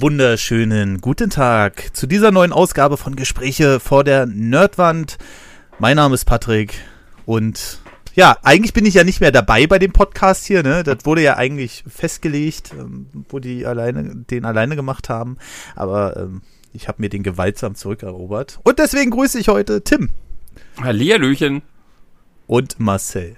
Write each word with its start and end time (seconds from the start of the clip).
wunderschönen 0.00 1.00
guten 1.00 1.28
Tag 1.28 1.96
zu 1.96 2.06
dieser 2.06 2.30
neuen 2.30 2.52
Ausgabe 2.52 2.96
von 2.96 3.16
Gespräche 3.16 3.80
vor 3.80 4.04
der 4.04 4.26
Nerdwand. 4.26 5.18
Mein 5.80 5.96
Name 5.96 6.14
ist 6.14 6.24
Patrick 6.24 6.74
und 7.26 7.80
ja, 8.14 8.36
eigentlich 8.44 8.72
bin 8.74 8.86
ich 8.86 8.94
ja 8.94 9.02
nicht 9.02 9.20
mehr 9.20 9.32
dabei 9.32 9.66
bei 9.66 9.80
dem 9.80 9.92
Podcast 9.92 10.44
hier, 10.44 10.62
ne? 10.62 10.84
Das 10.84 10.98
wurde 11.04 11.22
ja 11.22 11.36
eigentlich 11.36 11.82
festgelegt, 11.88 12.72
ähm, 12.78 13.08
wo 13.28 13.40
die 13.40 13.66
alleine, 13.66 14.14
den 14.14 14.44
alleine 14.44 14.76
gemacht 14.76 15.08
haben. 15.08 15.36
Aber 15.74 16.16
ähm, 16.16 16.42
ich 16.72 16.86
habe 16.86 17.02
mir 17.02 17.08
den 17.08 17.24
gewaltsam 17.24 17.74
zurückerobert. 17.74 18.60
Und 18.62 18.78
deswegen 18.78 19.10
grüße 19.10 19.40
ich 19.40 19.48
heute 19.48 19.82
Tim. 19.82 20.10
Hallihallöchen. 20.80 21.62
Und 22.46 22.78
Marcel. 22.78 23.36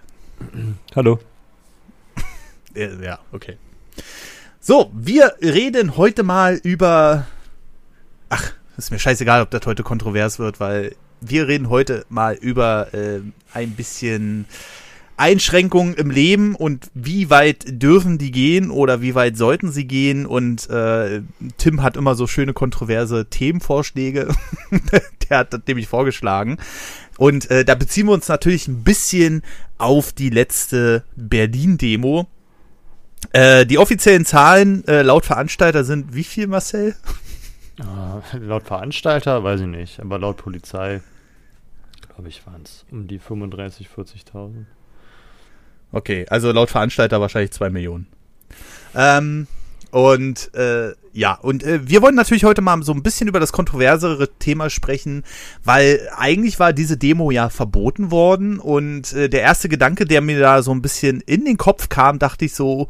Hallo. 0.95 1.21
Ja, 2.75 3.19
okay. 3.33 3.57
So, 4.63 4.91
wir 4.93 5.37
reden 5.41 5.97
heute 5.97 6.23
mal 6.23 6.61
über. 6.63 7.27
Ach, 8.29 8.53
ist 8.77 8.91
mir 8.91 8.99
scheißegal, 8.99 9.41
ob 9.41 9.51
das 9.51 9.65
heute 9.65 9.83
kontrovers 9.83 10.39
wird, 10.39 10.61
weil 10.61 10.95
wir 11.23 11.49
reden 11.49 11.71
heute 11.71 12.05
mal 12.11 12.35
über 12.35 12.93
äh, 12.93 13.21
ein 13.55 13.71
bisschen 13.71 14.45
Einschränkungen 15.17 15.95
im 15.95 16.11
Leben 16.11 16.55
und 16.55 16.91
wie 16.93 17.31
weit 17.31 17.65
dürfen 17.83 18.19
die 18.19 18.31
gehen 18.31 18.71
oder 18.71 19.01
wie 19.01 19.15
weit 19.15 19.39
sollten 19.39 19.73
sie 19.73 19.87
gehen. 19.87 20.27
Und 20.27 20.69
äh, 20.69 21.23
Tim 21.57 21.83
hat 21.83 21.97
immer 21.97 22.15
so 22.15 22.27
schöne 22.27 22.53
kontroverse 22.53 23.31
Themenvorschläge. 23.31 24.29
Der 25.31 25.39
hat 25.39 25.55
das 25.55 25.63
nämlich 25.67 25.89
vorgeschlagen. 25.89 26.59
Und 27.17 27.51
äh, 27.51 27.65
da 27.65 27.75
beziehen 27.75 28.09
wir 28.09 28.13
uns 28.13 28.29
natürlich 28.29 28.69
ein 28.69 28.85
bisschen 28.85 29.41
auf 29.79 30.13
die 30.13 30.29
letzte 30.29 31.03
Berlin-Demo 31.17 32.29
äh, 33.33 33.67
die 33.67 33.79
offiziellen 33.79 34.25
Zahlen 34.25 34.87
äh, 34.87 35.03
laut 35.03 35.25
Veranstalter 35.25 35.85
sind 35.85 36.15
wie 36.15 36.25
viel, 36.25 36.47
Marcel? 36.47 36.95
Äh, 37.79 38.37
laut 38.39 38.65
Veranstalter 38.65 39.43
weiß 39.45 39.61
ich 39.61 39.67
nicht, 39.67 40.01
aber 40.01 40.19
laut 40.19 40.37
Polizei, 40.37 41.01
glaube 42.15 42.29
ich, 42.29 42.47
waren 42.47 42.63
es 42.63 42.85
um 42.91 43.07
die 43.07 43.21
35.000, 43.21 43.87
40.000. 43.97 44.65
Okay, 45.93 46.27
also 46.29 46.53
laut 46.53 46.71
Veranstalter 46.71 47.21
wahrscheinlich 47.21 47.53
zwei 47.53 47.71
Millionen. 47.71 48.07
Ähm, 48.95 49.47
und 49.91 50.55
äh, 50.55 50.93
ja, 51.13 51.35
und 51.35 51.65
äh, 51.65 51.81
wir 51.89 52.03
wollen 52.03 52.15
natürlich 52.15 52.45
heute 52.45 52.63
mal 52.63 52.83
so 52.83 52.93
ein 52.93 53.03
bisschen 53.03 53.29
über 53.29 53.41
das 53.41 53.53
kontroversere 53.53 54.29
Thema 54.39 54.71
sprechen, 54.71 55.25
weil 55.65 56.09
eigentlich 56.17 56.61
war 56.61 56.73
diese 56.73 56.97
Demo 56.97 57.31
ja 57.31 57.49
verboten 57.49 58.11
worden 58.11 58.61
und 58.61 59.13
äh, 59.13 59.29
der 59.29 59.43
erste 59.43 59.69
Gedanke, 59.69 60.05
der 60.05 60.21
mir 60.21 60.39
da 60.39 60.63
so 60.63 60.73
ein 60.73 60.83
bisschen 60.83 61.21
in 61.21 61.45
den 61.45 61.57
Kopf 61.57 61.89
kam, 61.89 62.19
dachte 62.21 62.45
ich 62.45 62.55
so, 62.55 62.89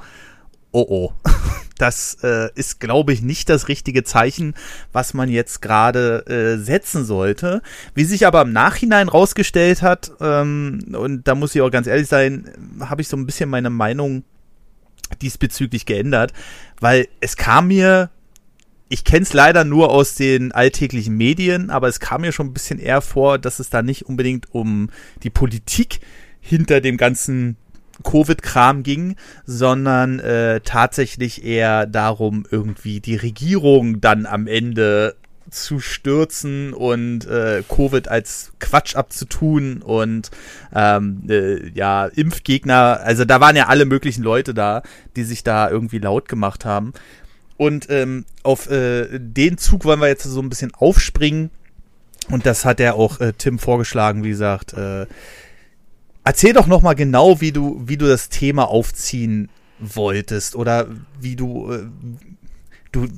oh 0.72 0.86
oh, 0.88 1.12
das 1.78 2.18
äh, 2.22 2.50
ist, 2.54 2.78
glaube 2.78 3.12
ich, 3.14 3.22
nicht 3.22 3.48
das 3.48 3.68
richtige 3.68 4.04
Zeichen, 4.04 4.54
was 4.92 5.14
man 5.14 5.30
jetzt 5.30 5.62
gerade 5.62 6.26
äh, 6.26 6.62
setzen 6.62 7.06
sollte. 7.06 7.62
Wie 7.94 8.04
sich 8.04 8.26
aber 8.26 8.42
im 8.42 8.52
Nachhinein 8.52 9.08
rausgestellt 9.08 9.80
hat, 9.80 10.12
ähm, 10.20 10.92
und 10.92 11.26
da 11.26 11.34
muss 11.34 11.54
ich 11.54 11.62
auch 11.62 11.70
ganz 11.70 11.86
ehrlich 11.86 12.08
sein, 12.08 12.50
habe 12.80 13.00
ich 13.00 13.08
so 13.08 13.16
ein 13.16 13.24
bisschen 13.24 13.48
meine 13.48 13.70
Meinung 13.70 14.24
diesbezüglich 15.20 15.86
geändert, 15.86 16.32
weil 16.80 17.08
es 17.20 17.36
kam 17.36 17.68
mir, 17.68 18.10
ich 18.88 19.04
kenne 19.04 19.22
es 19.22 19.32
leider 19.32 19.64
nur 19.64 19.90
aus 19.90 20.14
den 20.14 20.52
alltäglichen 20.52 21.16
Medien, 21.16 21.70
aber 21.70 21.88
es 21.88 22.00
kam 22.00 22.22
mir 22.22 22.32
schon 22.32 22.48
ein 22.48 22.52
bisschen 22.52 22.78
eher 22.78 23.00
vor, 23.00 23.38
dass 23.38 23.60
es 23.60 23.70
da 23.70 23.82
nicht 23.82 24.06
unbedingt 24.06 24.52
um 24.52 24.90
die 25.22 25.30
Politik 25.30 26.00
hinter 26.40 26.80
dem 26.80 26.96
ganzen 26.96 27.56
Covid-Kram 28.02 28.82
ging, 28.82 29.16
sondern 29.44 30.20
äh, 30.20 30.60
tatsächlich 30.60 31.44
eher 31.44 31.86
darum, 31.86 32.46
irgendwie 32.50 33.00
die 33.00 33.16
Regierung 33.16 34.00
dann 34.00 34.26
am 34.26 34.46
Ende 34.46 35.16
zu 35.50 35.80
stürzen 35.80 36.72
und 36.72 37.26
äh, 37.26 37.62
Covid 37.68 38.08
als 38.08 38.52
Quatsch 38.58 38.96
abzutun 38.96 39.82
und 39.82 40.30
ähm, 40.74 41.22
äh, 41.28 41.68
ja, 41.70 42.06
Impfgegner, 42.06 43.00
also 43.02 43.24
da 43.24 43.40
waren 43.40 43.56
ja 43.56 43.66
alle 43.66 43.84
möglichen 43.84 44.22
Leute 44.22 44.54
da, 44.54 44.82
die 45.16 45.24
sich 45.24 45.42
da 45.44 45.70
irgendwie 45.70 45.98
laut 45.98 46.28
gemacht 46.28 46.64
haben. 46.64 46.92
Und 47.56 47.90
ähm, 47.90 48.24
auf 48.42 48.70
äh, 48.70 49.18
den 49.18 49.58
Zug 49.58 49.84
wollen 49.84 50.00
wir 50.00 50.08
jetzt 50.08 50.24
so 50.24 50.40
ein 50.40 50.48
bisschen 50.48 50.72
aufspringen. 50.74 51.50
Und 52.30 52.46
das 52.46 52.64
hat 52.64 52.80
er 52.80 52.94
auch 52.94 53.20
äh, 53.20 53.34
Tim 53.36 53.58
vorgeschlagen, 53.58 54.24
wie 54.24 54.30
gesagt. 54.30 54.72
Äh, 54.72 55.06
erzähl 56.24 56.54
doch 56.54 56.66
noch 56.66 56.80
mal 56.80 56.94
genau, 56.94 57.42
wie 57.42 57.52
du, 57.52 57.82
wie 57.84 57.98
du 57.98 58.06
das 58.06 58.30
Thema 58.30 58.68
aufziehen 58.68 59.50
wolltest 59.78 60.56
oder 60.56 60.88
wie 61.20 61.36
du, 61.36 61.70
äh, 61.70 61.86
du, 62.92 63.08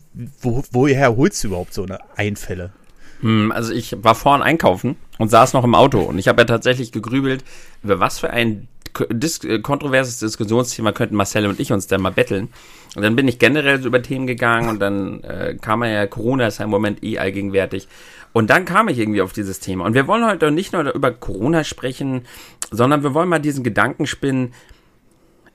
wo, 0.40 0.62
woher 0.70 1.16
holst 1.16 1.42
du 1.42 1.48
überhaupt 1.48 1.74
so 1.74 1.84
eine 1.84 1.98
Einfälle? 2.16 2.72
Hm, 3.20 3.52
also 3.52 3.72
ich 3.72 3.96
war 4.02 4.14
vorhin 4.14 4.42
einkaufen 4.42 4.96
und 5.18 5.30
saß 5.30 5.52
noch 5.52 5.64
im 5.64 5.74
Auto 5.74 6.00
und 6.00 6.18
ich 6.18 6.28
habe 6.28 6.42
ja 6.42 6.46
tatsächlich 6.46 6.92
gegrübelt, 6.92 7.44
über 7.82 8.00
was 8.00 8.18
für 8.18 8.30
ein 8.30 8.68
dis 9.10 9.42
äh, 9.44 9.60
kontroverses 9.60 10.18
Diskussionsthema 10.18 10.92
könnten 10.92 11.16
Marcel 11.16 11.46
und 11.46 11.60
ich 11.60 11.72
uns 11.72 11.86
denn 11.86 12.02
mal 12.02 12.10
betteln. 12.10 12.48
Und 12.94 13.02
dann 13.02 13.16
bin 13.16 13.26
ich 13.26 13.38
generell 13.38 13.80
so 13.80 13.88
über 13.88 14.02
Themen 14.02 14.26
gegangen 14.26 14.68
und 14.68 14.80
dann 14.80 15.22
äh, 15.24 15.56
kam 15.60 15.82
ja 15.82 16.06
Corona 16.06 16.46
ist 16.46 16.58
ja 16.58 16.64
im 16.64 16.70
Moment 16.70 17.02
eh 17.02 17.18
allgegenwärtig. 17.18 17.88
Und 18.34 18.50
dann 18.50 18.64
kam 18.64 18.88
ich 18.88 18.98
irgendwie 18.98 19.22
auf 19.22 19.32
dieses 19.32 19.60
Thema. 19.60 19.84
Und 19.84 19.94
wir 19.94 20.06
wollen 20.06 20.24
heute 20.24 20.50
nicht 20.50 20.72
nur 20.72 20.94
über 20.94 21.10
Corona 21.10 21.64
sprechen, 21.64 22.22
sondern 22.70 23.02
wir 23.02 23.14
wollen 23.14 23.28
mal 23.28 23.40
diesen 23.40 23.64
Gedanken 23.64 24.06
spinnen, 24.06 24.52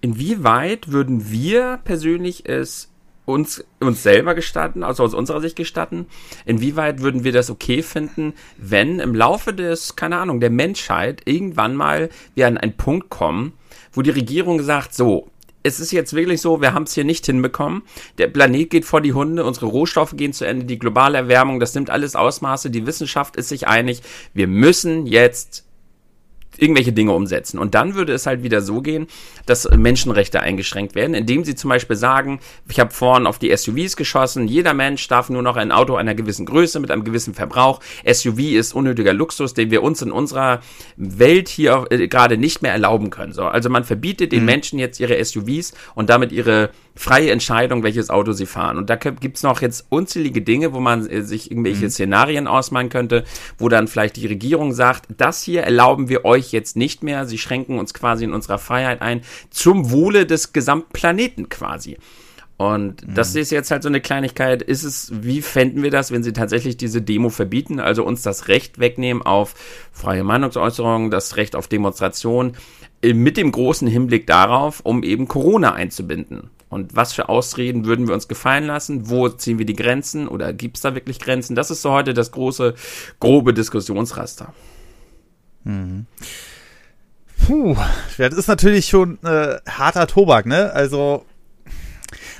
inwieweit 0.01 0.91
würden 0.91 1.31
wir 1.31 1.79
persönlich 1.83 2.47
es 2.47 2.89
uns, 3.27 3.63
uns 3.79 4.01
selber 4.01 4.33
gestatten, 4.33 4.83
also 4.83 5.03
aus 5.03 5.13
unserer 5.13 5.41
Sicht 5.41 5.55
gestatten? 5.55 6.07
Inwieweit 6.45 7.01
würden 7.01 7.23
wir 7.23 7.33
das 7.33 7.51
okay 7.51 7.83
finden, 7.83 8.33
wenn 8.57 8.99
im 8.99 9.13
Laufe 9.13 9.53
des, 9.53 9.95
keine 9.95 10.17
Ahnung, 10.17 10.39
der 10.39 10.49
Menschheit 10.49 11.21
irgendwann 11.25 11.75
mal 11.75 12.09
wir 12.33 12.47
an 12.47 12.57
einen 12.57 12.77
Punkt 12.77 13.09
kommen, 13.09 13.53
wo 13.91 14.01
die 14.01 14.11
Regierung 14.11 14.61
sagt, 14.63 14.95
so, 14.95 15.29
es 15.63 15.79
ist 15.79 15.91
jetzt 15.91 16.13
wirklich 16.13 16.39
so, 16.39 16.61
wir 16.61 16.73
haben 16.73 16.83
es 16.83 16.93
hier 16.93 17.03
nicht 17.03 17.25
hinbekommen. 17.25 17.83
Der 18.17 18.27
Planet 18.27 18.69
geht 18.69 18.85
vor 18.85 19.01
die 19.01 19.13
Hunde, 19.13 19.43
unsere 19.43 19.65
Rohstoffe 19.65 20.15
gehen 20.15 20.31
zu 20.31 20.45
Ende, 20.45 20.65
die 20.65 20.79
globale 20.79 21.17
Erwärmung, 21.17 21.59
das 21.59 21.75
nimmt 21.75 21.89
alles 21.89 22.15
Ausmaße, 22.15 22.69
die 22.69 22.85
Wissenschaft 22.85 23.35
ist 23.35 23.49
sich 23.49 23.67
einig, 23.67 24.01
wir 24.33 24.47
müssen 24.47 25.05
jetzt 25.05 25.66
irgendwelche 26.59 26.93
Dinge 26.93 27.11
umsetzen. 27.11 27.59
Und 27.59 27.75
dann 27.75 27.95
würde 27.95 28.13
es 28.13 28.25
halt 28.25 28.43
wieder 28.43 28.61
so 28.61 28.81
gehen, 28.81 29.07
dass 29.45 29.69
Menschenrechte 29.69 30.39
eingeschränkt 30.39 30.95
werden, 30.95 31.13
indem 31.13 31.43
sie 31.43 31.55
zum 31.55 31.69
Beispiel 31.69 31.95
sagen, 31.95 32.39
ich 32.69 32.79
habe 32.79 32.91
vorhin 32.91 33.27
auf 33.27 33.39
die 33.39 33.55
SUVs 33.55 33.95
geschossen, 33.95 34.47
jeder 34.47 34.73
Mensch 34.73 35.07
darf 35.07 35.29
nur 35.29 35.41
noch 35.41 35.55
ein 35.55 35.71
Auto 35.71 35.95
einer 35.95 36.15
gewissen 36.15 36.45
Größe 36.45 36.79
mit 36.79 36.91
einem 36.91 37.03
gewissen 37.03 37.33
Verbrauch. 37.33 37.79
SUV 38.05 38.39
ist 38.39 38.73
unnötiger 38.73 39.13
Luxus, 39.13 39.53
den 39.53 39.71
wir 39.71 39.83
uns 39.83 40.01
in 40.01 40.11
unserer 40.11 40.61
Welt 40.95 41.49
hier 41.49 41.85
äh, 41.89 42.07
gerade 42.07 42.37
nicht 42.37 42.61
mehr 42.61 42.71
erlauben 42.71 43.09
können. 43.09 43.33
So, 43.33 43.43
also 43.43 43.69
man 43.69 43.83
verbietet 43.83 44.31
den 44.31 44.41
mhm. 44.41 44.45
Menschen 44.45 44.79
jetzt 44.79 44.99
ihre 44.99 45.23
SUVs 45.23 45.73
und 45.95 46.09
damit 46.09 46.31
ihre 46.31 46.71
freie 46.95 47.31
Entscheidung, 47.31 47.83
welches 47.83 48.09
Auto 48.09 48.31
sie 48.31 48.45
fahren. 48.45 48.77
Und 48.77 48.89
da 48.89 48.95
gibt's 48.95 49.43
noch 49.43 49.61
jetzt 49.61 49.85
unzählige 49.89 50.41
Dinge, 50.41 50.73
wo 50.73 50.79
man 50.79 51.07
äh, 51.07 51.21
sich 51.21 51.51
irgendwelche 51.51 51.85
mhm. 51.85 51.89
Szenarien 51.89 52.47
ausmalen 52.47 52.89
könnte, 52.89 53.23
wo 53.57 53.69
dann 53.69 53.87
vielleicht 53.87 54.15
die 54.15 54.27
Regierung 54.27 54.73
sagt, 54.73 55.05
das 55.17 55.41
hier 55.43 55.63
erlauben 55.63 56.09
wir 56.09 56.25
euch 56.25 56.46
jetzt 56.51 56.75
nicht 56.75 57.03
mehr. 57.03 57.25
Sie 57.25 57.37
schränken 57.37 57.79
uns 57.79 57.93
quasi 57.93 58.23
in 58.23 58.33
unserer 58.33 58.57
Freiheit 58.57 59.01
ein, 59.01 59.21
zum 59.49 59.91
Wohle 59.91 60.25
des 60.25 60.53
gesamten 60.53 60.91
Planeten 60.91 61.49
quasi. 61.49 61.97
Und 62.57 63.07
mhm. 63.07 63.13
das 63.13 63.35
ist 63.35 63.51
jetzt 63.51 63.69
halt 63.69 63.83
so 63.83 63.89
eine 63.89 64.01
Kleinigkeit. 64.01 64.63
Ist 64.63 64.83
es, 64.83 65.11
wie 65.13 65.41
fänden 65.41 65.83
wir 65.83 65.91
das, 65.91 66.11
wenn 66.11 66.23
sie 66.23 66.33
tatsächlich 66.33 66.75
diese 66.75 67.01
Demo 67.01 67.29
verbieten, 67.29 67.79
also 67.79 68.03
uns 68.03 68.23
das 68.23 68.47
Recht 68.47 68.79
wegnehmen 68.79 69.21
auf 69.21 69.53
freie 69.91 70.23
Meinungsäußerung, 70.23 71.11
das 71.11 71.37
Recht 71.37 71.55
auf 71.55 71.67
Demonstration, 71.67 72.53
äh, 73.01 73.13
mit 73.13 73.37
dem 73.37 73.51
großen 73.51 73.87
Hinblick 73.87 74.25
darauf, 74.25 74.81
um 74.81 75.03
eben 75.03 75.27
Corona 75.27 75.73
einzubinden? 75.73 76.49
Und 76.69 76.95
was 76.95 77.13
für 77.13 77.29
Ausreden 77.29 77.85
würden 77.85 78.07
wir 78.07 78.13
uns 78.13 78.27
gefallen 78.27 78.65
lassen? 78.65 79.09
Wo 79.09 79.29
ziehen 79.29 79.59
wir 79.59 79.65
die 79.65 79.75
Grenzen? 79.75 80.27
Oder 80.27 80.51
gibt 80.51 80.77
es 80.77 80.81
da 80.81 80.95
wirklich 80.95 81.19
Grenzen? 81.19 81.55
Das 81.55 81.71
ist 81.71 81.81
so 81.81 81.91
heute 81.91 82.13
das 82.13 82.31
große, 82.31 82.73
grobe 83.19 83.53
Diskussionsraster. 83.53 84.53
Mhm. 85.67 86.05
Puh, 87.45 87.75
das 88.17 88.33
ist 88.33 88.47
natürlich 88.47 88.87
schon 88.87 89.23
äh, 89.23 89.57
harter 89.67 90.07
Tobak, 90.07 90.45
ne? 90.45 90.71
Also 90.71 91.25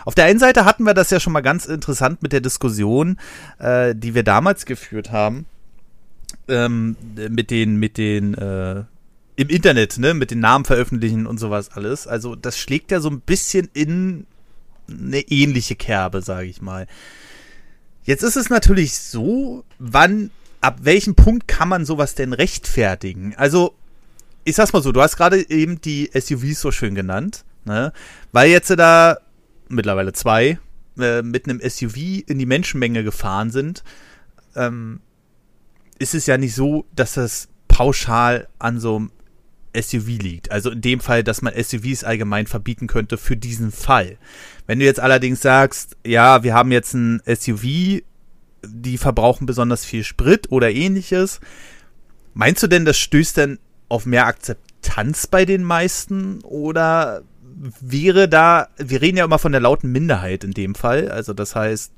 auf 0.06 0.16
der 0.16 0.26
einen 0.26 0.40
Seite 0.40 0.66
hatten 0.66 0.84
wir 0.84 0.94
das 0.94 1.10
ja 1.10 1.20
schon 1.20 1.34
mal 1.34 1.42
ganz 1.42 1.66
interessant 1.66 2.24
mit 2.24 2.32
der 2.32 2.42
Diskussion, 2.42 3.18
äh, 3.60 3.94
die 3.94 4.16
wir 4.16 4.24
damals 4.24 4.66
geführt 4.66 5.12
haben, 5.12 5.46
ähm, 6.48 6.96
mit 7.30 7.52
den, 7.52 7.76
mit 7.76 7.98
den 7.98 8.34
äh, 8.34 8.84
im 9.36 9.50
Internet, 9.50 9.98
ne, 9.98 10.14
mit 10.14 10.32
den 10.32 10.40
Namen 10.40 10.66
veröffentlichen 10.66 11.28
und 11.28 11.38
sowas 11.40 11.72
alles. 11.72 12.08
Also 12.08 12.36
das 12.36 12.58
schlägt 12.58 12.92
ja 12.92 13.02
so 13.02 13.10
ein 13.10 13.20
bisschen 13.20 13.70
in 13.74 14.26
eine 14.90 15.20
ähnliche 15.20 15.76
Kerbe, 15.76 16.22
sage 16.22 16.48
ich 16.48 16.62
mal. 16.62 16.88
Jetzt 18.04 18.24
ist 18.24 18.38
es 18.38 18.50
natürlich 18.50 18.98
so, 18.98 19.66
wann, 19.78 20.32
ab 20.62 20.80
welchem 20.82 21.16
Punkt 21.16 21.48
kann 21.48 21.70
man 21.70 21.86
sowas 21.86 22.16
denn 22.16 22.34
rechtfertigen? 22.34 23.36
Also, 23.36 23.76
ich 24.44 24.56
sag's 24.56 24.74
mal 24.74 24.82
so, 24.82 24.92
du 24.92 25.02
hast 25.02 25.18
gerade 25.18 25.50
eben 25.50 25.82
die 25.82 26.10
SUVs 26.14 26.62
so 26.62 26.72
schön 26.72 26.96
genannt, 26.96 27.44
ne? 27.66 27.94
Weil 28.32 28.50
jetzt 28.50 28.70
da 28.70 29.18
mittlerweile 29.70 30.14
zwei 30.14 30.60
äh, 31.00 31.22
mit 31.22 31.48
einem 31.48 31.60
SUV 31.60 31.98
in 32.28 32.40
die 32.40 32.46
Menschenmenge 32.46 33.04
gefahren 33.04 33.52
sind, 33.52 33.84
ähm, 34.56 35.02
ist 36.00 36.16
es 36.16 36.26
ja 36.26 36.38
nicht 36.38 36.56
so, 36.56 36.86
dass 36.96 37.14
das 37.14 37.50
pauschal 37.68 38.48
an 38.60 38.80
so 38.80 38.96
einem 38.96 39.12
SUV 39.80 40.08
liegt. 40.08 40.52
Also 40.52 40.72
in 40.72 40.82
dem 40.82 41.00
Fall, 41.00 41.24
dass 41.24 41.42
man 41.42 41.54
SUVs 41.54 42.04
allgemein 42.04 42.48
verbieten 42.48 42.88
könnte 42.88 43.18
für 43.18 43.38
diesen 43.38 43.72
Fall. 43.72 44.18
Wenn 44.66 44.80
du 44.80 44.86
jetzt 44.86 45.00
allerdings 45.00 45.42
sagst, 45.42 45.98
ja, 46.06 46.44
wir 46.44 46.54
haben 46.54 46.72
jetzt 46.72 46.94
ein 46.94 47.22
SUV, 47.26 48.02
die 48.66 48.98
verbrauchen 48.98 49.46
besonders 49.46 49.86
viel 49.86 50.04
Sprit 50.04 50.52
oder 50.52 50.72
ähnliches, 50.72 51.40
meinst 52.34 52.64
du 52.64 52.68
denn, 52.68 52.86
das 52.86 52.98
stößt 52.98 53.38
denn 53.38 53.60
auf 53.90 54.06
mehr 54.06 54.28
Akzeptanz 54.28 55.28
bei 55.28 55.46
den 55.46 55.64
meisten? 55.64 56.42
Oder 56.44 57.24
wäre 57.82 58.30
da, 58.30 58.68
wir 58.78 59.02
reden 59.02 59.18
ja 59.18 59.26
immer 59.26 59.40
von 59.40 59.52
der 59.52 59.62
lauten 59.62 59.92
Minderheit 59.92 60.44
in 60.44 60.52
dem 60.52 60.76
Fall, 60.76 61.10
also 61.10 61.34
das 61.34 61.56
heißt, 61.56 61.92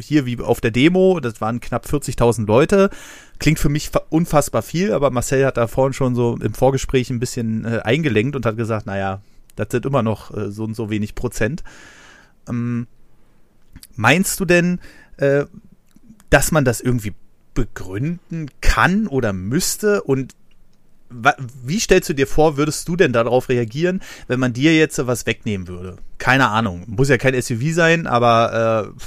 hier 0.00 0.26
wie 0.26 0.38
auf 0.40 0.60
der 0.60 0.70
Demo, 0.70 1.20
das 1.20 1.40
waren 1.40 1.60
knapp 1.60 1.86
40.000 1.86 2.46
Leute, 2.46 2.90
klingt 3.38 3.58
für 3.58 3.68
mich 3.68 3.90
unfassbar 4.10 4.62
viel, 4.62 4.92
aber 4.92 5.10
Marcel 5.10 5.46
hat 5.46 5.56
da 5.56 5.66
vorhin 5.66 5.92
schon 5.92 6.14
so 6.14 6.36
im 6.36 6.54
Vorgespräch 6.54 7.10
ein 7.10 7.20
bisschen 7.20 7.64
äh, 7.64 7.80
eingelenkt 7.82 8.36
und 8.36 8.44
hat 8.44 8.56
gesagt, 8.56 8.86
naja, 8.86 9.22
das 9.56 9.68
sind 9.70 9.86
immer 9.86 10.02
noch 10.02 10.36
äh, 10.36 10.50
so 10.50 10.64
und 10.64 10.74
so 10.74 10.90
wenig 10.90 11.14
Prozent. 11.14 11.62
Ähm, 12.48 12.86
meinst 13.94 14.40
du 14.40 14.44
denn, 14.44 14.80
äh, 15.16 15.44
dass 16.32 16.50
man 16.50 16.64
das 16.64 16.80
irgendwie 16.80 17.12
begründen 17.54 18.48
kann 18.60 19.06
oder 19.06 19.32
müsste 19.32 20.02
und 20.02 20.34
wie 21.62 21.78
stellst 21.78 22.08
du 22.08 22.14
dir 22.14 22.26
vor, 22.26 22.56
würdest 22.56 22.88
du 22.88 22.96
denn 22.96 23.12
darauf 23.12 23.50
reagieren, 23.50 24.00
wenn 24.28 24.40
man 24.40 24.54
dir 24.54 24.74
jetzt 24.74 25.06
was 25.06 25.26
wegnehmen 25.26 25.68
würde? 25.68 25.96
Keine 26.16 26.48
Ahnung. 26.48 26.84
Muss 26.86 27.10
ja 27.10 27.18
kein 27.18 27.40
SUV 27.40 27.74
sein, 27.74 28.06
aber 28.06 28.94
äh, 28.96 29.02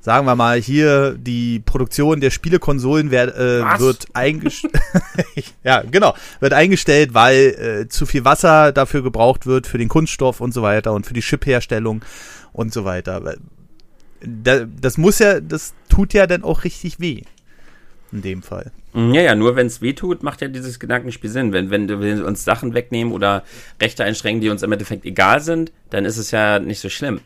sagen 0.00 0.24
wir 0.26 0.36
mal, 0.36 0.58
hier 0.58 1.12
die 1.18 1.60
Produktion 1.60 2.20
der 2.20 2.30
Spielekonsolen 2.30 3.10
werd, 3.10 3.36
äh, 3.36 3.78
wird 3.78 4.06
eingestellt. 4.14 4.80
ja, 5.64 5.82
genau, 5.82 6.14
wird 6.40 6.54
eingestellt, 6.54 7.12
weil 7.12 7.36
äh, 7.84 7.88
zu 7.88 8.06
viel 8.06 8.24
Wasser 8.24 8.72
dafür 8.72 9.02
gebraucht 9.02 9.44
wird 9.44 9.66
für 9.66 9.76
den 9.76 9.88
Kunststoff 9.88 10.40
und 10.40 10.54
so 10.54 10.62
weiter 10.62 10.94
und 10.94 11.04
für 11.04 11.12
die 11.12 11.20
Chipherstellung 11.20 12.02
und 12.54 12.72
so 12.72 12.86
weiter. 12.86 13.36
Da, 14.20 14.64
das 14.64 14.98
muss 14.98 15.18
ja, 15.18 15.40
das 15.40 15.74
tut 15.88 16.12
ja 16.12 16.26
dann 16.26 16.42
auch 16.42 16.64
richtig 16.64 17.00
weh. 17.00 17.22
In 18.12 18.22
dem 18.22 18.42
Fall. 18.42 18.70
Ja, 18.94 19.20
ja, 19.20 19.34
nur 19.34 19.56
wenn 19.56 19.66
es 19.66 19.82
weh 19.82 19.92
tut, 19.92 20.22
macht 20.22 20.40
ja 20.40 20.48
dieses 20.48 20.78
Gedankenspiel 20.78 21.28
Sinn. 21.28 21.52
Wenn, 21.52 21.70
wenn 21.70 21.88
wir 21.88 22.24
uns 22.24 22.44
Sachen 22.44 22.72
wegnehmen 22.72 23.12
oder 23.12 23.42
Rechte 23.80 24.04
einschränken, 24.04 24.40
die 24.40 24.48
uns 24.48 24.62
im 24.62 24.72
Endeffekt 24.72 25.04
egal 25.04 25.40
sind, 25.40 25.72
dann 25.90 26.04
ist 26.04 26.16
es 26.16 26.30
ja 26.30 26.58
nicht 26.58 26.80
so 26.80 26.88
schlimm 26.88 27.20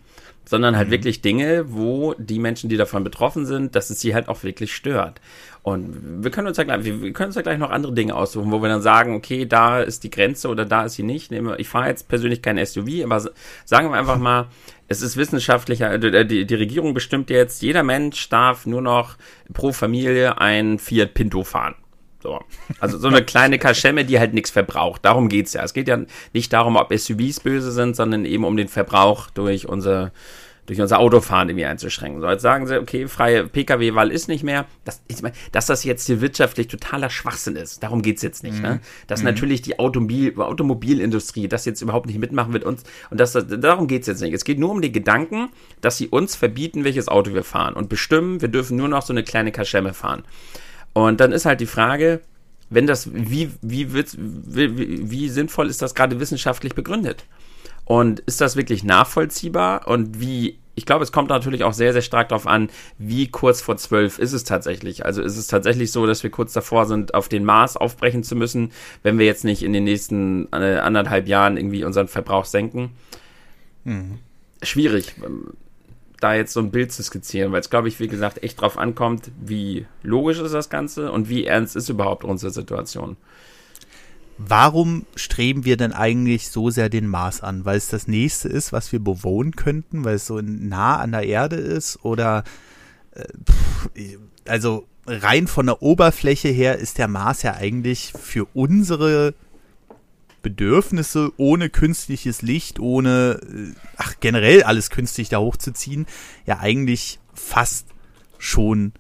sondern 0.45 0.77
halt 0.77 0.89
mhm. 0.89 0.93
wirklich 0.93 1.23
Dinge, 1.23 1.67
wo 1.69 2.15
die 2.19 2.39
Menschen, 2.39 2.69
die 2.69 2.77
davon 2.77 3.05
betroffen 3.05 3.47
sind, 3.47 3.77
dass 3.77 3.91
es 3.91 4.01
sie 4.01 4.15
halt 4.15 4.29
auch 4.29 4.43
wirklich 4.43 4.75
stört. 4.75 5.21
Und 5.63 6.25
wir 6.25 6.31
können 6.31 6.49
uns 6.49 6.57
ja 6.57 6.65
gleich, 6.65 6.85
wir 6.85 7.13
können 7.13 7.29
uns 7.29 7.37
ja 7.37 7.43
gleich 7.43 7.59
noch 7.59 7.71
andere 7.71 7.93
Dinge 7.93 8.15
aussuchen, 8.15 8.51
wo 8.51 8.63
wir 8.63 8.69
dann 8.69 8.81
sagen, 8.81 9.15
okay, 9.15 9.45
da 9.45 9.81
ist 9.81 10.05
die 10.05 10.11
Grenze 10.11 10.49
oder 10.49 10.65
da 10.65 10.85
ist 10.85 10.95
sie 10.95 11.03
nicht. 11.03 11.31
Ich 11.33 11.69
fahre 11.69 11.89
jetzt 11.89 12.09
persönlich 12.09 12.41
kein 12.41 12.65
SUV, 12.65 13.05
aber 13.05 13.21
sagen 13.65 13.91
wir 13.91 13.99
einfach 13.99 14.19
mal, 14.19 14.49
es 14.89 15.03
ist 15.03 15.17
wissenschaftlicher, 15.17 15.93
äh, 15.93 16.27
die, 16.27 16.47
die 16.47 16.55
Regierung 16.55 16.95
bestimmt 16.95 17.31
jetzt, 17.31 17.63
jeder 17.63 17.83
Mensch 17.83 18.29
darf 18.29 18.67
nur 18.67 18.83
noch 18.83 19.17
pro 19.53 19.73
Familie 19.73 20.39
ein 20.39 20.79
Fiat 20.79 21.15
Pinto 21.15 21.45
fahren. 21.45 21.77
So. 22.22 22.40
Also 22.81 22.99
so 22.99 23.08
eine 23.08 23.25
kleine 23.25 23.58
Kaschemme, 23.58 24.05
die 24.05 24.19
halt 24.19 24.34
nichts 24.34 24.50
verbraucht. 24.50 25.05
Darum 25.05 25.28
geht's 25.28 25.55
ja. 25.55 25.62
Es 25.62 25.72
geht 25.72 25.88
ja 25.88 25.99
nicht 26.32 26.52
darum, 26.52 26.76
ob 26.76 26.93
SUVs 26.93 27.40
böse 27.40 27.72
sind, 27.72 27.96
sondern 27.96 28.25
eben 28.25 28.44
um 28.44 28.56
den 28.56 28.69
Verbrauch 28.69 29.31
durch 29.31 29.67
unser, 29.67 30.12
durch 30.67 30.81
unser 30.81 30.99
Autofahren 30.99 31.49
irgendwie 31.49 31.64
einzuschränken. 31.64 32.20
So, 32.20 32.28
jetzt 32.28 32.43
sagen 32.43 32.67
sie, 32.67 32.78
okay, 32.78 33.08
freie 33.08 33.46
Pkw-Wahl 33.46 34.11
ist 34.12 34.28
nicht 34.28 34.44
mehr. 34.44 34.67
Das, 34.84 35.02
ich 35.08 35.22
meine, 35.22 35.34
dass 35.52 35.67
das 35.67 35.82
jetzt 35.82 36.06
hier 36.06 36.20
wirtschaftlich 36.20 36.69
totaler 36.69 37.08
Schwachsinn 37.08 37.56
ist, 37.56 37.82
darum 37.82 38.02
geht's 38.02 38.22
jetzt 38.22 38.43
nicht. 38.43 38.61
Ne? 38.61 38.69
Mhm. 38.69 38.75
Ne? 38.75 38.81
Dass 39.06 39.20
mhm. 39.20 39.26
natürlich 39.26 39.62
die 39.62 39.78
Automobil, 39.78 40.38
Automobilindustrie 40.38 41.49
das 41.49 41.64
jetzt 41.64 41.81
überhaupt 41.81 42.06
nicht 42.06 42.19
mitmachen 42.19 42.52
wird 42.52 42.64
und, 42.64 42.82
und 43.11 43.19
das, 43.19 43.32
darum 43.32 43.87
geht's 43.87 44.06
jetzt 44.06 44.20
nicht. 44.20 44.34
Es 44.34 44.44
geht 44.44 44.58
nur 44.58 44.70
um 44.70 44.82
den 44.82 44.93
Gedanken, 44.93 45.49
dass 45.81 45.96
sie 45.96 46.08
uns 46.08 46.37
verbieten, 46.37 46.84
welches 46.84 47.08
Auto 47.08 47.32
wir 47.32 47.44
fahren 47.44 47.75
und 47.75 47.88
bestimmen, 47.88 48.43
wir 48.43 48.49
dürfen 48.49 48.76
nur 48.76 48.88
noch 48.88 49.02
so 49.02 49.12
eine 49.14 49.25
kleine 49.25 49.52
Kaschemme 49.52 49.94
fahren. 49.94 50.22
Und 50.93 51.21
dann 51.21 51.33
ist 51.33 51.47
halt 51.47 51.61
die 51.61 51.67
Frage, 51.67 52.21
wenn 52.69 52.87
das, 52.87 53.11
wie, 53.13 53.51
wie, 53.63 53.93
wird, 53.93 54.17
wie, 54.17 55.11
wie 55.11 55.29
sinnvoll 55.29 55.69
ist 55.69 55.83
das 55.83 55.95
gerade 55.95 56.21
wissenschaftlich 56.21 56.75
begründet? 56.75 57.25
Und 57.85 58.21
ist 58.21 58.41
das 58.41 58.55
wirklich 58.55 58.85
nachvollziehbar? 58.85 59.89
Und 59.89 60.21
wie, 60.21 60.61
ich 60.77 60.87
glaube, 60.87 61.03
es 61.03 61.11
kommt 61.11 61.31
natürlich 61.31 61.65
auch 61.65 61.73
sehr, 61.73 61.93
sehr 61.93 62.03
stark 62.03 62.29
darauf 62.29 62.47
an, 62.47 62.71
wie 62.99 63.29
kurz 63.29 63.61
vor 63.61 63.77
zwölf 63.77 64.21
ist 64.21 64.33
es 64.33 64.45
tatsächlich. 64.45 65.05
Also 65.05 65.23
ist 65.23 65.37
es 65.37 65.49
tatsächlich 65.49 65.91
so, 65.91 66.07
dass 66.07 66.23
wir 66.23 66.31
kurz 66.31 66.53
davor 66.53 66.87
sind, 66.87 67.15
auf 67.15 67.29
den 67.29 67.45
Mars 67.45 67.77
aufbrechen 67.77 68.23
zu 68.23 68.37
müssen, 68.37 68.71
wenn 69.03 69.19
wir 69.19 69.27
jetzt 69.27 69.45
nicht 69.45 69.65
in 69.65 69.73
den 69.73 69.85
nächsten 69.85 70.47
äh, 70.53 70.77
anderthalb 70.77 71.27
Jahren 71.27 71.57
irgendwie 71.57 71.83
unseren 71.83 72.07
Verbrauch 72.07 72.45
senken? 72.45 72.91
Mhm. 73.83 74.19
Schwierig 74.63 75.15
da 76.20 76.34
jetzt 76.34 76.52
so 76.52 76.61
ein 76.61 76.70
Bild 76.70 76.93
zu 76.93 77.02
skizzieren, 77.02 77.52
weil 77.52 77.61
es, 77.61 77.70
glaube 77.70 77.88
ich, 77.88 77.99
wie 77.99 78.08
gesagt, 78.08 78.43
echt 78.43 78.61
drauf 78.61 78.78
ankommt, 78.78 79.31
wie 79.40 79.87
logisch 80.02 80.38
ist 80.38 80.52
das 80.52 80.70
Ganze 80.70 81.11
und 81.11 81.28
wie 81.28 81.46
ernst 81.46 81.76
ist 81.76 81.88
überhaupt 81.88 82.25
unsere 82.25 82.52
Situation. 82.52 83.17
Warum 84.38 85.05
streben 85.17 85.64
wir 85.64 85.76
denn 85.76 85.93
eigentlich 85.93 86.49
so 86.49 86.70
sehr 86.70 86.88
den 86.88 87.06
Mars 87.06 87.43
an? 87.43 87.64
Weil 87.67 87.76
es 87.76 87.88
das 87.88 88.08
nächste 88.08 88.49
ist, 88.49 88.72
was 88.72 88.90
wir 88.93 88.99
bewohnen 88.99 89.55
könnten, 89.55 90.05
weil 90.05 90.14
es 90.14 90.26
so 90.26 90.40
nah 90.40 90.96
an 90.96 91.12
der 91.12 91.25
Erde 91.25 91.56
ist 91.56 92.02
oder 92.05 92.44
äh, 93.12 94.17
also 94.46 94.87
rein 95.06 95.46
von 95.46 95.67
der 95.67 95.82
Oberfläche 95.82 96.49
her 96.49 96.78
ist 96.78 96.99
der 96.99 97.08
Mars 97.08 97.43
ja 97.43 97.55
eigentlich 97.55 98.12
für 98.19 98.46
unsere 98.55 99.34
Bedürfnisse 100.43 101.33
ohne 101.37 101.71
künstliches 101.71 102.43
Licht, 102.43 102.81
ohne, 102.81 103.41
äh, 103.43 103.75
ach, 103.97 104.15
generell 104.21 104.63
alles 104.63 104.91
künstlich 104.91 105.29
da 105.29 105.39
hochzuziehen, 105.39 106.07
ja 106.47 106.61
eigentlich 106.61 107.19
fast 107.35 107.87
schon 108.39 108.93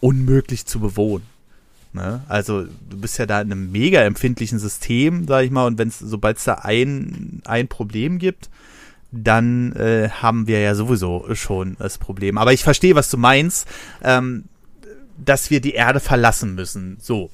unmöglich 0.00 0.66
zu 0.66 0.80
bewohnen. 0.80 1.26
Ne? 1.92 2.22
Also 2.28 2.64
du 2.64 2.96
bist 2.96 3.18
ja 3.18 3.26
da 3.26 3.40
in 3.40 3.50
einem 3.50 3.72
mega 3.72 4.02
empfindlichen 4.02 4.58
System, 4.58 5.26
sag 5.26 5.44
ich 5.44 5.50
mal, 5.50 5.66
und 5.66 5.78
wenn 5.78 5.88
es, 5.88 5.98
sobald 5.98 6.38
es 6.38 6.44
da 6.44 6.54
ein, 6.54 7.42
ein 7.44 7.68
Problem 7.68 8.18
gibt, 8.18 8.50
dann 9.10 9.72
äh, 9.72 10.10
haben 10.10 10.46
wir 10.46 10.60
ja 10.60 10.74
sowieso 10.74 11.34
schon 11.34 11.76
das 11.78 11.98
Problem. 11.98 12.36
Aber 12.38 12.52
ich 12.52 12.62
verstehe, 12.62 12.94
was 12.94 13.10
du 13.10 13.16
meinst, 13.16 13.66
ähm, 14.02 14.44
dass 15.16 15.50
wir 15.50 15.60
die 15.60 15.72
Erde 15.72 16.00
verlassen 16.00 16.54
müssen. 16.54 16.98
So. 17.00 17.30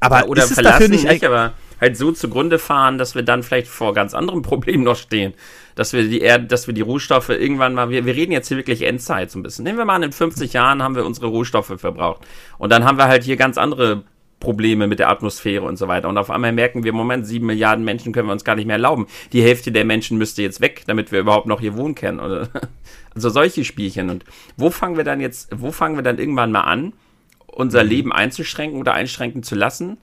Aber 0.00 0.20
ja, 0.20 0.26
oder 0.26 0.44
ist 0.44 0.50
es 0.50 0.56
dafür 0.56 0.88
nicht, 0.88 1.04
nicht 1.04 1.24
aber 1.24 1.54
halt 1.82 1.96
so 1.96 2.12
zugrunde 2.12 2.58
fahren, 2.58 2.96
dass 2.96 3.14
wir 3.14 3.22
dann 3.22 3.42
vielleicht 3.42 3.66
vor 3.66 3.92
ganz 3.92 4.14
anderen 4.14 4.42
Problemen 4.42 4.84
noch 4.84 4.96
stehen. 4.96 5.34
Dass 5.74 5.92
wir 5.92 6.04
die 6.04 6.20
Erde, 6.20 6.46
dass 6.46 6.68
wir 6.68 6.74
die 6.74 6.80
Rohstoffe 6.80 7.30
irgendwann 7.30 7.74
mal, 7.74 7.90
wir, 7.90 8.06
wir 8.06 8.14
reden 8.14 8.32
jetzt 8.32 8.48
hier 8.48 8.56
wirklich 8.56 8.82
Endzeit 8.82 9.30
so 9.30 9.38
ein 9.38 9.42
bisschen. 9.42 9.64
Nehmen 9.64 9.78
wir 9.78 9.84
mal 9.84 9.96
an, 9.96 10.04
in 10.04 10.12
50 10.12 10.52
Jahren 10.52 10.82
haben 10.82 10.94
wir 10.94 11.04
unsere 11.04 11.26
Rohstoffe 11.26 11.74
verbraucht. 11.76 12.24
Und 12.58 12.70
dann 12.70 12.84
haben 12.84 12.98
wir 12.98 13.08
halt 13.08 13.24
hier 13.24 13.36
ganz 13.36 13.58
andere 13.58 14.04
Probleme 14.38 14.86
mit 14.86 15.00
der 15.00 15.08
Atmosphäre 15.08 15.64
und 15.64 15.76
so 15.76 15.88
weiter. 15.88 16.08
Und 16.08 16.18
auf 16.18 16.30
einmal 16.30 16.52
merken 16.52 16.84
wir, 16.84 16.92
Moment, 16.92 17.26
sieben 17.26 17.46
Milliarden 17.46 17.84
Menschen 17.84 18.12
können 18.12 18.28
wir 18.28 18.32
uns 18.32 18.44
gar 18.44 18.54
nicht 18.54 18.66
mehr 18.66 18.76
erlauben. 18.76 19.06
Die 19.32 19.42
Hälfte 19.42 19.72
der 19.72 19.84
Menschen 19.84 20.18
müsste 20.18 20.42
jetzt 20.42 20.60
weg, 20.60 20.84
damit 20.86 21.10
wir 21.10 21.18
überhaupt 21.18 21.46
noch 21.46 21.60
hier 21.60 21.76
wohnen 21.76 21.96
können. 21.96 22.20
Oder 22.20 22.48
also 23.14 23.28
solche 23.28 23.64
Spielchen. 23.64 24.08
Und 24.08 24.24
wo 24.56 24.70
fangen 24.70 24.96
wir 24.96 25.04
dann 25.04 25.20
jetzt, 25.20 25.50
wo 25.52 25.72
fangen 25.72 25.96
wir 25.96 26.02
dann 26.02 26.18
irgendwann 26.18 26.52
mal 26.52 26.62
an, 26.62 26.92
unser 27.48 27.82
mhm. 27.82 27.90
Leben 27.90 28.12
einzuschränken 28.12 28.78
oder 28.78 28.94
einschränken 28.94 29.42
zu 29.42 29.56
lassen? 29.56 29.96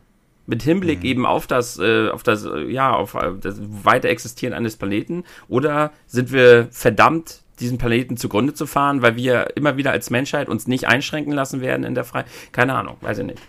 Mit 0.49 0.63
Hinblick 0.63 0.99
mhm. 0.99 1.05
eben 1.05 1.25
auf 1.25 1.47
das, 1.47 1.77
äh, 1.77 2.09
auf 2.09 2.23
das, 2.23 2.43
äh, 2.43 2.63
ja, 2.71 2.91
auf 2.93 3.13
äh, 3.13 3.33
das 3.39 3.61
weite 3.61 4.09
Existieren 4.09 4.53
eines 4.53 4.77
Planeten? 4.77 5.23
Oder 5.47 5.91
sind 6.07 6.31
wir 6.31 6.67
verdammt, 6.71 7.41
diesen 7.59 7.77
Planeten 7.77 8.17
zugrunde 8.17 8.53
zu 8.53 8.65
fahren, 8.65 9.01
weil 9.01 9.15
wir 9.15 9.55
immer 9.55 9.77
wieder 9.77 9.91
als 9.91 10.09
Menschheit 10.09 10.49
uns 10.49 10.67
nicht 10.67 10.87
einschränken 10.87 11.33
lassen 11.33 11.61
werden 11.61 11.83
in 11.83 11.93
der 11.93 12.03
Freiheit? 12.03 12.27
Keine 12.51 12.73
Ahnung, 12.73 12.97
weiß 13.01 13.19
ich 13.19 13.25
nicht. 13.25 13.41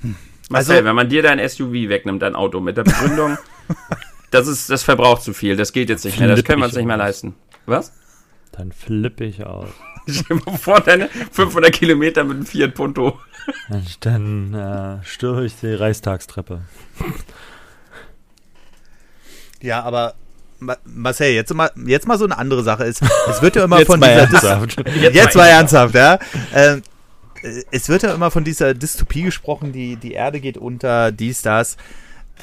Hm. 0.00 0.16
Marcel, 0.50 0.76
also, 0.76 0.86
wenn 0.86 0.96
man 0.96 1.08
dir 1.08 1.22
dein 1.22 1.48
SUV 1.48 1.72
wegnimmt, 1.72 2.20
dein 2.20 2.34
Auto, 2.34 2.58
mit 2.58 2.76
der 2.76 2.82
Begründung, 2.82 3.38
das 4.32 4.48
ist, 4.48 4.70
das 4.70 4.82
verbraucht 4.82 5.22
zu 5.22 5.32
viel, 5.32 5.56
das 5.56 5.72
geht 5.72 5.88
jetzt 5.88 6.04
nicht 6.04 6.18
mehr, 6.18 6.28
das 6.28 6.42
können 6.42 6.60
wir 6.60 6.66
uns 6.66 6.74
nicht 6.74 6.86
mehr 6.86 6.96
leisten. 6.96 7.36
Was? 7.66 7.92
Dann 8.50 8.72
flippe 8.72 9.24
ich 9.24 9.46
aus. 9.46 9.68
Stell 10.08 10.38
dir 10.38 10.42
mal 10.44 10.58
vor, 10.58 10.80
deine 10.80 11.08
500 11.08 11.72
Kilometer 11.72 12.24
mit 12.24 12.36
einem 12.36 12.46
Fiat 12.46 12.74
Punto. 12.74 13.18
Dann 14.00 14.54
äh, 14.54 15.04
störe 15.04 15.44
ich 15.44 15.54
die 15.60 15.74
Reichstagstreppe. 15.74 16.62
Ja, 19.60 19.82
aber 19.82 20.14
Marcel, 20.84 21.32
jetzt 21.32 21.52
mal, 21.54 21.70
jetzt 21.86 22.06
mal 22.06 22.18
so 22.18 22.24
eine 22.24 22.38
andere 22.38 22.62
Sache 22.62 22.84
ist. 22.84 23.02
Es 23.28 23.42
wird 23.42 23.56
ja 23.56 23.64
immer 23.64 23.84
von 23.84 24.00
dieser 24.00 24.12
ernsthaft. 24.12 24.76
jetzt, 25.00 25.14
jetzt 25.14 25.36
mal 25.36 25.48
ernsthaft, 25.48 25.94
ja. 25.94 26.18
Ähm, 26.54 26.82
es 27.70 27.88
wird 27.88 28.02
ja 28.04 28.14
immer 28.14 28.30
von 28.30 28.44
dieser 28.44 28.74
Dystopie 28.74 29.22
gesprochen, 29.22 29.72
die, 29.72 29.96
die 29.96 30.12
Erde 30.12 30.40
geht 30.40 30.56
unter, 30.56 31.10
dies, 31.10 31.42
das. 31.42 31.76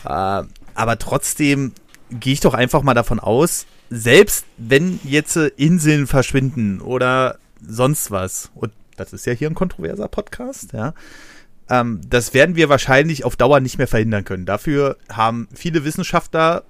Äh, 0.03 0.09
aber 0.09 0.99
trotzdem 0.99 1.73
gehe 2.11 2.33
ich 2.33 2.41
doch 2.41 2.53
einfach 2.53 2.83
mal 2.83 2.93
davon 2.93 3.19
aus, 3.19 3.65
selbst 3.89 4.45
wenn 4.57 4.99
jetzt 5.03 5.35
äh, 5.37 5.51
Inseln 5.57 6.07
verschwinden 6.07 6.81
oder 6.81 7.37
sonst 7.61 8.11
was, 8.11 8.51
und 8.55 8.71
das 8.97 9.13
ist 9.13 9.25
ja 9.25 9.33
hier 9.33 9.49
ein 9.49 9.55
kontroverser 9.55 10.07
Podcast, 10.07 10.73
ja, 10.73 10.93
ähm, 11.69 12.01
das 12.07 12.33
werden 12.33 12.55
wir 12.55 12.69
wahrscheinlich 12.69 13.23
auf 13.23 13.35
Dauer 13.35 13.59
nicht 13.59 13.77
mehr 13.77 13.87
verhindern 13.87 14.25
können. 14.25 14.45
Dafür 14.45 14.97
haben 15.11 15.47
viele 15.53 15.83
Wissenschaftler 15.83 16.63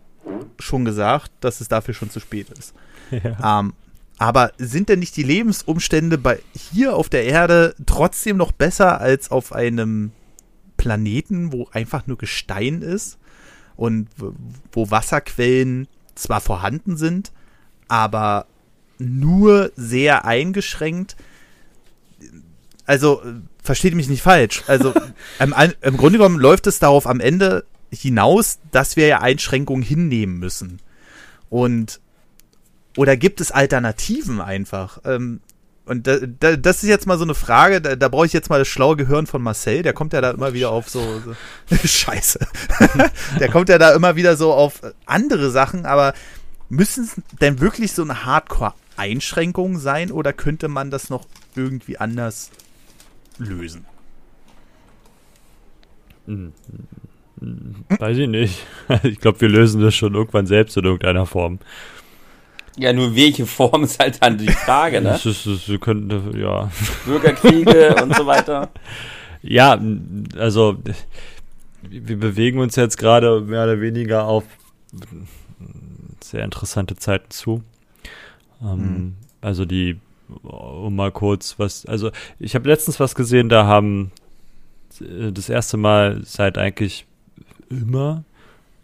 schon 0.59 0.85
gesagt, 0.85 1.31
dass 1.39 1.61
es 1.61 1.67
dafür 1.69 1.93
schon 1.93 2.09
zu 2.09 2.19
spät 2.19 2.47
ist. 2.49 2.73
Ja. 3.11 3.61
Ähm, 3.61 3.73
aber 4.19 4.51
sind 4.59 4.89
denn 4.89 4.99
nicht 4.99 5.17
die 5.17 5.23
Lebensumstände 5.23 6.19
bei 6.19 6.39
hier 6.53 6.95
auf 6.95 7.09
der 7.09 7.23
Erde 7.23 7.73
trotzdem 7.87 8.37
noch 8.37 8.51
besser 8.51 9.01
als 9.01 9.31
auf 9.31 9.51
einem 9.51 10.11
Planeten, 10.77 11.51
wo 11.51 11.67
einfach 11.71 12.05
nur 12.05 12.19
Gestein 12.19 12.83
ist 12.83 13.17
und 13.75 14.09
wo 14.71 14.91
Wasserquellen 14.91 15.87
zwar 16.13 16.39
vorhanden 16.39 16.97
sind, 16.97 17.31
aber 17.87 18.45
nur 18.99 19.71
sehr 19.75 20.25
eingeschränkt? 20.25 21.15
Also, 22.85 23.21
versteht 23.63 23.95
mich 23.95 24.09
nicht 24.09 24.21
falsch. 24.21 24.63
Also, 24.67 24.93
im, 25.39 25.55
im 25.81 25.97
Grunde 25.97 26.19
genommen 26.19 26.39
läuft 26.39 26.67
es 26.67 26.79
darauf 26.79 27.07
am 27.07 27.19
Ende 27.19 27.65
hinaus, 27.91 28.59
dass 28.71 28.95
wir 28.95 29.07
ja 29.07 29.21
Einschränkungen 29.21 29.83
hinnehmen 29.83 30.37
müssen. 30.37 30.79
Und 31.49 31.99
oder 32.97 33.17
gibt 33.17 33.41
es 33.41 33.51
Alternativen 33.51 34.41
einfach? 34.41 34.99
Ähm, 35.05 35.41
und 35.85 36.05
da, 36.05 36.17
da, 36.17 36.55
das 36.55 36.83
ist 36.83 36.89
jetzt 36.89 37.07
mal 37.07 37.17
so 37.17 37.23
eine 37.23 37.33
Frage, 37.33 37.81
da, 37.81 37.95
da 37.95 38.09
brauche 38.09 38.25
ich 38.25 38.33
jetzt 38.33 38.49
mal 38.49 38.59
das 38.59 38.67
schlaue 38.67 38.95
Gehirn 38.95 39.25
von 39.25 39.41
Marcel, 39.41 39.81
der 39.81 39.93
kommt 39.93 40.13
ja 40.13 40.21
da 40.21 40.31
immer 40.31 40.53
wieder 40.53 40.69
auf 40.69 40.89
so, 40.89 41.01
so 41.19 41.33
Scheiße. 41.87 42.39
der 43.39 43.49
kommt 43.49 43.69
ja 43.69 43.77
da 43.77 43.95
immer 43.95 44.15
wieder 44.15 44.37
so 44.37 44.53
auf 44.53 44.81
andere 45.05 45.49
Sachen, 45.49 45.85
aber 45.85 46.13
müssen 46.69 47.03
es 47.03 47.21
denn 47.41 47.59
wirklich 47.59 47.91
so 47.91 48.03
eine 48.03 48.25
Hardcore-Einschränkung 48.25 49.79
sein 49.79 50.11
oder 50.11 50.33
könnte 50.33 50.67
man 50.67 50.91
das 50.91 51.09
noch 51.09 51.25
irgendwie 51.55 51.97
anders 51.97 52.51
lösen? 53.37 53.85
Hm, 56.25 56.53
weiß 57.89 58.17
ich 58.17 58.27
nicht. 58.27 58.65
Ich 59.03 59.19
glaube, 59.19 59.41
wir 59.41 59.49
lösen 59.49 59.81
das 59.81 59.95
schon 59.95 60.13
irgendwann 60.13 60.47
selbst 60.47 60.77
in 60.77 60.85
irgendeiner 60.85 61.25
Form. 61.25 61.59
Ja, 62.77 62.93
nur 62.93 63.15
welche 63.15 63.45
Form 63.45 63.83
ist 63.83 63.99
halt 63.99 64.23
dann 64.23 64.37
die 64.37 64.47
Frage, 64.47 65.01
ne? 65.01 65.09
Das 65.09 65.25
ist, 65.25 65.45
das, 65.45 65.67
wir 65.67 65.79
könnten, 65.79 66.39
ja. 66.39 66.71
Bürgerkriege 67.05 67.95
und 68.03 68.15
so 68.15 68.25
weiter. 68.25 68.69
Ja, 69.41 69.79
also 70.37 70.77
wir 71.81 72.17
bewegen 72.19 72.59
uns 72.59 72.75
jetzt 72.75 72.97
gerade 72.97 73.41
mehr 73.41 73.63
oder 73.63 73.81
weniger 73.81 74.25
auf 74.25 74.43
sehr 76.29 76.43
interessante 76.43 76.95
Zeiten 76.95 77.31
zu. 77.31 77.63
Ähm, 78.61 78.77
mhm. 78.77 79.15
Also 79.41 79.65
die, 79.65 79.99
um 80.43 80.95
mal 80.95 81.11
kurz 81.11 81.57
was, 81.57 81.85
also 81.85 82.11
ich 82.39 82.55
habe 82.55 82.67
letztens 82.67 82.99
was 82.99 83.15
gesehen, 83.15 83.49
da 83.49 83.65
haben 83.65 84.11
äh, 85.01 85.31
das 85.31 85.49
erste 85.49 85.77
Mal 85.77 86.21
seit 86.23 86.57
eigentlich 86.57 87.05
immer 87.69 88.23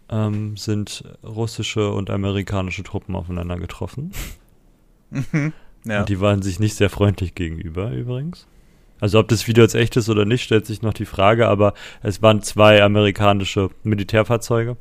ähm, 0.08 0.56
sind 0.56 1.04
russische 1.24 1.90
und 1.90 2.10
amerikanische 2.10 2.82
Truppen 2.82 3.16
aufeinander 3.16 3.56
getroffen. 3.56 4.12
Mhm. 5.10 5.52
Ja. 5.84 6.00
Und 6.00 6.08
die 6.08 6.20
waren 6.20 6.42
sich 6.42 6.58
nicht 6.58 6.74
sehr 6.74 6.90
freundlich 6.90 7.34
gegenüber 7.34 7.90
übrigens. 7.92 8.46
Also 8.98 9.18
ob 9.18 9.28
das 9.28 9.46
Video 9.46 9.62
jetzt 9.62 9.74
echt 9.74 9.96
ist 9.96 10.08
oder 10.08 10.24
nicht, 10.24 10.42
stellt 10.42 10.66
sich 10.66 10.82
noch 10.82 10.94
die 10.94 11.04
Frage, 11.04 11.48
aber 11.48 11.74
es 12.02 12.22
waren 12.22 12.42
zwei 12.42 12.82
amerikanische 12.82 13.70
Militärfahrzeuge 13.82 14.76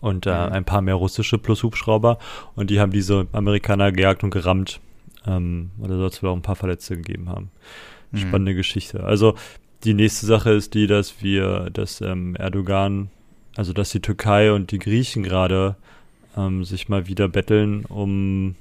und 0.00 0.26
äh, 0.26 0.30
ein 0.30 0.64
paar 0.64 0.82
mehr 0.82 0.94
russische 0.94 1.38
plus 1.38 1.62
Hubschrauber 1.62 2.18
und 2.54 2.70
die 2.70 2.80
haben 2.80 2.92
diese 2.92 3.26
Amerikaner 3.32 3.92
gejagt 3.92 4.24
und 4.24 4.30
gerammt. 4.30 4.80
Ähm, 5.26 5.70
oder 5.78 5.96
soll 5.96 6.08
es 6.08 6.22
wohl 6.22 6.30
auch 6.30 6.36
ein 6.36 6.42
paar 6.42 6.56
Verletzte 6.56 6.96
gegeben 6.96 7.28
haben. 7.28 7.50
Mhm. 8.10 8.18
Spannende 8.18 8.54
Geschichte. 8.54 9.04
Also 9.04 9.34
die 9.84 9.94
nächste 9.94 10.26
Sache 10.26 10.50
ist 10.50 10.74
die, 10.74 10.86
dass 10.86 11.22
wir, 11.22 11.70
dass 11.70 12.00
ähm, 12.00 12.34
Erdogan 12.36 13.10
also 13.56 13.72
dass 13.72 13.90
die 13.90 14.00
Türkei 14.00 14.52
und 14.52 14.70
die 14.70 14.78
Griechen 14.78 15.22
gerade 15.22 15.76
ähm, 16.36 16.64
sich 16.64 16.88
mal 16.88 17.06
wieder 17.06 17.28
betteln 17.28 17.84
um, 17.84 18.56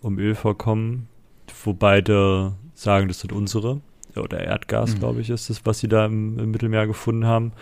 um 0.00 0.18
Ölvorkommen, 0.18 1.08
wo 1.64 1.72
beide 1.72 2.52
sagen, 2.74 3.08
das 3.08 3.20
sind 3.20 3.32
unsere. 3.32 3.80
Oder 4.16 4.44
Erdgas, 4.44 4.94
mhm. 4.94 4.98
glaube 5.00 5.20
ich, 5.20 5.30
ist 5.30 5.50
das, 5.50 5.66
was 5.66 5.80
sie 5.80 5.88
da 5.88 6.06
im, 6.06 6.38
im, 6.38 6.50
Mittelmeer 6.50 6.86
gefunden 6.86 7.26
haben. 7.26 7.52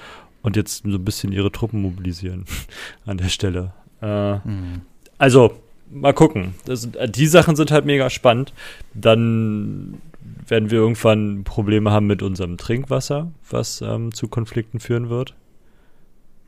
Und 0.43 0.57
jetzt 0.57 0.83
so 0.85 0.99
ein 0.99 1.05
bisschen 1.05 1.33
ihre 1.33 1.53
Truppen 1.53 1.83
mobilisieren 1.83 2.45
an 3.07 3.17
der 3.17 3.29
Stelle. 3.29 3.73
Äh, 4.01 4.35
mhm. 4.37 4.83
Also, 5.19 5.53
mal 5.91 6.13
gucken. 6.13 6.55
Das, 6.65 6.89
die 7.09 7.27
Sachen 7.27 7.57
sind 7.57 7.71
halt 7.71 7.85
mega 7.85 8.11
spannend. 8.11 8.53
Dann 8.93 10.01
werden 10.47 10.71
wir 10.71 10.79
irgendwann 10.79 11.45
Probleme 11.45 11.93
haben 11.93 12.07
mit 12.07 12.23
unserem 12.23 12.57
Trinkwasser, 12.57 13.31
was 13.49 13.81
ähm, 13.81 14.13
zu 14.13 14.29
Konflikten 14.29 14.81
führen 14.81 15.09
wird 15.09 15.35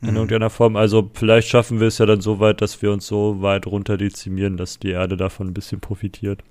in 0.05 0.11
mhm. 0.11 0.17
irgendeiner 0.17 0.51
Form. 0.51 0.77
Also 0.77 1.11
vielleicht 1.15 1.49
schaffen 1.49 1.81
wir 1.81 1.89
es 1.89 1.99
ja 1.99 2.07
dann 2.07 2.21
so 2.21 2.41
weit, 2.41 2.61
dass 2.61 2.83
wir 2.83 2.93
uns 2.93 3.07
so 3.07 3.41
weit 3.41 3.67
runter 3.67 3.97
dezimieren, 3.97 4.57
dass 4.57 4.79
die 4.79 4.91
Erde 4.91 5.17
davon 5.17 5.49
ein 5.49 5.55
bisschen 5.55 5.81
profitiert. 5.81 6.43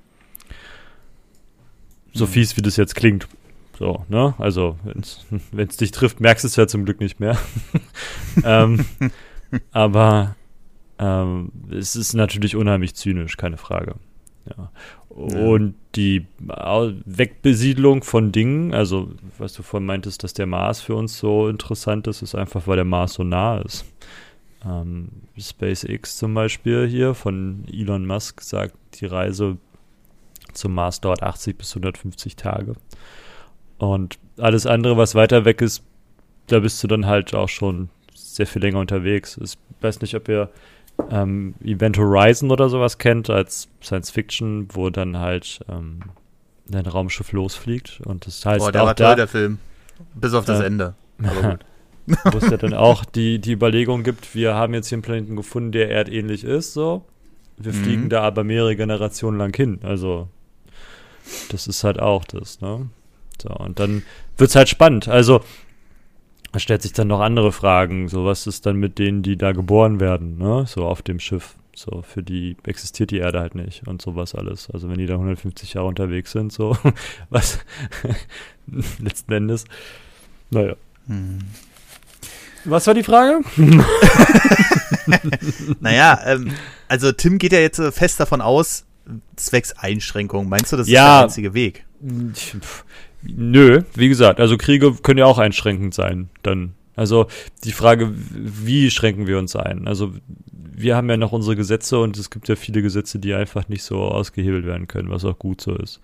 So 2.13 2.25
mhm. 2.25 2.29
fies, 2.29 2.57
wie 2.57 2.61
das 2.61 2.77
jetzt 2.77 2.95
klingt. 2.95 3.27
So, 3.83 4.05
ne? 4.07 4.33
Also, 4.37 4.77
wenn 5.51 5.67
es 5.67 5.77
dich 5.77 5.91
trifft, 5.91 6.21
merkst 6.21 6.45
du 6.45 6.47
es 6.47 6.55
ja 6.55 6.67
zum 6.67 6.85
Glück 6.85 7.01
nicht 7.01 7.19
mehr. 7.19 7.37
ähm, 8.45 8.85
aber 9.73 10.37
ähm, 10.99 11.51
es 11.69 11.97
ist 11.97 12.13
natürlich 12.13 12.55
unheimlich 12.55 12.95
zynisch, 12.95 13.35
keine 13.35 13.57
Frage. 13.57 13.95
Ja. 14.45 14.71
Und 15.09 15.75
die 15.95 16.25
Wegbesiedlung 16.39 18.03
von 18.03 18.31
Dingen, 18.31 18.73
also 18.73 19.11
was 19.37 19.51
du 19.51 19.63
vorhin 19.63 19.85
meintest, 19.85 20.23
dass 20.23 20.33
der 20.33 20.47
Mars 20.47 20.79
für 20.79 20.95
uns 20.95 21.17
so 21.17 21.49
interessant 21.49 22.07
ist, 22.07 22.21
ist 22.21 22.35
einfach, 22.35 22.67
weil 22.67 22.77
der 22.77 22.85
Mars 22.85 23.15
so 23.15 23.25
nah 23.25 23.57
ist. 23.57 23.83
Ähm, 24.65 25.09
SpaceX 25.37 26.15
zum 26.15 26.33
Beispiel 26.33 26.87
hier 26.87 27.15
von 27.15 27.65
Elon 27.69 28.05
Musk 28.05 28.39
sagt, 28.39 28.75
die 29.01 29.07
Reise 29.07 29.57
zum 30.53 30.73
Mars 30.73 31.01
dauert 31.01 31.21
80 31.21 31.57
bis 31.57 31.75
150 31.75 32.37
Tage. 32.37 32.75
Und 33.83 34.17
alles 34.37 34.65
andere, 34.65 34.95
was 34.95 35.13
weiter 35.13 35.45
weg 35.45 35.61
ist, 35.61 35.83
da 36.47 36.59
bist 36.59 36.81
du 36.83 36.87
dann 36.87 37.05
halt 37.05 37.35
auch 37.35 37.49
schon 37.49 37.89
sehr 38.13 38.47
viel 38.47 38.61
länger 38.61 38.79
unterwegs. 38.79 39.37
Ich 39.43 39.57
weiß 39.81 40.01
nicht, 40.01 40.15
ob 40.15 40.29
ihr 40.29 40.49
ähm, 41.09 41.55
Event 41.63 41.97
Horizon 41.97 42.51
oder 42.51 42.69
sowas 42.69 42.97
kennt 42.97 43.29
als 43.29 43.67
Science 43.81 44.09
Fiction, 44.11 44.67
wo 44.71 44.89
dann 44.89 45.19
halt 45.19 45.59
ähm, 45.69 45.99
ein 46.71 46.85
Raumschiff 46.85 47.33
losfliegt 47.33 47.99
und 48.05 48.25
das 48.25 48.45
heißt 48.45 48.59
Boah, 48.63 48.71
der 48.71 48.83
auch 48.83 48.87
war 48.87 48.95
toll, 48.95 49.07
da, 49.07 49.15
der 49.15 49.27
Film. 49.27 49.59
Bis 50.15 50.33
auf 50.33 50.45
das 50.45 50.61
äh, 50.61 50.65
Ende. 50.65 50.95
Wo 52.05 52.37
es 52.37 52.49
ja 52.49 52.57
dann 52.57 52.73
auch 52.73 53.05
die, 53.05 53.39
die 53.39 53.53
Überlegung 53.53 54.03
gibt, 54.03 54.35
wir 54.35 54.55
haben 54.55 54.73
jetzt 54.73 54.89
hier 54.89 54.97
einen 54.97 55.03
Planeten 55.03 55.35
gefunden, 55.37 55.71
der 55.71 55.89
erdähnlich 55.89 56.43
ist, 56.43 56.73
so. 56.73 57.05
Wir 57.57 57.71
mhm. 57.71 57.77
fliegen 57.77 58.09
da 58.09 58.21
aber 58.23 58.43
mehrere 58.43 58.75
Generationen 58.75 59.37
lang 59.37 59.55
hin. 59.55 59.79
Also, 59.83 60.27
das 61.49 61.67
ist 61.67 61.85
halt 61.85 61.99
auch 61.99 62.25
das, 62.25 62.59
ne? 62.59 62.89
So, 63.41 63.49
und 63.49 63.79
dann 63.79 64.03
wird 64.37 64.49
es 64.49 64.55
halt 64.55 64.69
spannend. 64.69 65.07
Also, 65.07 65.41
da 66.51 66.59
stellt 66.59 66.83
sich 66.83 66.93
dann 66.93 67.07
noch 67.07 67.19
andere 67.19 67.51
Fragen. 67.51 68.07
So, 68.07 68.25
was 68.25 68.47
ist 68.47 68.65
dann 68.65 68.77
mit 68.77 68.99
denen, 68.99 69.23
die 69.23 69.37
da 69.37 69.51
geboren 69.51 69.99
werden, 69.99 70.37
ne? 70.37 70.65
So 70.67 70.85
auf 70.85 71.01
dem 71.01 71.19
Schiff. 71.19 71.55
So, 71.75 72.03
für 72.03 72.21
die 72.21 72.55
existiert 72.65 73.09
die 73.09 73.17
Erde 73.17 73.39
halt 73.39 73.55
nicht 73.55 73.87
und 73.87 73.99
sowas 74.01 74.35
alles. 74.35 74.69
Also 74.71 74.89
wenn 74.89 74.99
die 74.99 75.07
da 75.07 75.15
150 75.15 75.73
Jahre 75.73 75.87
unterwegs 75.87 76.31
sind, 76.31 76.53
so, 76.53 76.77
was 77.31 77.59
letzten 78.99 79.33
Endes. 79.33 79.65
Naja. 80.51 80.75
Hm. 81.07 81.39
Was 82.65 82.87
war 82.87 82.93
die 82.93 83.03
Frage? 83.03 83.41
naja, 85.81 86.19
ähm, 86.25 86.51
also 86.87 87.11
Tim 87.11 87.39
geht 87.39 87.51
ja 87.51 87.59
jetzt 87.59 87.81
fest 87.93 88.19
davon 88.19 88.39
aus, 88.39 88.85
zwecks 89.35 89.73
Einschränkung. 89.73 90.47
Meinst 90.47 90.71
du, 90.71 90.77
das 90.77 90.87
ja, 90.87 91.01
ist 91.01 91.09
der 91.09 91.23
einzige 91.23 91.53
Weg? 91.55 91.85
Nö, 93.25 93.81
wie 93.95 94.09
gesagt, 94.09 94.39
also 94.39 94.57
Kriege 94.57 94.93
können 95.01 95.19
ja 95.19 95.25
auch 95.25 95.37
einschränkend 95.37 95.93
sein, 95.93 96.29
dann. 96.41 96.73
Also 96.95 97.25
die 97.63 97.71
Frage, 97.71 98.13
wie 98.13 98.91
schränken 98.91 99.25
wir 99.25 99.39
uns 99.39 99.55
ein? 99.55 99.87
Also 99.87 100.13
wir 100.51 100.95
haben 100.95 101.09
ja 101.09 101.17
noch 101.17 101.31
unsere 101.31 101.55
Gesetze 101.55 101.99
und 101.99 102.17
es 102.17 102.29
gibt 102.29 102.47
ja 102.49 102.55
viele 102.55 102.83
Gesetze, 102.83 103.17
die 103.17 103.33
einfach 103.33 103.67
nicht 103.67 103.83
so 103.83 103.99
ausgehebelt 103.99 104.65
werden 104.65 104.87
können, 104.87 105.09
was 105.09 105.25
auch 105.25 105.39
gut 105.39 105.61
so 105.61 105.75
ist. 105.75 106.01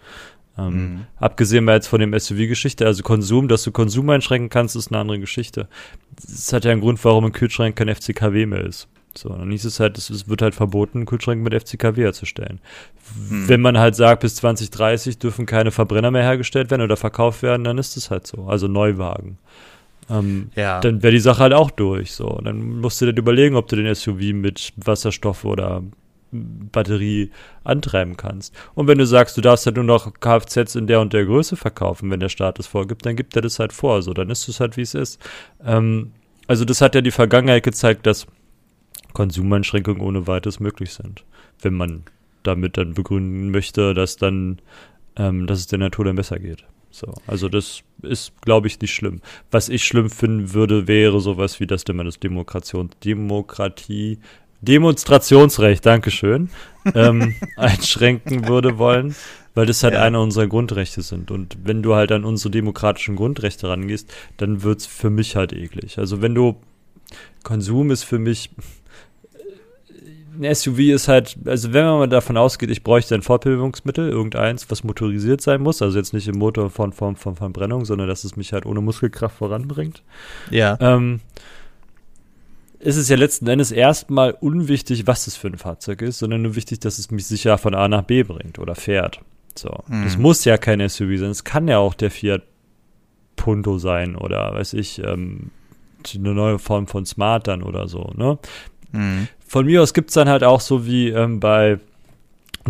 Ähm, 0.58 0.74
mhm. 0.74 1.06
Abgesehen 1.18 1.66
mal 1.66 1.76
jetzt 1.76 1.88
von 1.88 2.00
dem 2.00 2.18
SUV-Geschichte, 2.18 2.86
also 2.86 3.04
Konsum, 3.04 3.48
dass 3.48 3.64
du 3.64 3.72
Konsum 3.72 4.10
einschränken 4.10 4.50
kannst, 4.50 4.76
ist 4.76 4.92
eine 4.92 5.00
andere 5.00 5.20
Geschichte. 5.20 5.68
Das 6.16 6.52
hat 6.54 6.66
ja 6.66 6.72
einen 6.72 6.82
Grund, 6.82 7.04
warum 7.06 7.26
ein 7.26 7.32
Kühlschrank 7.32 7.76
kein 7.76 7.94
FCKW 7.94 8.46
mehr 8.46 8.66
ist. 8.66 8.88
So, 9.16 9.30
dann 9.30 9.52
hieß 9.52 9.66
es 9.66 9.80
halt, 9.80 9.98
es 9.98 10.30
wird 10.30 10.42
halt 10.42 10.56
verboten, 10.56 11.06
Kühlschränke 11.06 11.44
mit 11.44 11.54
FCKW 11.54 12.04
herzustellen. 12.04 12.60
Hm. 13.30 13.50
Wenn 13.50 13.62
man 13.62 13.78
halt 13.78 13.96
sagt, 13.96 14.22
bis 14.22 14.36
2030 14.36 15.18
dürfen 15.18 15.46
keine 15.46 15.72
Verbrenner 15.72 16.12
mehr 16.12 16.24
hergestellt 16.24 16.72
werden 16.72 16.84
oder 16.84 16.98
verkauft 16.98 17.42
werden, 17.42 17.64
dann 17.64 17.78
ist 17.78 17.98
es 17.98 18.12
halt 18.12 18.28
so. 18.28 18.46
Also 18.46 18.68
Neuwagen. 18.68 19.38
Ähm, 20.10 20.50
ja. 20.56 20.80
Dann 20.80 21.04
wäre 21.04 21.12
die 21.12 21.20
Sache 21.20 21.44
halt 21.44 21.54
auch 21.54 21.72
durch. 21.72 22.14
So, 22.14 22.40
dann 22.44 22.80
musst 22.80 23.02
du 23.02 23.12
dir 23.12 23.20
überlegen, 23.20 23.56
ob 23.56 23.68
du 23.68 23.76
den 23.76 23.94
SUV 23.94 24.34
mit 24.34 24.74
Wasserstoff 24.78 25.46
oder 25.46 25.84
Batterie 26.32 27.32
antreiben 27.64 28.18
kannst. 28.18 28.54
Und 28.76 28.88
wenn 28.88 28.98
du 28.98 29.06
sagst, 29.06 29.38
du 29.38 29.42
darfst 29.42 29.66
halt 29.66 29.76
nur 29.76 29.86
noch 29.86 30.14
Kfz 30.20 30.76
in 30.76 30.88
der 30.88 31.02
und 31.02 31.14
der 31.14 31.26
Größe 31.26 31.56
verkaufen, 31.56 32.12
wenn 32.12 32.20
der 32.20 32.30
Staat 32.30 32.60
es 32.60 32.68
vorgibt, 32.68 33.06
dann 33.06 33.16
gibt 33.16 33.36
er 33.36 33.42
das 33.42 33.60
halt 33.60 33.74
vor. 33.74 34.02
So, 34.02 34.14
dann 34.14 34.30
ist 34.30 34.48
es 34.48 34.60
halt, 34.60 34.78
wie 34.78 34.82
es 34.82 34.94
ist. 34.94 35.20
Ähm, 35.66 36.12
also 36.48 36.66
das 36.66 36.82
hat 36.82 36.96
ja 36.96 37.02
die 37.02 37.12
Vergangenheit 37.12 37.64
gezeigt, 37.64 38.06
dass 38.06 38.28
Konsumeinschränkungen 39.14 40.02
ohne 40.02 40.28
weiteres 40.28 40.60
möglich 40.60 40.94
sind. 40.94 41.24
Wenn 41.62 41.74
man 41.74 42.04
damit 42.44 42.78
dann 42.78 42.94
begründen 42.94 43.52
möchte, 43.52 43.94
dass 43.94 44.16
dann, 44.18 44.60
ähm, 45.16 45.48
dass 45.48 45.60
es 45.60 45.68
der 45.68 45.80
Natur 45.80 46.06
dann 46.06 46.16
besser 46.16 46.40
geht. 46.40 46.64
So, 46.92 47.14
also 47.28 47.50
das 47.50 47.84
ist, 48.02 48.34
glaube 48.42 48.68
ich, 48.68 48.80
nicht 48.82 48.94
schlimm. 48.94 49.22
Was 49.52 49.70
ich 49.70 49.84
schlimm 49.84 50.10
finden 50.10 50.54
würde, 50.54 50.88
wäre 50.88 51.20
sowas 51.20 51.60
wie 51.60 51.68
das, 51.68 51.84
wenn 51.88 51.96
man 51.96 52.08
das 52.08 52.20
Demokration, 52.20 52.90
Demokratie, 53.04 54.20
Demonstrationsrecht, 54.62 55.86
Dankeschön, 55.86 56.50
ähm, 56.96 57.36
einschränken 57.58 58.48
würde 58.48 58.78
wollen, 58.78 59.16
weil 59.54 59.66
das 59.66 59.84
halt 59.84 59.94
ja. 59.94 60.02
einer 60.02 60.22
unserer 60.22 60.48
Grundrechte 60.48 61.02
sind. 61.02 61.32
Und 61.32 61.58
wenn 61.64 61.84
du 61.84 61.96
halt 61.96 62.12
an 62.12 62.26
unsere 62.26 62.50
demokratischen 62.52 63.16
Grundrechte 63.16 63.70
rangehst, 63.70 64.12
dann 64.38 64.64
wird's 64.64 64.86
für 64.86 65.10
mich 65.10 65.36
halt 65.36 65.54
eklig. 65.54 66.00
Also 66.00 66.22
wenn 66.22 66.36
du 66.36 66.58
Konsum 67.44 67.92
ist 67.92 68.04
für 68.04 68.20
mich 68.20 68.50
ein 70.40 70.56
SUV 70.56 70.80
ist 70.80 71.08
halt, 71.08 71.38
also 71.46 71.74
wenn 71.74 71.86
man 71.86 72.00
mal 72.00 72.08
davon 72.08 72.38
ausgeht, 72.38 72.70
ich 72.70 72.84
bräuchte 72.84 73.14
ein 73.14 73.22
Fortbewegungsmittel, 73.22 74.10
irgendeins, 74.10 74.70
was 74.72 74.84
motorisiert 74.84 75.42
sein 75.42 75.62
muss, 75.62 75.82
also 75.82 75.98
jetzt 75.98 76.14
nicht 76.14 76.28
im 76.28 76.38
Motor 76.38 76.70
von 76.70 76.94
Form 76.94 77.16
von 77.16 77.36
Verbrennung, 77.36 77.86
sondern 77.86 78.08
dass 78.08 78.24
es 78.24 78.36
mich 78.36 78.54
halt 78.54 78.66
ohne 78.66 78.82
Muskelkraft 78.82 79.38
voranbringt. 79.38 80.02
Ja. 80.50 80.78
Ähm, 80.80 81.20
ist 82.80 82.96
es 82.96 83.10
ja 83.10 83.18
letzten 83.18 83.48
Endes 83.48 83.72
erstmal 83.72 84.32
unwichtig, 84.32 85.06
was 85.06 85.28
es 85.28 85.36
für 85.36 85.48
ein 85.48 85.58
Fahrzeug 85.58 86.02
ist, 86.02 86.20
sondern 86.20 86.44
nur 86.44 86.56
wichtig, 86.56 86.80
dass 86.80 86.98
es 86.98 87.12
mich 87.12 87.28
sicher 87.28 87.58
von 87.58 87.76
A 87.76 87.90
nach 87.90 88.04
B 88.04 88.24
bringt 88.24 88.58
oder 88.58 88.76
fährt. 88.76 89.20
So. 89.56 89.84
Mhm. 89.88 90.04
Das 90.06 90.18
muss 90.18 90.46
ja 90.46 90.58
kein 90.58 90.88
SUV 90.88 91.20
sein. 91.20 91.32
Es 91.32 91.44
kann 91.44 91.68
ja 91.68 91.80
auch 91.80 91.94
der 91.94 92.12
Fiat 92.12 92.44
Punto 93.36 93.78
sein 93.78 94.16
oder 94.16 94.54
weiß 94.54 94.74
ich, 94.74 95.00
ähm, 95.04 95.52
eine 96.16 96.34
neue 96.34 96.60
Form 96.60 96.88
von 96.88 97.06
Smart 97.06 97.48
dann 97.48 97.64
oder 97.64 97.88
so, 97.88 98.14
ne? 98.16 98.38
Mhm. 98.92 99.28
Von 99.50 99.66
mir 99.66 99.82
aus 99.82 99.96
gibt 99.96 100.12
es 100.12 100.14
dann 100.14 100.30
halt 100.30 100.44
auch 100.44 100.62
so 100.62 100.86
wie 100.86 101.10
ähm, 101.10 101.40
bei 101.40 101.80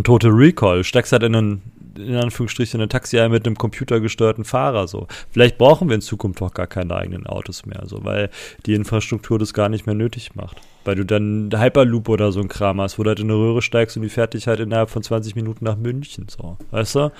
Total 0.01 0.31
Recall. 0.31 0.85
Steckst 0.85 1.11
halt 1.11 1.23
in 1.23 1.35
einen, 1.35 1.61
in 1.97 2.15
Anführungsstrichen, 2.15 2.79
ein 2.79 2.87
Taxi 2.87 3.19
ein 3.19 3.31
mit 3.31 3.45
einem 3.45 3.57
computergesteuerten 3.57 4.45
Fahrer 4.45 4.87
so. 4.87 5.05
Vielleicht 5.29 5.57
brauchen 5.57 5.89
wir 5.89 5.95
in 5.95 6.01
Zukunft 6.01 6.41
auch 6.41 6.53
gar 6.53 6.67
keine 6.67 6.95
eigenen 6.95 7.27
Autos 7.27 7.65
mehr, 7.65 7.83
so, 7.83 8.05
weil 8.05 8.29
die 8.65 8.75
Infrastruktur 8.75 9.37
das 9.37 9.53
gar 9.53 9.67
nicht 9.67 9.87
mehr 9.87 9.95
nötig 9.95 10.35
macht. 10.35 10.61
Weil 10.85 10.95
du 10.95 11.03
dann 11.03 11.49
Hyperloop 11.53 12.07
oder 12.07 12.31
so 12.31 12.39
ein 12.39 12.47
Kram 12.47 12.79
hast, 12.79 12.97
wo 12.97 13.03
du 13.03 13.09
halt 13.09 13.19
in 13.19 13.29
eine 13.29 13.37
Röhre 13.37 13.61
steigst 13.61 13.97
und 13.97 14.03
die 14.03 14.09
fertig 14.09 14.47
halt 14.47 14.61
innerhalb 14.61 14.89
von 14.89 15.03
20 15.03 15.35
Minuten 15.35 15.65
nach 15.65 15.75
München, 15.75 16.27
so. 16.29 16.55
Weißt 16.71 16.95
du? 16.95 17.11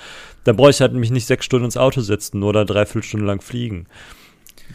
Da 0.44 0.54
brauche 0.54 0.70
ich 0.70 0.80
halt 0.80 0.94
mich 0.94 1.10
nicht 1.10 1.26
sechs 1.26 1.44
Stunden 1.44 1.66
ins 1.66 1.76
Auto 1.76 2.00
setzen 2.00 2.42
oder 2.42 2.64
dreiviertel 2.64 3.02
Stunden 3.02 3.26
lang 3.26 3.42
fliegen 3.42 3.84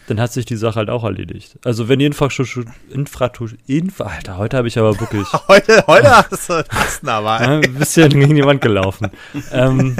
dann 0.06 0.20
hat 0.20 0.32
sich 0.32 0.44
die 0.44 0.56
Sache 0.56 0.76
halt 0.76 0.90
auch 0.90 1.04
erledigt. 1.04 1.58
Also 1.64 1.88
wenn 1.88 1.98
die 1.98 2.06
Infrastruktur, 2.06 2.64
Infrastruktur, 2.90 3.58
Infra, 3.66 4.04
Alter, 4.04 4.38
heute 4.38 4.56
habe 4.56 4.68
ich 4.68 4.78
aber 4.78 4.98
wirklich. 5.00 5.26
heute, 5.48 5.84
heute 5.86 6.10
hast 6.10 6.48
du 6.48 6.64
hast 6.68 7.08
aber. 7.08 7.40
ein 7.40 7.74
bisschen 7.74 8.10
gegen 8.10 8.36
die 8.36 8.44
Wand 8.44 8.60
gelaufen. 8.60 9.10
ähm, 9.52 9.96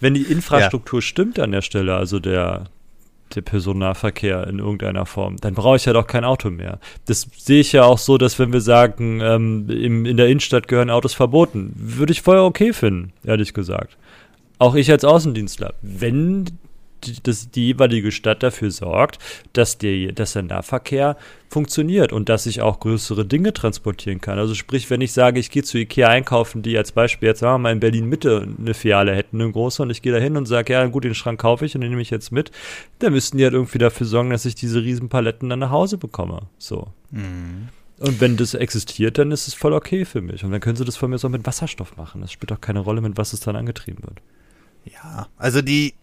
wenn 0.00 0.14
die 0.14 0.22
Infrastruktur 0.22 0.98
ja. 0.98 1.02
stimmt 1.02 1.38
an 1.38 1.52
der 1.52 1.62
Stelle, 1.62 1.96
also 1.96 2.18
der, 2.18 2.64
der 3.34 3.42
Personennahverkehr 3.42 4.46
in 4.46 4.58
irgendeiner 4.58 5.06
Form, 5.06 5.36
dann 5.36 5.54
brauche 5.54 5.76
ich 5.76 5.84
ja 5.84 5.92
doch 5.92 6.06
kein 6.06 6.24
Auto 6.24 6.50
mehr. 6.50 6.78
Das 7.06 7.26
sehe 7.36 7.60
ich 7.60 7.72
ja 7.72 7.84
auch 7.84 7.98
so, 7.98 8.18
dass 8.18 8.38
wenn 8.38 8.52
wir 8.52 8.60
sagen, 8.60 9.20
ähm, 9.20 9.68
im, 9.68 10.06
in 10.06 10.16
der 10.16 10.28
Innenstadt 10.28 10.68
gehören 10.68 10.90
Autos 10.90 11.14
verboten, 11.14 11.72
würde 11.76 12.12
ich 12.12 12.22
voll 12.22 12.38
okay 12.38 12.72
finden, 12.72 13.12
ehrlich 13.24 13.52
gesagt. 13.52 13.96
Auch 14.58 14.74
ich 14.74 14.90
als 14.90 15.04
Außendienstler. 15.04 15.74
Wenn 15.82 16.46
die, 17.06 17.22
dass 17.22 17.50
die 17.50 17.66
jeweilige 17.68 18.12
Stadt 18.12 18.42
dafür 18.42 18.70
sorgt, 18.70 19.18
dass, 19.52 19.78
der, 19.78 20.12
dass 20.12 20.34
der 20.34 20.42
Nahverkehr 20.42 21.16
funktioniert 21.48 22.12
und 22.12 22.28
dass 22.28 22.46
ich 22.46 22.60
auch 22.60 22.80
größere 22.80 23.24
Dinge 23.24 23.52
transportieren 23.52 24.20
kann. 24.20 24.38
Also 24.38 24.54
sprich, 24.54 24.90
wenn 24.90 25.00
ich 25.00 25.12
sage, 25.12 25.38
ich 25.38 25.50
gehe 25.50 25.62
zu 25.62 25.78
Ikea 25.78 26.08
einkaufen, 26.08 26.62
die 26.62 26.76
als 26.76 26.92
Beispiel 26.92 27.28
jetzt 27.28 27.40
sagen 27.40 27.54
wir 27.54 27.58
mal 27.58 27.72
in 27.72 27.80
Berlin 27.80 28.06
Mitte 28.06 28.46
eine 28.58 28.74
Filiale 28.74 29.14
hätten, 29.14 29.40
eine 29.40 29.50
große, 29.50 29.82
und 29.82 29.90
ich 29.90 30.02
gehe 30.02 30.12
da 30.12 30.18
hin 30.18 30.36
und 30.36 30.46
sage, 30.46 30.72
ja 30.72 30.84
gut, 30.86 31.04
den 31.04 31.14
Schrank 31.14 31.40
kaufe 31.40 31.64
ich 31.64 31.74
und 31.74 31.80
den 31.80 31.90
nehme 31.90 32.02
ich 32.02 32.10
jetzt 32.10 32.32
mit, 32.32 32.50
dann 32.98 33.12
müssten 33.12 33.38
die 33.38 33.44
halt 33.44 33.54
irgendwie 33.54 33.78
dafür 33.78 34.06
sorgen, 34.06 34.30
dass 34.30 34.44
ich 34.44 34.54
diese 34.54 34.82
Riesenpaletten 34.82 35.48
dann 35.48 35.60
nach 35.60 35.70
Hause 35.70 35.98
bekomme. 35.98 36.42
So. 36.58 36.88
Mhm. 37.10 37.68
Und 37.98 38.20
wenn 38.20 38.36
das 38.36 38.54
existiert, 38.54 39.18
dann 39.18 39.30
ist 39.32 39.48
es 39.48 39.54
voll 39.54 39.72
okay 39.72 40.04
für 40.04 40.20
mich. 40.20 40.44
Und 40.44 40.50
dann 40.50 40.60
können 40.60 40.76
sie 40.76 40.84
das 40.84 40.96
von 40.96 41.10
mir 41.10 41.18
so 41.18 41.28
mit 41.28 41.46
Wasserstoff 41.46 41.96
machen. 41.96 42.20
Das 42.20 42.30
spielt 42.30 42.52
auch 42.52 42.60
keine 42.60 42.80
Rolle, 42.80 43.00
mit 43.00 43.16
was 43.16 43.32
es 43.32 43.40
dann 43.40 43.56
angetrieben 43.56 44.04
wird. 44.04 44.20
Ja, 44.84 45.28
also 45.36 45.62
die 45.62 45.94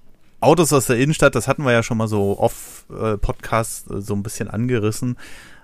Autos 0.44 0.74
aus 0.74 0.88
der 0.88 0.98
Innenstadt, 0.98 1.36
das 1.36 1.48
hatten 1.48 1.64
wir 1.64 1.72
ja 1.72 1.84
schon 1.84 1.98
mal 1.98 2.08
so 2.08 2.38
off-Podcast 2.38 3.90
äh, 3.90 4.02
so 4.02 4.14
ein 4.14 4.24
bisschen 4.24 4.50
angerissen, 4.50 5.18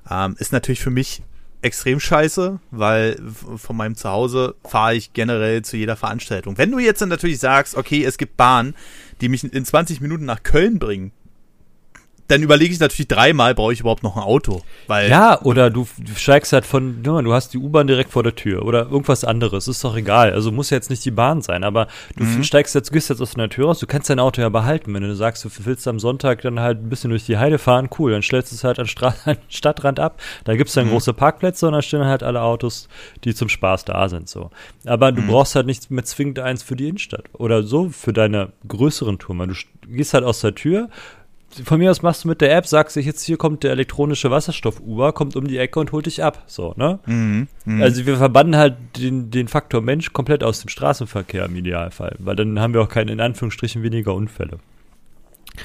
ähm, 0.10 0.36
ist 0.40 0.54
natürlich 0.54 0.80
für 0.80 0.90
mich 0.90 1.22
extrem 1.62 2.00
scheiße, 2.00 2.60
weil 2.72 3.22
von 3.58 3.76
meinem 3.76 3.96
Zuhause 3.96 4.56
fahre 4.64 4.96
ich 4.96 5.14
generell 5.14 5.62
zu 5.62 5.76
jeder 5.76 5.98
Veranstaltung. 5.98 6.58
Wenn 6.58 6.72
du 6.72 6.80
jetzt 6.80 7.02
dann 7.02 7.10
natürlich 7.10 7.40
sagst, 7.40 7.76
okay, 7.76 8.04
es 8.06 8.18
gibt 8.18 8.38
Bahnen, 8.38 8.76
die 9.20 9.30
mich 9.30 9.44
in 9.44 9.66
20 9.66 10.00
Minuten 10.00 10.26
nach 10.26 10.44
Köln 10.44 10.80
bringen, 10.80 11.12
dann 12.30 12.44
überlege 12.44 12.72
ich 12.72 12.80
natürlich 12.80 13.08
dreimal, 13.08 13.56
brauche 13.56 13.74
ich 13.74 13.80
überhaupt 13.80 14.04
noch 14.04 14.16
ein 14.16 14.22
Auto? 14.22 14.62
Weil 14.86 15.10
ja, 15.10 15.42
oder 15.42 15.72
du, 15.72 15.88
steigst 16.16 16.54
halt 16.54 16.66
von, 16.66 17.02
du 17.02 17.34
hast 17.34 17.54
die 17.54 17.58
U-Bahn 17.58 17.88
direkt 17.88 18.12
vor 18.12 18.22
der 18.22 18.36
Tür 18.36 18.66
oder 18.66 18.84
irgendwas 18.84 19.24
anderes, 19.24 19.68
ist 19.68 19.84
doch 19.84 19.96
egal. 19.98 20.32
Also 20.34 20.52
muss 20.52 20.70
ja 20.70 20.78
jetzt 20.78 20.92
nicht 20.92 21.04
die 21.04 21.12
Bahn 21.12 21.42
sein, 21.42 21.64
aber 21.64 21.88
du 22.16 22.24
mhm. 22.24 22.44
steigst 22.44 22.76
jetzt, 22.76 22.92
gehst 22.92 23.10
jetzt 23.10 23.22
aus 23.22 23.34
der 23.34 23.50
Tür 23.50 23.66
raus, 23.66 23.80
du 23.80 23.88
kannst 23.88 24.12
dein 24.12 24.20
Auto 24.20 24.42
ja 24.42 24.50
behalten. 24.50 24.94
Wenn 24.94 25.02
du 25.02 25.16
sagst, 25.16 25.44
du 25.44 25.50
willst 25.64 25.88
am 25.88 26.00
Sonntag 26.00 26.44
dann 26.44 26.60
halt 26.60 26.84
ein 26.84 26.90
bisschen 26.90 27.10
durch 27.10 27.26
die 27.26 27.40
Heide 27.40 27.58
fahren, 27.58 27.90
cool, 27.98 28.12
dann 28.12 28.22
stellst 28.22 28.52
du 28.52 28.56
es 28.56 28.64
halt 28.64 28.78
an, 28.78 28.86
Stra 28.86 29.16
an 29.26 29.38
Stadtrand 29.48 30.00
ab. 30.00 30.22
Da 30.44 30.56
gibt 30.56 30.70
es 30.70 30.76
dann 30.76 30.86
mhm. 30.86 30.92
große 30.92 31.14
Parkplätze 31.14 31.66
und 31.66 31.74
da 31.74 31.82
stehen 31.82 32.06
halt 32.06 32.22
alle 32.22 32.42
Autos, 32.44 32.90
die 33.24 33.34
zum 33.34 33.50
Spaß 33.50 33.86
da 33.86 34.08
sind. 34.08 34.30
so. 34.30 34.52
Aber 34.86 35.12
du 35.12 35.24
mhm. 35.24 35.28
brauchst 35.28 35.56
halt 35.56 35.66
nicht 35.66 35.90
mehr 35.90 36.04
zwingend 36.06 36.38
eins 36.38 36.62
für 36.62 36.76
die 36.76 36.90
Innenstadt 36.90 37.24
oder 37.34 37.64
so 37.64 37.90
für 37.90 38.14
deine 38.14 38.52
größeren 38.68 39.18
Touren. 39.18 39.50
Du 39.82 39.90
gehst 39.90 40.14
halt 40.14 40.24
aus 40.24 40.42
der 40.42 40.54
Tür, 40.54 40.90
von 41.64 41.80
mir 41.80 41.92
aus 41.92 42.02
machst 42.02 42.24
du 42.24 42.28
mit 42.28 42.42
der 42.42 42.56
App, 42.56 42.68
sagst 42.68 42.96
du 42.96 43.00
jetzt 43.00 43.24
hier 43.24 43.38
kommt 43.38 43.64
der 43.64 43.72
elektronische 43.72 44.30
Wasserstoff-Uber, 44.32 45.14
kommt 45.14 45.36
um 45.36 45.48
die 45.48 45.58
Ecke 45.58 45.80
und 45.80 45.92
holt 45.92 46.06
dich 46.06 46.24
ab. 46.24 46.44
So, 46.48 46.74
ne? 46.78 47.00
Mhm, 47.06 47.48
mh. 47.66 47.84
Also 47.84 48.06
wir 48.06 48.18
verbannen 48.18 48.56
halt 48.56 48.76
den, 48.98 49.32
den 49.32 49.48
Faktor 49.48 49.82
Mensch 49.82 50.14
komplett 50.14 50.44
aus 50.44 50.62
dem 50.62 50.70
Straßenverkehr 50.70 51.46
im 51.46 51.56
Idealfall, 51.56 52.16
weil 52.20 52.36
dann 52.36 52.60
haben 52.60 52.74
wir 52.74 52.82
auch 52.82 52.90
keine, 52.90 53.12
in 53.12 53.20
Anführungsstrichen, 53.20 53.84
weniger 53.84 54.14
Unfälle. 54.14 54.60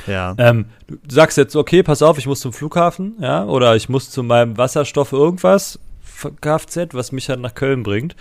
Ja. 0.07 0.35
Ähm, 0.39 0.67
du 0.89 0.97
sagst 1.09 1.39
jetzt, 1.39 1.55
okay, 1.55 1.83
pass 1.83 2.03
auf, 2.03 2.19
ich 2.19 2.27
muss 2.27 2.41
zum 2.41 2.53
Flughafen, 2.53 3.15
ja, 3.21 3.45
oder 3.45 3.77
ich 3.77 3.89
muss 3.89 4.11
zu 4.11 4.23
meinem 4.23 4.57
Wasserstoff 4.57 5.13
irgendwas, 5.13 5.79
Kfz, 6.41 6.95
was 6.95 7.13
mich 7.13 7.29
halt 7.29 7.41
nach 7.41 7.55
Köln 7.55 7.83
bringt. 7.83 8.17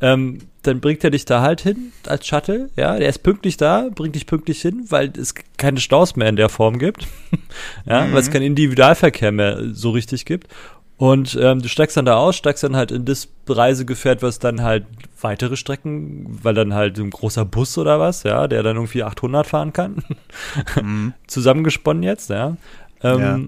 Ähm, 0.00 0.38
dann 0.62 0.80
bringt 0.80 1.02
er 1.02 1.10
dich 1.10 1.24
da 1.24 1.40
halt 1.40 1.60
hin 1.60 1.92
als 2.06 2.26
Shuttle, 2.26 2.70
ja, 2.76 2.96
der 2.96 3.08
ist 3.08 3.22
pünktlich 3.22 3.56
da, 3.56 3.88
bringt 3.92 4.14
dich 4.14 4.26
pünktlich 4.26 4.60
hin, 4.60 4.84
weil 4.88 5.12
es 5.16 5.34
keine 5.56 5.80
Staus 5.80 6.14
mehr 6.14 6.28
in 6.28 6.36
der 6.36 6.48
Form 6.48 6.78
gibt, 6.78 7.06
ja, 7.86 8.04
mhm. 8.04 8.12
weil 8.12 8.20
es 8.20 8.30
keinen 8.30 8.44
Individualverkehr 8.44 9.32
mehr 9.32 9.58
so 9.72 9.90
richtig 9.90 10.24
gibt. 10.24 10.48
Und 10.96 11.38
ähm, 11.40 11.62
du 11.62 11.68
steigst 11.68 11.96
dann 11.96 12.06
da 12.06 12.16
aus, 12.16 12.36
steigst 12.36 12.64
dann 12.64 12.74
halt 12.74 12.90
in 12.90 13.04
das 13.04 13.28
Reisegefährt, 13.48 14.20
was 14.20 14.40
dann 14.40 14.62
halt 14.62 14.84
weitere 15.20 15.56
Strecken, 15.56 16.40
weil 16.42 16.54
dann 16.54 16.74
halt 16.74 16.98
ein 16.98 17.10
großer 17.10 17.44
Bus 17.44 17.78
oder 17.78 18.00
was, 18.00 18.24
ja, 18.24 18.48
der 18.48 18.64
dann 18.64 18.76
irgendwie 18.76 19.04
800 19.04 19.46
fahren 19.46 19.72
kann, 19.72 20.02
mhm. 20.82 21.14
zusammengesponnen 21.28 22.02
jetzt, 22.02 22.30
ja. 22.30 22.56
Ähm, 23.02 23.20
ja 23.20 23.38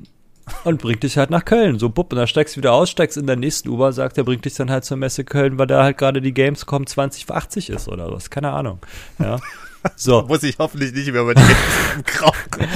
und 0.65 0.81
bringt 0.81 1.03
dich 1.03 1.17
halt 1.17 1.31
nach 1.31 1.45
Köln. 1.45 1.79
So, 1.79 1.89
bupp, 1.89 2.13
und 2.13 2.19
dann 2.19 2.27
steigst 2.27 2.57
du 2.57 2.59
wieder 2.59 2.73
aus, 2.73 2.91
steigst 2.91 3.17
in 3.17 3.27
der 3.27 3.37
nächsten 3.37 3.69
U-Bahn, 3.69 3.93
sagt 3.93 4.19
er, 4.19 4.25
bringt 4.25 4.45
dich 4.45 4.55
dann 4.55 4.71
halt 4.71 4.85
zur 4.85 4.97
Messe 4.97 5.25
Köln, 5.25 5.59
weil 5.59 5.67
da 5.67 5.83
halt 5.83 5.99
gerade 5.99 6.21
die 6.21 6.35
Gamescom 6.35 6.87
2080 6.87 7.71
ist 7.71 7.89
oder 7.89 8.13
was. 8.13 8.31
Keine 8.31 8.51
Ahnung. 8.51 8.79
Ja. 9.19 9.39
So. 9.97 10.25
Muss 10.29 10.43
ich 10.43 10.59
hoffentlich 10.59 10.93
nicht 10.93 11.11
mehr 11.11 11.23
über 11.23 11.35
die 11.35 11.41
Gamescom 11.41 12.05
krauchen. 12.05 12.69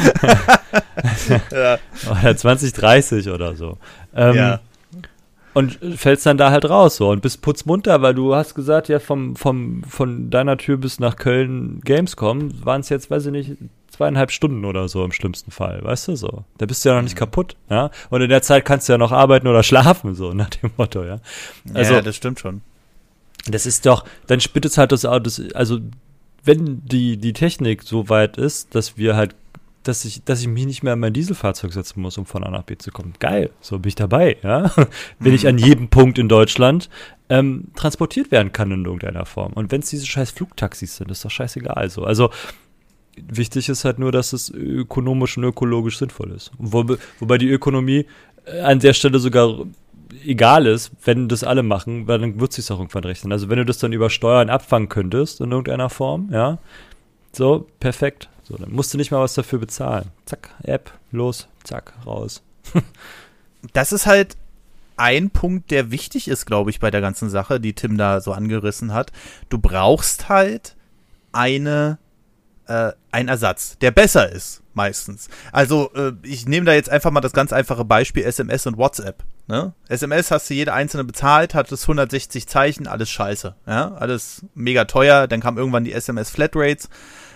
ja. 1.52 1.78
Oder 2.10 2.34
2030 2.34 3.28
oder 3.28 3.54
so. 3.56 3.76
Ähm, 4.16 4.34
ja. 4.34 4.60
Und 5.52 5.78
fällst 5.96 6.24
dann 6.24 6.38
da 6.38 6.50
halt 6.50 6.64
raus 6.64 6.96
so 6.96 7.10
und 7.10 7.20
bist 7.20 7.42
putzmunter, 7.42 8.00
weil 8.00 8.14
du 8.14 8.34
hast 8.34 8.54
gesagt, 8.54 8.88
ja, 8.88 9.00
vom, 9.00 9.36
vom, 9.36 9.84
von 9.84 10.30
deiner 10.30 10.56
Tür 10.56 10.78
bis 10.78 10.98
nach 10.98 11.16
Köln 11.16 11.80
Gamescom 11.84 12.64
waren 12.64 12.80
es 12.80 12.88
jetzt, 12.88 13.10
weiß 13.10 13.26
ich 13.26 13.32
nicht, 13.32 13.52
zweieinhalb 13.94 14.32
Stunden 14.32 14.64
oder 14.64 14.88
so 14.88 15.04
im 15.04 15.12
schlimmsten 15.12 15.50
Fall, 15.50 15.82
weißt 15.82 16.08
du 16.08 16.16
so. 16.16 16.44
Da 16.58 16.66
bist 16.66 16.84
du 16.84 16.88
ja 16.88 16.96
noch 16.96 17.02
nicht 17.02 17.14
mhm. 17.14 17.20
kaputt, 17.20 17.56
ja. 17.70 17.90
Und 18.10 18.22
in 18.22 18.28
der 18.28 18.42
Zeit 18.42 18.64
kannst 18.64 18.88
du 18.88 18.94
ja 18.94 18.98
noch 18.98 19.12
arbeiten 19.12 19.46
oder 19.46 19.62
schlafen, 19.62 20.14
so 20.14 20.32
nach 20.32 20.50
dem 20.50 20.70
Motto, 20.76 21.04
ja. 21.04 21.20
Also, 21.72 21.94
ja, 21.94 22.02
das 22.02 22.16
stimmt 22.16 22.40
schon. 22.40 22.62
Das 23.46 23.66
ist 23.66 23.86
doch, 23.86 24.04
dann 24.26 24.40
spittet 24.40 24.72
es 24.72 24.78
halt 24.78 24.90
das 24.90 25.04
Auto, 25.04 25.30
also 25.54 25.78
wenn 26.42 26.82
die, 26.84 27.16
die 27.16 27.32
Technik 27.32 27.82
so 27.82 28.08
weit 28.08 28.36
ist, 28.36 28.74
dass 28.74 28.98
wir 28.98 29.16
halt, 29.16 29.34
dass 29.82 30.04
ich, 30.04 30.24
dass 30.24 30.40
ich 30.40 30.48
mich 30.48 30.66
nicht 30.66 30.82
mehr 30.82 30.94
in 30.94 31.00
mein 31.00 31.12
Dieselfahrzeug 31.12 31.72
setzen 31.72 32.00
muss, 32.00 32.18
um 32.18 32.26
von 32.26 32.42
A 32.42 32.50
nach 32.50 32.62
B 32.62 32.76
zu 32.76 32.90
kommen. 32.90 33.14
Geil, 33.20 33.50
so 33.60 33.78
bin 33.78 33.90
ich 33.90 33.94
dabei, 33.94 34.38
ja. 34.42 34.72
Bin 35.18 35.34
ich 35.34 35.46
an 35.46 35.58
jedem 35.58 35.88
Punkt 35.88 36.18
in 36.18 36.28
Deutschland 36.28 36.88
ähm, 37.28 37.68
transportiert 37.76 38.30
werden 38.30 38.52
kann 38.52 38.70
in 38.70 38.84
irgendeiner 38.84 39.26
Form. 39.26 39.52
Und 39.52 39.72
wenn 39.72 39.80
es 39.80 39.90
diese 39.90 40.06
scheiß 40.06 40.30
Flugtaxis 40.30 40.96
sind, 40.96 41.10
ist 41.10 41.24
doch 41.24 41.30
scheißegal. 41.30 41.74
Also, 41.74 42.04
also 42.04 42.30
wichtig 43.28 43.68
ist 43.68 43.84
halt 43.84 43.98
nur, 43.98 44.12
dass 44.12 44.32
es 44.32 44.50
ökonomisch 44.50 45.36
und 45.36 45.44
ökologisch 45.44 45.98
sinnvoll 45.98 46.32
ist. 46.32 46.50
Wo, 46.58 46.84
wobei 47.18 47.38
die 47.38 47.50
Ökonomie 47.50 48.06
äh, 48.44 48.60
an 48.60 48.80
der 48.80 48.92
Stelle 48.92 49.18
sogar 49.18 49.66
egal 50.24 50.66
ist, 50.66 50.90
wenn 51.04 51.28
das 51.28 51.44
alle 51.44 51.62
machen, 51.62 52.06
weil 52.06 52.18
dann 52.18 52.40
wird 52.40 52.50
es 52.50 52.56
sich 52.56 52.70
auch 52.74 52.78
irgendwann 52.78 53.04
rechnen. 53.04 53.32
Also 53.32 53.48
wenn 53.48 53.58
du 53.58 53.64
das 53.64 53.78
dann 53.78 53.92
über 53.92 54.10
Steuern 54.10 54.50
abfangen 54.50 54.88
könntest 54.88 55.40
in 55.40 55.50
irgendeiner 55.50 55.90
Form, 55.90 56.28
ja, 56.32 56.58
so, 57.32 57.66
perfekt. 57.80 58.28
So, 58.44 58.56
dann 58.56 58.72
musst 58.72 58.92
du 58.92 58.98
nicht 58.98 59.10
mal 59.10 59.20
was 59.20 59.34
dafür 59.34 59.58
bezahlen. 59.58 60.06
Zack, 60.26 60.50
App, 60.62 60.92
los, 61.10 61.48
zack, 61.64 61.94
raus. 62.06 62.42
das 63.72 63.92
ist 63.92 64.06
halt 64.06 64.36
ein 64.96 65.30
Punkt, 65.30 65.70
der 65.70 65.90
wichtig 65.90 66.28
ist, 66.28 66.46
glaube 66.46 66.70
ich, 66.70 66.78
bei 66.78 66.90
der 66.90 67.00
ganzen 67.00 67.30
Sache, 67.30 67.58
die 67.58 67.72
Tim 67.72 67.96
da 67.96 68.20
so 68.20 68.32
angerissen 68.32 68.92
hat. 68.92 69.12
Du 69.48 69.58
brauchst 69.58 70.28
halt 70.28 70.76
eine 71.32 71.98
äh, 72.66 72.92
einen 73.10 73.28
Ersatz, 73.28 73.78
der 73.78 73.90
besser 73.90 74.30
ist, 74.30 74.62
meistens. 74.74 75.28
Also, 75.52 75.90
äh, 75.94 76.12
ich 76.22 76.46
nehme 76.46 76.66
da 76.66 76.72
jetzt 76.72 76.90
einfach 76.90 77.10
mal 77.10 77.20
das 77.20 77.32
ganz 77.32 77.52
einfache 77.52 77.84
Beispiel 77.84 78.24
SMS 78.24 78.66
und 78.66 78.78
WhatsApp. 78.78 79.22
Ne? 79.46 79.74
SMS 79.88 80.30
hast 80.30 80.48
du 80.48 80.54
jede 80.54 80.72
einzelne 80.72 81.04
bezahlt, 81.04 81.54
hat 81.54 81.70
es 81.70 81.82
160 81.82 82.46
Zeichen, 82.46 82.86
alles 82.86 83.10
scheiße. 83.10 83.54
Ja? 83.66 83.92
Alles 83.94 84.44
mega 84.54 84.84
teuer. 84.84 85.26
Dann 85.26 85.40
kam 85.40 85.58
irgendwann 85.58 85.84
die 85.84 85.92
SMS 85.92 86.30
Flatrates. 86.30 86.88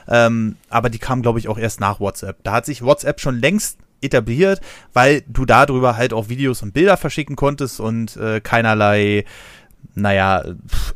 Ähm, 0.08 0.56
aber 0.70 0.88
die 0.88 0.98
kamen, 0.98 1.22
glaube 1.22 1.38
ich, 1.38 1.48
auch 1.48 1.58
erst 1.58 1.80
nach 1.80 2.00
WhatsApp. 2.00 2.42
Da 2.42 2.52
hat 2.52 2.66
sich 2.66 2.82
WhatsApp 2.82 3.20
schon 3.20 3.38
längst 3.38 3.78
etabliert, 4.00 4.60
weil 4.92 5.22
du 5.26 5.44
darüber 5.44 5.96
halt 5.96 6.12
auch 6.12 6.28
Videos 6.28 6.62
und 6.62 6.72
Bilder 6.72 6.96
verschicken 6.96 7.36
konntest 7.36 7.80
und 7.80 8.16
äh, 8.16 8.40
keinerlei 8.40 9.24
naja, 9.94 10.44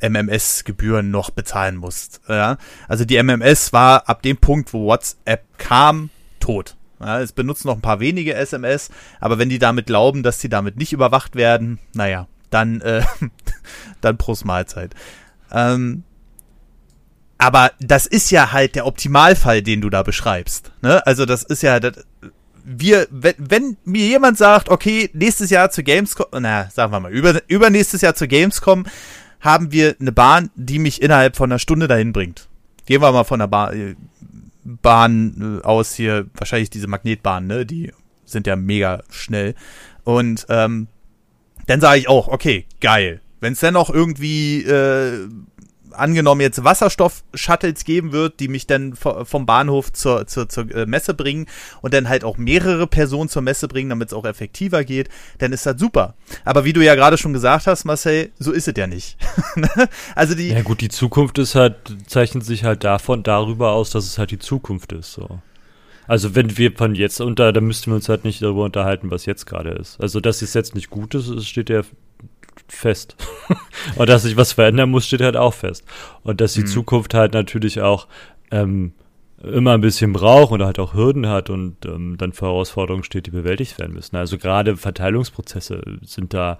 MMS-Gebühren 0.00 1.10
noch 1.10 1.30
bezahlen 1.30 1.76
musst. 1.76 2.20
Ja? 2.28 2.56
Also 2.88 3.04
die 3.04 3.22
MMS 3.22 3.72
war 3.72 4.08
ab 4.08 4.22
dem 4.22 4.36
Punkt, 4.36 4.72
wo 4.72 4.86
WhatsApp 4.86 5.44
kam, 5.58 6.10
tot. 6.40 6.76
Ja, 7.00 7.20
es 7.20 7.32
benutzen 7.32 7.66
noch 7.66 7.74
ein 7.74 7.82
paar 7.82 7.98
wenige 7.98 8.34
SMS, 8.34 8.90
aber 9.20 9.38
wenn 9.38 9.48
die 9.48 9.58
damit 9.58 9.86
glauben, 9.86 10.22
dass 10.22 10.40
sie 10.40 10.48
damit 10.48 10.76
nicht 10.76 10.92
überwacht 10.92 11.34
werden, 11.34 11.80
naja, 11.94 12.28
dann, 12.50 12.80
äh, 12.80 13.02
dann 14.00 14.18
Prost 14.18 14.44
Mahlzeit. 14.44 14.94
Ähm, 15.50 16.04
aber 17.38 17.72
das 17.80 18.06
ist 18.06 18.30
ja 18.30 18.52
halt 18.52 18.76
der 18.76 18.86
Optimalfall, 18.86 19.62
den 19.62 19.80
du 19.80 19.90
da 19.90 20.04
beschreibst. 20.04 20.70
Ne? 20.80 21.04
Also 21.04 21.26
das 21.26 21.42
ist 21.42 21.62
ja, 21.62 21.80
das, 21.80 22.04
wir, 22.64 23.06
wenn, 23.10 23.34
wenn 23.38 23.76
mir 23.84 24.06
jemand 24.06 24.38
sagt, 24.38 24.68
okay, 24.68 25.10
nächstes 25.12 25.50
Jahr 25.50 25.70
zu 25.70 25.82
Gamescom, 25.82 26.26
na, 26.40 26.70
sagen 26.70 26.92
wir 26.92 27.00
mal, 27.00 27.12
über, 27.12 27.40
übernächstes 27.48 28.00
Jahr 28.02 28.14
zu 28.14 28.28
Gamescom 28.28 28.84
haben 29.40 29.72
wir 29.72 29.96
eine 30.00 30.12
Bahn, 30.12 30.50
die 30.54 30.78
mich 30.78 31.02
innerhalb 31.02 31.36
von 31.36 31.50
einer 31.50 31.58
Stunde 31.58 31.88
dahin 31.88 32.12
bringt. 32.12 32.48
Gehen 32.86 33.02
wir 33.02 33.12
mal 33.12 33.24
von 33.24 33.40
der 33.40 33.48
ba 33.48 33.72
Bahn 34.64 35.60
äh, 35.60 35.66
aus 35.66 35.94
hier, 35.94 36.26
wahrscheinlich 36.34 36.70
diese 36.70 36.86
Magnetbahnen, 36.86 37.48
ne? 37.48 37.66
Die 37.66 37.92
sind 38.24 38.46
ja 38.46 38.54
mega 38.54 39.02
schnell. 39.10 39.56
Und 40.04 40.46
ähm, 40.48 40.86
dann 41.66 41.80
sage 41.80 41.98
ich 41.98 42.08
auch, 42.08 42.28
okay, 42.28 42.66
geil. 42.80 43.20
Wenn 43.40 43.54
es 43.54 43.60
dann 43.60 43.74
noch 43.74 43.90
irgendwie 43.90 44.62
äh, 44.62 45.28
angenommen 45.94 46.40
jetzt 46.40 46.64
Wasserstoff-Shuttles 46.64 47.84
geben 47.84 48.12
wird, 48.12 48.40
die 48.40 48.48
mich 48.48 48.66
dann 48.66 48.94
vom 48.94 49.46
Bahnhof 49.46 49.92
zur, 49.92 50.26
zur, 50.26 50.48
zur 50.48 50.74
äh, 50.74 50.86
Messe 50.86 51.14
bringen 51.14 51.46
und 51.80 51.94
dann 51.94 52.08
halt 52.08 52.24
auch 52.24 52.38
mehrere 52.38 52.86
Personen 52.86 53.28
zur 53.28 53.42
Messe 53.42 53.68
bringen, 53.68 53.90
damit 53.90 54.08
es 54.08 54.14
auch 54.14 54.24
effektiver 54.24 54.84
geht, 54.84 55.08
dann 55.38 55.52
ist 55.52 55.66
das 55.66 55.78
super. 55.78 56.14
Aber 56.44 56.64
wie 56.64 56.72
du 56.72 56.84
ja 56.84 56.94
gerade 56.94 57.18
schon 57.18 57.32
gesagt 57.32 57.66
hast, 57.66 57.84
Marcel, 57.84 58.30
so 58.38 58.52
ist 58.52 58.68
es 58.68 58.74
ja 58.76 58.86
nicht. 58.86 59.16
Ne? 59.54 59.68
also 60.14 60.34
die. 60.34 60.48
Ja 60.48 60.62
gut, 60.62 60.80
die 60.80 60.88
Zukunft 60.88 61.38
ist 61.38 61.54
halt, 61.54 61.76
zeichnet 62.06 62.44
sich 62.44 62.64
halt 62.64 62.84
davon, 62.84 63.22
darüber 63.22 63.72
aus, 63.72 63.90
dass 63.90 64.06
es 64.06 64.16
halt 64.16 64.30
die 64.30 64.38
Zukunft 64.38 64.92
ist, 64.92 65.12
so. 65.12 65.40
Also 66.06 66.34
wenn 66.34 66.56
wir 66.58 66.72
von 66.72 66.94
jetzt 66.94 67.20
unter, 67.20 67.52
dann 67.52 67.64
müssten 67.64 67.90
wir 67.90 67.96
uns 67.96 68.08
halt 68.08 68.24
nicht 68.24 68.42
darüber 68.42 68.64
unterhalten, 68.64 69.10
was 69.10 69.26
jetzt 69.26 69.46
gerade 69.46 69.70
ist. 69.70 70.00
Also 70.00 70.20
dass 70.20 70.42
es 70.42 70.54
jetzt 70.54 70.74
nicht 70.74 70.90
gut 70.90 71.14
ist, 71.14 71.46
steht 71.46 71.70
ja 71.70 71.82
fest. 72.72 73.16
und 73.96 74.08
dass 74.08 74.22
sich 74.22 74.36
was 74.36 74.52
verändern 74.52 74.90
muss, 74.90 75.06
steht 75.06 75.20
halt 75.20 75.36
auch 75.36 75.54
fest. 75.54 75.84
Und 76.22 76.40
dass 76.40 76.54
die 76.54 76.62
mhm. 76.62 76.66
Zukunft 76.66 77.14
halt 77.14 77.32
natürlich 77.32 77.80
auch 77.80 78.06
ähm, 78.50 78.92
immer 79.42 79.72
ein 79.74 79.80
bisschen 79.80 80.12
braucht 80.12 80.52
und 80.52 80.62
halt 80.62 80.78
auch 80.78 80.94
Hürden 80.94 81.28
hat 81.28 81.50
und 81.50 81.84
ähm, 81.84 82.16
dann 82.16 82.32
vor 82.32 82.48
Herausforderungen 82.48 83.02
steht, 83.02 83.26
die 83.26 83.30
bewältigt 83.30 83.78
werden 83.78 83.92
müssen. 83.92 84.16
Also 84.16 84.38
gerade 84.38 84.76
Verteilungsprozesse 84.76 85.82
sind 86.02 86.32
da, 86.32 86.58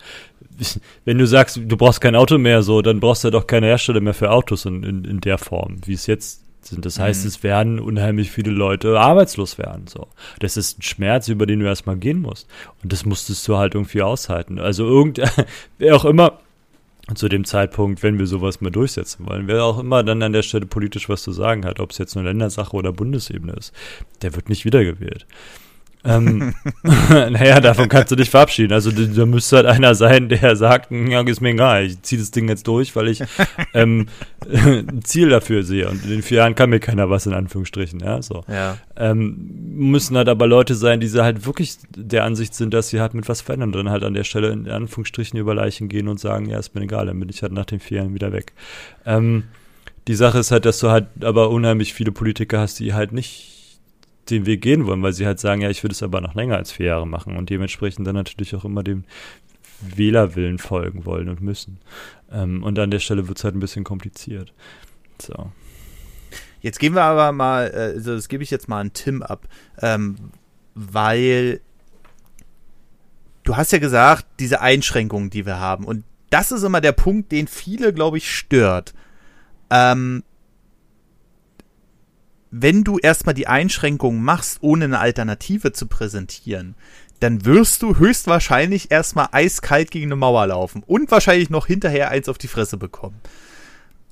wenn 1.04 1.18
du 1.18 1.26
sagst, 1.26 1.60
du 1.64 1.76
brauchst 1.76 2.00
kein 2.00 2.16
Auto 2.16 2.38
mehr 2.38 2.62
so, 2.62 2.82
dann 2.82 3.00
brauchst 3.00 3.22
du 3.22 3.28
ja 3.28 3.32
doch 3.32 3.46
keine 3.46 3.66
Hersteller 3.66 4.00
mehr 4.00 4.14
für 4.14 4.30
Autos 4.30 4.64
in, 4.64 4.82
in, 4.82 5.04
in 5.04 5.20
der 5.20 5.38
Form, 5.38 5.78
wie 5.84 5.94
es 5.94 6.06
jetzt. 6.06 6.41
Das 6.70 6.98
heißt, 6.98 7.24
mhm. 7.24 7.28
es 7.28 7.42
werden 7.42 7.80
unheimlich 7.80 8.30
viele 8.30 8.50
Leute 8.50 8.98
arbeitslos 8.98 9.58
werden. 9.58 9.86
So. 9.86 10.08
Das 10.38 10.56
ist 10.56 10.78
ein 10.78 10.82
Schmerz, 10.82 11.28
über 11.28 11.46
den 11.46 11.60
du 11.60 11.66
erstmal 11.66 11.96
gehen 11.96 12.20
musst. 12.20 12.48
Und 12.82 12.92
das 12.92 13.04
musstest 13.04 13.46
du 13.48 13.56
halt 13.56 13.74
irgendwie 13.74 14.02
aushalten. 14.02 14.58
Also 14.58 14.86
irgend, 14.86 15.20
wer 15.78 15.96
auch 15.96 16.04
immer 16.04 16.38
zu 17.14 17.28
dem 17.28 17.44
Zeitpunkt, 17.44 18.02
wenn 18.02 18.18
wir 18.18 18.26
sowas 18.26 18.60
mal 18.60 18.70
durchsetzen 18.70 19.26
wollen, 19.26 19.48
wer 19.48 19.64
auch 19.64 19.80
immer 19.80 20.04
dann 20.04 20.22
an 20.22 20.32
der 20.32 20.42
Stelle 20.42 20.66
politisch 20.66 21.08
was 21.08 21.22
zu 21.22 21.32
sagen 21.32 21.64
hat, 21.64 21.80
ob 21.80 21.90
es 21.90 21.98
jetzt 21.98 22.14
nur 22.14 22.24
Ländersache 22.24 22.76
oder 22.76 22.92
Bundesebene 22.92 23.52
ist, 23.54 23.72
der 24.22 24.34
wird 24.34 24.48
nicht 24.48 24.64
wiedergewählt 24.64 25.26
ähm, 26.04 26.54
naja, 26.82 27.60
davon 27.60 27.88
kannst 27.88 28.10
du 28.10 28.16
dich 28.16 28.30
verabschieden. 28.30 28.72
Also 28.72 28.90
da 28.90 29.26
müsste 29.26 29.56
halt 29.56 29.66
einer 29.66 29.94
sein, 29.94 30.28
der 30.28 30.56
sagt, 30.56 30.90
ja, 30.90 31.20
ist 31.22 31.40
mir 31.40 31.50
egal, 31.50 31.86
ich 31.86 32.02
ziehe 32.02 32.20
das 32.20 32.30
Ding 32.30 32.48
jetzt 32.48 32.66
durch, 32.66 32.94
weil 32.96 33.08
ich 33.08 33.22
ähm, 33.74 34.06
ein 34.50 35.02
Ziel 35.04 35.28
dafür 35.28 35.62
sehe. 35.62 35.88
Und 35.88 36.04
in 36.04 36.10
den 36.10 36.22
vier 36.22 36.38
Jahren 36.38 36.54
kann 36.54 36.70
mir 36.70 36.80
keiner 36.80 37.08
was, 37.10 37.26
in 37.26 37.34
Anführungsstrichen. 37.34 38.00
Ja, 38.00 38.20
so. 38.22 38.44
Ja. 38.48 38.78
Ähm, 38.96 39.50
müssen 39.74 40.16
halt 40.16 40.28
aber 40.28 40.46
Leute 40.46 40.74
sein, 40.74 41.00
die 41.00 41.08
halt 41.10 41.46
wirklich 41.46 41.76
der 41.96 42.24
Ansicht 42.24 42.54
sind, 42.54 42.74
dass 42.74 42.88
sie 42.88 43.00
halt 43.00 43.14
mit 43.14 43.28
was 43.28 43.40
verändern 43.40 43.70
und 43.70 43.76
dann 43.76 43.90
halt 43.90 44.02
an 44.02 44.14
der 44.14 44.24
Stelle 44.24 44.50
in 44.50 44.68
Anführungsstrichen 44.68 45.38
über 45.38 45.54
Leichen 45.54 45.88
gehen 45.88 46.08
und 46.08 46.18
sagen, 46.18 46.48
ja, 46.48 46.58
ist 46.58 46.74
mir 46.74 46.82
egal, 46.82 47.06
dann 47.06 47.20
bin 47.20 47.28
ich 47.28 47.42
halt 47.42 47.52
nach 47.52 47.66
den 47.66 47.80
vier 47.80 47.98
Jahren 47.98 48.14
wieder 48.14 48.32
weg. 48.32 48.52
Ähm, 49.06 49.44
die 50.08 50.14
Sache 50.14 50.38
ist 50.38 50.50
halt, 50.50 50.64
dass 50.64 50.80
du 50.80 50.90
halt 50.90 51.06
aber 51.22 51.50
unheimlich 51.50 51.94
viele 51.94 52.10
Politiker 52.10 52.58
hast, 52.58 52.80
die 52.80 52.92
halt 52.92 53.12
nicht 53.12 53.52
den 54.30 54.46
Weg 54.46 54.62
gehen 54.62 54.86
wollen, 54.86 55.02
weil 55.02 55.12
sie 55.12 55.26
halt 55.26 55.40
sagen, 55.40 55.62
ja, 55.62 55.70
ich 55.70 55.82
würde 55.82 55.92
es 55.92 56.02
aber 56.02 56.20
noch 56.20 56.34
länger 56.34 56.56
als 56.56 56.72
vier 56.72 56.86
Jahre 56.86 57.06
machen 57.06 57.36
und 57.36 57.50
dementsprechend 57.50 58.06
dann 58.06 58.14
natürlich 58.14 58.54
auch 58.54 58.64
immer 58.64 58.82
dem 58.82 59.04
Wählerwillen 59.80 60.58
folgen 60.58 61.04
wollen 61.04 61.28
und 61.28 61.40
müssen. 61.40 61.80
Ähm, 62.30 62.62
und 62.62 62.78
an 62.78 62.90
der 62.90 63.00
Stelle 63.00 63.28
wird 63.28 63.38
es 63.38 63.44
halt 63.44 63.56
ein 63.56 63.60
bisschen 63.60 63.84
kompliziert. 63.84 64.52
So. 65.20 65.50
Jetzt 66.60 66.78
gehen 66.78 66.94
wir 66.94 67.02
aber 67.02 67.32
mal, 67.32 67.70
äh, 67.74 67.94
also 67.96 68.14
das 68.14 68.28
gebe 68.28 68.44
ich 68.44 68.50
jetzt 68.50 68.68
mal 68.68 68.80
an 68.80 68.92
Tim 68.92 69.22
ab, 69.22 69.48
ähm, 69.80 70.16
weil 70.74 71.60
du 73.42 73.56
hast 73.56 73.72
ja 73.72 73.78
gesagt, 73.78 74.26
diese 74.38 74.60
Einschränkungen, 74.60 75.30
die 75.30 75.46
wir 75.46 75.58
haben. 75.58 75.84
Und 75.84 76.04
das 76.30 76.52
ist 76.52 76.62
immer 76.62 76.80
der 76.80 76.92
Punkt, 76.92 77.32
den 77.32 77.48
viele, 77.48 77.92
glaube 77.92 78.18
ich, 78.18 78.34
stört. 78.34 78.94
Ähm, 79.70 80.22
wenn 82.52 82.84
du 82.84 82.98
erstmal 82.98 83.34
die 83.34 83.48
Einschränkungen 83.48 84.22
machst, 84.22 84.58
ohne 84.60 84.84
eine 84.84 85.00
Alternative 85.00 85.72
zu 85.72 85.86
präsentieren, 85.86 86.74
dann 87.18 87.46
wirst 87.46 87.82
du 87.82 87.96
höchstwahrscheinlich 87.96 88.90
erstmal 88.90 89.28
eiskalt 89.32 89.90
gegen 89.90 90.06
eine 90.06 90.16
Mauer 90.16 90.46
laufen 90.46 90.82
und 90.86 91.10
wahrscheinlich 91.10 91.48
noch 91.48 91.66
hinterher 91.66 92.10
eins 92.10 92.28
auf 92.28 92.36
die 92.36 92.48
Fresse 92.48 92.76
bekommen. 92.76 93.16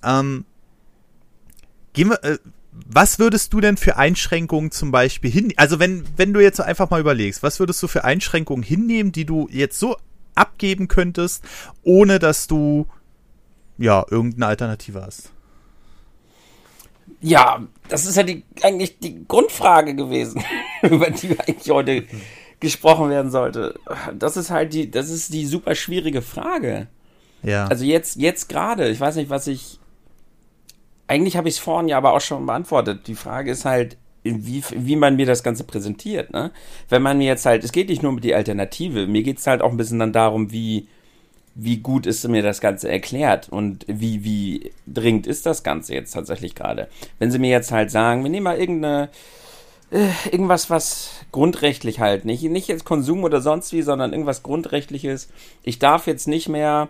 Ähm, 0.03 0.47
gehen 1.93 2.09
wir, 2.09 2.25
äh, 2.25 2.39
was 2.73 3.19
würdest 3.19 3.53
du 3.53 3.61
denn 3.61 3.77
für 3.77 3.99
Einschränkungen 3.99 4.71
zum 4.71 4.91
Beispiel 4.91 5.31
hin, 5.31 5.53
also 5.57 5.79
wenn, 5.79 6.05
wenn 6.17 6.33
du 6.33 6.41
jetzt 6.41 6.61
einfach 6.61 6.89
mal 6.89 7.01
überlegst, 7.01 7.43
was 7.43 7.61
würdest 7.61 7.83
du 7.83 7.89
für 7.89 8.05
Einschränkungen 8.05 8.63
hinnehmen, 8.63 9.13
die 9.13 9.27
du 9.27 9.49
jetzt 9.51 9.79
so 9.79 9.99
abgeben 10.35 10.89
könntest, 10.89 11.45
ohne 11.83 12.19
dass 12.19 12.47
du, 12.47 12.87
ja, 13.77 14.03
irgendeine 14.09 14.47
Alternative 14.47 15.03
hast? 15.03 15.31
Ja, 17.21 17.63
das 17.89 18.07
ist 18.07 18.17
ja 18.17 18.23
die, 18.23 18.45
eigentlich 18.63 18.99
die 18.99 19.27
Grundfrage 19.27 19.95
gewesen, 19.95 20.43
über 20.83 21.11
die 21.11 21.39
eigentlich 21.39 21.71
heute 21.71 22.05
gesprochen 22.61 23.11
werden 23.11 23.31
sollte. 23.31 23.79
Das 24.19 24.37
ist 24.37 24.51
halt 24.51 24.73
die, 24.73 24.91
das 24.91 25.11
ist 25.11 25.33
die 25.33 25.47
super 25.47 25.75
schwierige 25.75 26.23
Frage. 26.23 26.89
Ja. 27.43 27.67
Also 27.67 27.85
jetzt, 27.85 28.17
jetzt 28.17 28.49
gerade, 28.49 28.89
ich 28.89 29.01
weiß 29.01 29.17
nicht, 29.17 29.31
was 29.31 29.47
ich. 29.47 29.79
Eigentlich 31.07 31.37
habe 31.37 31.49
ich 31.49 31.57
es 31.57 31.61
vorhin 31.61 31.89
ja 31.89 31.97
aber 31.97 32.13
auch 32.13 32.21
schon 32.21 32.47
beantwortet. 32.47 33.09
Die 33.09 33.17
Frage 33.17 33.51
ist 33.51 33.65
halt, 33.65 33.97
wie, 34.23 34.63
wie 34.71 34.97
man 34.97 35.17
mir 35.17 35.27
das 35.27 35.43
Ganze 35.43 35.65
präsentiert, 35.65 36.33
ne? 36.33 36.53
Wenn 36.89 37.03
man 37.03 37.19
mir 37.19 37.27
jetzt 37.27 37.47
halt, 37.47 37.65
es 37.65 37.73
geht 37.73 37.89
nicht 37.89 38.03
nur 38.03 38.13
um 38.13 38.21
die 38.21 38.35
Alternative, 38.35 39.07
mir 39.07 39.23
geht 39.23 39.39
es 39.39 39.47
halt 39.47 39.63
auch 39.63 39.71
ein 39.71 39.77
bisschen 39.77 39.99
dann 39.99 40.13
darum, 40.13 40.53
wie, 40.53 40.87
wie 41.55 41.79
gut 41.79 42.07
ist 42.07 42.27
mir 42.29 42.43
das 42.43 42.61
Ganze 42.61 42.89
erklärt 42.89 43.49
und 43.49 43.85
wie, 43.89 44.25
wie 44.25 44.73
dringend 44.87 45.27
ist 45.27 45.47
das 45.47 45.63
Ganze 45.63 45.95
jetzt 45.95 46.13
tatsächlich 46.13 46.55
gerade. 46.55 46.89
Wenn 47.19 47.31
sie 47.31 47.39
mir 47.39 47.51
jetzt 47.51 47.73
halt 47.73 47.91
sagen, 47.91 48.23
wir 48.23 48.31
nehmen 48.31 48.45
mal 48.45 48.59
irgendeine, 48.59 49.09
äh, 49.91 50.09
irgendwas, 50.31 50.71
was 50.71 51.11
grundrechtlich 51.33 52.01
halt, 52.01 52.25
nicht, 52.25 52.43
nicht 52.45 52.69
jetzt 52.69 52.85
Konsum 52.85 53.25
oder 53.25 53.41
sonst 53.41 53.73
wie, 53.73 53.83
sondern 53.83 54.13
irgendwas 54.13 54.43
Grundrechtliches. 54.43 55.29
Ich 55.63 55.79
darf 55.79 56.07
jetzt 56.07 56.29
nicht 56.29 56.49
mehr 56.49 56.89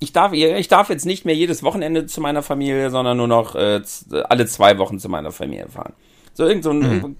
ich 0.00 0.12
darf, 0.12 0.32
ich 0.32 0.68
darf 0.68 0.90
jetzt 0.90 1.06
nicht 1.06 1.24
mehr 1.24 1.34
jedes 1.34 1.62
Wochenende 1.62 2.06
zu 2.06 2.20
meiner 2.20 2.42
Familie, 2.42 2.90
sondern 2.90 3.16
nur 3.16 3.28
noch 3.28 3.54
äh, 3.54 3.80
alle 4.28 4.46
zwei 4.46 4.78
Wochen 4.78 4.98
zu 4.98 5.08
meiner 5.08 5.32
Familie 5.32 5.68
fahren. 5.68 5.94
So 6.34 6.44
irgend 6.44 6.64
so 6.64 6.70
ein, 6.70 6.80
mhm. 6.80 7.16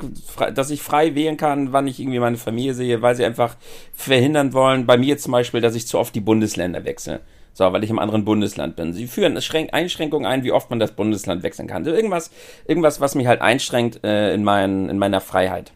dass 0.54 0.70
ich 0.70 0.82
frei 0.82 1.14
wählen 1.14 1.36
kann, 1.36 1.72
wann 1.72 1.86
ich 1.86 2.00
irgendwie 2.00 2.18
meine 2.18 2.36
Familie 2.36 2.74
sehe, 2.74 3.00
weil 3.00 3.14
sie 3.14 3.24
einfach 3.24 3.56
verhindern 3.94 4.52
wollen, 4.52 4.86
bei 4.86 4.96
mir 4.96 5.16
zum 5.18 5.32
Beispiel, 5.32 5.60
dass 5.60 5.76
ich 5.76 5.86
zu 5.86 5.98
oft 5.98 6.14
die 6.14 6.20
Bundesländer 6.20 6.84
wechsle. 6.84 7.20
So, 7.52 7.72
weil 7.72 7.84
ich 7.84 7.90
im 7.90 8.00
anderen 8.00 8.24
Bundesland 8.24 8.74
bin. 8.74 8.92
Sie 8.92 9.06
führen 9.06 9.38
Einschränkungen 9.72 10.26
ein, 10.26 10.42
wie 10.42 10.50
oft 10.50 10.70
man 10.70 10.80
das 10.80 10.96
Bundesland 10.96 11.44
wechseln 11.44 11.68
kann. 11.68 11.84
So 11.84 11.92
irgendwas, 11.92 12.32
irgendwas, 12.66 13.00
was 13.00 13.14
mich 13.14 13.28
halt 13.28 13.40
einschränkt 13.40 14.02
äh, 14.02 14.34
in, 14.34 14.42
mein, 14.42 14.88
in 14.88 14.98
meiner 14.98 15.20
Freiheit. 15.20 15.72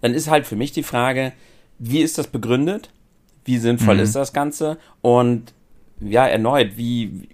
Dann 0.00 0.12
ist 0.12 0.28
halt 0.28 0.44
für 0.44 0.56
mich 0.56 0.72
die 0.72 0.82
Frage, 0.82 1.32
wie 1.78 2.00
ist 2.00 2.18
das 2.18 2.26
begründet? 2.26 2.90
Wie 3.44 3.58
sinnvoll 3.58 3.94
mhm. 3.94 4.00
ist 4.00 4.16
das 4.16 4.32
Ganze? 4.32 4.78
Und 5.00 5.54
ja, 6.00 6.26
erneut, 6.26 6.76
wie, 6.76 7.28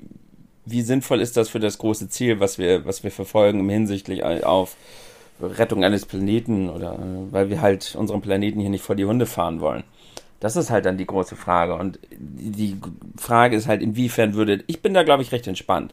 wie 0.70 0.82
sinnvoll 0.82 1.20
ist 1.20 1.36
das 1.36 1.48
für 1.48 1.60
das 1.60 1.78
große 1.78 2.08
Ziel, 2.08 2.40
was 2.40 2.58
wir, 2.58 2.84
was 2.84 3.04
wir 3.04 3.10
verfolgen 3.10 3.68
hinsichtlich 3.68 4.24
auf 4.24 4.76
Rettung 5.42 5.84
eines 5.84 6.06
Planeten 6.06 6.68
oder 6.68 6.94
äh, 6.94 7.32
weil 7.32 7.50
wir 7.50 7.60
halt 7.60 7.94
unseren 7.96 8.20
Planeten 8.20 8.60
hier 8.60 8.70
nicht 8.70 8.84
vor 8.84 8.96
die 8.96 9.04
Hunde 9.04 9.26
fahren 9.26 9.60
wollen? 9.60 9.84
Das 10.38 10.56
ist 10.56 10.70
halt 10.70 10.86
dann 10.86 10.96
die 10.96 11.06
große 11.06 11.36
Frage. 11.36 11.74
Und 11.74 11.98
die 12.10 12.78
Frage 13.16 13.56
ist 13.56 13.68
halt, 13.68 13.82
inwiefern 13.82 14.34
würde. 14.34 14.64
Ich 14.66 14.80
bin 14.80 14.94
da, 14.94 15.02
glaube 15.02 15.22
ich, 15.22 15.32
recht 15.32 15.46
entspannt. 15.46 15.92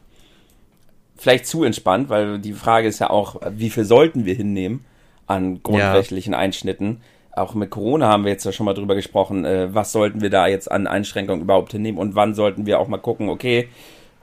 Vielleicht 1.16 1.46
zu 1.46 1.64
entspannt, 1.64 2.08
weil 2.08 2.38
die 2.38 2.54
Frage 2.54 2.88
ist 2.88 2.98
ja 2.98 3.10
auch, 3.10 3.40
wie 3.50 3.68
viel 3.68 3.84
sollten 3.84 4.24
wir 4.24 4.34
hinnehmen 4.34 4.84
an 5.26 5.62
grundrechtlichen 5.62 6.32
ja. 6.32 6.38
Einschnitten? 6.38 7.02
Auch 7.32 7.54
mit 7.54 7.70
Corona 7.70 8.08
haben 8.08 8.24
wir 8.24 8.32
jetzt 8.32 8.44
ja 8.44 8.52
schon 8.52 8.64
mal 8.64 8.74
drüber 8.74 8.94
gesprochen, 8.94 9.44
äh, 9.44 9.72
was 9.74 9.92
sollten 9.92 10.22
wir 10.22 10.30
da 10.30 10.46
jetzt 10.46 10.70
an 10.70 10.86
Einschränkungen 10.86 11.42
überhaupt 11.42 11.72
hinnehmen 11.72 11.98
und 11.98 12.14
wann 12.14 12.34
sollten 12.34 12.66
wir 12.66 12.80
auch 12.80 12.88
mal 12.88 12.98
gucken, 12.98 13.28
okay, 13.28 13.68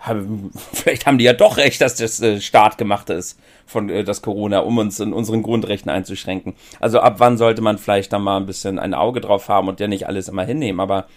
vielleicht 0.74 1.06
haben 1.06 1.18
die 1.18 1.26
ja 1.26 1.34
doch 1.34 1.58
recht, 1.58 1.82
dass 1.82 1.96
das 1.96 2.22
äh, 2.22 2.42
Staat 2.42 2.78
gemacht 2.78 3.10
ist 3.10 3.40
von 3.66 3.90
äh, 3.90 4.04
das 4.04 4.22
Corona, 4.22 4.60
um 4.60 4.78
uns 4.78 5.00
in 5.00 5.14
unseren 5.14 5.44
Grundrechten 5.44 5.90
einzuschränken. 5.90 6.54
Also 6.80 7.00
ab 7.00 7.16
wann 7.18 7.38
sollte 7.38 7.62
man 7.62 7.78
vielleicht 7.78 8.14
da 8.14 8.20
mal 8.20 8.38
ein 8.38 8.46
bisschen 8.46 8.80
ein 8.80 8.94
Auge 8.94 9.22
drauf 9.22 9.50
haben 9.50 9.68
und 9.68 9.80
ja 9.80 9.88
nicht 9.88 10.08
alles 10.08 10.28
immer 10.28 10.44
hinnehmen. 10.44 10.80
Aber 10.80 11.08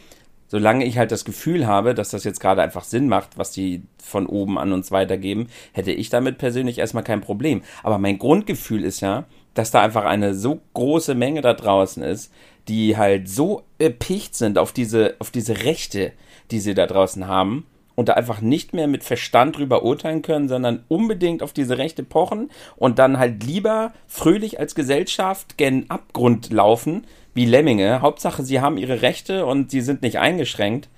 solange 0.47 0.85
ich 0.85 0.99
halt 0.99 1.13
das 1.13 1.25
Gefühl 1.25 1.67
habe, 1.67 1.95
dass 1.95 2.11
das 2.11 2.25
jetzt 2.25 2.41
gerade 2.41 2.63
einfach 2.63 2.85
Sinn 2.85 3.09
macht, 3.09 3.37
was 3.37 3.51
die 3.51 3.83
von 4.03 4.27
oben 4.27 4.59
an 4.59 4.73
uns 4.73 4.91
weitergeben, 4.91 5.49
hätte 5.73 5.93
ich 5.93 6.09
damit 6.09 6.39
persönlich 6.39 6.79
erstmal 6.79 7.05
kein 7.05 7.21
Problem. 7.21 7.63
Aber 7.83 7.99
mein 7.99 8.19
Grundgefühl 8.19 8.85
ist 8.85 9.01
ja, 9.01 9.25
dass 9.55 9.71
da 9.71 9.83
einfach 9.83 10.05
eine 10.05 10.35
so 10.35 10.61
große 10.75 11.15
Menge 11.15 11.43
da 11.43 11.53
draußen 11.53 12.03
ist, 12.03 12.33
die 12.69 12.97
halt 12.97 13.29
so 13.29 13.63
erpicht 13.79 14.35
sind 14.35 14.59
auf 14.59 14.73
diese, 14.73 15.17
auf 15.19 15.31
diese 15.31 15.65
Rechte, 15.65 16.13
die 16.51 16.61
sie 16.61 16.75
da 16.75 16.87
draußen 16.87 17.27
haben 17.27 17.67
und 17.99 18.09
da 18.09 18.13
einfach 18.13 18.41
nicht 18.41 18.75
mehr 18.75 18.87
mit 18.87 19.03
Verstand 19.03 19.59
drüber 19.59 19.83
urteilen 19.83 20.23
können, 20.23 20.49
sondern 20.49 20.85
unbedingt 20.87 21.43
auf 21.43 21.53
diese 21.53 21.79
Rechte 21.79 22.05
pochen 22.05 22.49
und 22.77 23.01
dann 23.01 23.19
halt 23.19 23.43
lieber 23.43 23.93
fröhlich 24.07 24.61
als 24.61 24.77
Gesellschaft 24.77 25.59
gen 25.59 25.91
Abgrund 25.91 26.53
laufen, 26.53 27.09
wie 27.35 27.45
Lemminge. 27.45 28.01
Hauptsache, 28.01 28.45
sie 28.45 28.61
haben 28.61 28.79
ihre 28.79 29.03
Rechte 29.03 29.47
und 29.47 29.73
sie 29.73 29.81
sind 29.81 30.03
nicht 30.03 30.21
eingeschränkt. 30.21 30.89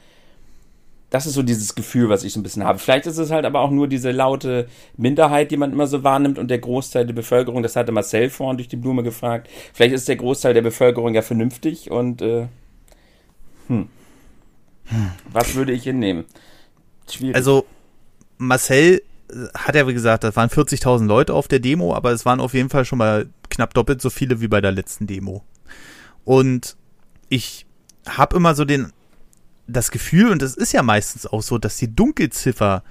Das 1.09 1.25
ist 1.25 1.33
so 1.33 1.43
dieses 1.43 1.75
Gefühl, 1.75 2.11
was 2.11 2.23
ich 2.23 2.35
so 2.35 2.41
ein 2.41 2.43
bisschen 2.43 2.65
habe. 2.65 2.79
Vielleicht 2.79 3.07
ist 3.07 3.17
es 3.17 3.31
halt 3.31 3.47
aber 3.47 3.61
auch 3.61 3.71
nur 3.71 3.89
diese 3.89 4.11
laute 4.11 4.69
Minderheit, 4.99 5.51
die 5.53 5.57
man 5.57 5.73
immer 5.73 5.87
so 5.87 6.05
wahrnimmt 6.05 6.39
und 6.39 6.49
der 6.49 6.59
Großteil 6.59 7.07
der 7.07 7.15
Bevölkerung, 7.15 7.63
das 7.63 7.77
hatte 7.77 7.93
Marcel 7.93 8.29
vorhin 8.29 8.59
durch 8.59 8.69
die 8.69 8.77
Blume 8.77 9.03
gefragt, 9.03 9.49
vielleicht 9.73 9.95
ist 9.95 10.07
der 10.07 10.17
Großteil 10.17 10.53
der 10.53 10.61
Bevölkerung 10.61 11.15
ja 11.15 11.23
vernünftig 11.23 11.91
und 11.91 12.21
äh, 12.21 12.49
hm. 13.69 13.89
Was 15.33 15.55
würde 15.55 15.73
ich 15.73 15.85
hinnehmen? 15.85 16.27
Schwierig. 17.12 17.37
Also 17.37 17.66
Marcel 18.38 19.03
äh, 19.31 19.35
hat 19.55 19.75
ja, 19.75 19.87
wie 19.87 19.94
gesagt, 19.94 20.25
das 20.25 20.37
waren 20.37 20.49
40.000 20.49 21.07
Leute 21.07 21.35
auf 21.35 21.49
der 21.49 21.61
Demo, 21.61 21.94
aber 21.94 22.12
es 22.12 22.25
waren 22.25 22.40
auf 22.40 22.55
jeden 22.55 22.70
Fall 22.70 22.85
schon 22.85 22.99
mal 22.99 23.29
knapp 23.49 23.75
doppelt 23.75 24.01
so 24.01 24.11
viele 24.11 24.40
wie 24.40 24.49
bei 24.49 24.61
der 24.61 24.73
letzten 24.73 25.07
Demo. 25.07 25.44
Und 26.25 26.77
ich 27.29 27.66
habe 28.07 28.37
immer 28.37 28.55
so 28.55 28.64
den 28.64 28.92
das 29.73 29.90
Gefühl, 29.90 30.31
und 30.31 30.42
das 30.42 30.55
ist 30.55 30.73
ja 30.73 30.83
meistens 30.83 31.27
auch 31.27 31.42
so, 31.42 31.59
dass 31.59 31.77
die 31.77 31.94
Dunkelziffer, 31.94 32.83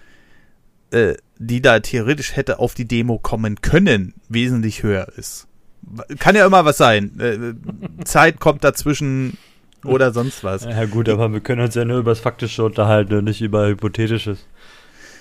äh, 0.91 1.15
die 1.37 1.61
da 1.61 1.79
theoretisch 1.79 2.35
hätte 2.35 2.59
auf 2.59 2.73
die 2.73 2.87
Demo 2.87 3.19
kommen 3.19 3.61
können, 3.61 4.13
wesentlich 4.29 4.83
höher 4.83 5.07
ist. 5.17 5.47
Kann 6.19 6.35
ja 6.35 6.45
immer 6.45 6.65
was 6.65 6.77
sein. 6.77 7.19
Äh, 7.19 8.03
Zeit 8.05 8.39
kommt 8.39 8.63
dazwischen, 8.63 9.37
oder 9.85 10.11
sonst 10.13 10.43
was. 10.43 10.65
Ja 10.65 10.85
gut, 10.85 11.09
aber 11.09 11.31
wir 11.31 11.39
können 11.39 11.61
uns 11.61 11.75
ja 11.75 11.85
nur 11.85 11.99
über 11.99 12.11
das 12.11 12.19
Faktische 12.19 12.63
unterhalten 12.63 13.13
und 13.13 13.23
nicht 13.25 13.41
über 13.41 13.67
Hypothetisches. 13.67 14.45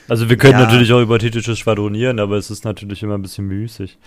Also 0.08 0.28
wir 0.28 0.36
können 0.36 0.58
ja. 0.58 0.64
natürlich 0.64 0.92
auch 0.92 1.00
Hypothetisches 1.00 1.58
schwadronieren, 1.58 2.18
aber 2.18 2.36
es 2.36 2.50
ist 2.50 2.64
natürlich 2.64 3.02
immer 3.02 3.14
ein 3.14 3.22
bisschen 3.22 3.46
müßig. 3.46 3.98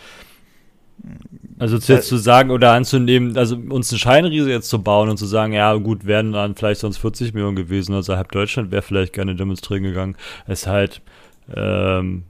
Also 1.58 1.76
jetzt 1.76 1.90
äh, 1.90 2.02
zu 2.02 2.18
sagen 2.18 2.52
oder 2.52 2.74
anzunehmen, 2.74 3.38
also 3.38 3.56
uns 3.56 3.92
eine 3.92 4.00
Scheinriese 4.00 4.50
jetzt 4.50 4.70
zu 4.70 4.82
bauen 4.82 5.10
und 5.10 5.18
zu 5.18 5.26
sagen, 5.26 5.54
ja 5.54 5.74
gut, 5.76 6.06
wären 6.06 6.32
dann 6.32 6.56
vielleicht 6.56 6.82
sonst 6.82 6.98
40 6.98 7.34
Millionen 7.34 7.56
gewesen, 7.56 7.94
also 7.94 8.16
halb 8.16 8.32
Deutschland 8.32 8.72
wäre 8.72 8.82
vielleicht 8.82 9.14
gerne 9.14 9.36
demonstrieren 9.36 9.84
gegangen, 9.84 10.16
ist 10.48 10.68
halt 10.68 11.02
ähm, 11.56 12.24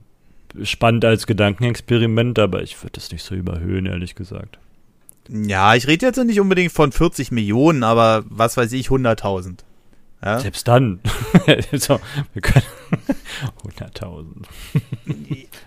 spannend 0.62 1.04
als 1.04 1.26
Gedankenexperiment, 1.26 2.38
aber 2.38 2.62
ich 2.62 2.82
würde 2.82 2.98
es 2.98 3.10
nicht 3.10 3.22
so 3.22 3.34
überhöhen, 3.34 3.86
ehrlich 3.86 4.14
gesagt. 4.14 4.58
Ja, 5.28 5.74
ich 5.74 5.86
rede 5.86 6.06
jetzt 6.06 6.22
nicht 6.22 6.40
unbedingt 6.40 6.72
von 6.72 6.92
40 6.92 7.30
Millionen, 7.30 7.84
aber 7.84 8.24
was 8.28 8.56
weiß 8.56 8.72
ich, 8.72 8.88
100.000. 8.88 9.58
Ja? 10.24 10.38
Selbst 10.38 10.68
dann. 10.68 11.00
so, 11.72 11.98
wir 12.32 12.42
können 12.42 12.64
100.000. 13.76 14.44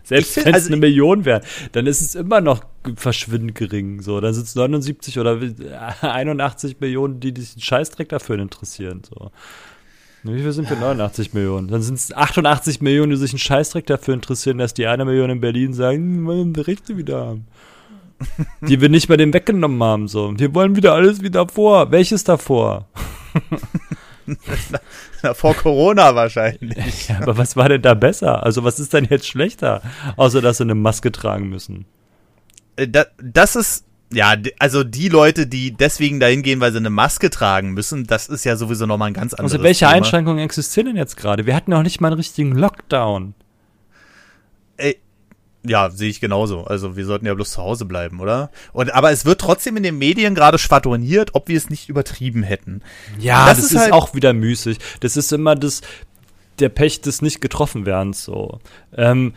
Selbst 0.04 0.38
wenn 0.38 0.48
es 0.48 0.54
also 0.54 0.68
eine 0.68 0.78
Million 0.78 1.26
wäre, 1.26 1.42
dann 1.74 1.88
ist 1.88 2.02
es 2.02 2.16
immer 2.16 2.40
noch 2.40 2.64
verschwindend 2.96 3.56
gering. 3.56 4.02
So, 4.02 4.22
dann 4.22 4.34
sind 4.34 4.48
es 4.48 4.56
79 4.56 5.20
oder 5.20 5.40
81 6.02 6.80
Millionen, 6.80 7.20
die 7.20 7.34
sich 7.36 7.56
einen 7.56 7.62
Scheißdreck 7.62 8.08
dafür 8.10 8.40
interessieren. 8.40 9.02
So. 9.04 9.32
Wie 10.24 10.42
viel 10.42 10.52
sind 10.54 10.70
wir? 10.70 10.78
89 10.78 11.34
Millionen. 11.34 11.68
Dann 11.68 11.82
sind 11.82 11.96
es 11.96 12.14
88 12.14 12.82
Millionen, 12.82 13.12
die 13.12 13.18
sich 13.18 13.32
einen 13.32 13.40
Scheißdreck 13.40 13.86
dafür 13.86 14.14
interessieren, 14.14 14.58
dass 14.58 14.74
die 14.74 14.88
eine 14.88 15.06
Million 15.06 15.30
in 15.30 15.42
Berlin 15.42 15.74
sagen, 15.74 15.98
hm, 15.98 16.26
wollen 16.26 16.56
wir 16.56 16.68
Rechte 16.68 16.98
wieder 16.98 17.20
haben 17.20 17.48
die 18.62 18.82
wir 18.82 18.90
nicht 18.90 19.08
bei 19.08 19.18
dem 19.18 19.34
weggenommen 19.34 19.82
haben. 19.84 20.08
So, 20.08 20.38
wir 20.38 20.54
wollen 20.54 20.76
wieder 20.76 20.94
alles 20.94 21.22
wie 21.22 21.30
davor. 21.30 21.92
Welches 21.92 22.24
davor? 22.24 22.88
Na, 25.22 25.34
vor 25.34 25.54
Corona 25.54 26.16
wahrscheinlich. 26.16 27.10
Ja, 27.10 27.20
aber 27.22 27.38
was 27.38 27.56
war 27.56 27.70
denn 27.70 27.82
da 27.82 27.94
besser? 27.94 28.44
Also 28.44 28.64
was 28.64 28.80
ist 28.80 28.94
denn 28.94 29.06
jetzt 29.06 29.28
schlechter, 29.28 29.82
außer 30.18 30.42
dass 30.42 30.58
sie 30.58 30.64
eine 30.64 30.76
Maske 30.76 31.12
tragen 31.12 31.50
müssen? 31.50 31.86
Äh, 32.76 32.88
das, 32.88 33.08
das 33.22 33.56
ist 33.56 33.86
ja, 34.14 34.36
also 34.60 34.84
die 34.84 35.10
Leute, 35.10 35.48
die 35.48 35.72
deswegen 35.72 36.20
dahin 36.20 36.44
gehen, 36.44 36.60
weil 36.60 36.72
sie 36.72 36.78
eine 36.78 36.90
Maske 36.90 37.30
tragen 37.30 37.72
müssen, 37.72 38.06
das 38.06 38.28
ist 38.28 38.46
ja 38.46 38.56
sowieso 38.56 38.86
nochmal 38.86 39.10
ein 39.10 39.14
ganz 39.14 39.34
anderes 39.34 39.54
Also 39.54 39.64
welche 39.64 39.86
Thema. 39.86 39.92
Einschränkungen 39.92 40.44
existieren 40.44 40.88
denn 40.88 40.96
jetzt 40.96 41.18
gerade? 41.18 41.46
Wir 41.46 41.56
hatten 41.56 41.72
noch 41.72 41.84
nicht 41.84 42.02
mal 42.02 42.10
einen 42.10 42.18
richtigen 42.18 42.54
Lockdown. 42.54 43.34
Ja, 45.68 45.90
sehe 45.90 46.10
ich 46.10 46.20
genauso. 46.20 46.66
Also 46.66 46.96
wir 46.96 47.06
sollten 47.06 47.26
ja 47.26 47.34
bloß 47.34 47.52
zu 47.52 47.62
Hause 47.62 47.86
bleiben, 47.86 48.20
oder? 48.20 48.52
Und 48.74 48.94
aber 48.94 49.12
es 49.12 49.26
wird 49.26 49.42
trotzdem 49.42 49.78
in 49.78 49.84
den 49.84 49.98
Medien 49.98 50.36
gerade 50.36 50.58
schwadroniert, 50.58 51.32
ob 51.34 51.48
wir 51.48 51.58
es 51.58 51.70
nicht 51.70 51.90
übertrieben 51.90 52.44
hätten. 52.44 52.82
Ja, 53.20 53.48
das, 53.48 53.58
das 53.58 53.66
ist, 53.66 53.72
ist 53.72 53.82
halt 53.82 53.94
auch 53.94 54.14
wieder 54.14 54.34
müßig. 54.34 54.78
Das 55.00 55.18
ist 55.18 55.32
immer 55.34 55.56
das 55.56 55.82
der 56.60 56.70
Pech 56.70 57.02
des 57.02 57.22
nicht 57.22 57.42
getroffen 57.42 57.86
werdens 57.86 58.24
so. 58.24 58.60
Ähm, 58.96 59.34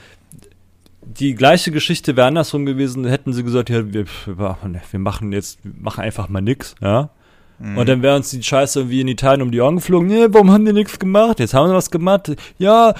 die 1.03 1.35
gleiche 1.35 1.71
Geschichte 1.71 2.17
wäre 2.17 2.27
andersrum 2.27 2.67
gewesen, 2.67 3.07
hätten 3.07 3.33
sie 3.33 3.43
gesagt, 3.43 3.71
ja, 3.71 3.93
wir, 3.93 4.05
wir 4.27 5.01
machen 5.01 5.33
jetzt, 5.33 5.59
wir 5.65 5.73
machen 5.81 6.03
einfach 6.03 6.29
mal 6.29 6.43
nix, 6.43 6.75
ja. 6.81 7.11
Mhm. 7.59 7.79
Und 7.79 7.89
dann 7.89 8.03
wäre 8.03 8.17
uns 8.17 8.31
die 8.31 8.43
Scheiße 8.43 8.81
irgendwie 8.81 9.01
in 9.01 9.09
Italien 9.09 9.43
um 9.43 9.51
die 9.51 9.61
Ohren 9.61 9.77
geflogen. 9.77 10.09
Nee, 10.09 10.27
warum 10.31 10.53
haben 10.53 10.65
die 10.65 10.73
nichts 10.73 10.99
gemacht? 10.99 11.41
Jetzt 11.41 11.55
haben 11.55 11.69
wir 11.69 11.75
was 11.75 11.91
gemacht. 11.91 12.35
Ja, 12.59 12.95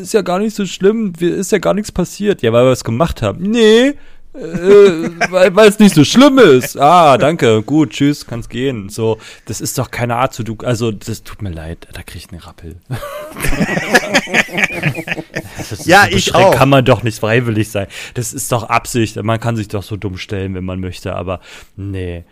ist 0.00 0.14
ja 0.14 0.22
gar 0.22 0.38
nicht 0.38 0.54
so 0.54 0.66
schlimm. 0.66 1.12
Ist 1.18 1.52
ja 1.52 1.58
gar 1.58 1.74
nichts 1.74 1.90
passiert. 1.90 2.42
Ja, 2.42 2.52
weil 2.52 2.64
wir 2.64 2.70
was 2.70 2.84
gemacht 2.84 3.22
haben. 3.22 3.42
Nee, 3.42 3.94
äh, 4.34 4.40
weil 5.30 5.68
es 5.68 5.78
nicht 5.78 5.94
so 5.94 6.04
schlimm 6.04 6.38
ist. 6.38 6.78
Ah, 6.78 7.18
danke, 7.18 7.62
gut, 7.62 7.90
tschüss, 7.90 8.26
kannst 8.26 8.50
gehen. 8.50 8.88
So, 8.88 9.18
das 9.46 9.60
ist 9.60 9.78
doch 9.78 9.90
keine 9.90 10.16
Art 10.16 10.34
zu 10.34 10.42
du. 10.42 10.56
Also, 10.64 10.90
das 10.90 11.22
tut 11.22 11.42
mir 11.42 11.50
leid, 11.50 11.86
da 11.92 12.02
krieg 12.02 12.24
ich 12.24 12.32
einen 12.32 12.40
Rappel. 12.40 12.76
ja, 15.84 16.06
so 16.10 16.16
ich 16.16 16.34
auch. 16.34 16.56
Kann 16.56 16.68
man 16.68 16.84
doch 16.84 17.02
nicht 17.02 17.20
freiwillig 17.20 17.70
sein. 17.70 17.86
Das 18.14 18.32
ist 18.32 18.50
doch 18.50 18.64
Absicht. 18.64 19.22
Man 19.22 19.40
kann 19.40 19.56
sich 19.56 19.68
doch 19.68 19.82
so 19.82 19.96
dumm 19.96 20.18
stellen, 20.18 20.54
wenn 20.54 20.64
man 20.64 20.80
möchte, 20.80 21.14
aber 21.14 21.40
nee 21.76 22.24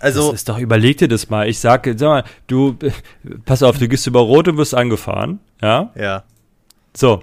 also. 0.00 0.30
Das 0.30 0.40
ist 0.40 0.48
doch, 0.48 0.58
überleg 0.58 0.98
dir 0.98 1.08
das 1.08 1.30
mal. 1.30 1.48
Ich 1.48 1.58
sage, 1.58 1.94
sag 1.98 2.08
mal, 2.08 2.24
du, 2.46 2.76
pass 3.44 3.62
auf, 3.62 3.78
du 3.78 3.88
gehst 3.88 4.06
über 4.06 4.20
Rot 4.20 4.48
und 4.48 4.56
wirst 4.56 4.74
angefahren, 4.74 5.40
ja? 5.62 5.90
Ja. 5.94 6.24
So. 6.94 7.22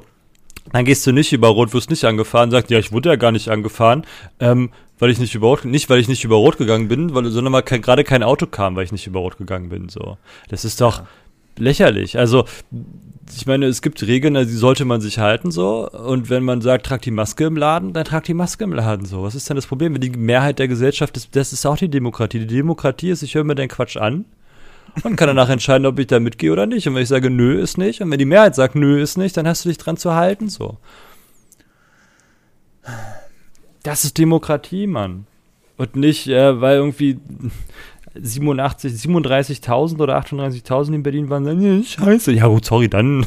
Dann 0.72 0.86
gehst 0.86 1.06
du 1.08 1.12
nicht 1.12 1.34
über 1.34 1.48
Rot, 1.48 1.74
wirst 1.74 1.90
nicht 1.90 2.06
angefahren, 2.06 2.52
sagt, 2.52 2.70
ja, 2.70 2.78
ich 2.78 2.92
wurde 2.92 3.10
ja 3.10 3.16
gar 3.16 3.32
nicht 3.32 3.50
angefahren, 3.50 4.06
ähm, 4.40 4.70
weil 5.00 5.10
ich 5.10 5.18
nicht 5.18 5.34
über 5.34 5.48
Rot, 5.48 5.66
nicht 5.66 5.90
weil 5.90 6.00
ich 6.00 6.08
nicht 6.08 6.24
über 6.24 6.36
Rot 6.36 6.58
gegangen 6.58 6.88
bin, 6.88 7.16
weil, 7.16 7.26
sondern 7.32 7.52
weil 7.52 7.64
gerade 7.64 8.04
kein 8.04 8.22
Auto 8.22 8.46
kam, 8.46 8.76
weil 8.76 8.86
ich 8.86 8.92
nicht 8.92 9.08
über 9.08 9.22
Rot 9.22 9.38
gegangen 9.38 9.70
bin, 9.70 9.90
so. 9.90 10.18
Das 10.50 10.64
ist 10.64 10.80
doch, 10.80 11.00
ja 11.00 11.08
lächerlich. 11.58 12.18
Also, 12.18 12.46
ich 13.36 13.46
meine, 13.46 13.66
es 13.68 13.82
gibt 13.82 14.02
Regeln, 14.04 14.34
die 14.34 14.46
sollte 14.46 14.86
man 14.86 15.02
sich 15.02 15.20
halten 15.20 15.52
so. 15.52 15.90
Und 15.90 16.30
wenn 16.30 16.44
man 16.44 16.62
sagt, 16.62 16.86
trag 16.86 17.02
die 17.02 17.12
Maske 17.12 17.46
im 17.46 17.56
Laden, 17.56 17.94
dann 17.94 18.06
trag 18.06 18.24
die 18.24 18.34
Maske 18.34 18.64
im 18.64 18.74
Laden 18.74 19.06
so. 19.06 19.24
Was 19.24 19.36
ist 19.36 19.50
denn 19.50 19.56
das 19.56 19.68
Problem? 19.68 19.94
Wenn 19.94 20.02
die 20.02 20.10
Mehrheit 20.10 20.60
der 20.60 20.68
Gesellschaft 20.68 21.16
ist, 21.18 21.36
das 21.36 21.54
ist 21.54 21.66
auch 21.66 21.78
die 21.78 21.90
Demokratie. 21.90 22.40
Die 22.40 22.48
Demokratie 22.48 23.10
ist, 23.10 23.24
ich 23.24 23.36
höre 23.36 23.44
mir 23.44 23.56
den 23.56 23.70
Quatsch 23.70 23.98
an 23.98 24.26
und 25.04 25.16
kann 25.16 25.28
danach 25.28 25.50
entscheiden, 25.50 25.86
ob 25.86 26.00
ich 26.00 26.08
da 26.08 26.20
mitgehe 26.20 26.52
oder 26.52 26.66
nicht. 26.66 26.88
Und 26.88 26.96
wenn 26.96 27.04
ich 27.04 27.10
sage, 27.10 27.30
nö, 27.30 27.62
ist 27.62 27.78
nicht, 27.78 28.02
und 28.02 28.12
wenn 28.12 28.20
die 28.20 28.26
Mehrheit 28.26 28.56
sagt, 28.56 28.76
nö, 28.76 29.02
ist 29.02 29.18
nicht, 29.18 29.38
dann 29.38 29.48
hast 29.48 29.66
du 29.66 29.70
dich 29.70 29.78
dran 29.78 29.98
zu 29.98 30.14
halten 30.16 30.50
so. 30.50 30.78
Das 33.84 34.04
ist 34.04 34.18
Demokratie, 34.18 34.88
Mann. 34.88 35.26
Und 35.78 35.96
nicht, 35.96 36.28
äh, 36.28 36.62
weil 36.62 36.78
irgendwie 36.78 37.20
87, 38.14 38.94
37.000 38.94 40.00
oder 40.00 40.18
38.000 40.18 40.96
in 40.96 41.04
Berlin 41.04 41.30
waren, 41.30 41.46
sagen, 41.46 41.84
scheiße. 41.84 42.34
Ja 42.34 42.48
gut, 42.48 42.66
sorry, 42.66 42.90
dann. 42.90 43.26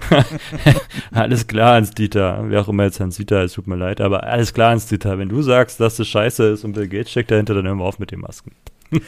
alles 1.12 1.46
klar, 1.46 1.76
Hans-Dieter. 1.76 2.44
Wer 2.48 2.60
auch 2.60 2.68
immer 2.68 2.84
jetzt 2.84 3.00
Hans-Dieter 3.00 3.44
ist, 3.44 3.54
tut 3.54 3.66
mir 3.66 3.76
leid. 3.76 4.00
Aber 4.00 4.24
alles 4.24 4.52
klar, 4.52 4.70
Hans-Dieter. 4.70 5.18
Wenn 5.18 5.28
du 5.28 5.42
sagst, 5.42 5.78
dass 5.80 5.96
das 5.96 6.08
scheiße 6.08 6.44
ist 6.48 6.64
und 6.64 6.72
Bill 6.72 6.88
Gates 6.88 7.10
steckt 7.10 7.30
dahinter, 7.30 7.54
dann 7.54 7.66
hören 7.66 7.78
wir 7.78 7.84
auf 7.84 7.98
mit 7.98 8.10
den 8.10 8.20
Masken. 8.20 8.52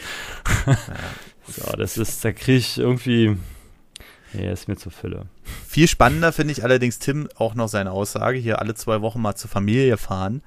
so, 1.46 1.76
das 1.76 1.98
ist, 1.98 2.24
da 2.24 2.32
kriege 2.32 2.58
ich 2.58 2.78
irgendwie, 2.78 3.36
Nee, 4.34 4.50
ist 4.52 4.66
mir 4.66 4.76
zu 4.76 4.90
Fülle. 4.90 5.26
Viel 5.66 5.86
spannender 5.86 6.32
finde 6.32 6.52
ich 6.52 6.64
allerdings 6.64 6.98
Tim 6.98 7.28
auch 7.36 7.54
noch 7.54 7.68
seine 7.68 7.92
Aussage, 7.92 8.36
hier 8.36 8.60
alle 8.60 8.74
zwei 8.74 9.00
Wochen 9.00 9.22
mal 9.22 9.36
zur 9.36 9.48
Familie 9.48 9.96
fahren. 9.96 10.42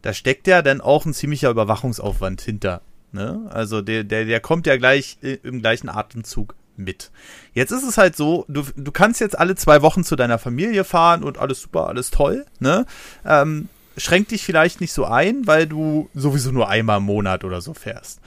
Da 0.00 0.12
steckt 0.12 0.46
ja 0.46 0.62
dann 0.62 0.80
auch 0.80 1.06
ein 1.06 1.12
ziemlicher 1.12 1.50
Überwachungsaufwand 1.50 2.40
hinter. 2.40 2.82
Ne? 3.12 3.48
Also 3.50 3.82
der, 3.82 4.04
der, 4.04 4.24
der 4.24 4.40
kommt 4.40 4.66
ja 4.66 4.76
gleich 4.76 5.18
im 5.42 5.60
gleichen 5.60 5.88
Atemzug 5.88 6.54
mit. 6.76 7.10
Jetzt 7.52 7.70
ist 7.70 7.82
es 7.82 7.98
halt 7.98 8.16
so, 8.16 8.44
du, 8.48 8.64
du 8.74 8.92
kannst 8.92 9.20
jetzt 9.20 9.38
alle 9.38 9.54
zwei 9.54 9.82
Wochen 9.82 10.04
zu 10.04 10.16
deiner 10.16 10.38
Familie 10.38 10.84
fahren 10.84 11.22
und 11.22 11.38
alles 11.38 11.60
super, 11.60 11.88
alles 11.88 12.10
toll, 12.10 12.46
ne? 12.60 12.86
Ähm, 13.24 13.68
schränkt 13.96 14.30
dich 14.30 14.42
vielleicht 14.44 14.80
nicht 14.80 14.92
so 14.92 15.04
ein, 15.04 15.46
weil 15.46 15.66
du 15.66 16.08
sowieso 16.14 16.50
nur 16.50 16.68
einmal 16.68 16.98
im 16.98 17.04
Monat 17.04 17.44
oder 17.44 17.60
so 17.60 17.74
fährst. 17.74 18.20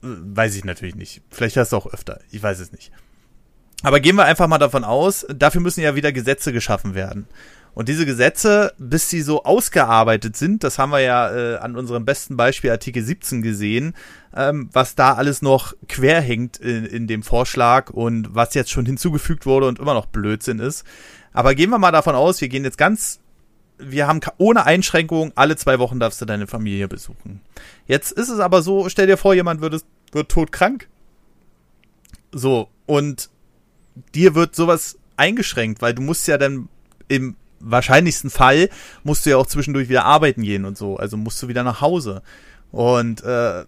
Weiß 0.00 0.54
ich 0.54 0.64
natürlich 0.64 0.94
nicht. 0.94 1.22
Vielleicht 1.30 1.56
hast 1.56 1.72
du 1.72 1.76
auch 1.76 1.92
öfter. 1.92 2.20
Ich 2.30 2.40
weiß 2.40 2.60
es 2.60 2.70
nicht. 2.70 2.92
Aber 3.82 4.00
gehen 4.00 4.16
wir 4.16 4.24
einfach 4.24 4.46
mal 4.48 4.58
davon 4.58 4.84
aus, 4.84 5.26
dafür 5.28 5.60
müssen 5.60 5.82
ja 5.82 5.94
wieder 5.94 6.12
Gesetze 6.12 6.52
geschaffen 6.52 6.94
werden. 6.94 7.26
Und 7.78 7.88
diese 7.88 8.06
Gesetze, 8.06 8.74
bis 8.78 9.08
sie 9.08 9.22
so 9.22 9.44
ausgearbeitet 9.44 10.36
sind, 10.36 10.64
das 10.64 10.80
haben 10.80 10.90
wir 10.90 10.98
ja 10.98 11.30
äh, 11.30 11.58
an 11.58 11.76
unserem 11.76 12.04
besten 12.04 12.36
Beispiel 12.36 12.72
Artikel 12.72 13.04
17 13.04 13.40
gesehen, 13.40 13.94
ähm, 14.34 14.68
was 14.72 14.96
da 14.96 15.12
alles 15.14 15.42
noch 15.42 15.74
quer 15.88 16.20
hängt 16.20 16.56
in, 16.56 16.84
in 16.84 17.06
dem 17.06 17.22
Vorschlag 17.22 17.90
und 17.90 18.34
was 18.34 18.54
jetzt 18.54 18.72
schon 18.72 18.84
hinzugefügt 18.84 19.46
wurde 19.46 19.68
und 19.68 19.78
immer 19.78 19.94
noch 19.94 20.06
Blödsinn 20.06 20.58
ist. 20.58 20.82
Aber 21.32 21.54
gehen 21.54 21.70
wir 21.70 21.78
mal 21.78 21.92
davon 21.92 22.16
aus, 22.16 22.40
wir 22.40 22.48
gehen 22.48 22.64
jetzt 22.64 22.78
ganz, 22.78 23.20
wir 23.78 24.08
haben 24.08 24.18
ohne 24.38 24.66
Einschränkung, 24.66 25.30
alle 25.36 25.54
zwei 25.54 25.78
Wochen 25.78 26.00
darfst 26.00 26.20
du 26.20 26.24
deine 26.24 26.48
Familie 26.48 26.88
besuchen. 26.88 27.42
Jetzt 27.86 28.10
ist 28.10 28.28
es 28.28 28.40
aber 28.40 28.62
so, 28.62 28.88
stell 28.88 29.06
dir 29.06 29.16
vor, 29.16 29.34
jemand 29.34 29.60
wird, 29.60 29.84
wird 30.10 30.28
todkrank. 30.28 30.88
So, 32.32 32.70
und 32.86 33.30
dir 34.16 34.34
wird 34.34 34.56
sowas 34.56 34.98
eingeschränkt, 35.16 35.80
weil 35.80 35.94
du 35.94 36.02
musst 36.02 36.26
ja 36.26 36.38
dann 36.38 36.68
im 37.06 37.36
wahrscheinlichsten 37.60 38.30
Fall 38.30 38.68
musst 39.02 39.26
du 39.26 39.30
ja 39.30 39.36
auch 39.36 39.46
zwischendurch 39.46 39.88
wieder 39.88 40.04
arbeiten 40.04 40.42
gehen 40.42 40.64
und 40.64 40.78
so. 40.78 40.96
Also 40.96 41.16
musst 41.16 41.42
du 41.42 41.48
wieder 41.48 41.64
nach 41.64 41.80
Hause. 41.80 42.22
Und 42.70 43.22
äh, 43.24 43.64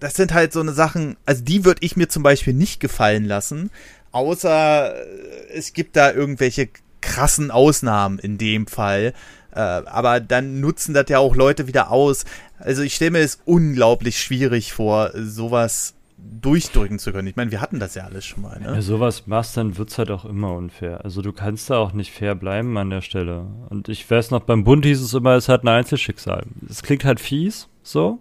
das 0.00 0.14
sind 0.14 0.34
halt 0.34 0.52
so 0.52 0.60
eine 0.60 0.72
Sachen, 0.72 1.16
also 1.26 1.42
die 1.42 1.64
würde 1.64 1.82
ich 1.82 1.96
mir 1.96 2.08
zum 2.08 2.22
Beispiel 2.22 2.52
nicht 2.52 2.80
gefallen 2.80 3.24
lassen, 3.24 3.70
außer 4.12 4.94
äh, 4.94 5.48
es 5.52 5.72
gibt 5.72 5.96
da 5.96 6.12
irgendwelche 6.12 6.68
krassen 7.00 7.50
Ausnahmen 7.50 8.18
in 8.18 8.38
dem 8.38 8.66
Fall. 8.66 9.12
Äh, 9.52 9.60
aber 9.60 10.20
dann 10.20 10.60
nutzen 10.60 10.94
das 10.94 11.06
ja 11.08 11.18
auch 11.18 11.34
Leute 11.34 11.66
wieder 11.66 11.90
aus. 11.90 12.24
Also 12.58 12.82
ich 12.82 12.94
stelle 12.94 13.12
mir 13.12 13.20
es 13.20 13.38
unglaublich 13.44 14.20
schwierig 14.20 14.72
vor, 14.72 15.12
sowas 15.14 15.95
durchdrücken 16.40 16.98
zu 16.98 17.12
können. 17.12 17.28
Ich 17.28 17.36
meine, 17.36 17.50
wir 17.50 17.60
hatten 17.60 17.80
das 17.80 17.94
ja 17.94 18.04
alles 18.04 18.24
schon 18.24 18.42
mal. 18.42 18.58
Ne? 18.58 18.66
Wenn 18.66 18.74
du 18.74 18.82
sowas 18.82 19.26
machst, 19.26 19.56
dann 19.56 19.76
wird 19.76 19.90
es 19.90 19.98
halt 19.98 20.10
auch 20.10 20.24
immer 20.24 20.54
unfair. 20.54 21.04
Also 21.04 21.22
du 21.22 21.32
kannst 21.32 21.70
da 21.70 21.78
auch 21.78 21.92
nicht 21.92 22.12
fair 22.12 22.34
bleiben 22.34 22.76
an 22.78 22.90
der 22.90 23.00
Stelle. 23.00 23.46
Und 23.68 23.88
ich 23.88 24.08
weiß 24.10 24.30
noch, 24.30 24.40
beim 24.40 24.64
Bund 24.64 24.84
hieß 24.84 25.00
es 25.00 25.14
immer, 25.14 25.34
es 25.34 25.48
hat 25.48 25.64
ein 25.64 25.68
Einzelschicksal. 25.68 26.44
Es 26.68 26.82
klingt 26.82 27.04
halt 27.04 27.20
fies, 27.20 27.68
so. 27.82 28.20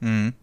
Mhm. 0.00 0.34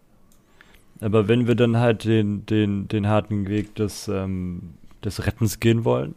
Aber 1.01 1.27
wenn 1.27 1.47
wir 1.47 1.55
dann 1.55 1.77
halt 1.77 2.05
den, 2.05 2.45
den, 2.45 2.87
den 2.87 3.07
harten 3.07 3.47
Weg 3.47 3.75
des, 3.75 4.07
ähm, 4.07 4.75
des 5.03 5.25
Rettens 5.25 5.59
gehen 5.59 5.83
wollen, 5.83 6.15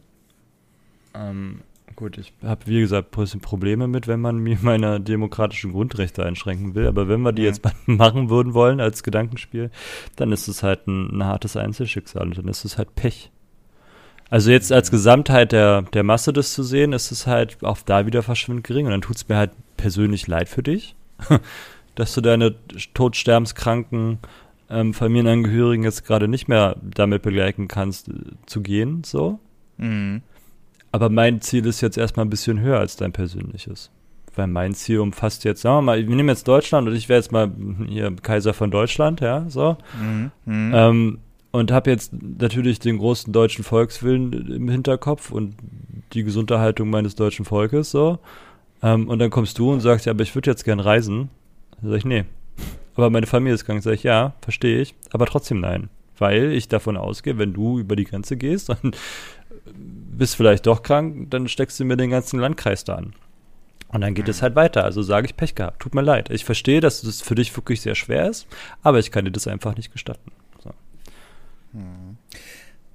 ähm, 1.15 1.61
Gut, 1.97 2.19
ich 2.19 2.35
habe 2.43 2.67
wie 2.67 2.81
gesagt 2.81 3.17
ein 3.17 3.21
bisschen 3.21 3.41
Probleme 3.41 3.89
mit, 3.89 4.07
wenn 4.07 4.21
man 4.21 4.37
mir 4.37 4.59
meine 4.61 5.01
demokratischen 5.01 5.73
Grundrechte 5.73 6.25
einschränken 6.27 6.75
will. 6.75 6.87
Aber 6.87 7.09
wenn 7.09 7.23
wir 7.23 7.33
die 7.33 7.43
ja. 7.43 7.49
jetzt 7.49 7.63
machen 7.87 8.29
würden 8.29 8.53
wollen 8.53 8.81
als 8.81 9.03
Gedankenspiel, 9.03 9.71
dann 10.15 10.31
ist 10.31 10.47
es 10.47 10.63
halt 10.63 10.87
ein, 10.87 11.19
ein 11.19 11.25
hartes 11.25 11.57
Einzelschicksal 11.57 12.25
und 12.25 12.37
dann 12.37 12.49
ist 12.49 12.67
es 12.67 12.77
halt 12.77 12.95
Pech. 12.95 13.31
Also 14.29 14.51
jetzt 14.51 14.73
als 14.73 14.91
Gesamtheit 14.91 15.53
der, 15.53 15.83
der 15.83 16.03
Masse 16.03 16.35
das 16.35 16.53
zu 16.53 16.63
sehen, 16.63 16.93
ist 16.93 17.13
es 17.13 17.27
halt 17.27 17.65
auch 17.65 17.79
da 17.79 18.05
wieder 18.05 18.23
verschwindend 18.23 18.67
gering. 18.67 18.87
Und 18.87 18.93
dann 18.93 19.03
tut 19.03 19.17
es 19.17 19.29
mir 19.29 19.37
halt 19.37 19.53
persönlich 19.79 20.27
leid 20.27 20.51
für 20.51 20.63
dich, 20.63 20.97
dass 21.95 22.13
du 22.13 22.21
deine 22.21 22.57
todsterbenskranken 22.93 24.19
ähm, 24.69 24.93
Familienangehörigen 24.93 25.85
jetzt 25.85 26.05
gerade 26.05 26.29
nicht 26.29 26.49
mehr 26.49 26.77
damit 26.83 27.23
begleiten 27.23 27.69
kannst, 27.69 28.09
äh, 28.09 28.13
zu 28.45 28.61
gehen, 28.61 29.03
so. 29.05 29.39
Mhm. 29.79 30.23
Aber 30.97 31.11
mein 31.11 31.43
Ziel 31.43 31.67
ist 31.67 31.83
jetzt 31.83 31.99
erstmal 31.99 32.25
ein 32.25 32.31
bisschen 32.31 32.59
höher 32.59 32.79
als 32.79 32.97
dein 32.97 33.13
persönliches. 33.13 33.91
Weil 34.35 34.47
mein 34.47 34.73
Ziel 34.73 35.01
umfasst 35.01 35.45
jetzt, 35.45 35.61
sagen 35.61 35.77
wir 35.77 35.83
mal, 35.83 36.09
wir 36.09 36.17
nehmen 36.17 36.31
jetzt 36.31 36.49
Deutschland 36.49 36.89
und 36.89 36.95
ich 36.95 37.11
wäre 37.11 37.21
jetzt 37.21 37.33
mal 37.33 37.53
hier 37.87 38.17
Kaiser 38.23 38.55
von 38.55 38.71
Deutschland, 38.71 39.21
ja, 39.21 39.45
so. 39.47 39.77
Mhm. 40.01 40.31
Mhm. 40.47 40.73
Ähm, 40.75 41.19
und 41.51 41.71
habe 41.71 41.91
jetzt 41.91 42.15
natürlich 42.15 42.79
den 42.79 42.97
großen 42.97 43.31
deutschen 43.31 43.63
Volkswillen 43.63 44.33
im 44.51 44.71
Hinterkopf 44.71 45.31
und 45.33 45.57
die 46.15 46.25
Gesunderhaltung 46.25 46.89
meines 46.89 47.15
deutschen 47.15 47.45
Volkes, 47.45 47.91
so. 47.91 48.19
Ähm, 48.83 49.07
und 49.11 49.19
dann 49.19 49.29
kommst 49.29 49.59
du 49.59 49.71
und 49.75 49.81
sagst, 49.81 50.07
ja, 50.07 50.13
aber 50.13 50.23
ich 50.23 50.35
würde 50.35 50.51
jetzt 50.51 50.65
gern 50.65 50.81
reisen. 50.81 51.29
Dann 51.79 51.91
sag 51.91 51.99
ich, 51.99 52.07
nee. 52.07 52.25
Aber 52.95 53.11
meine 53.11 53.27
Familie 53.27 53.53
ist 53.53 53.67
krank. 53.67 53.83
Sag 53.83 53.93
ich, 53.93 54.03
ja, 54.03 54.33
verstehe 54.41 54.81
ich, 54.81 54.95
aber 55.13 55.27
trotzdem 55.27 55.61
nein. 55.61 55.91
Weil 56.17 56.53
ich 56.53 56.69
davon 56.69 56.97
ausgehe, 56.97 57.37
wenn 57.37 57.53
du 57.53 57.79
über 57.79 57.97
die 57.97 58.05
Grenze 58.05 58.39
gehst, 58.39 58.69
dann 58.83 58.93
bist 60.17 60.37
vielleicht 60.37 60.67
doch 60.67 60.83
krank, 60.83 61.31
dann 61.31 61.49
steckst 61.49 61.79
du 61.81 61.85
mir 61.85 61.97
den 61.97 62.11
ganzen 62.11 62.39
Landkreis 62.39 62.85
da 62.85 62.97
an. 62.97 63.15
Und 63.89 64.01
dann 64.01 64.15
geht 64.15 64.29
es 64.29 64.43
halt 64.43 64.57
weiter. 64.57 64.85
Also 64.85 65.03
sage 65.03 65.27
ich 65.27 65.37
Pech 65.37 65.55
gehabt. 65.55 65.81
Tut 65.81 65.95
mir 65.95 66.03
leid. 66.03 66.31
Ich 66.31 66.45
verstehe, 66.45 66.81
dass 66.81 67.03
das 67.03 67.23
für 67.23 67.35
dich 67.35 67.57
wirklich 67.57 67.81
sehr 67.81 67.95
schwer 67.95 68.29
ist, 68.29 68.47
aber 68.83 68.99
ich 68.99 69.11
kann 69.11 69.25
dir 69.25 69.31
das 69.31 69.47
einfach 69.47 69.77
nicht 69.77 69.93
gestatten. 69.93 70.33
So. 70.63 70.73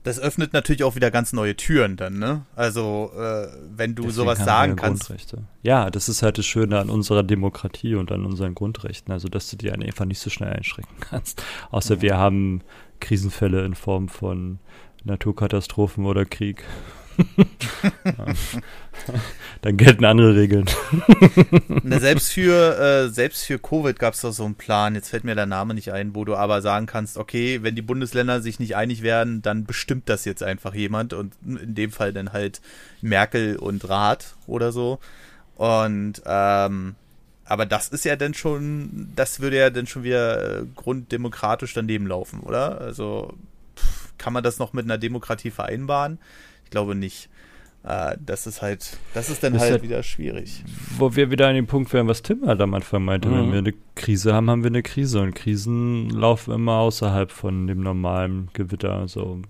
Das 0.03 0.19
öffnet 0.19 0.53
natürlich 0.53 0.83
auch 0.83 0.95
wieder 0.95 1.11
ganz 1.11 1.31
neue 1.31 1.55
Türen 1.55 1.95
dann, 1.95 2.17
ne? 2.17 2.45
Also, 2.55 3.11
äh, 3.15 3.47
wenn 3.69 3.93
du 3.93 4.03
Deswegen 4.03 4.15
sowas 4.15 4.39
sagen 4.43 4.75
kannst. 4.75 5.05
Grundrechte. 5.05 5.43
Ja, 5.61 5.91
das 5.91 6.09
ist 6.09 6.23
halt 6.23 6.39
das 6.39 6.45
Schöne 6.45 6.79
an 6.79 6.89
unserer 6.89 7.21
Demokratie 7.21 7.93
und 7.93 8.11
an 8.11 8.25
unseren 8.25 8.55
Grundrechten. 8.55 9.13
Also, 9.13 9.27
dass 9.27 9.49
du 9.49 9.57
die 9.57 9.71
einfach 9.71 10.05
nicht 10.05 10.19
so 10.19 10.31
schnell 10.31 10.53
einschränken 10.53 10.97
kannst. 10.99 11.43
Außer 11.69 11.95
ja. 11.95 12.01
wir 12.01 12.17
haben 12.17 12.61
Krisenfälle 12.99 13.63
in 13.63 13.75
Form 13.75 14.09
von 14.09 14.59
Naturkatastrophen 15.03 16.05
oder 16.05 16.25
Krieg. 16.25 16.63
Dann 19.61 19.77
gelten 19.77 20.05
andere 20.05 20.35
Regeln. 20.35 20.65
Na, 21.83 21.99
selbst 21.99 22.33
für 22.33 22.79
äh, 22.79 23.09
selbst 23.09 23.45
für 23.45 23.59
Covid 23.59 23.99
gab 23.99 24.13
es 24.13 24.21
doch 24.21 24.31
so 24.31 24.45
einen 24.45 24.55
Plan. 24.55 24.95
Jetzt 24.95 25.09
fällt 25.09 25.23
mir 25.23 25.35
der 25.35 25.45
Name 25.45 25.73
nicht 25.73 25.91
ein, 25.91 26.15
wo 26.15 26.25
du 26.25 26.35
aber 26.35 26.61
sagen 26.61 26.87
kannst, 26.87 27.17
okay, 27.17 27.59
wenn 27.61 27.75
die 27.75 27.81
Bundesländer 27.81 28.41
sich 28.41 28.59
nicht 28.59 28.75
einig 28.75 29.03
werden, 29.03 29.41
dann 29.41 29.65
bestimmt 29.65 30.09
das 30.09 30.25
jetzt 30.25 30.43
einfach 30.43 30.73
jemand 30.73 31.13
und 31.13 31.33
in 31.45 31.75
dem 31.75 31.91
Fall 31.91 32.13
dann 32.13 32.33
halt 32.33 32.61
Merkel 33.01 33.57
und 33.57 33.87
Rat 33.87 34.35
oder 34.47 34.71
so. 34.71 34.99
Und 35.55 36.21
ähm, 36.25 36.95
aber 37.45 37.65
das 37.65 37.89
ist 37.89 38.05
ja 38.05 38.15
dann 38.15 38.33
schon, 38.33 39.11
das 39.15 39.41
würde 39.41 39.57
ja 39.57 39.69
dann 39.69 39.85
schon 39.85 40.03
wieder 40.03 40.61
äh, 40.61 40.65
grunddemokratisch 40.75 41.73
daneben 41.73 42.07
laufen, 42.07 42.39
oder? 42.39 42.79
Also 42.79 43.33
pff, 43.75 44.13
kann 44.17 44.31
man 44.31 44.43
das 44.43 44.57
noch 44.57 44.73
mit 44.73 44.85
einer 44.85 44.97
Demokratie 44.97 45.51
vereinbaren? 45.51 46.17
Ich 46.71 46.73
glaube 46.73 46.95
nicht. 46.95 47.27
Äh, 47.83 48.15
das 48.25 48.47
ist 48.47 48.61
halt, 48.61 48.97
das 49.13 49.29
ist 49.29 49.43
dann 49.43 49.51
das 49.51 49.63
halt, 49.63 49.71
halt, 49.73 49.83
wieder 49.83 50.03
schwierig. 50.03 50.63
Wo 50.97 51.17
wir 51.17 51.31
wieder 51.31 51.49
an 51.49 51.55
dem 51.55 51.67
Punkt 51.67 51.91
wären, 51.91 52.07
was 52.07 52.21
Tim 52.21 52.47
halt 52.47 52.61
am 52.61 52.73
Anfang 52.73 53.03
meinte. 53.03 53.27
Mhm. 53.27 53.33
Wenn 53.33 53.51
wir 53.51 53.57
eine 53.57 53.73
Krise 53.95 54.33
haben, 54.33 54.49
haben 54.49 54.63
wir 54.63 54.69
eine 54.69 54.81
Krise. 54.81 55.19
Und 55.19 55.35
Krisen 55.35 56.09
laufen 56.11 56.53
immer 56.53 56.77
außerhalb 56.77 57.29
von 57.29 57.67
dem 57.67 57.81
normalen 57.81 58.47
Gewitter. 58.53 58.93
Also, 58.93 59.41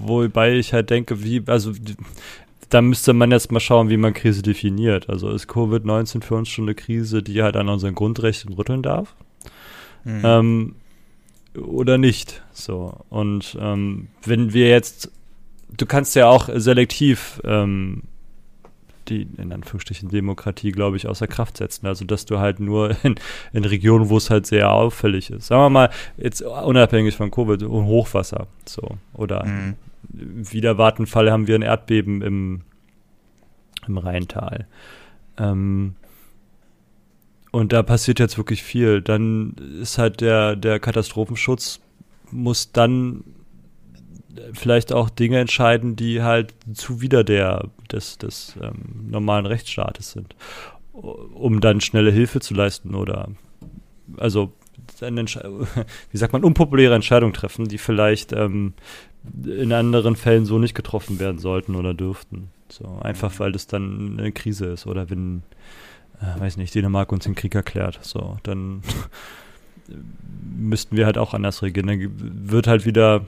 wobei 0.00 0.54
ich 0.54 0.72
halt 0.72 0.88
denke, 0.88 1.22
wie, 1.22 1.42
also 1.46 1.74
da 2.70 2.80
müsste 2.80 3.12
man 3.12 3.30
jetzt 3.30 3.52
mal 3.52 3.60
schauen, 3.60 3.90
wie 3.90 3.98
man 3.98 4.14
Krise 4.14 4.40
definiert. 4.40 5.10
Also 5.10 5.28
ist 5.28 5.50
Covid-19 5.50 6.22
für 6.22 6.36
uns 6.36 6.48
schon 6.48 6.64
eine 6.64 6.74
Krise, 6.74 7.22
die 7.22 7.42
halt 7.42 7.56
an 7.56 7.68
unseren 7.68 7.94
Grundrechten 7.94 8.54
rütteln 8.54 8.82
darf? 8.82 9.14
Mhm. 10.04 10.22
Ähm, 10.24 10.74
oder 11.60 11.98
nicht. 11.98 12.42
So. 12.52 12.94
Und 13.10 13.54
ähm, 13.60 14.08
wenn 14.24 14.54
wir 14.54 14.68
jetzt, 14.68 15.10
du 15.76 15.86
kannst 15.86 16.14
ja 16.16 16.28
auch 16.28 16.48
selektiv 16.54 17.40
ähm, 17.44 18.02
die 19.08 19.26
in 19.38 19.52
Anführungsstrichen 19.52 20.08
Demokratie, 20.08 20.72
glaube 20.72 20.96
ich, 20.96 21.06
außer 21.06 21.26
Kraft 21.26 21.56
setzen. 21.56 21.86
Also 21.86 22.04
dass 22.04 22.26
du 22.26 22.38
halt 22.38 22.60
nur 22.60 22.96
in, 23.02 23.16
in 23.52 23.64
Regionen, 23.64 24.08
wo 24.08 24.16
es 24.16 24.30
halt 24.30 24.46
sehr 24.46 24.70
auffällig 24.70 25.30
ist. 25.30 25.46
Sagen 25.48 25.62
wir 25.62 25.70
mal, 25.70 25.90
jetzt 26.16 26.42
unabhängig 26.42 27.16
von 27.16 27.30
Covid, 27.30 27.62
Hochwasser. 27.64 28.46
So. 28.66 28.98
Oder 29.14 29.44
mhm. 29.46 29.76
wieder 30.12 30.78
Wartenfall 30.78 31.30
haben 31.30 31.46
wir 31.46 31.54
ein 31.54 31.62
Erdbeben 31.62 32.22
im, 32.22 32.60
im 33.86 33.98
Rheintal. 33.98 34.66
Ähm, 35.38 35.94
und 37.50 37.72
da 37.72 37.82
passiert 37.82 38.20
jetzt 38.20 38.36
wirklich 38.36 38.62
viel. 38.62 39.00
Dann 39.00 39.54
ist 39.80 39.98
halt 39.98 40.20
der, 40.20 40.54
der 40.54 40.80
Katastrophenschutz 40.80 41.80
muss 42.30 42.72
dann 42.72 43.24
vielleicht 44.52 44.92
auch 44.92 45.10
Dinge 45.10 45.38
entscheiden, 45.38 45.96
die 45.96 46.22
halt 46.22 46.54
zuwider 46.72 47.24
der, 47.24 47.68
des, 47.90 48.18
des 48.18 48.56
ähm, 48.62 49.08
normalen 49.10 49.46
Rechtsstaates 49.46 50.12
sind, 50.12 50.34
um 50.92 51.60
dann 51.60 51.80
schnelle 51.80 52.10
Hilfe 52.10 52.40
zu 52.40 52.54
leisten 52.54 52.94
oder 52.94 53.28
also 54.16 54.52
eine 55.00 55.24
wie 56.10 56.16
sagt 56.16 56.32
man, 56.32 56.44
unpopuläre 56.44 56.94
Entscheidungen 56.94 57.34
treffen, 57.34 57.68
die 57.68 57.78
vielleicht 57.78 58.32
ähm, 58.32 58.74
in 59.44 59.72
anderen 59.72 60.16
Fällen 60.16 60.46
so 60.46 60.58
nicht 60.58 60.74
getroffen 60.74 61.18
werden 61.20 61.38
sollten 61.38 61.74
oder 61.74 61.94
dürften. 61.94 62.50
So, 62.70 62.98
einfach 63.00 63.38
weil 63.38 63.52
das 63.52 63.66
dann 63.66 64.18
eine 64.18 64.32
Krise 64.32 64.66
ist 64.66 64.86
oder 64.86 65.10
wenn 65.10 65.42
äh, 66.20 66.40
weiß 66.40 66.56
nicht, 66.56 66.74
Dänemark 66.74 67.12
uns 67.12 67.24
den 67.24 67.34
Krieg 67.34 67.54
erklärt. 67.54 67.98
So, 68.02 68.38
dann 68.42 68.82
müssten 70.56 70.96
wir 70.96 71.06
halt 71.06 71.18
auch 71.18 71.34
anders 71.34 71.62
regieren. 71.62 71.86
Dann 71.86 72.50
wird 72.50 72.66
halt 72.66 72.86
wieder, 72.86 73.26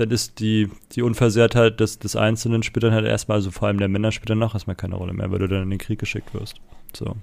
dann 0.00 0.10
ist 0.10 0.40
die, 0.40 0.70
die 0.92 1.02
Unversehrtheit 1.02 1.78
des, 1.78 1.98
des 1.98 2.16
Einzelnen 2.16 2.62
spielt 2.62 2.84
dann 2.84 2.92
halt 2.92 3.04
erstmal, 3.04 3.36
also 3.36 3.50
vor 3.50 3.68
allem 3.68 3.78
der 3.78 3.88
Männer 3.88 4.12
spielt 4.12 4.30
dann 4.30 4.38
noch 4.38 4.54
erstmal 4.54 4.76
keine 4.76 4.96
Rolle 4.96 5.12
mehr, 5.12 5.30
weil 5.30 5.40
du 5.40 5.46
dann 5.46 5.64
in 5.64 5.70
den 5.70 5.78
Krieg 5.78 5.98
geschickt 5.98 6.32
wirst. 6.32 6.56
So. 6.96 7.04
Dann 7.04 7.16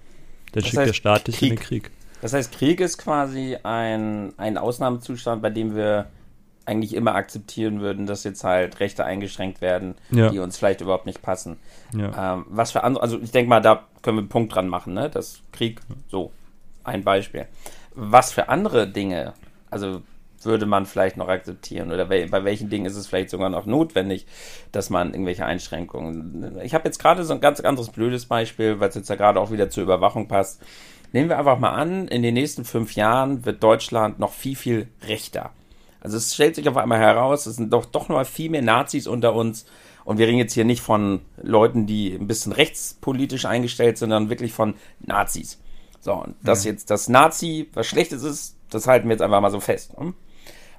das 0.53 0.67
schickt 0.67 0.85
der 0.85 0.93
Staat 0.93 1.27
dich 1.27 1.41
in 1.41 1.49
den 1.49 1.59
Krieg. 1.59 1.89
Das 2.21 2.33
heißt, 2.33 2.51
Krieg 2.51 2.79
ist 2.79 2.99
quasi 2.99 3.57
ein, 3.63 4.33
ein 4.37 4.59
Ausnahmezustand, 4.59 5.41
bei 5.41 5.49
dem 5.49 5.75
wir 5.75 6.07
eigentlich 6.65 6.93
immer 6.93 7.15
akzeptieren 7.15 7.79
würden, 7.79 8.05
dass 8.05 8.23
jetzt 8.23 8.43
halt 8.43 8.79
Rechte 8.79 9.05
eingeschränkt 9.05 9.61
werden, 9.61 9.95
ja. 10.11 10.29
die 10.29 10.37
uns 10.37 10.57
vielleicht 10.57 10.81
überhaupt 10.81 11.05
nicht 11.07 11.21
passen. 11.23 11.57
Ja. 11.97 12.35
Ähm, 12.35 12.45
was 12.49 12.71
für 12.71 12.83
andere, 12.83 13.01
also 13.01 13.19
ich 13.19 13.31
denke 13.31 13.49
mal, 13.49 13.61
da 13.61 13.85
können 14.03 14.17
wir 14.17 14.21
einen 14.21 14.29
Punkt 14.29 14.53
dran 14.53 14.67
machen, 14.67 14.93
ne? 14.93 15.09
Das 15.09 15.39
Krieg, 15.51 15.79
so, 16.09 16.31
ein 16.83 17.03
Beispiel. 17.03 17.47
Was 17.95 18.33
für 18.33 18.49
andere 18.49 18.87
Dinge, 18.87 19.33
also 19.71 20.01
würde 20.47 20.65
man 20.65 20.87
vielleicht 20.87 21.17
noch 21.17 21.27
akzeptieren 21.27 21.91
oder 21.91 22.05
bei 22.05 22.43
welchen 22.43 22.69
Dingen 22.69 22.87
ist 22.87 22.95
es 22.95 23.05
vielleicht 23.05 23.29
sogar 23.29 23.51
noch 23.51 23.67
notwendig, 23.67 24.25
dass 24.71 24.89
man 24.89 25.13
irgendwelche 25.13 25.45
Einschränkungen. 25.45 26.59
Ich 26.63 26.73
habe 26.73 26.85
jetzt 26.85 26.97
gerade 26.97 27.23
so 27.23 27.33
ein 27.33 27.41
ganz 27.41 27.59
anderes 27.59 27.89
blödes 27.89 28.25
Beispiel, 28.25 28.79
weil 28.79 28.89
es 28.89 28.95
jetzt 28.95 29.09
ja 29.09 29.15
gerade 29.15 29.39
auch 29.39 29.51
wieder 29.51 29.69
zur 29.69 29.83
Überwachung 29.83 30.27
passt. 30.27 30.61
Nehmen 31.13 31.29
wir 31.29 31.37
einfach 31.37 31.59
mal 31.59 31.71
an, 31.71 32.07
in 32.07 32.23
den 32.23 32.33
nächsten 32.33 32.65
fünf 32.65 32.95
Jahren 32.95 33.45
wird 33.45 33.61
Deutschland 33.63 34.17
noch 34.19 34.33
viel, 34.33 34.55
viel 34.55 34.87
rechter. 35.07 35.51
Also 36.01 36.17
es 36.17 36.33
stellt 36.33 36.55
sich 36.55 36.67
auf 36.69 36.77
einmal 36.77 36.99
heraus, 36.99 37.45
es 37.45 37.55
sind 37.55 37.71
doch, 37.71 37.85
doch 37.85 38.09
noch 38.09 38.25
viel 38.25 38.49
mehr 38.49 38.61
Nazis 38.61 39.07
unter 39.07 39.33
uns. 39.33 39.65
Und 40.05 40.19
wir 40.19 40.27
reden 40.27 40.37
jetzt 40.37 40.53
hier 40.53 40.63
nicht 40.63 40.81
von 40.81 41.21
Leuten, 41.41 41.85
die 41.85 42.13
ein 42.13 42.27
bisschen 42.27 42.53
rechtspolitisch 42.53 43.45
eingestellt 43.45 43.97
sind, 43.97 44.09
sondern 44.09 44.29
wirklich 44.29 44.53
von 44.53 44.75
Nazis. 44.99 45.59
So, 45.99 46.13
und 46.13 46.35
dass 46.43 46.63
ja. 46.63 46.71
jetzt 46.71 46.89
das 46.91 47.09
Nazi 47.09 47.69
was 47.73 47.87
Schlechtes 47.87 48.23
ist, 48.23 48.55
das 48.69 48.87
halten 48.87 49.09
wir 49.09 49.15
jetzt 49.15 49.21
einfach 49.21 49.41
mal 49.41 49.51
so 49.51 49.59
fest. 49.59 49.99
Ne? 49.99 50.13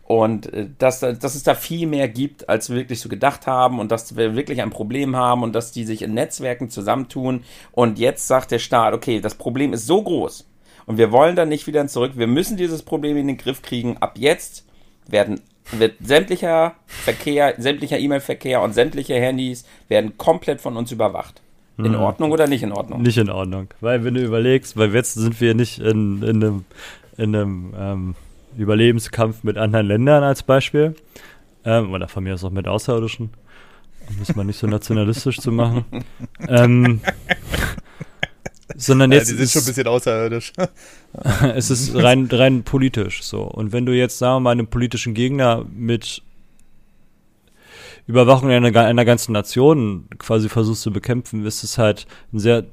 Und 0.09 0.50
äh, 0.54 0.68
dass, 0.78 1.00
dass 1.00 1.34
es 1.34 1.42
da 1.42 1.54
viel 1.54 1.86
mehr 1.86 2.09
gibt, 2.09 2.48
als 2.48 2.70
wir 2.70 2.76
wirklich 2.76 2.98
so 2.98 3.11
gedacht 3.11 3.46
haben 3.46 3.78
und 3.78 3.92
dass 3.92 4.16
wir 4.16 4.34
wirklich 4.34 4.62
ein 4.62 4.70
Problem 4.70 5.14
haben 5.14 5.42
und 5.42 5.52
dass 5.52 5.70
die 5.70 5.84
sich 5.84 6.00
in 6.00 6.14
Netzwerken 6.14 6.70
zusammentun. 6.70 7.44
Und 7.72 7.98
jetzt 7.98 8.26
sagt 8.26 8.50
der 8.50 8.59
Staat, 8.59 8.94
okay, 8.94 9.20
das 9.20 9.34
Problem 9.34 9.74
ist 9.74 9.86
so 9.86 10.02
groß 10.02 10.48
und 10.86 10.96
wir 10.96 11.12
wollen 11.12 11.36
da 11.36 11.44
nicht 11.44 11.66
wieder 11.66 11.86
zurück. 11.88 12.12
Wir 12.14 12.26
müssen 12.26 12.56
dieses 12.56 12.82
Problem 12.82 13.18
in 13.18 13.26
den 13.26 13.36
Griff 13.36 13.61
kriegen. 13.61 13.98
Ab 13.98 14.14
jetzt 14.16 14.64
werden 15.06 15.42
wird 15.72 15.96
sämtlicher 16.02 16.76
Verkehr, 16.86 17.54
sämtlicher 17.59 17.98
E-Mail-Verkehr 17.98 18.62
und 18.62 18.72
sämtliche 18.72 19.12
Handys 19.16 19.66
werden 19.88 20.16
komplett 20.16 20.62
von 20.62 20.78
uns 20.78 20.90
überwacht. 20.90 21.42
In 21.76 21.92
hm. 21.92 21.96
Ordnung 21.96 22.32
oder 22.32 22.46
nicht 22.46 22.62
in 22.62 22.72
Ordnung? 22.72 23.02
Nicht 23.02 23.18
in 23.18 23.28
Ordnung. 23.28 23.68
Weil 23.82 24.02
wenn 24.04 24.14
du 24.14 24.24
überlegst, 24.24 24.78
weil 24.78 24.94
jetzt 24.94 25.12
sind 25.12 25.38
wir 25.42 25.52
nicht 25.52 25.78
in, 25.78 26.22
in 26.22 26.42
einem, 26.42 26.64
in 27.18 27.36
einem 27.36 27.74
ähm, 27.78 28.14
Überlebenskampf 28.59 29.44
mit 29.44 29.56
anderen 29.56 29.86
Ländern 29.86 30.22
als 30.22 30.42
Beispiel. 30.42 30.94
Ähm, 31.64 31.92
oder 31.92 32.09
von 32.09 32.24
mir 32.24 32.34
aus 32.34 32.44
auch 32.44 32.50
mit 32.50 32.68
Außerirdischen. 32.68 33.30
Um 34.09 34.16
das 34.20 34.34
mal 34.34 34.44
nicht 34.44 34.59
so 34.59 34.66
nationalistisch 34.66 35.38
zu 35.38 35.52
machen. 35.52 35.84
ähm, 36.48 37.00
sondern 38.76 39.12
jetzt. 39.12 39.30
Ja, 39.30 39.36
die 39.36 39.44
sind 39.44 39.50
schon 39.50 39.62
ein 39.62 39.66
bisschen 39.66 39.86
außerirdisch. 39.86 40.52
es 41.54 41.70
ist 41.70 41.94
rein, 41.94 42.28
rein 42.30 42.62
politisch 42.62 43.22
so. 43.22 43.42
Und 43.42 43.72
wenn 43.72 43.86
du 43.86 43.92
jetzt, 43.92 44.18
sagen 44.18 44.36
wir 44.36 44.40
mal, 44.40 44.52
einen 44.52 44.68
politischen 44.68 45.14
Gegner 45.14 45.64
mit 45.70 46.22
Überwachung 48.06 48.50
einer, 48.50 48.74
einer 48.80 49.04
ganzen 49.04 49.32
Nation 49.32 50.09
quasi 50.18 50.48
versuchst 50.48 50.82
zu 50.82 50.92
bekämpfen, 50.92 51.44
ist 51.44 51.62
es 51.62 51.76
halt 51.76 52.06
ein 52.32 52.38
sehr 52.38 52.64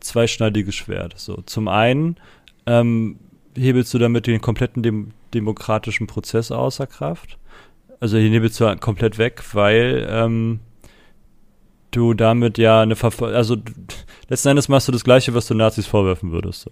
zweischneidiges 0.00 0.74
Schwert. 0.74 1.14
So, 1.16 1.42
zum 1.46 1.66
einen 1.66 2.16
ähm, 2.66 3.18
hebelst 3.56 3.92
du 3.94 3.98
damit 3.98 4.26
den 4.26 4.40
kompletten 4.40 4.82
dem, 4.82 5.12
demokratischen 5.32 6.06
Prozess 6.06 6.50
außer 6.50 6.86
Kraft. 6.86 7.38
Also 8.00 8.16
hier 8.18 8.30
hebelst 8.30 8.60
du 8.60 8.66
halt 8.66 8.80
komplett 8.80 9.18
weg, 9.18 9.42
weil 9.52 10.06
ähm, 10.10 10.60
du 11.90 12.14
damit 12.14 12.58
ja 12.58 12.80
eine 12.80 12.96
Verfolgung, 12.96 13.36
also 13.36 13.56
letzten 14.28 14.48
Endes 14.48 14.68
machst 14.68 14.88
du 14.88 14.92
das 14.92 15.04
Gleiche, 15.04 15.34
was 15.34 15.46
du 15.46 15.54
Nazis 15.54 15.86
vorwerfen 15.86 16.32
würdest. 16.32 16.62
So. 16.62 16.70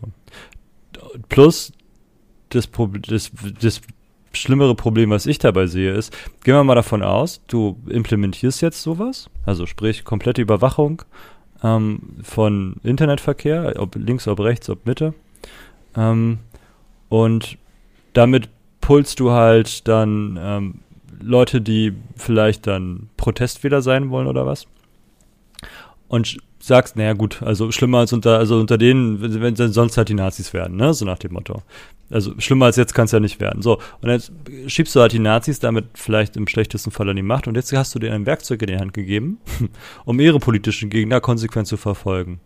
Plus 1.29 1.73
das, 2.51 2.67
Problem, 2.67 3.03
das, 3.07 3.31
das 3.61 3.81
schlimmere 4.33 4.75
Problem, 4.75 5.11
was 5.11 5.27
ich 5.27 5.39
dabei 5.39 5.67
sehe, 5.67 5.93
ist, 5.93 6.13
gehen 6.45 6.55
wir 6.55 6.65
mal 6.65 6.75
davon 6.75 7.03
aus, 7.03 7.43
du 7.47 7.79
implementierst 7.89 8.63
jetzt 8.63 8.83
sowas, 8.83 9.31
also 9.47 9.67
sprich 9.67 10.05
komplette 10.05 10.43
Überwachung 10.43 11.03
ähm, 11.63 12.17
von 12.23 12.77
Internetverkehr, 12.83 13.75
ob 13.79 13.95
links, 13.95 14.29
ob 14.29 14.41
rechts, 14.41 14.69
ob 14.71 14.87
Mitte. 14.87 15.15
Ähm, 15.97 16.39
und 17.13 17.59
damit 18.15 18.49
pulst 18.81 19.21
du 19.21 19.33
halt 19.33 19.87
dann 19.87 20.39
ähm, 20.43 20.75
Leute, 21.21 21.61
die 21.61 21.93
vielleicht 22.17 22.67
dann 22.67 23.11
Protestwähler 23.19 23.83
sein 23.83 24.09
wollen 24.09 24.27
oder 24.27 24.47
was. 24.47 24.67
Und 26.09 26.39
sagst, 26.59 26.97
naja 26.97 27.13
gut, 27.13 27.43
also 27.43 27.71
schlimmer 27.71 27.99
als 27.99 28.15
unter, 28.15 28.39
also 28.39 28.59
unter 28.59 28.79
denen, 28.79 29.21
wenn, 29.21 29.59
wenn 29.59 29.73
sonst 29.75 29.99
halt 29.99 30.09
die 30.09 30.15
Nazis 30.15 30.55
werden, 30.55 30.79
ne? 30.79 30.95
So 30.95 31.05
nach 31.05 31.19
dem 31.19 31.35
Motto. 31.35 31.61
Also 32.09 32.33
schlimmer 32.39 32.65
als 32.65 32.77
jetzt 32.77 32.95
kann 32.95 33.05
es 33.05 33.13
ja 33.13 33.21
nicht 33.21 33.41
werden. 33.41 33.61
So, 33.61 33.79
und 34.01 34.09
jetzt 34.09 34.33
schiebst 34.69 34.97
du 34.97 35.01
halt 35.01 35.13
die 35.13 35.19
Nazis 35.19 35.59
damit 35.59 35.85
vielleicht 35.93 36.35
im 36.39 36.49
schlechtesten 36.49 36.93
Fall 36.93 37.11
an 37.11 37.17
die 37.17 37.23
Macht 37.23 37.47
und 37.47 37.57
jetzt 37.57 37.75
hast 37.75 37.95
du 37.95 37.99
denen 37.99 38.15
ein 38.15 38.27
Werkzeug 38.27 38.63
in 38.63 38.69
die 38.69 38.79
Hand 38.79 38.95
gegeben, 38.95 39.37
um 40.07 40.19
ihre 40.19 40.39
politischen 40.39 40.89
Gegner 40.89 41.21
konsequent 41.21 41.67
zu 41.67 41.77
verfolgen. 41.77 42.41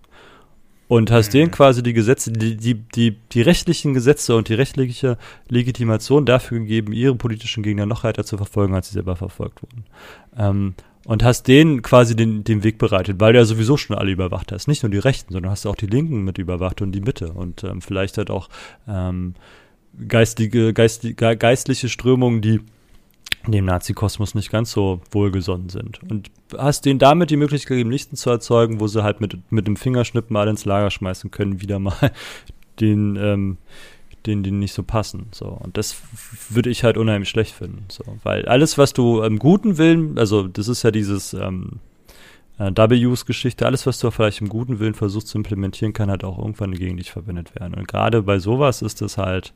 Und 0.88 1.10
hast 1.10 1.28
mhm. 1.28 1.38
denen 1.38 1.50
quasi 1.50 1.82
die 1.82 1.92
Gesetze, 1.92 2.32
die, 2.32 2.56
die, 2.56 2.74
die, 2.74 3.16
die 3.32 3.42
rechtlichen 3.42 3.94
Gesetze 3.94 4.36
und 4.36 4.48
die 4.48 4.54
rechtliche 4.54 5.18
Legitimation 5.48 6.24
dafür 6.24 6.60
gegeben, 6.60 6.92
ihre 6.92 7.16
politischen 7.16 7.62
Gegner 7.62 7.86
noch 7.86 8.04
weiter 8.04 8.24
zu 8.24 8.36
verfolgen, 8.36 8.74
als 8.74 8.88
sie 8.88 8.94
selber 8.94 9.16
verfolgt 9.16 9.62
wurden. 9.62 9.84
Ähm, 10.38 10.74
und 11.06 11.22
hast 11.22 11.44
denen 11.46 11.82
quasi 11.82 12.16
den, 12.16 12.42
den 12.42 12.64
Weg 12.64 12.78
bereitet, 12.78 13.20
weil 13.20 13.32
du 13.32 13.38
ja 13.38 13.44
sowieso 13.44 13.76
schon 13.76 13.96
alle 13.96 14.10
überwacht 14.10 14.50
hast. 14.50 14.66
Nicht 14.66 14.82
nur 14.82 14.90
die 14.90 14.98
Rechten, 14.98 15.32
sondern 15.32 15.52
hast 15.52 15.64
auch 15.66 15.76
die 15.76 15.86
Linken 15.86 16.24
mit 16.24 16.38
überwacht 16.38 16.82
und 16.82 16.92
die 16.92 17.00
Mitte 17.00 17.32
und 17.32 17.62
ähm, 17.62 17.80
vielleicht 17.80 18.18
halt 18.18 18.28
auch 18.28 18.48
ähm, 18.88 19.34
geistige, 20.08 20.72
geistige, 20.72 21.36
geistliche 21.36 21.88
Strömungen, 21.88 22.42
die 22.42 22.60
dem 23.52 23.64
Nazi-Kosmos 23.64 24.34
nicht 24.34 24.50
ganz 24.50 24.72
so 24.72 25.00
wohlgesonnen 25.10 25.68
sind. 25.68 26.00
Und 26.10 26.30
hast 26.56 26.84
denen 26.84 26.98
damit 26.98 27.30
die 27.30 27.36
Möglichkeit 27.36 27.70
gegeben, 27.70 27.90
Lichten 27.90 28.16
zu 28.16 28.30
erzeugen, 28.30 28.80
wo 28.80 28.86
sie 28.86 29.02
halt 29.02 29.20
mit, 29.20 29.38
mit 29.50 29.66
dem 29.66 29.76
Fingerschnipp 29.76 30.30
mal 30.30 30.48
ins 30.48 30.64
Lager 30.64 30.90
schmeißen 30.90 31.30
können, 31.30 31.60
wieder 31.60 31.78
mal 31.78 32.12
den, 32.80 33.16
ähm, 33.16 33.58
denen, 34.26 34.42
die 34.42 34.50
nicht 34.50 34.74
so 34.74 34.82
passen. 34.82 35.26
So. 35.32 35.46
Und 35.46 35.76
das 35.76 35.96
würde 36.50 36.70
ich 36.70 36.84
halt 36.84 36.96
unheimlich 36.96 37.28
schlecht 37.28 37.54
finden. 37.54 37.84
So. 37.90 38.04
Weil 38.22 38.46
alles, 38.46 38.78
was 38.78 38.92
du 38.92 39.22
im 39.22 39.38
guten 39.38 39.78
Willen, 39.78 40.18
also 40.18 40.48
das 40.48 40.68
ist 40.68 40.82
ja 40.82 40.90
dieses 40.90 41.32
ähm, 41.34 41.80
äh, 42.58 42.72
Double-Use-Geschichte, 42.72 43.66
alles, 43.66 43.86
was 43.86 43.98
du 43.98 44.10
vielleicht 44.10 44.40
im 44.40 44.48
guten 44.48 44.78
Willen 44.78 44.94
versuchst 44.94 45.28
zu 45.28 45.38
implementieren, 45.38 45.92
kann 45.92 46.10
halt 46.10 46.24
auch 46.24 46.38
irgendwann 46.38 46.72
gegen 46.72 46.96
dich 46.96 47.10
verwendet 47.10 47.54
werden. 47.58 47.74
Und 47.74 47.88
gerade 47.88 48.22
bei 48.22 48.38
sowas 48.38 48.82
ist 48.82 49.00
das 49.00 49.18
halt, 49.18 49.52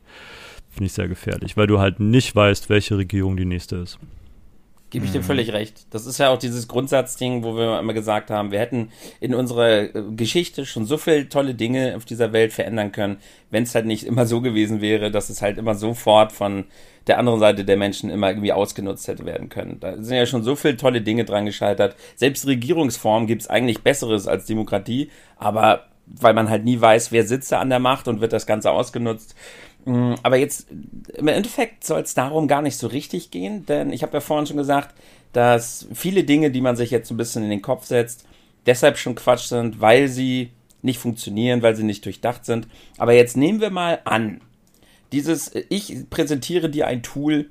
finde 0.71 0.85
ich, 0.85 0.93
sehr 0.93 1.07
gefährlich, 1.07 1.57
weil 1.57 1.67
du 1.67 1.79
halt 1.79 1.99
nicht 1.99 2.35
weißt, 2.35 2.69
welche 2.69 2.97
Regierung 2.97 3.37
die 3.37 3.45
nächste 3.45 3.75
ist. 3.77 3.99
Gebe 4.89 5.05
ich 5.05 5.13
dir 5.13 5.23
völlig 5.23 5.53
recht. 5.53 5.85
Das 5.91 6.05
ist 6.05 6.17
ja 6.17 6.29
auch 6.29 6.37
dieses 6.37 6.67
Grundsatzding, 6.67 7.43
wo 7.43 7.55
wir 7.55 7.79
immer 7.79 7.93
gesagt 7.93 8.29
haben, 8.29 8.51
wir 8.51 8.59
hätten 8.59 8.91
in 9.21 9.33
unserer 9.33 9.83
äh, 9.83 10.03
Geschichte 10.17 10.65
schon 10.65 10.85
so 10.85 10.97
viele 10.97 11.29
tolle 11.29 11.55
Dinge 11.55 11.95
auf 11.95 12.03
dieser 12.03 12.33
Welt 12.33 12.51
verändern 12.51 12.91
können, 12.91 13.17
wenn 13.51 13.63
es 13.63 13.73
halt 13.73 13.85
nicht 13.85 14.03
immer 14.03 14.25
so 14.25 14.41
gewesen 14.41 14.81
wäre, 14.81 15.09
dass 15.09 15.29
es 15.29 15.41
halt 15.41 15.57
immer 15.57 15.75
sofort 15.75 16.33
von 16.33 16.65
der 17.07 17.19
anderen 17.19 17.39
Seite 17.39 17.63
der 17.63 17.77
Menschen 17.77 18.09
immer 18.09 18.29
irgendwie 18.29 18.51
ausgenutzt 18.51 19.07
hätte 19.07 19.25
werden 19.25 19.47
können. 19.47 19.79
Da 19.79 19.95
sind 20.01 20.17
ja 20.17 20.25
schon 20.25 20.43
so 20.43 20.57
viele 20.57 20.75
tolle 20.75 21.01
Dinge 21.01 21.23
dran 21.23 21.45
gescheitert. 21.45 21.95
Selbst 22.17 22.45
Regierungsform 22.45 23.27
gibt 23.27 23.43
es 23.43 23.47
eigentlich 23.49 23.83
Besseres 23.83 24.27
als 24.27 24.45
Demokratie, 24.45 25.09
aber 25.37 25.85
weil 26.05 26.33
man 26.33 26.49
halt 26.49 26.65
nie 26.65 26.79
weiß, 26.79 27.11
wer 27.11 27.25
sitzt 27.25 27.51
da 27.51 27.59
an 27.59 27.69
der 27.69 27.79
Macht 27.79 28.07
und 28.07 28.21
wird 28.21 28.33
das 28.33 28.45
Ganze 28.45 28.71
ausgenutzt. 28.71 29.35
Mm, 29.85 30.13
aber 30.23 30.37
jetzt, 30.37 30.67
im 31.15 31.27
Endeffekt 31.27 31.83
soll 31.83 32.01
es 32.01 32.13
darum 32.13 32.47
gar 32.47 32.61
nicht 32.61 32.77
so 32.77 32.87
richtig 32.87 33.31
gehen, 33.31 33.65
denn 33.65 33.91
ich 33.91 34.03
habe 34.03 34.13
ja 34.13 34.21
vorhin 34.21 34.47
schon 34.47 34.57
gesagt, 34.57 34.95
dass 35.33 35.87
viele 35.93 36.23
Dinge, 36.23 36.51
die 36.51 36.61
man 36.61 36.75
sich 36.75 36.91
jetzt 36.91 37.09
ein 37.09 37.17
bisschen 37.17 37.43
in 37.43 37.49
den 37.49 37.61
Kopf 37.61 37.85
setzt, 37.85 38.25
deshalb 38.65 38.97
schon 38.97 39.15
Quatsch 39.15 39.45
sind, 39.45 39.81
weil 39.81 40.07
sie 40.07 40.51
nicht 40.81 40.99
funktionieren, 40.99 41.61
weil 41.61 41.75
sie 41.75 41.83
nicht 41.83 42.05
durchdacht 42.05 42.45
sind. 42.45 42.67
Aber 42.97 43.13
jetzt 43.13 43.37
nehmen 43.37 43.61
wir 43.61 43.69
mal 43.69 44.01
an, 44.03 44.41
dieses, 45.11 45.51
ich 45.69 46.09
präsentiere 46.09 46.69
dir 46.69 46.87
ein 46.87 47.03
Tool, 47.03 47.49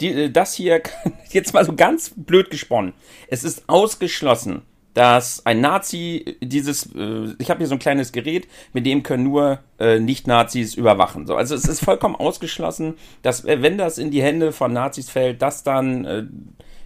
die, 0.00 0.08
äh, 0.08 0.30
das 0.30 0.54
hier, 0.54 0.82
jetzt 1.30 1.54
mal 1.54 1.64
so 1.64 1.74
ganz 1.74 2.12
blöd 2.16 2.50
gesponnen. 2.50 2.92
Es 3.28 3.44
ist 3.44 3.64
ausgeschlossen, 3.68 4.62
dass 4.94 5.44
ein 5.44 5.60
Nazi 5.60 6.36
dieses, 6.40 6.94
äh, 6.94 7.34
ich 7.38 7.50
habe 7.50 7.58
hier 7.58 7.66
so 7.66 7.74
ein 7.74 7.80
kleines 7.80 8.12
Gerät, 8.12 8.48
mit 8.72 8.86
dem 8.86 9.02
können 9.02 9.24
nur 9.24 9.58
äh, 9.78 9.98
Nicht-Nazis 9.98 10.74
überwachen. 10.74 11.26
So, 11.26 11.34
also 11.34 11.54
es 11.54 11.64
ist 11.64 11.84
vollkommen 11.84 12.14
ausgeschlossen, 12.14 12.94
dass 13.22 13.44
äh, 13.44 13.60
wenn 13.60 13.76
das 13.76 13.98
in 13.98 14.10
die 14.10 14.22
Hände 14.22 14.52
von 14.52 14.72
Nazis 14.72 15.10
fällt, 15.10 15.42
dass 15.42 15.64
dann 15.64 16.04
äh, 16.04 16.24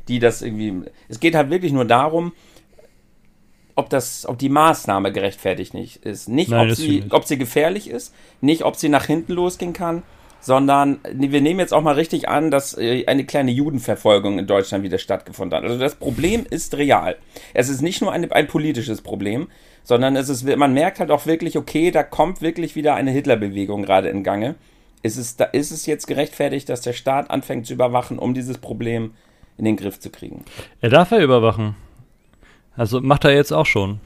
die 0.08 0.18
das 0.18 0.42
irgendwie. 0.42 0.88
Es 1.08 1.20
geht 1.20 1.34
halt 1.34 1.50
wirklich 1.50 1.72
nur 1.72 1.84
darum, 1.84 2.32
ob 3.74 3.90
das, 3.90 4.26
ob 4.26 4.38
die 4.38 4.48
Maßnahme 4.48 5.12
gerechtfertigt 5.12 5.74
nicht 5.74 6.04
ist. 6.04 6.28
Nicht, 6.28 6.50
Nein, 6.50 6.70
ob, 6.70 6.76
sie, 6.76 7.04
ob 7.10 7.24
sie 7.26 7.38
gefährlich 7.38 7.88
ist, 7.88 8.14
nicht, 8.40 8.64
ob 8.64 8.74
sie 8.74 8.88
nach 8.88 9.04
hinten 9.04 9.34
losgehen 9.34 9.72
kann, 9.72 10.02
sondern 10.40 11.00
wir 11.12 11.40
nehmen 11.40 11.60
jetzt 11.60 11.74
auch 11.74 11.82
mal 11.82 11.94
richtig 11.94 12.28
an, 12.28 12.50
dass 12.50 12.76
äh, 12.76 13.04
eine 13.06 13.24
kleine 13.24 13.50
Judenverfolgung 13.50 14.38
in 14.38 14.46
Deutschland 14.46 14.84
wieder 14.84 14.98
stattgefunden 14.98 15.56
hat. 15.56 15.64
Also 15.64 15.78
das 15.78 15.96
Problem 15.96 16.46
ist 16.48 16.76
real. 16.76 17.16
Es 17.54 17.68
ist 17.68 17.82
nicht 17.82 18.00
nur 18.00 18.12
eine, 18.12 18.30
ein 18.32 18.46
politisches 18.46 19.02
Problem, 19.02 19.48
sondern 19.82 20.16
es 20.16 20.28
ist, 20.28 20.44
man 20.44 20.74
merkt 20.74 21.00
halt 21.00 21.10
auch 21.10 21.26
wirklich, 21.26 21.56
okay, 21.56 21.90
da 21.90 22.02
kommt 22.02 22.42
wirklich 22.42 22.76
wieder 22.76 22.94
eine 22.94 23.10
Hitlerbewegung 23.10 23.82
gerade 23.82 24.08
in 24.08 24.22
Gange. 24.22 24.54
Ist 25.02 25.16
es, 25.16 25.36
da 25.36 25.44
ist 25.44 25.70
es 25.70 25.86
jetzt 25.86 26.06
gerechtfertigt, 26.06 26.68
dass 26.68 26.80
der 26.80 26.92
Staat 26.92 27.30
anfängt 27.30 27.66
zu 27.66 27.74
überwachen, 27.74 28.18
um 28.18 28.34
dieses 28.34 28.58
Problem 28.58 29.12
in 29.56 29.64
den 29.64 29.76
Griff 29.76 29.98
zu 30.00 30.10
kriegen? 30.10 30.44
Er 30.80 30.90
darf 30.90 31.10
ja 31.10 31.20
überwachen. 31.20 31.76
Also 32.76 33.00
macht 33.00 33.24
er 33.24 33.34
jetzt 33.34 33.52
auch 33.52 33.66
schon. 33.66 34.00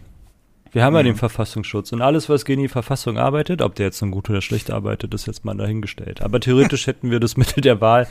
Wir 0.73 0.85
haben 0.85 0.97
ja 0.97 1.03
den 1.03 1.17
Verfassungsschutz 1.17 1.93
und 1.93 2.01
alles, 2.01 2.31
was 2.31 2.47
gegen 2.47 2.63
die 2.63 2.69
Verfassung 2.69 3.19
arbeitet, 3.19 3.61
ob 3.61 3.75
der 3.75 3.87
jetzt 3.87 4.01
nun 4.01 4.11
gut 4.11 4.31
oder 4.31 4.41
schlecht 4.41 4.71
arbeitet, 4.71 5.13
ist 5.13 5.27
jetzt 5.27 5.45
mal 5.45 5.55
dahingestellt. 5.55 6.23
Aber 6.23 6.41
theoretisch 6.41 6.87
hätten 6.89 7.11
wir 7.11 7.21
das 7.21 7.37
Mittel 7.37 7.61
der 7.61 7.83
Wahl 7.83 8.09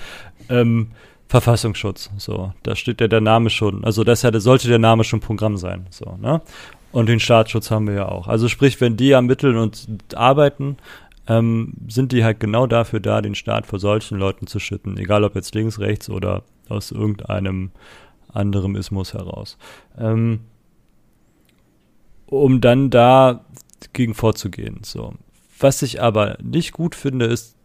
ähm, 0.47 0.91
Verfassungsschutz. 1.27 2.11
So, 2.17 2.53
da 2.61 2.75
steht 2.75 3.01
ja 3.01 3.07
der 3.07 3.21
Name 3.21 3.49
schon. 3.49 3.83
Also 3.83 4.03
das 4.03 4.21
sollte 4.21 4.67
der 4.67 4.79
Name 4.79 5.03
schon 5.03 5.21
Programm 5.21 5.57
sein. 5.57 5.87
So, 5.89 6.17
ne? 6.21 6.41
Und 6.91 7.07
den 7.07 7.19
Staatsschutz 7.19 7.71
haben 7.71 7.87
wir 7.87 7.95
ja 7.95 8.09
auch. 8.09 8.27
Also 8.27 8.47
sprich, 8.47 8.79
wenn 8.79 8.95
die 8.95 9.11
ermitteln 9.11 9.57
und 9.57 9.87
arbeiten, 10.13 10.77
ähm, 11.27 11.73
sind 11.87 12.11
die 12.11 12.23
halt 12.23 12.39
genau 12.39 12.67
dafür 12.67 12.99
da, 12.99 13.21
den 13.21 13.33
Staat 13.33 13.65
vor 13.65 13.79
solchen 13.79 14.19
Leuten 14.19 14.45
zu 14.45 14.59
schütten. 14.59 14.97
Egal 14.97 15.23
ob 15.23 15.33
jetzt 15.35 15.55
links, 15.55 15.79
rechts 15.79 16.09
oder 16.09 16.43
aus 16.69 16.91
irgendeinem 16.91 17.71
anderem 18.33 18.75
Ismus 18.75 19.13
heraus. 19.13 19.57
Ähm, 19.97 20.41
um 22.31 22.61
dann 22.61 22.89
da 22.89 23.45
gegen 23.93 24.15
vorzugehen. 24.15 24.79
So. 24.83 25.13
Was 25.59 25.83
ich 25.83 26.01
aber 26.01 26.37
nicht 26.41 26.71
gut 26.71 26.95
finde, 26.95 27.25
ist 27.25 27.55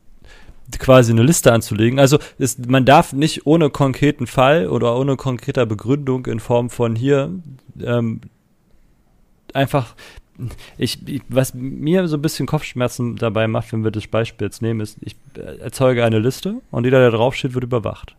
quasi 0.78 1.12
eine 1.12 1.22
Liste 1.22 1.52
anzulegen. 1.52 1.98
Also 1.98 2.18
ist, 2.38 2.68
man 2.68 2.84
darf 2.84 3.12
nicht 3.12 3.46
ohne 3.46 3.70
konkreten 3.70 4.26
Fall 4.26 4.68
oder 4.68 4.98
ohne 4.98 5.16
konkreter 5.16 5.64
Begründung 5.64 6.26
in 6.26 6.40
Form 6.40 6.68
von 6.68 6.96
hier 6.96 7.30
ähm, 7.80 8.20
einfach 9.54 9.94
ich, 10.76 11.06
ich, 11.08 11.22
was 11.28 11.54
mir 11.54 12.08
so 12.08 12.16
ein 12.16 12.22
bisschen 12.22 12.46
Kopfschmerzen 12.46 13.16
dabei 13.16 13.48
macht, 13.48 13.72
wenn 13.72 13.84
wir 13.84 13.90
das 13.90 14.06
Beispiel 14.06 14.46
jetzt 14.46 14.60
nehmen, 14.60 14.80
ist, 14.80 14.98
ich 15.00 15.16
erzeuge 15.60 16.04
eine 16.04 16.18
Liste 16.18 16.60
und 16.70 16.84
jeder, 16.84 17.00
der 17.00 17.10
draufsteht, 17.10 17.54
wird 17.54 17.64
überwacht. 17.64 18.16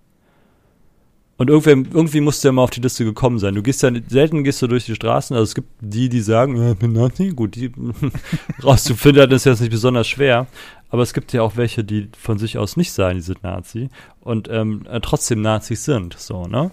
Und 1.38 1.50
irgendwie, 1.50 1.70
irgendwie 1.70 2.22
musst 2.22 2.44
du 2.44 2.48
ja 2.48 2.52
mal 2.52 2.64
auf 2.64 2.72
die 2.72 2.82
Liste 2.82 3.06
gekommen 3.06 3.38
sein. 3.38 3.54
Du 3.54 3.62
gehst 3.62 3.84
ja, 3.84 3.92
selten 4.08 4.44
gehst 4.44 4.62
du 4.62 4.68
durch 4.68 4.86
die 4.86 4.96
Straßen. 4.96 5.36
Also 5.36 5.44
es 5.44 5.56
gibt 5.56 5.70
die, 5.82 6.10
die 6.10 6.22
sagen, 6.22 6.72
äh, 6.72 6.74
bin 6.74 6.94
Nazi. 6.94 7.30
Gut, 7.30 7.56
die 7.56 7.72
rauszufinden 8.64 9.32
ist 9.32 9.46
jetzt 9.46 9.62
nicht 9.62 9.70
besonders 9.70 10.08
schwer. 10.08 10.48
Aber 10.90 11.04
es 11.04 11.14
gibt 11.14 11.34
ja 11.34 11.44
auch 11.44 11.56
welche, 11.56 11.84
die 11.84 12.10
von 12.18 12.40
sich 12.40 12.58
aus 12.58 12.78
nicht 12.78 12.92
sagen, 12.92 13.18
die 13.18 13.24
sind 13.24 13.44
Nazi 13.44 13.90
und 14.22 14.48
ähm, 14.50 14.86
äh, 14.90 15.00
trotzdem 15.02 15.42
Nazis 15.42 15.86
sind. 15.86 16.18
So, 16.18 16.46
ne? 16.46 16.72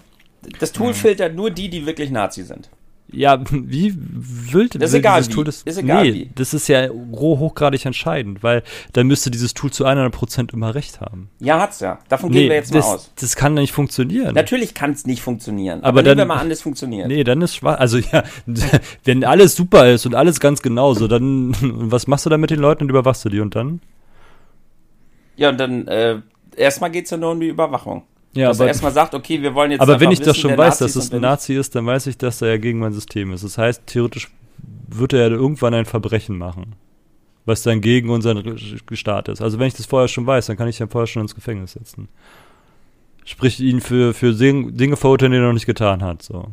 Das 0.59 0.71
Tool 0.71 0.93
filtert 0.93 1.35
nur 1.35 1.51
die, 1.51 1.69
die 1.69 1.85
wirklich 1.85 2.11
Nazi 2.11 2.43
sind. 2.43 2.69
Ja, 3.11 3.39
wie 3.51 3.93
wild 3.97 4.75
Das 4.81 4.89
ist 4.89 4.95
egal 4.95 5.19
dieses 5.19 5.29
wie. 5.29 5.35
Tool 5.35 5.43
das, 5.45 5.61
Ist 5.61 5.77
egal 5.77 6.03
nee, 6.03 6.13
wie. 6.13 6.29
das 6.33 6.53
ist 6.55 6.67
ja 6.67 6.89
hochgradig 6.89 7.85
entscheidend, 7.85 8.41
weil 8.41 8.63
dann 8.93 9.05
müsste 9.07 9.29
dieses 9.29 9.53
Tool 9.53 9.71
zu 9.71 9.85
100% 9.85 10.51
immer 10.53 10.73
recht 10.73 11.01
haben. 11.01 11.29
Ja, 11.39 11.59
hat's 11.61 11.79
ja. 11.81 11.99
Davon 12.09 12.31
gehen 12.31 12.49
wir 12.49 12.55
jetzt 12.55 12.73
das, 12.73 12.85
mal 12.85 12.95
aus. 12.95 13.11
das 13.19 13.35
kann 13.35 13.53
nicht 13.53 13.71
funktionieren. 13.71 14.33
Natürlich 14.33 14.73
kann 14.73 14.91
es 14.91 15.05
nicht 15.05 15.21
funktionieren. 15.21 15.83
Aber 15.83 16.01
nehmen 16.01 16.05
wir 16.05 16.15
dann- 16.15 16.27
mal 16.29 16.37
an, 16.39 16.49
es 16.51 16.63
funktioniert. 16.63 17.07
Nee, 17.07 17.23
dann 17.23 17.41
ist 17.43 17.55
schwach. 17.55 17.77
Also 17.79 17.99
ja, 17.99 18.23
wenn 19.03 19.23
alles 19.23 19.55
super 19.55 19.89
ist 19.91 20.05
und 20.07 20.15
alles 20.15 20.39
ganz 20.39 20.61
genauso, 20.63 21.07
dann 21.07 21.55
was 21.61 22.07
machst 22.07 22.25
du 22.25 22.29
dann 22.31 22.41
mit 22.41 22.49
den 22.49 22.59
Leuten 22.59 22.83
und 22.85 22.89
überwachst 22.89 23.23
du 23.23 23.29
die 23.29 23.39
und 23.39 23.55
dann? 23.55 23.81
Ja, 25.37 25.49
und 25.49 25.59
dann 25.59 25.87
äh, 25.87 26.19
erstmal 26.55 26.89
geht's 26.91 27.11
ja 27.11 27.17
nur 27.17 27.31
um 27.31 27.39
die 27.39 27.47
Überwachung. 27.49 28.03
Ja, 28.35 28.49
dass 28.49 28.59
er 28.59 28.67
erstmal 28.67 28.91
sagt, 28.91 29.15
okay, 29.15 29.41
wir 29.41 29.55
wollen 29.55 29.71
jetzt 29.71 29.81
aber 29.81 29.99
wenn 29.99 30.11
ich 30.11 30.19
das 30.19 30.29
wissen, 30.29 30.41
schon 30.41 30.51
wer 30.51 30.57
weiß, 30.57 30.81
Nazis 30.81 30.93
dass 30.93 31.05
es 31.05 31.13
ein. 31.13 31.21
Nazi 31.21 31.55
ist, 31.55 31.73
dann 31.73 31.85
weiß 31.85 32.07
ich, 32.07 32.17
dass 32.17 32.41
er 32.41 32.49
ja 32.49 32.57
gegen 32.57 32.79
mein 32.79 32.91
System 32.91 33.31
ist. 33.31 33.45
Das 33.45 33.57
heißt, 33.57 33.83
theoretisch 33.85 34.29
wird 34.87 35.13
er 35.13 35.19
ja 35.21 35.27
irgendwann 35.29 35.73
ein 35.73 35.85
Verbrechen 35.85 36.37
machen, 36.37 36.75
was 37.45 37.63
dann 37.63 37.79
gegen 37.79 38.09
unseren 38.09 38.57
Staat 38.91 39.29
ist. 39.29 39.41
Also 39.41 39.57
wenn 39.57 39.67
ich 39.67 39.75
das 39.75 39.85
vorher 39.85 40.09
schon 40.09 40.27
weiß, 40.27 40.47
dann 40.47 40.57
kann 40.57 40.67
ich 40.67 40.81
ihn 40.81 40.89
vorher 40.89 41.07
schon 41.07 41.21
ins 41.21 41.33
Gefängnis 41.33 41.73
setzen. 41.73 42.09
Sprich, 43.23 43.59
ihn 43.61 43.79
für, 43.79 44.13
für 44.13 44.33
Dinge 44.33 44.97
verurteilen, 44.97 45.31
die 45.31 45.39
er 45.39 45.47
noch 45.47 45.53
nicht 45.53 45.65
getan 45.65 46.03
hat. 46.03 46.21
So. 46.21 46.51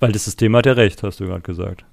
Weil 0.00 0.12
das 0.12 0.24
System 0.24 0.54
hat 0.56 0.66
ja 0.66 0.72
recht, 0.72 1.02
hast 1.02 1.20
du 1.20 1.26
gerade 1.26 1.42
gesagt. 1.42 1.84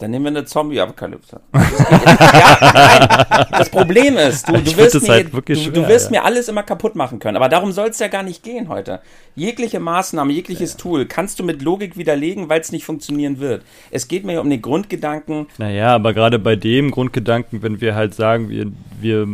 Dann 0.00 0.12
nehmen 0.12 0.24
wir 0.24 0.30
eine 0.30 0.46
Zombie-Apokalypse. 0.46 1.40
ja, 1.54 2.58
nein. 2.72 3.46
Das 3.50 3.68
Problem 3.68 4.16
ist, 4.16 4.48
du, 4.48 4.52
du 4.52 4.76
wirst, 4.78 5.02
mir, 5.02 5.08
halt 5.08 5.32
du, 5.32 5.40
du 5.42 5.54
schwer, 5.54 5.88
wirst 5.88 6.06
ja. 6.06 6.10
mir 6.12 6.24
alles 6.24 6.48
immer 6.48 6.62
kaputt 6.62 6.96
machen 6.96 7.18
können. 7.18 7.36
Aber 7.36 7.50
darum 7.50 7.70
soll 7.72 7.88
es 7.88 7.98
ja 7.98 8.08
gar 8.08 8.22
nicht 8.22 8.42
gehen 8.42 8.70
heute. 8.70 9.00
Jegliche 9.36 9.78
Maßnahme, 9.78 10.32
jegliches 10.32 10.78
Tool 10.78 11.04
kannst 11.04 11.38
du 11.38 11.44
mit 11.44 11.60
Logik 11.60 11.98
widerlegen, 11.98 12.48
weil 12.48 12.62
es 12.62 12.72
nicht 12.72 12.86
funktionieren 12.86 13.40
wird. 13.40 13.62
Es 13.90 14.08
geht 14.08 14.24
mir 14.24 14.40
um 14.40 14.48
den 14.48 14.62
Grundgedanken, 14.62 15.48
Naja, 15.58 15.94
aber 15.94 16.14
gerade 16.14 16.38
bei 16.38 16.56
dem 16.56 16.90
Grundgedanken, 16.90 17.62
wenn 17.62 17.82
wir 17.82 17.94
halt 17.94 18.14
sagen, 18.14 18.48
wir, 18.48 18.72
wir 18.98 19.28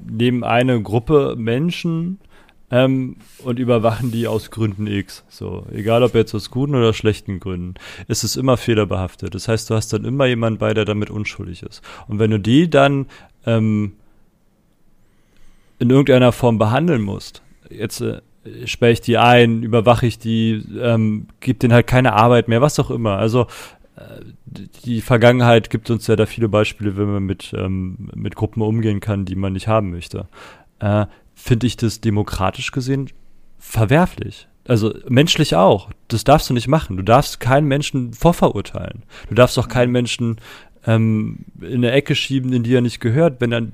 nehmen 0.00 0.42
eine 0.42 0.82
Gruppe 0.82 1.36
Menschen 1.38 2.18
ähm, 2.70 3.16
und 3.42 3.58
überwachen 3.58 4.12
die 4.12 4.26
aus 4.26 4.50
Gründen 4.50 4.86
X. 4.86 5.24
So, 5.28 5.66
egal 5.72 6.02
ob 6.02 6.14
jetzt 6.14 6.34
aus 6.34 6.50
guten 6.50 6.74
oder 6.74 6.92
schlechten 6.92 7.40
Gründen, 7.40 7.74
ist 8.08 8.24
es 8.24 8.36
immer 8.36 8.56
fehlerbehaftet. 8.56 9.34
Das 9.34 9.48
heißt, 9.48 9.68
du 9.70 9.74
hast 9.74 9.92
dann 9.92 10.04
immer 10.04 10.26
jemanden 10.26 10.58
bei, 10.58 10.72
der 10.72 10.84
damit 10.84 11.10
unschuldig 11.10 11.62
ist. 11.62 11.82
Und 12.06 12.18
wenn 12.18 12.30
du 12.30 12.38
die 12.38 12.70
dann 12.70 13.06
ähm, 13.44 13.94
in 15.78 15.90
irgendeiner 15.90 16.32
Form 16.32 16.58
behandeln 16.58 17.02
musst, 17.02 17.42
jetzt 17.70 18.00
äh, 18.00 18.20
sperre 18.66 18.92
ich 18.92 19.00
die 19.00 19.18
ein, 19.18 19.62
überwache 19.62 20.06
ich 20.06 20.18
die, 20.18 20.64
ähm, 20.80 21.26
gib 21.40 21.60
denen 21.60 21.72
halt 21.72 21.86
keine 21.86 22.12
Arbeit 22.12 22.48
mehr, 22.48 22.60
was 22.60 22.78
auch 22.78 22.90
immer. 22.90 23.16
Also 23.16 23.46
äh, 23.96 24.20
die 24.84 25.00
Vergangenheit 25.00 25.70
gibt 25.70 25.90
uns 25.90 26.06
ja 26.06 26.16
da 26.16 26.26
viele 26.26 26.48
Beispiele, 26.48 26.96
wenn 26.96 27.12
man 27.12 27.24
mit, 27.24 27.52
ähm, 27.56 28.10
mit 28.14 28.36
Gruppen 28.36 28.62
umgehen 28.62 29.00
kann, 29.00 29.24
die 29.24 29.36
man 29.36 29.54
nicht 29.54 29.68
haben 29.68 29.90
möchte. 29.90 30.28
Äh, 30.78 31.06
Finde 31.42 31.66
ich 31.66 31.76
das 31.76 32.00
demokratisch 32.00 32.70
gesehen 32.70 33.10
verwerflich. 33.58 34.48
Also 34.66 34.94
menschlich 35.08 35.54
auch. 35.54 35.90
Das 36.08 36.24
darfst 36.24 36.50
du 36.50 36.54
nicht 36.54 36.68
machen. 36.68 36.96
Du 36.96 37.02
darfst 37.02 37.40
keinen 37.40 37.66
Menschen 37.66 38.12
vorverurteilen. 38.12 39.04
Du 39.28 39.34
darfst 39.34 39.58
auch 39.58 39.68
keinen 39.68 39.92
Menschen 39.92 40.36
ähm, 40.86 41.44
in 41.60 41.76
eine 41.76 41.92
Ecke 41.92 42.14
schieben, 42.14 42.52
in 42.52 42.62
die 42.62 42.74
er 42.74 42.80
nicht 42.80 43.00
gehört, 43.00 43.40
wenn 43.40 43.52
er 43.52 43.66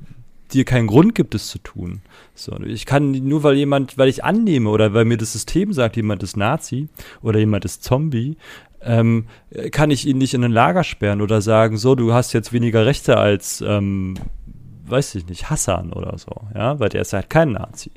dir 0.52 0.64
keinen 0.64 0.86
Grund 0.86 1.14
gibt, 1.14 1.34
es 1.34 1.48
zu 1.48 1.58
tun. 1.58 2.02
So, 2.34 2.56
ich 2.60 2.86
kann 2.86 3.10
nur, 3.10 3.42
weil 3.42 3.56
jemand, 3.56 3.98
weil 3.98 4.08
ich 4.08 4.22
annehme 4.22 4.70
oder 4.70 4.94
weil 4.94 5.04
mir 5.04 5.16
das 5.16 5.32
System 5.32 5.72
sagt, 5.72 5.96
jemand 5.96 6.22
ist 6.22 6.36
Nazi 6.36 6.88
oder 7.20 7.40
jemand 7.40 7.64
ist 7.64 7.82
Zombie, 7.82 8.36
ähm, 8.80 9.26
kann 9.72 9.90
ich 9.90 10.06
ihn 10.06 10.18
nicht 10.18 10.34
in 10.34 10.44
ein 10.44 10.52
Lager 10.52 10.84
sperren 10.84 11.20
oder 11.20 11.40
sagen, 11.40 11.76
so, 11.76 11.94
du 11.94 12.12
hast 12.12 12.32
jetzt 12.32 12.52
weniger 12.52 12.86
Rechte 12.86 13.16
als 13.16 13.62
ähm, 13.66 14.14
weiß 14.88 15.14
ich 15.16 15.26
nicht, 15.26 15.50
Hassan 15.50 15.92
oder 15.92 16.16
so, 16.18 16.32
ja, 16.54 16.78
weil 16.78 16.88
der 16.88 17.02
ist 17.02 17.12
halt 17.12 17.30
kein 17.30 17.52
Nazi. 17.52 17.90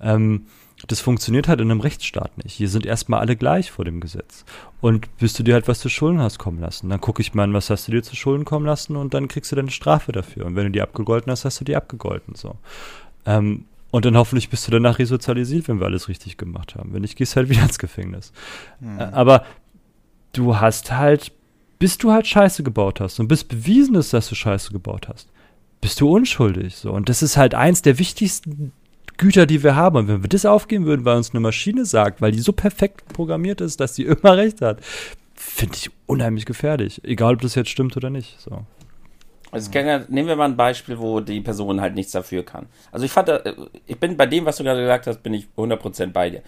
Ähm, 0.00 0.46
das 0.86 1.00
funktioniert 1.00 1.48
halt 1.48 1.60
in 1.60 1.70
einem 1.70 1.80
Rechtsstaat 1.80 2.38
nicht. 2.38 2.54
Hier 2.54 2.68
sind 2.68 2.86
erstmal 2.86 3.20
alle 3.20 3.34
gleich 3.34 3.70
vor 3.70 3.84
dem 3.84 4.00
Gesetz. 4.00 4.44
Und 4.80 5.08
bis 5.18 5.32
du 5.32 5.42
dir 5.42 5.54
halt 5.54 5.66
was 5.66 5.80
zu 5.80 5.88
Schulden 5.88 6.20
hast 6.20 6.38
kommen 6.38 6.60
lassen, 6.60 6.88
dann 6.88 7.00
gucke 7.00 7.20
ich 7.20 7.34
mal, 7.34 7.52
was 7.52 7.68
hast 7.68 7.88
du 7.88 7.92
dir 7.92 8.02
zu 8.02 8.14
Schulden 8.14 8.44
kommen 8.44 8.64
lassen 8.64 8.94
und 8.94 9.12
dann 9.12 9.26
kriegst 9.26 9.50
du 9.50 9.56
deine 9.56 9.72
Strafe 9.72 10.12
dafür. 10.12 10.46
Und 10.46 10.54
wenn 10.54 10.64
du 10.64 10.70
die 10.70 10.82
abgegolten 10.82 11.32
hast, 11.32 11.44
hast 11.44 11.60
du 11.60 11.64
die 11.64 11.74
abgegolten. 11.74 12.36
So. 12.36 12.54
Ähm, 13.26 13.64
und 13.90 14.04
dann 14.04 14.16
hoffentlich 14.16 14.50
bist 14.50 14.66
du 14.68 14.70
danach 14.70 15.00
resozialisiert, 15.00 15.66
wenn 15.66 15.80
wir 15.80 15.86
alles 15.86 16.08
richtig 16.08 16.36
gemacht 16.36 16.76
haben. 16.76 16.92
Wenn 16.92 17.02
nicht, 17.02 17.16
gehst 17.16 17.34
du 17.34 17.36
halt 17.38 17.48
wieder 17.48 17.62
ins 17.62 17.78
Gefängnis. 17.78 18.32
Mhm. 18.78 19.00
Aber 19.00 19.44
du 20.32 20.60
hast 20.60 20.92
halt, 20.92 21.32
bis 21.80 21.98
du 21.98 22.12
halt 22.12 22.26
Scheiße 22.26 22.62
gebaut 22.62 23.00
hast 23.00 23.18
und 23.18 23.26
bis 23.26 23.42
bewiesen 23.42 23.96
ist, 23.96 24.12
dass 24.12 24.28
du 24.28 24.36
Scheiße 24.36 24.72
gebaut 24.72 25.08
hast, 25.08 25.28
bist 25.80 26.00
du 26.00 26.10
unschuldig. 26.10 26.76
So. 26.76 26.92
Und 26.92 27.08
das 27.08 27.22
ist 27.22 27.36
halt 27.36 27.54
eins 27.54 27.82
der 27.82 27.98
wichtigsten 27.98 28.72
Güter, 29.16 29.46
die 29.46 29.62
wir 29.62 29.76
haben. 29.76 29.96
Und 29.96 30.08
wenn 30.08 30.22
wir 30.22 30.28
das 30.28 30.46
aufgeben 30.46 30.86
würden, 30.86 31.04
weil 31.04 31.16
uns 31.16 31.30
eine 31.30 31.40
Maschine 31.40 31.84
sagt, 31.84 32.20
weil 32.20 32.32
die 32.32 32.40
so 32.40 32.52
perfekt 32.52 33.12
programmiert 33.12 33.60
ist, 33.60 33.80
dass 33.80 33.94
sie 33.94 34.02
immer 34.04 34.36
recht 34.36 34.60
hat, 34.60 34.80
finde 35.34 35.76
ich 35.76 35.90
unheimlich 36.06 36.46
gefährlich. 36.46 37.02
Egal, 37.04 37.34
ob 37.34 37.42
das 37.42 37.54
jetzt 37.54 37.70
stimmt 37.70 37.96
oder 37.96 38.10
nicht. 38.10 38.40
So. 38.40 38.64
Also 39.50 39.70
ja, 39.72 40.00
nehmen 40.08 40.28
wir 40.28 40.36
mal 40.36 40.44
ein 40.44 40.56
Beispiel, 40.56 40.98
wo 40.98 41.20
die 41.20 41.40
Person 41.40 41.80
halt 41.80 41.94
nichts 41.94 42.12
dafür 42.12 42.44
kann. 42.44 42.66
Also 42.92 43.06
ich 43.06 43.12
fand, 43.12 43.30
äh, 43.30 43.54
ich 43.86 43.98
bin 43.98 44.16
bei 44.16 44.26
dem, 44.26 44.44
was 44.44 44.58
du 44.58 44.64
gerade 44.64 44.80
gesagt 44.80 45.06
hast, 45.06 45.22
bin 45.22 45.32
ich 45.32 45.48
100% 45.56 46.12
bei 46.12 46.30
dir. 46.30 46.42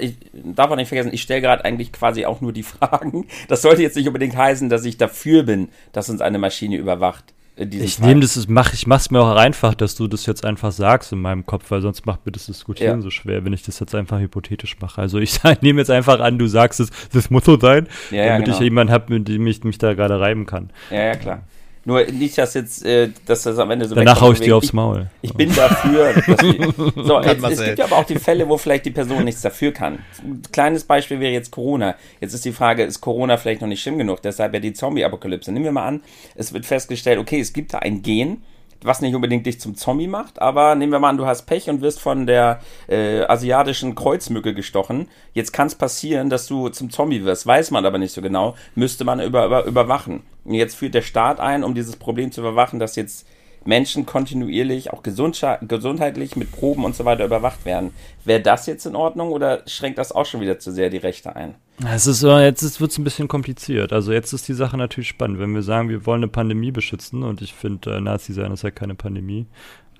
Ich 0.00 0.16
darf 0.32 0.70
auch 0.70 0.76
nicht 0.76 0.88
vergessen, 0.88 1.12
ich 1.12 1.20
stelle 1.20 1.42
gerade 1.42 1.64
eigentlich 1.64 1.92
quasi 1.92 2.24
auch 2.24 2.40
nur 2.40 2.52
die 2.52 2.62
Fragen. 2.62 3.26
Das 3.48 3.62
sollte 3.62 3.82
jetzt 3.82 3.96
nicht 3.96 4.06
unbedingt 4.06 4.36
heißen, 4.36 4.70
dass 4.70 4.86
ich 4.86 4.96
dafür 4.96 5.42
bin, 5.42 5.68
dass 5.92 6.08
uns 6.08 6.22
eine 6.22 6.38
Maschine 6.38 6.76
überwacht 6.76 7.34
ich 7.56 7.98
nehme 7.98 8.20
das, 8.20 8.48
mach, 8.48 8.74
ich 8.74 8.86
mach's 8.86 9.10
mir 9.10 9.20
auch 9.20 9.34
einfach, 9.34 9.74
dass 9.74 9.94
du 9.94 10.08
das 10.08 10.26
jetzt 10.26 10.44
einfach 10.44 10.72
sagst 10.72 11.12
in 11.12 11.22
meinem 11.22 11.46
Kopf, 11.46 11.70
weil 11.70 11.80
sonst 11.80 12.04
macht 12.04 12.26
mir 12.26 12.32
das 12.32 12.46
Diskutieren 12.46 12.98
ja. 12.98 13.02
so 13.02 13.08
schwer, 13.08 13.44
wenn 13.46 13.52
ich 13.54 13.62
das 13.62 13.80
jetzt 13.80 13.94
einfach 13.94 14.20
hypothetisch 14.20 14.78
mache. 14.80 15.00
Also 15.00 15.18
ich 15.18 15.42
nehme 15.62 15.80
jetzt 15.80 15.90
einfach 15.90 16.20
an, 16.20 16.38
du 16.38 16.46
sagst 16.48 16.80
es, 16.80 16.90
das 17.12 17.30
muss 17.30 17.44
so 17.44 17.58
sein, 17.58 17.88
ja, 18.10 18.26
damit 18.26 18.44
genau. 18.44 18.56
ich 18.58 18.62
jemanden 18.62 18.92
habe, 18.92 19.12
mit 19.12 19.28
dem 19.28 19.46
ich 19.46 19.64
mich 19.64 19.78
da 19.78 19.94
gerade 19.94 20.20
reiben 20.20 20.44
kann. 20.44 20.70
Ja, 20.90 21.04
ja, 21.04 21.14
klar. 21.16 21.44
Nur 21.86 22.04
nicht, 22.04 22.36
dass 22.36 22.54
jetzt, 22.54 22.84
äh, 22.84 23.10
dass 23.26 23.44
das 23.44 23.60
am 23.60 23.70
Ende 23.70 23.86
so 23.86 23.94
Danach 23.94 24.20
hau 24.20 24.32
ich 24.32 24.40
dir 24.40 24.56
aufs 24.56 24.72
Maul. 24.72 25.06
Ich, 25.22 25.30
ich 25.30 25.36
bin 25.36 25.54
dafür. 25.54 26.16
Wir, 26.16 27.04
so, 27.04 27.20
jetzt, 27.22 27.44
es 27.44 27.64
gibt 27.64 27.78
ja 27.78 27.84
aber 27.84 27.98
auch 27.98 28.04
die 28.04 28.18
Fälle, 28.18 28.48
wo 28.48 28.58
vielleicht 28.58 28.86
die 28.86 28.90
Person 28.90 29.22
nichts 29.22 29.40
dafür 29.40 29.70
kann. 29.70 30.00
Ein 30.20 30.42
kleines 30.50 30.82
Beispiel 30.82 31.20
wäre 31.20 31.32
jetzt 31.32 31.52
Corona. 31.52 31.94
Jetzt 32.20 32.34
ist 32.34 32.44
die 32.44 32.50
Frage, 32.50 32.82
ist 32.82 33.00
Corona 33.00 33.36
vielleicht 33.36 33.60
noch 33.60 33.68
nicht 33.68 33.80
schlimm 33.80 33.98
genug? 33.98 34.20
Deshalb 34.20 34.52
ja 34.52 34.58
die 34.58 34.72
Zombie-Apokalypse. 34.72 35.52
Nehmen 35.52 35.64
wir 35.64 35.70
mal 35.70 35.86
an, 35.86 36.02
es 36.34 36.52
wird 36.52 36.66
festgestellt, 36.66 37.20
okay, 37.20 37.38
es 37.38 37.52
gibt 37.52 37.72
da 37.72 37.78
ein 37.78 38.02
Gen, 38.02 38.42
was 38.82 39.00
nicht 39.00 39.14
unbedingt 39.14 39.46
dich 39.46 39.60
zum 39.60 39.74
Zombie 39.74 40.06
macht, 40.06 40.40
aber 40.40 40.74
nehmen 40.74 40.92
wir 40.92 40.98
mal 40.98 41.10
an, 41.10 41.16
du 41.16 41.26
hast 41.26 41.46
Pech 41.46 41.68
und 41.68 41.80
wirst 41.80 42.00
von 42.00 42.26
der 42.26 42.60
äh, 42.88 43.22
asiatischen 43.22 43.94
Kreuzmücke 43.94 44.54
gestochen. 44.54 45.08
Jetzt 45.32 45.52
kann 45.52 45.66
es 45.66 45.74
passieren, 45.74 46.30
dass 46.30 46.46
du 46.46 46.68
zum 46.68 46.90
Zombie 46.90 47.24
wirst, 47.24 47.46
weiß 47.46 47.70
man 47.70 47.84
aber 47.86 47.98
nicht 47.98 48.12
so 48.12 48.22
genau, 48.22 48.54
müsste 48.74 49.04
man 49.04 49.20
über, 49.20 49.46
über, 49.46 49.64
überwachen. 49.64 50.22
Jetzt 50.44 50.76
führt 50.76 50.94
der 50.94 51.02
Staat 51.02 51.40
ein, 51.40 51.64
um 51.64 51.74
dieses 51.74 51.96
Problem 51.96 52.30
zu 52.32 52.40
überwachen, 52.40 52.78
dass 52.78 52.96
jetzt 52.96 53.26
Menschen 53.66 54.06
kontinuierlich, 54.06 54.92
auch 54.92 55.02
gesundheitlich 55.02 56.36
mit 56.36 56.52
Proben 56.52 56.84
und 56.84 56.94
so 56.94 57.04
weiter 57.04 57.24
überwacht 57.24 57.64
werden. 57.64 57.92
Wäre 58.24 58.40
das 58.40 58.66
jetzt 58.66 58.86
in 58.86 58.96
Ordnung 58.96 59.30
oder 59.32 59.62
schränkt 59.66 59.98
das 59.98 60.12
auch 60.12 60.26
schon 60.26 60.40
wieder 60.40 60.58
zu 60.58 60.72
sehr 60.72 60.90
die 60.90 60.96
Rechte 60.96 61.34
ein? 61.36 61.54
Es 61.84 62.06
ist, 62.06 62.22
jetzt 62.22 62.80
wird 62.80 62.90
es 62.90 62.98
ein 62.98 63.04
bisschen 63.04 63.28
kompliziert. 63.28 63.92
Also 63.92 64.12
jetzt 64.12 64.32
ist 64.32 64.48
die 64.48 64.54
Sache 64.54 64.76
natürlich 64.76 65.08
spannend. 65.08 65.38
Wenn 65.38 65.54
wir 65.54 65.62
sagen, 65.62 65.88
wir 65.88 66.06
wollen 66.06 66.20
eine 66.22 66.28
Pandemie 66.28 66.70
beschützen 66.70 67.22
und 67.22 67.42
ich 67.42 67.52
finde, 67.52 67.96
äh, 67.96 68.00
Nazi 68.00 68.32
sein 68.32 68.52
ist 68.52 68.62
ja 68.62 68.70
keine 68.70 68.94
Pandemie, 68.94 69.46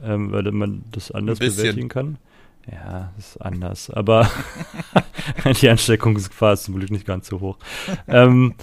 ähm, 0.02 0.32
weil 0.32 0.50
man 0.52 0.84
das 0.92 1.10
anders 1.10 1.38
bewältigen 1.38 1.88
kann. 1.88 2.18
Ja, 2.70 3.12
ist 3.18 3.36
anders. 3.40 3.90
Aber 3.90 4.28
die 5.60 5.68
Ansteckungsgefahr 5.68 6.54
ist 6.54 6.64
zum 6.64 6.76
Glück 6.76 6.90
nicht 6.90 7.06
ganz 7.06 7.28
so 7.28 7.40
hoch. 7.40 7.58
ähm, 8.08 8.54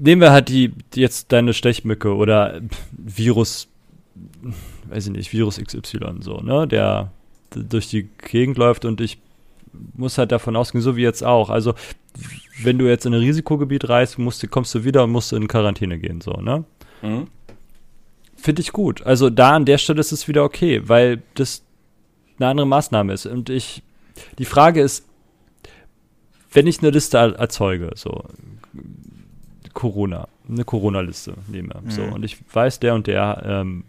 nehmen 0.00 0.20
wir 0.20 0.32
halt 0.32 0.48
die, 0.48 0.72
jetzt 0.94 1.30
deine 1.32 1.52
Stechmücke 1.52 2.14
oder 2.14 2.60
Virus, 2.92 3.68
weiß 4.88 5.06
ich 5.06 5.12
nicht, 5.12 5.32
Virus 5.32 5.60
XY 5.60 6.20
so, 6.20 6.38
ne, 6.38 6.66
der 6.66 7.12
durch 7.50 7.88
die 7.88 8.08
Gegend 8.18 8.58
läuft 8.58 8.84
und 8.84 9.00
ich 9.00 9.18
muss 9.94 10.18
halt 10.18 10.32
davon 10.32 10.56
ausgehen, 10.56 10.82
so 10.82 10.96
wie 10.96 11.02
jetzt 11.02 11.22
auch. 11.22 11.50
Also, 11.50 11.74
wenn 12.62 12.78
du 12.78 12.88
jetzt 12.88 13.06
in 13.06 13.14
ein 13.14 13.20
Risikogebiet 13.20 13.88
reist, 13.88 14.18
musst, 14.18 14.48
kommst 14.50 14.74
du 14.74 14.84
wieder 14.84 15.04
und 15.04 15.10
musst 15.10 15.32
in 15.32 15.48
Quarantäne 15.48 15.98
gehen, 15.98 16.20
so, 16.20 16.32
ne? 16.32 16.64
Mhm. 17.02 17.28
Finde 18.36 18.62
ich 18.62 18.72
gut. 18.72 19.02
Also, 19.06 19.30
da 19.30 19.54
an 19.54 19.64
der 19.64 19.78
Stelle 19.78 20.00
ist 20.00 20.12
es 20.12 20.26
wieder 20.26 20.44
okay, 20.44 20.82
weil 20.88 21.22
das 21.34 21.62
eine 22.38 22.48
andere 22.48 22.66
Maßnahme 22.66 23.12
ist. 23.12 23.26
Und 23.26 23.48
ich, 23.48 23.82
die 24.38 24.44
Frage 24.44 24.80
ist, 24.80 25.06
wenn 26.52 26.66
ich 26.66 26.80
eine 26.80 26.90
Liste 26.90 27.18
erzeuge, 27.18 27.90
so, 27.94 28.24
Corona, 29.72 30.28
eine 30.48 30.64
Corona-Liste 30.64 31.34
nehme. 31.48 31.74
Mhm. 31.82 31.90
So, 31.90 32.02
und 32.02 32.24
ich 32.24 32.38
weiß, 32.52 32.80
der 32.80 32.94
und 32.94 33.06
der 33.06 33.42
ähm, 33.44 33.84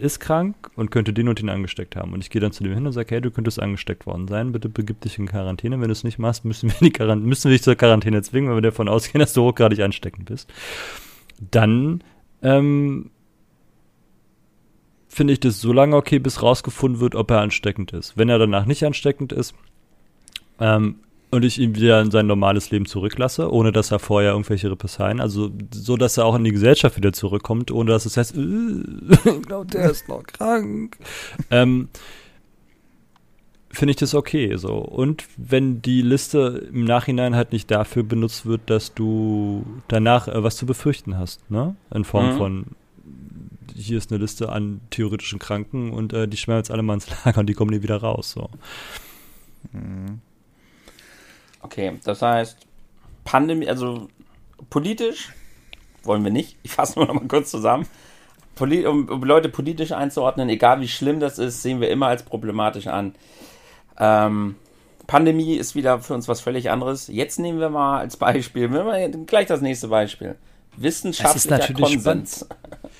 ist 0.00 0.20
krank 0.20 0.70
und 0.76 0.90
könnte 0.90 1.12
den 1.12 1.28
und 1.28 1.38
den 1.38 1.48
angesteckt 1.48 1.96
haben. 1.96 2.12
Und 2.12 2.20
ich 2.20 2.30
gehe 2.30 2.40
dann 2.40 2.52
zu 2.52 2.64
dem 2.64 2.74
hin 2.74 2.86
und 2.86 2.92
sage, 2.92 3.14
hey, 3.14 3.20
du 3.20 3.30
könntest 3.30 3.60
angesteckt 3.60 4.06
worden 4.06 4.28
sein, 4.28 4.52
bitte 4.52 4.68
begib 4.68 5.00
dich 5.00 5.18
in 5.18 5.26
Quarantäne. 5.26 5.80
Wenn 5.80 5.88
du 5.88 5.92
es 5.92 6.04
nicht 6.04 6.18
machst, 6.18 6.44
müssen 6.44 6.70
wir, 6.70 6.76
die 6.80 6.90
Quarant 6.90 7.24
müssen 7.24 7.50
wir 7.50 7.52
dich 7.52 7.62
zur 7.62 7.76
Quarantäne 7.76 8.22
zwingen, 8.22 8.48
weil 8.48 8.56
wir 8.56 8.62
davon 8.62 8.88
ausgehen, 8.88 9.20
dass 9.20 9.32
du 9.32 9.42
hochgradig 9.42 9.80
ansteckend 9.80 10.26
bist. 10.26 10.52
Dann 11.50 12.02
ähm, 12.42 13.10
finde 15.08 15.32
ich 15.32 15.40
das 15.40 15.60
so 15.60 15.72
lange 15.72 15.96
okay, 15.96 16.18
bis 16.18 16.42
rausgefunden 16.42 17.00
wird, 17.00 17.14
ob 17.14 17.30
er 17.30 17.40
ansteckend 17.40 17.92
ist. 17.92 18.16
Wenn 18.16 18.28
er 18.28 18.38
danach 18.38 18.66
nicht 18.66 18.84
ansteckend 18.84 19.32
ist, 19.32 19.54
ähm, 20.58 20.96
und 21.32 21.46
ich 21.46 21.58
ihn 21.58 21.74
wieder 21.74 22.00
in 22.02 22.10
sein 22.10 22.26
normales 22.26 22.70
Leben 22.70 22.84
zurücklasse, 22.84 23.50
ohne 23.50 23.72
dass 23.72 23.90
er 23.90 23.98
vorher 23.98 24.32
irgendwelche 24.32 24.70
Repressalien, 24.70 25.18
also 25.18 25.50
so, 25.72 25.96
dass 25.96 26.18
er 26.18 26.26
auch 26.26 26.34
in 26.34 26.44
die 26.44 26.52
Gesellschaft 26.52 26.98
wieder 26.98 27.14
zurückkommt, 27.14 27.70
ohne 27.70 27.90
dass 27.90 28.04
es 28.04 28.18
heißt, 28.18 28.36
äh, 28.36 28.40
ich 29.38 29.42
glaube, 29.42 29.66
der 29.66 29.90
ist 29.90 30.08
noch 30.08 30.22
krank. 30.24 30.98
ähm, 31.50 31.88
finde 33.70 33.92
ich 33.92 33.96
das 33.96 34.14
okay 34.14 34.54
so. 34.56 34.74
Und 34.74 35.24
wenn 35.38 35.80
die 35.80 36.02
Liste 36.02 36.68
im 36.70 36.84
Nachhinein 36.84 37.34
halt 37.34 37.52
nicht 37.52 37.70
dafür 37.70 38.02
benutzt 38.02 38.44
wird, 38.44 38.68
dass 38.68 38.92
du 38.92 39.64
danach 39.88 40.28
äh, 40.28 40.42
was 40.42 40.56
zu 40.56 40.66
befürchten 40.66 41.16
hast, 41.16 41.50
ne? 41.50 41.74
In 41.94 42.04
Form 42.04 42.34
mhm. 42.34 42.36
von 42.36 42.66
hier 43.74 43.96
ist 43.96 44.12
eine 44.12 44.20
Liste 44.20 44.50
an 44.50 44.82
theoretischen 44.90 45.38
Kranken 45.38 45.92
und 45.92 46.12
äh, 46.12 46.28
die 46.28 46.36
schwärmen 46.36 46.60
jetzt 46.60 46.70
alle 46.70 46.82
mal 46.82 46.92
ins 46.92 47.08
Lager 47.24 47.40
und 47.40 47.46
die 47.46 47.54
kommen 47.54 47.70
nie 47.70 47.82
wieder 47.82 47.96
raus. 47.96 48.32
So. 48.32 48.50
Mhm. 49.72 50.20
Okay, 51.62 51.98
das 52.04 52.22
heißt, 52.22 52.58
Pandemie, 53.24 53.68
also 53.68 54.08
politisch 54.70 55.32
wollen 56.02 56.24
wir 56.24 56.30
nicht. 56.30 56.56
Ich 56.62 56.72
fasse 56.72 56.98
nur 56.98 57.06
noch 57.06 57.14
mal 57.14 57.28
kurz 57.28 57.50
zusammen. 57.50 57.86
Poli 58.54 58.86
um, 58.86 59.08
um, 59.08 59.22
Leute 59.24 59.48
politisch 59.48 59.92
einzuordnen, 59.92 60.48
egal 60.48 60.80
wie 60.80 60.88
schlimm 60.88 61.20
das 61.20 61.38
ist, 61.38 61.62
sehen 61.62 61.80
wir 61.80 61.90
immer 61.90 62.08
als 62.08 62.22
problematisch 62.22 62.86
an. 62.86 63.14
Ähm, 63.98 64.56
Pandemie 65.06 65.54
ist 65.54 65.74
wieder 65.74 66.00
für 66.00 66.14
uns 66.14 66.28
was 66.28 66.40
völlig 66.40 66.70
anderes. 66.70 67.08
Jetzt 67.08 67.38
nehmen 67.38 67.60
wir 67.60 67.70
mal 67.70 67.98
als 67.98 68.16
Beispiel, 68.16 68.70
wir 68.70 69.08
gleich 69.26 69.46
das 69.46 69.60
nächste 69.60 69.88
Beispiel. 69.88 70.36
Wissenschaftlicher 70.76 71.72
Konsens. 71.74 72.40
Spannend. 72.40 72.92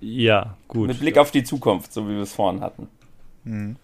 Ja, 0.00 0.56
gut. 0.68 0.88
Mit 0.88 1.00
Blick 1.00 1.18
auf 1.18 1.30
die 1.30 1.42
Zukunft, 1.42 1.92
so 1.92 2.06
wie 2.06 2.14
wir 2.14 2.22
es 2.22 2.32
vorhin 2.32 2.60
hatten. 2.60 2.88
Mhm. 3.44 3.76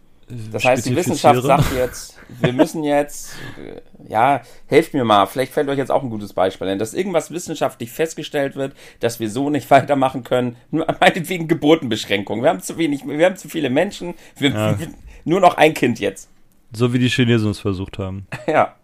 Das 0.52 0.64
heißt, 0.64 0.86
die 0.86 0.96
Wissenschaft 0.96 1.42
sagt 1.42 1.74
jetzt, 1.74 2.18
wir 2.40 2.52
müssen 2.52 2.82
jetzt, 2.82 3.34
äh, 3.58 3.80
ja, 4.10 4.42
helft 4.66 4.94
mir 4.94 5.04
mal, 5.04 5.26
vielleicht 5.26 5.52
fällt 5.52 5.68
euch 5.68 5.78
jetzt 5.78 5.90
auch 5.90 6.02
ein 6.02 6.10
gutes 6.10 6.32
Beispiel 6.32 6.68
ein, 6.68 6.78
dass 6.78 6.94
irgendwas 6.94 7.30
wissenschaftlich 7.30 7.90
festgestellt 7.90 8.56
wird, 8.56 8.74
dass 9.00 9.20
wir 9.20 9.30
so 9.30 9.50
nicht 9.50 9.70
weitermachen 9.70 10.24
können, 10.24 10.56
meinetwegen 10.70 11.48
Geburtenbeschränkung. 11.48 12.42
Wir 12.42 12.50
haben 12.50 12.60
zu 12.60 12.78
wenig, 12.78 13.06
wir 13.06 13.26
haben 13.26 13.36
zu 13.36 13.48
viele 13.48 13.70
Menschen, 13.70 14.14
wir, 14.36 14.50
ja. 14.50 14.78
nur 15.24 15.40
noch 15.40 15.56
ein 15.56 15.74
Kind 15.74 16.00
jetzt. 16.00 16.28
So 16.72 16.92
wie 16.92 16.98
die 16.98 17.08
Chinesen 17.08 17.50
es 17.50 17.60
versucht 17.60 17.98
haben. 17.98 18.26
Ja. 18.46 18.74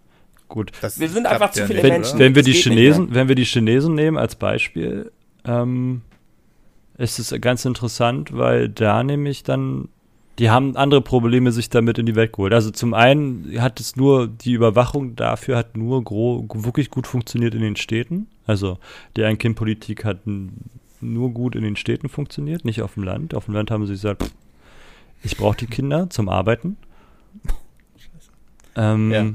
Gut. 0.49 0.73
Das 0.81 0.99
wir 0.99 1.09
sind 1.09 1.27
einfach 1.27 1.53
zu 1.53 1.65
viele 1.65 1.81
wenn, 1.85 1.93
Menschen. 1.93 2.19
Wenn 2.19 2.35
wir, 2.35 2.43
die 2.43 2.55
Chinesen, 2.55 3.15
wenn 3.15 3.29
wir 3.29 3.37
die 3.37 3.45
Chinesen 3.45 3.95
nehmen 3.95 4.19
als 4.19 4.35
Beispiel, 4.35 5.13
ähm, 5.45 6.03
ist 6.99 7.21
es 7.21 7.33
ganz 7.41 7.65
interessant, 7.65 8.37
weil 8.37 8.69
da 8.69 9.05
nämlich 9.05 9.45
dann 9.45 9.89
die 10.41 10.49
haben 10.49 10.75
andere 10.75 11.03
Probleme 11.03 11.53
sich 11.53 11.69
damit 11.69 11.99
in 11.99 12.07
die 12.07 12.17
Welt 12.17 12.33
geholt. 12.33 12.55
Also 12.55 12.71
zum 12.71 12.95
einen 12.95 13.61
hat 13.61 13.79
es 13.79 13.95
nur, 13.95 14.27
die 14.27 14.53
Überwachung 14.53 15.15
dafür 15.15 15.59
hat 15.59 15.77
nur 15.77 16.03
wirklich 16.03 16.89
gut 16.89 17.07
funktioniert 17.07 17.55
in 17.55 17.61
den 17.61 17.77
Städten. 17.77 18.27
Also 18.47 18.79
die 19.19 19.25
Ein-Kind-Politik 19.25 20.07
hat 20.07 20.21
nur 21.03 21.31
gut 21.31 21.55
in 21.57 21.63
den 21.63 21.77
Städten 21.77 22.09
funktioniert, 22.09 22.65
nicht 22.65 22.81
auf 22.81 22.95
dem 22.95 23.03
Land. 23.03 23.35
Auf 23.35 23.45
dem 23.45 23.55
Land 23.55 23.71
haben 23.71 23.85
sie 23.85 23.93
gesagt, 23.93 24.23
pff, 24.23 24.33
ich 25.23 25.37
brauche 25.37 25.59
die 25.59 25.67
Kinder 25.67 26.09
zum 26.09 26.31
Arbeiten. 26.31 26.79
Ähm, 28.77 29.13
ja. 29.13 29.27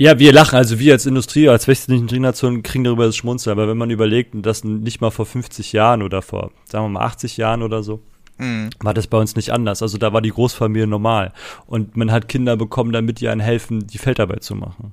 Ja, 0.00 0.20
wir 0.20 0.32
lachen, 0.32 0.54
also 0.54 0.78
wir 0.78 0.92
als 0.92 1.06
Industrie, 1.06 1.48
als 1.48 1.66
westliche 1.66 1.98
Industrienation 1.98 2.62
kriegen 2.62 2.84
darüber 2.84 3.06
das 3.06 3.16
Schmunzeln, 3.16 3.58
aber 3.58 3.66
wenn 3.66 3.76
man 3.76 3.90
überlegt, 3.90 4.32
dass 4.46 4.62
nicht 4.62 5.00
mal 5.00 5.10
vor 5.10 5.26
50 5.26 5.72
Jahren 5.72 6.02
oder 6.02 6.22
vor, 6.22 6.52
sagen 6.66 6.84
wir 6.84 7.00
mal, 7.00 7.04
80 7.04 7.36
Jahren 7.36 7.64
oder 7.64 7.82
so, 7.82 8.00
mhm. 8.38 8.70
war 8.80 8.94
das 8.94 9.06
bei 9.06 9.18
uns 9.18 9.36
nicht 9.36 9.50
anders. 9.52 9.82
Also 9.82 9.98
da 9.98 10.12
war 10.12 10.22
die 10.22 10.30
Großfamilie 10.30 10.86
normal. 10.86 11.32
Und 11.66 11.96
man 11.96 12.10
hat 12.10 12.28
Kinder 12.28 12.56
bekommen, 12.56 12.92
damit 12.92 13.20
die 13.20 13.28
einen 13.28 13.40
helfen, 13.40 13.86
die 13.86 13.98
Feldarbeit 13.98 14.42
zu 14.42 14.54
machen. 14.54 14.92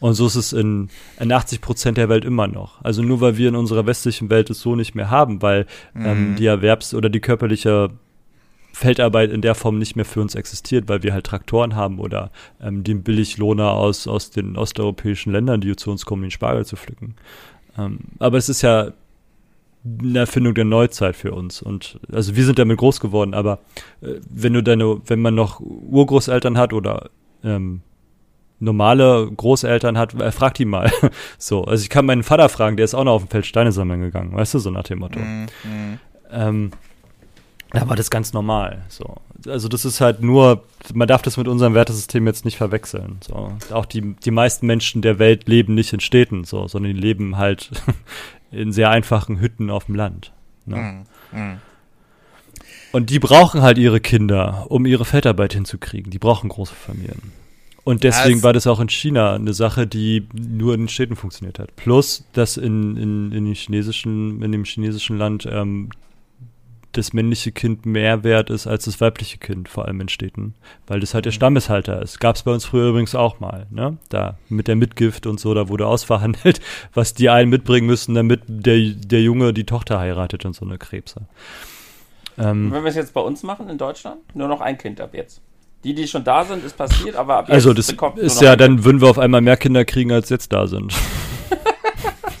Und 0.00 0.14
so 0.14 0.26
ist 0.26 0.34
es 0.34 0.52
in, 0.52 0.88
in 1.20 1.30
80 1.30 1.60
Prozent 1.60 1.96
der 1.96 2.08
Welt 2.08 2.24
immer 2.24 2.48
noch. 2.48 2.84
Also 2.84 3.02
nur 3.02 3.20
weil 3.20 3.36
wir 3.36 3.48
in 3.48 3.54
unserer 3.54 3.86
westlichen 3.86 4.30
Welt 4.30 4.50
es 4.50 4.60
so 4.60 4.74
nicht 4.74 4.96
mehr 4.96 5.10
haben, 5.10 5.42
weil 5.42 5.66
ähm, 5.94 6.00
mhm. 6.00 6.06
ähm, 6.06 6.36
die 6.36 6.46
Erwerbs- 6.46 6.92
oder 6.92 7.08
die 7.08 7.20
körperliche 7.20 7.90
Feldarbeit 8.72 9.30
in 9.30 9.42
der 9.42 9.54
Form 9.54 9.78
nicht 9.78 9.94
mehr 9.94 10.04
für 10.04 10.20
uns 10.20 10.34
existiert, 10.34 10.88
weil 10.88 11.04
wir 11.04 11.12
halt 11.12 11.26
Traktoren 11.26 11.76
haben 11.76 12.00
oder 12.00 12.32
ähm, 12.60 12.82
den 12.82 13.04
Billiglohner 13.04 13.70
aus, 13.70 14.08
aus 14.08 14.30
den 14.30 14.56
osteuropäischen 14.56 15.30
Ländern, 15.32 15.60
die 15.60 15.76
zu 15.76 15.90
uns 15.92 16.04
kommen, 16.04 16.22
den 16.22 16.30
Spargel 16.32 16.66
zu 16.66 16.74
pflücken. 16.74 17.14
Ähm, 17.78 18.00
aber 18.18 18.38
es 18.38 18.48
ist 18.48 18.62
ja 18.62 18.92
eine 19.84 20.20
Erfindung 20.20 20.54
der 20.54 20.64
Neuzeit 20.64 21.16
für 21.16 21.32
uns. 21.32 21.62
Und 21.62 21.98
also 22.12 22.36
wir 22.36 22.44
sind 22.44 22.58
damit 22.58 22.78
groß 22.78 23.00
geworden, 23.00 23.34
aber 23.34 23.58
äh, 24.00 24.14
wenn 24.28 24.52
du 24.52 24.62
deine, 24.62 25.00
wenn 25.06 25.20
man 25.20 25.34
noch 25.34 25.60
Urgroßeltern 25.60 26.56
hat 26.56 26.72
oder 26.72 27.10
ähm, 27.42 27.82
normale 28.60 29.30
Großeltern 29.30 29.98
hat, 29.98 30.14
äh, 30.14 30.30
frag 30.30 30.54
die 30.54 30.64
mal. 30.64 30.90
so, 31.38 31.64
also 31.64 31.82
ich 31.82 31.90
kann 31.90 32.06
meinen 32.06 32.22
Vater 32.22 32.48
fragen, 32.48 32.76
der 32.76 32.84
ist 32.84 32.94
auch 32.94 33.04
noch 33.04 33.14
auf 33.14 33.24
dem 33.24 33.28
Feld 33.28 33.46
Steine 33.46 33.72
sammeln 33.72 34.00
gegangen, 34.00 34.34
weißt 34.34 34.54
du, 34.54 34.58
so 34.60 34.70
nach 34.70 34.84
dem 34.84 35.00
Motto. 35.00 35.18
Mm, 35.18 35.46
mm. 35.64 35.98
Ähm, 36.30 36.70
da 37.72 37.88
war 37.88 37.96
das 37.96 38.10
ganz 38.10 38.32
normal. 38.32 38.82
So. 38.88 39.16
Also 39.46 39.68
das 39.68 39.84
ist 39.84 40.00
halt 40.00 40.22
nur, 40.22 40.62
man 40.92 41.08
darf 41.08 41.22
das 41.22 41.38
mit 41.38 41.48
unserem 41.48 41.74
Wertesystem 41.74 42.26
jetzt 42.26 42.44
nicht 42.44 42.58
verwechseln. 42.58 43.18
So. 43.26 43.52
Auch 43.72 43.86
die, 43.86 44.14
die 44.14 44.30
meisten 44.30 44.66
Menschen 44.66 45.02
der 45.02 45.18
Welt 45.18 45.48
leben 45.48 45.74
nicht 45.74 45.92
in 45.92 46.00
Städten, 46.00 46.44
so, 46.44 46.68
sondern 46.68 46.94
die 46.94 47.00
leben 47.00 47.38
halt 47.38 47.70
in 48.52 48.72
sehr 48.72 48.90
einfachen 48.90 49.40
Hütten 49.40 49.70
auf 49.70 49.86
dem 49.86 49.94
Land. 49.94 50.32
Ne? 50.66 51.04
Mm, 51.32 51.38
mm. 51.38 51.60
Und 52.92 53.10
die 53.10 53.18
brauchen 53.18 53.62
halt 53.62 53.78
ihre 53.78 54.00
Kinder, 54.00 54.66
um 54.68 54.84
ihre 54.86 55.04
Feldarbeit 55.04 55.54
hinzukriegen. 55.54 56.10
Die 56.10 56.18
brauchen 56.18 56.48
große 56.48 56.74
Familien. 56.74 57.32
Und 57.84 58.04
deswegen 58.04 58.38
das 58.38 58.44
war 58.44 58.52
das 58.52 58.66
auch 58.66 58.78
in 58.78 58.88
China 58.88 59.34
eine 59.34 59.54
Sache, 59.54 59.86
die 59.86 60.28
nur 60.34 60.74
in 60.74 60.82
den 60.82 60.88
Städten 60.88 61.16
funktioniert 61.16 61.58
hat. 61.58 61.74
Plus, 61.74 62.24
dass 62.32 62.56
in, 62.56 62.96
in, 62.96 63.32
in, 63.32 63.52
chinesischen, 63.54 64.40
in 64.42 64.52
dem 64.52 64.64
chinesischen 64.64 65.18
Land 65.18 65.48
ähm, 65.50 65.88
das 66.92 67.12
männliche 67.12 67.52
Kind 67.52 67.86
mehr 67.86 68.22
wert 68.22 68.50
ist 68.50 68.66
als 68.66 68.84
das 68.84 69.00
weibliche 69.00 69.38
Kind, 69.38 69.68
vor 69.68 69.86
allem 69.86 70.00
in 70.00 70.08
Städten, 70.08 70.54
weil 70.86 71.00
das 71.00 71.14
halt 71.14 71.24
der 71.24 71.32
mhm. 71.32 71.36
Stammeshalter 71.36 72.00
ist. 72.02 72.20
Gab 72.20 72.36
es 72.36 72.42
bei 72.42 72.52
uns 72.52 72.64
früher 72.64 72.90
übrigens 72.90 73.14
auch 73.14 73.40
mal, 73.40 73.66
ne? 73.70 73.96
Da 74.08 74.38
mit 74.48 74.68
der 74.68 74.76
Mitgift 74.76 75.26
und 75.26 75.40
so, 75.40 75.54
da 75.54 75.68
wurde 75.68 75.86
ausverhandelt, 75.86 76.60
was 76.94 77.14
die 77.14 77.30
einen 77.30 77.50
mitbringen 77.50 77.86
müssen, 77.86 78.14
damit 78.14 78.42
der, 78.46 78.78
der 78.78 79.22
Junge 79.22 79.52
die 79.52 79.64
Tochter 79.64 79.98
heiratet 79.98 80.44
und 80.44 80.54
so 80.54 80.64
eine 80.64 80.78
Krebse. 80.78 81.22
Ähm, 82.38 82.70
Wenn 82.72 82.82
wir 82.82 82.90
es 82.90 82.96
jetzt 82.96 83.14
bei 83.14 83.20
uns 83.20 83.42
machen 83.42 83.68
in 83.68 83.78
Deutschland, 83.78 84.20
nur 84.34 84.48
noch 84.48 84.60
ein 84.60 84.78
Kind 84.78 85.00
ab 85.00 85.10
jetzt. 85.12 85.40
Die, 85.84 85.94
die 85.94 86.06
schon 86.06 86.22
da 86.22 86.44
sind, 86.44 86.64
ist 86.64 86.76
passiert, 86.76 87.16
aber 87.16 87.38
ab 87.38 87.48
jetzt 87.48 87.54
Also 87.54 87.74
das 87.74 87.92
ist 88.16 88.40
ja, 88.40 88.54
dann 88.54 88.84
würden 88.84 89.00
wir 89.00 89.08
auf 89.08 89.18
einmal 89.18 89.40
mehr 89.40 89.56
Kinder 89.56 89.84
kriegen, 89.84 90.12
als 90.12 90.28
jetzt 90.28 90.52
da 90.52 90.66
sind. 90.66 90.94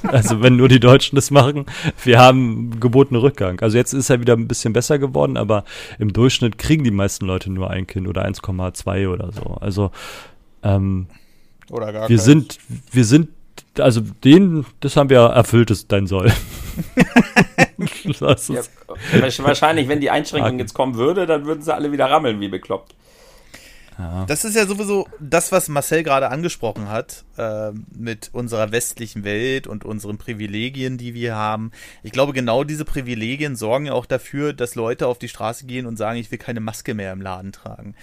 Also 0.02 0.42
wenn 0.42 0.56
nur 0.56 0.68
die 0.68 0.80
Deutschen 0.80 1.16
das 1.16 1.30
machen, 1.30 1.66
wir 2.02 2.18
haben 2.18 2.80
gebotenen 2.80 3.20
Rückgang. 3.20 3.60
Also 3.60 3.76
jetzt 3.76 3.92
ist 3.92 4.10
er 4.10 4.20
wieder 4.20 4.34
ein 4.34 4.48
bisschen 4.48 4.72
besser 4.72 4.98
geworden, 4.98 5.36
aber 5.36 5.64
im 5.98 6.12
Durchschnitt 6.12 6.58
kriegen 6.58 6.84
die 6.84 6.90
meisten 6.90 7.26
Leute 7.26 7.50
nur 7.52 7.70
ein 7.70 7.86
Kind 7.86 8.08
oder 8.08 8.24
1,2 8.24 9.08
oder 9.08 9.32
so. 9.32 9.56
Also 9.60 9.90
ähm, 10.62 11.06
oder 11.70 11.92
gar 11.92 12.08
wir 12.08 12.16
keins. 12.16 12.24
sind, 12.24 12.58
wir 12.90 13.04
sind, 13.04 13.28
also 13.78 14.00
den, 14.00 14.66
das 14.80 14.96
haben 14.96 15.10
wir 15.10 15.20
erfüllt, 15.20 15.70
das 15.70 15.86
dein 15.86 16.06
Soll. 16.06 16.26
ja, 17.78 18.62
wahrscheinlich, 19.38 19.88
wenn 19.88 20.00
die 20.00 20.10
Einschränkung 20.10 20.58
jetzt 20.58 20.74
kommen 20.74 20.96
würde, 20.96 21.26
dann 21.26 21.46
würden 21.46 21.62
sie 21.62 21.74
alle 21.74 21.92
wieder 21.92 22.10
rammeln 22.10 22.40
wie 22.40 22.48
bekloppt. 22.48 22.94
Das 24.26 24.44
ist 24.44 24.56
ja 24.56 24.66
sowieso 24.66 25.06
das, 25.20 25.52
was 25.52 25.68
Marcel 25.68 26.02
gerade 26.02 26.30
angesprochen 26.30 26.88
hat, 26.88 27.24
äh, 27.36 27.72
mit 27.94 28.30
unserer 28.32 28.72
westlichen 28.72 29.24
Welt 29.24 29.66
und 29.66 29.84
unseren 29.84 30.18
Privilegien, 30.18 30.98
die 30.98 31.14
wir 31.14 31.36
haben. 31.36 31.70
Ich 32.02 32.12
glaube, 32.12 32.32
genau 32.32 32.64
diese 32.64 32.84
Privilegien 32.84 33.56
sorgen 33.56 33.86
ja 33.86 33.92
auch 33.92 34.06
dafür, 34.06 34.52
dass 34.52 34.74
Leute 34.74 35.06
auf 35.06 35.18
die 35.18 35.28
Straße 35.28 35.66
gehen 35.66 35.86
und 35.86 35.96
sagen, 35.96 36.18
ich 36.18 36.30
will 36.30 36.38
keine 36.38 36.60
Maske 36.60 36.94
mehr 36.94 37.12
im 37.12 37.20
Laden 37.20 37.52
tragen. 37.52 37.94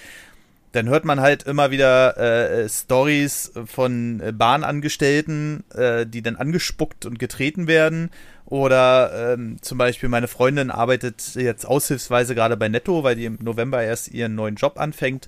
Dann 0.71 0.87
hört 0.87 1.03
man 1.03 1.19
halt 1.19 1.43
immer 1.43 1.71
wieder 1.71 2.15
äh, 2.17 2.69
Stories 2.69 3.51
von 3.65 4.21
äh, 4.21 4.31
Bahnangestellten, 4.31 5.63
äh, 5.73 6.05
die 6.05 6.21
dann 6.21 6.35
angespuckt 6.35 7.07
und 7.07 7.17
getreten 7.17 7.65
werden. 7.67 8.11
Oder 8.45 9.33
ähm, 9.33 9.57
zum 9.61 9.79
Beispiel 9.79 10.09
meine 10.09 10.27
Freundin 10.27 10.69
arbeitet 10.69 11.35
jetzt 11.35 11.65
aushilfsweise 11.65 12.35
gerade 12.35 12.55
bei 12.55 12.69
Netto, 12.69 13.03
weil 13.03 13.15
die 13.15 13.25
im 13.25 13.39
November 13.41 13.81
erst 13.81 14.09
ihren 14.09 14.35
neuen 14.35 14.55
Job 14.55 14.79
anfängt. 14.79 15.27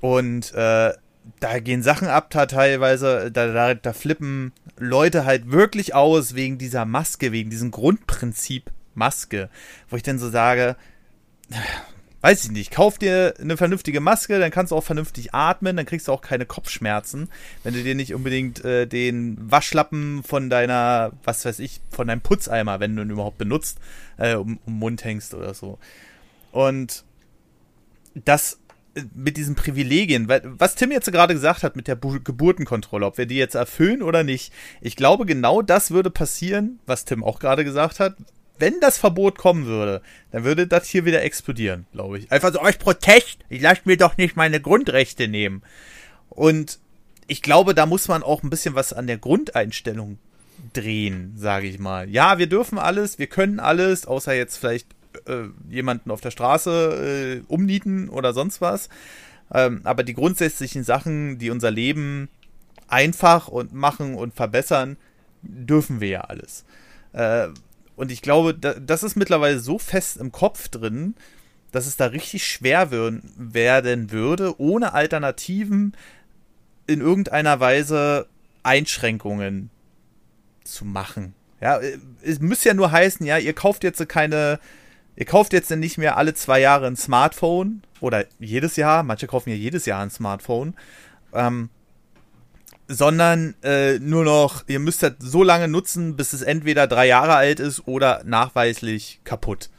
Und 0.00 0.54
äh, 0.54 0.92
da 1.40 1.58
gehen 1.58 1.82
Sachen 1.82 2.08
ab, 2.08 2.30
da 2.30 2.46
teilweise, 2.46 3.30
da, 3.30 3.52
da, 3.52 3.74
da 3.74 3.92
flippen 3.92 4.52
Leute 4.78 5.24
halt 5.24 5.50
wirklich 5.50 5.94
aus 5.94 6.34
wegen 6.34 6.58
dieser 6.58 6.84
Maske, 6.84 7.32
wegen 7.32 7.50
diesem 7.50 7.70
Grundprinzip 7.70 8.70
Maske, 8.94 9.48
wo 9.88 9.96
ich 9.96 10.02
dann 10.02 10.18
so 10.18 10.28
sage, 10.30 10.76
weiß 12.20 12.44
ich 12.44 12.50
nicht, 12.50 12.72
kauf 12.72 12.98
dir 12.98 13.34
eine 13.40 13.56
vernünftige 13.56 14.00
Maske, 14.00 14.40
dann 14.40 14.50
kannst 14.50 14.72
du 14.72 14.76
auch 14.76 14.82
vernünftig 14.82 15.34
atmen, 15.34 15.76
dann 15.76 15.86
kriegst 15.86 16.08
du 16.08 16.12
auch 16.12 16.20
keine 16.20 16.46
Kopfschmerzen, 16.46 17.28
wenn 17.62 17.74
du 17.74 17.82
dir 17.82 17.94
nicht 17.94 18.12
unbedingt 18.12 18.64
äh, 18.64 18.86
den 18.86 19.36
Waschlappen 19.38 20.24
von 20.24 20.50
deiner, 20.50 21.12
was 21.22 21.44
weiß 21.44 21.60
ich, 21.60 21.80
von 21.90 22.08
deinem 22.08 22.20
Putzeimer, 22.20 22.80
wenn 22.80 22.96
du 22.96 23.02
ihn 23.02 23.10
überhaupt 23.10 23.38
benutzt, 23.38 23.78
äh, 24.16 24.34
um, 24.34 24.58
um 24.66 24.78
Mund 24.80 25.04
hängst 25.04 25.32
oder 25.32 25.54
so. 25.54 25.78
Und 26.50 27.04
das 28.14 28.58
mit 29.14 29.36
diesen 29.36 29.54
Privilegien, 29.54 30.28
weil, 30.28 30.42
was 30.44 30.74
Tim 30.74 30.90
jetzt 30.90 31.10
gerade 31.10 31.34
gesagt 31.34 31.62
hat 31.62 31.76
mit 31.76 31.88
der 31.88 31.96
Bu 31.96 32.18
Geburtenkontrolle, 32.22 33.06
ob 33.06 33.18
wir 33.18 33.26
die 33.26 33.36
jetzt 33.36 33.54
erfüllen 33.54 34.02
oder 34.02 34.24
nicht, 34.24 34.52
ich 34.80 34.96
glaube, 34.96 35.26
genau 35.26 35.62
das 35.62 35.90
würde 35.90 36.10
passieren, 36.10 36.78
was 36.86 37.04
Tim 37.04 37.24
auch 37.24 37.38
gerade 37.38 37.64
gesagt 37.64 38.00
hat. 38.00 38.16
Wenn 38.58 38.80
das 38.80 38.98
Verbot 38.98 39.38
kommen 39.38 39.66
würde, 39.66 40.02
dann 40.32 40.42
würde 40.42 40.66
das 40.66 40.88
hier 40.88 41.04
wieder 41.04 41.22
explodieren, 41.22 41.86
glaube 41.92 42.18
ich. 42.18 42.32
Einfach 42.32 42.52
so, 42.52 42.60
euch 42.60 42.78
Protest, 42.78 43.38
ich 43.48 43.62
lasse 43.62 43.82
mir 43.84 43.96
doch 43.96 44.16
nicht 44.16 44.34
meine 44.34 44.60
Grundrechte 44.60 45.28
nehmen. 45.28 45.62
Und 46.28 46.80
ich 47.28 47.42
glaube, 47.42 47.74
da 47.74 47.86
muss 47.86 48.08
man 48.08 48.24
auch 48.24 48.42
ein 48.42 48.50
bisschen 48.50 48.74
was 48.74 48.92
an 48.92 49.06
der 49.06 49.18
Grundeinstellung 49.18 50.18
drehen, 50.72 51.34
sage 51.36 51.68
ich 51.68 51.78
mal. 51.78 52.08
Ja, 52.10 52.38
wir 52.38 52.48
dürfen 52.48 52.78
alles, 52.78 53.18
wir 53.18 53.28
können 53.28 53.60
alles, 53.60 54.06
außer 54.06 54.34
jetzt 54.34 54.56
vielleicht 54.56 54.88
äh, 55.26 55.44
jemanden 55.68 56.10
auf 56.10 56.20
der 56.20 56.30
Straße 56.30 57.42
äh, 57.48 57.52
umnieten 57.52 58.08
oder 58.08 58.32
sonst 58.32 58.60
was. 58.60 58.88
Ähm, 59.52 59.80
aber 59.84 60.02
die 60.02 60.14
grundsätzlichen 60.14 60.84
Sachen, 60.84 61.38
die 61.38 61.50
unser 61.50 61.70
Leben 61.70 62.28
einfach 62.88 63.48
und 63.48 63.72
machen 63.72 64.14
und 64.14 64.34
verbessern, 64.34 64.96
dürfen 65.42 66.00
wir 66.00 66.08
ja 66.08 66.20
alles. 66.22 66.64
Äh, 67.12 67.48
und 67.96 68.12
ich 68.12 68.22
glaube, 68.22 68.54
da, 68.54 68.74
das 68.74 69.02
ist 69.02 69.16
mittlerweile 69.16 69.58
so 69.58 69.78
fest 69.78 70.18
im 70.18 70.32
Kopf 70.32 70.68
drin, 70.68 71.14
dass 71.72 71.86
es 71.86 71.96
da 71.96 72.06
richtig 72.06 72.46
schwer 72.46 72.90
werden 72.90 74.10
würde, 74.10 74.60
ohne 74.60 74.94
Alternativen 74.94 75.96
in 76.86 77.00
irgendeiner 77.00 77.60
Weise 77.60 78.26
Einschränkungen 78.62 79.70
zu 80.64 80.84
machen. 80.84 81.34
Ja, 81.60 81.78
äh, 81.78 81.98
es 82.22 82.40
müsste 82.40 82.68
ja 82.68 82.74
nur 82.74 82.90
heißen, 82.90 83.24
ja, 83.26 83.38
ihr 83.38 83.52
kauft 83.52 83.84
jetzt 83.84 84.06
keine 84.08 84.58
Ihr 85.18 85.26
kauft 85.26 85.52
jetzt 85.52 85.68
nicht 85.72 85.98
mehr 85.98 86.16
alle 86.16 86.32
zwei 86.32 86.60
Jahre 86.60 86.86
ein 86.86 86.94
Smartphone? 86.94 87.82
Oder 88.00 88.26
jedes 88.38 88.76
Jahr, 88.76 89.02
manche 89.02 89.26
kaufen 89.26 89.50
ja 89.50 89.56
jedes 89.56 89.84
Jahr 89.84 90.00
ein 90.00 90.10
Smartphone, 90.10 90.74
ähm, 91.32 91.70
sondern 92.86 93.56
äh, 93.64 93.98
nur 93.98 94.22
noch, 94.22 94.62
ihr 94.68 94.78
müsst 94.78 95.02
das 95.02 95.14
so 95.18 95.42
lange 95.42 95.66
nutzen, 95.66 96.14
bis 96.14 96.32
es 96.32 96.42
entweder 96.42 96.86
drei 96.86 97.08
Jahre 97.08 97.34
alt 97.34 97.58
ist 97.58 97.88
oder 97.88 98.22
nachweislich 98.24 99.20
kaputt. 99.24 99.70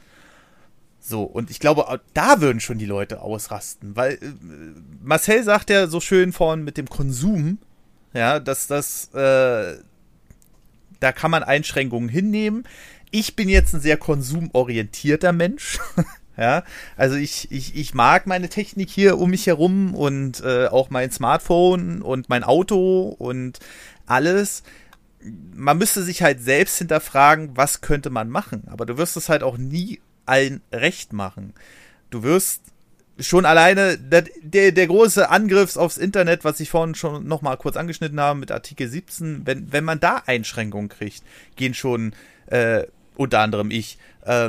So, 1.00 1.22
und 1.22 1.50
ich 1.50 1.58
glaube, 1.58 1.86
da 2.12 2.42
würden 2.42 2.60
schon 2.60 2.76
die 2.76 2.84
Leute 2.84 3.22
ausrasten, 3.22 3.96
weil 3.96 4.16
äh, 4.16 4.32
Marcel 5.02 5.42
sagt 5.42 5.70
ja 5.70 5.86
so 5.86 6.00
schön 6.00 6.34
vorhin 6.34 6.64
mit 6.64 6.76
dem 6.76 6.90
Konsum, 6.90 7.56
ja, 8.12 8.40
dass 8.40 8.66
das, 8.66 9.06
äh, 9.14 9.78
da 11.00 11.12
kann 11.12 11.30
man 11.30 11.42
Einschränkungen 11.42 12.10
hinnehmen 12.10 12.64
ich 13.10 13.36
bin 13.36 13.48
jetzt 13.48 13.74
ein 13.74 13.80
sehr 13.80 13.96
konsumorientierter 13.96 15.32
Mensch. 15.32 15.78
ja, 16.36 16.64
also 16.96 17.16
ich, 17.16 17.50
ich, 17.50 17.76
ich 17.76 17.94
mag 17.94 18.26
meine 18.26 18.48
Technik 18.48 18.90
hier 18.90 19.18
um 19.18 19.30
mich 19.30 19.46
herum 19.46 19.94
und 19.94 20.42
äh, 20.42 20.66
auch 20.66 20.90
mein 20.90 21.10
Smartphone 21.10 22.02
und 22.02 22.28
mein 22.28 22.44
Auto 22.44 23.08
und 23.18 23.58
alles. 24.06 24.62
Man 25.54 25.76
müsste 25.78 26.02
sich 26.02 26.22
halt 26.22 26.40
selbst 26.42 26.78
hinterfragen, 26.78 27.56
was 27.56 27.80
könnte 27.82 28.10
man 28.10 28.30
machen. 28.30 28.64
Aber 28.68 28.86
du 28.86 28.96
wirst 28.96 29.16
es 29.16 29.28
halt 29.28 29.42
auch 29.42 29.58
nie 29.58 30.00
allen 30.24 30.62
recht 30.72 31.12
machen. 31.12 31.52
Du 32.08 32.22
wirst 32.22 32.62
schon 33.18 33.44
alleine 33.44 33.98
der, 33.98 34.24
der, 34.42 34.72
der 34.72 34.86
große 34.86 35.28
Angriff 35.28 35.76
aufs 35.76 35.98
Internet, 35.98 36.44
was 36.44 36.60
ich 36.60 36.70
vorhin 36.70 36.94
schon 36.94 37.26
noch 37.26 37.42
mal 37.42 37.56
kurz 37.56 37.76
angeschnitten 37.76 38.18
habe 38.20 38.38
mit 38.38 38.50
Artikel 38.50 38.88
17, 38.88 39.42
wenn, 39.44 39.72
wenn 39.72 39.84
man 39.84 40.00
da 40.00 40.22
Einschränkungen 40.26 40.88
kriegt, 40.88 41.22
gehen 41.56 41.74
schon 41.74 42.14
äh, 42.46 42.84
unter 43.20 43.40
anderem 43.40 43.70
ich 43.70 43.98
äh, 44.24 44.48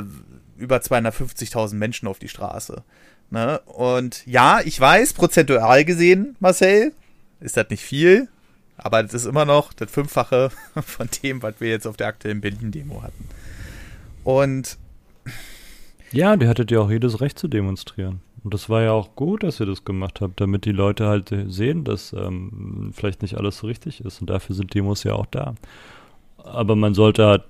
über 0.56 0.78
250.000 0.78 1.74
Menschen 1.74 2.08
auf 2.08 2.18
die 2.18 2.28
Straße. 2.28 2.82
Ne? 3.30 3.60
Und 3.66 4.26
ja, 4.26 4.60
ich 4.64 4.80
weiß, 4.80 5.12
prozentual 5.12 5.84
gesehen, 5.84 6.36
Marcel, 6.40 6.92
ist 7.40 7.58
das 7.58 7.68
nicht 7.68 7.82
viel, 7.82 8.28
aber 8.78 9.02
das 9.02 9.12
ist 9.12 9.26
immer 9.26 9.44
noch 9.44 9.74
das 9.74 9.90
Fünffache 9.90 10.50
von 10.82 11.08
dem, 11.22 11.42
was 11.42 11.56
wir 11.58 11.68
jetzt 11.68 11.86
auf 11.86 11.98
der 11.98 12.06
aktuellen 12.06 12.40
Berlin-Demo 12.40 13.02
hatten. 13.02 13.28
Und 14.24 14.78
ja, 16.10 16.36
die 16.36 16.48
hattet 16.48 16.70
ja 16.70 16.80
auch 16.80 16.90
jedes 16.90 17.20
Recht 17.20 17.38
zu 17.38 17.48
demonstrieren. 17.48 18.20
Und 18.42 18.54
das 18.54 18.70
war 18.70 18.82
ja 18.82 18.92
auch 18.92 19.14
gut, 19.16 19.42
dass 19.42 19.60
ihr 19.60 19.66
das 19.66 19.84
gemacht 19.84 20.22
habt, 20.22 20.40
damit 20.40 20.64
die 20.64 20.72
Leute 20.72 21.06
halt 21.06 21.32
sehen, 21.48 21.84
dass 21.84 22.14
ähm, 22.14 22.92
vielleicht 22.94 23.20
nicht 23.20 23.36
alles 23.36 23.58
so 23.58 23.66
richtig 23.66 24.02
ist. 24.04 24.20
Und 24.20 24.30
dafür 24.30 24.56
sind 24.56 24.74
Demos 24.74 25.04
ja 25.04 25.12
auch 25.12 25.26
da. 25.26 25.54
Aber 26.38 26.74
man 26.74 26.94
sollte 26.94 27.26
halt 27.26 27.44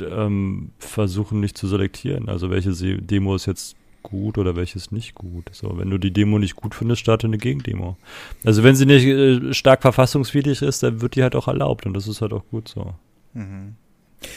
ähm, 0.00 0.70
versuchen, 0.78 1.40
nicht 1.40 1.58
zu 1.58 1.68
selektieren. 1.68 2.28
Also 2.28 2.50
welche 2.50 2.72
Demo 3.02 3.34
ist 3.34 3.46
jetzt 3.46 3.76
gut 4.02 4.38
oder 4.38 4.56
welches 4.56 4.90
nicht 4.90 5.14
gut. 5.14 5.50
So, 5.52 5.78
wenn 5.78 5.90
du 5.90 5.98
die 5.98 6.12
Demo 6.12 6.38
nicht 6.38 6.56
gut 6.56 6.74
findest, 6.74 7.00
starte 7.00 7.26
eine 7.26 7.38
Gegendemo. 7.38 7.96
Also 8.44 8.62
wenn 8.62 8.74
sie 8.74 8.86
nicht 8.86 9.06
äh, 9.06 9.54
stark 9.54 9.82
verfassungswidrig 9.82 10.62
ist, 10.62 10.82
dann 10.82 11.00
wird 11.00 11.14
die 11.14 11.22
halt 11.22 11.36
auch 11.36 11.48
erlaubt 11.48 11.86
und 11.86 11.94
das 11.94 12.08
ist 12.08 12.20
halt 12.20 12.32
auch 12.32 12.44
gut 12.50 12.68
so. 12.68 12.94
Mhm. 13.34 13.76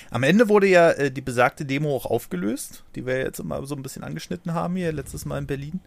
Am 0.09 0.23
Ende 0.23 0.49
wurde 0.49 0.67
ja 0.67 0.91
äh, 0.91 1.11
die 1.11 1.21
besagte 1.21 1.65
Demo 1.65 1.95
auch 1.95 2.05
aufgelöst, 2.05 2.83
die 2.95 3.05
wir 3.05 3.19
jetzt 3.19 3.39
immer 3.39 3.65
so 3.65 3.75
ein 3.75 3.83
bisschen 3.83 4.03
angeschnitten 4.03 4.53
haben 4.53 4.75
hier 4.75 4.91
letztes 4.91 5.25
Mal 5.25 5.37
in 5.39 5.47
Berlin. 5.47 5.79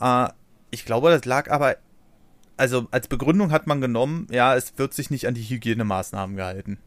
Äh, 0.00 0.28
ich 0.70 0.84
glaube, 0.84 1.10
das 1.10 1.24
lag 1.24 1.50
aber, 1.50 1.76
also 2.56 2.86
als 2.90 3.08
Begründung 3.08 3.52
hat 3.52 3.66
man 3.66 3.80
genommen, 3.80 4.26
ja, 4.30 4.54
es 4.54 4.78
wird 4.78 4.94
sich 4.94 5.10
nicht 5.10 5.26
an 5.26 5.34
die 5.34 5.42
Hygienemaßnahmen 5.42 6.36
gehalten. 6.36 6.78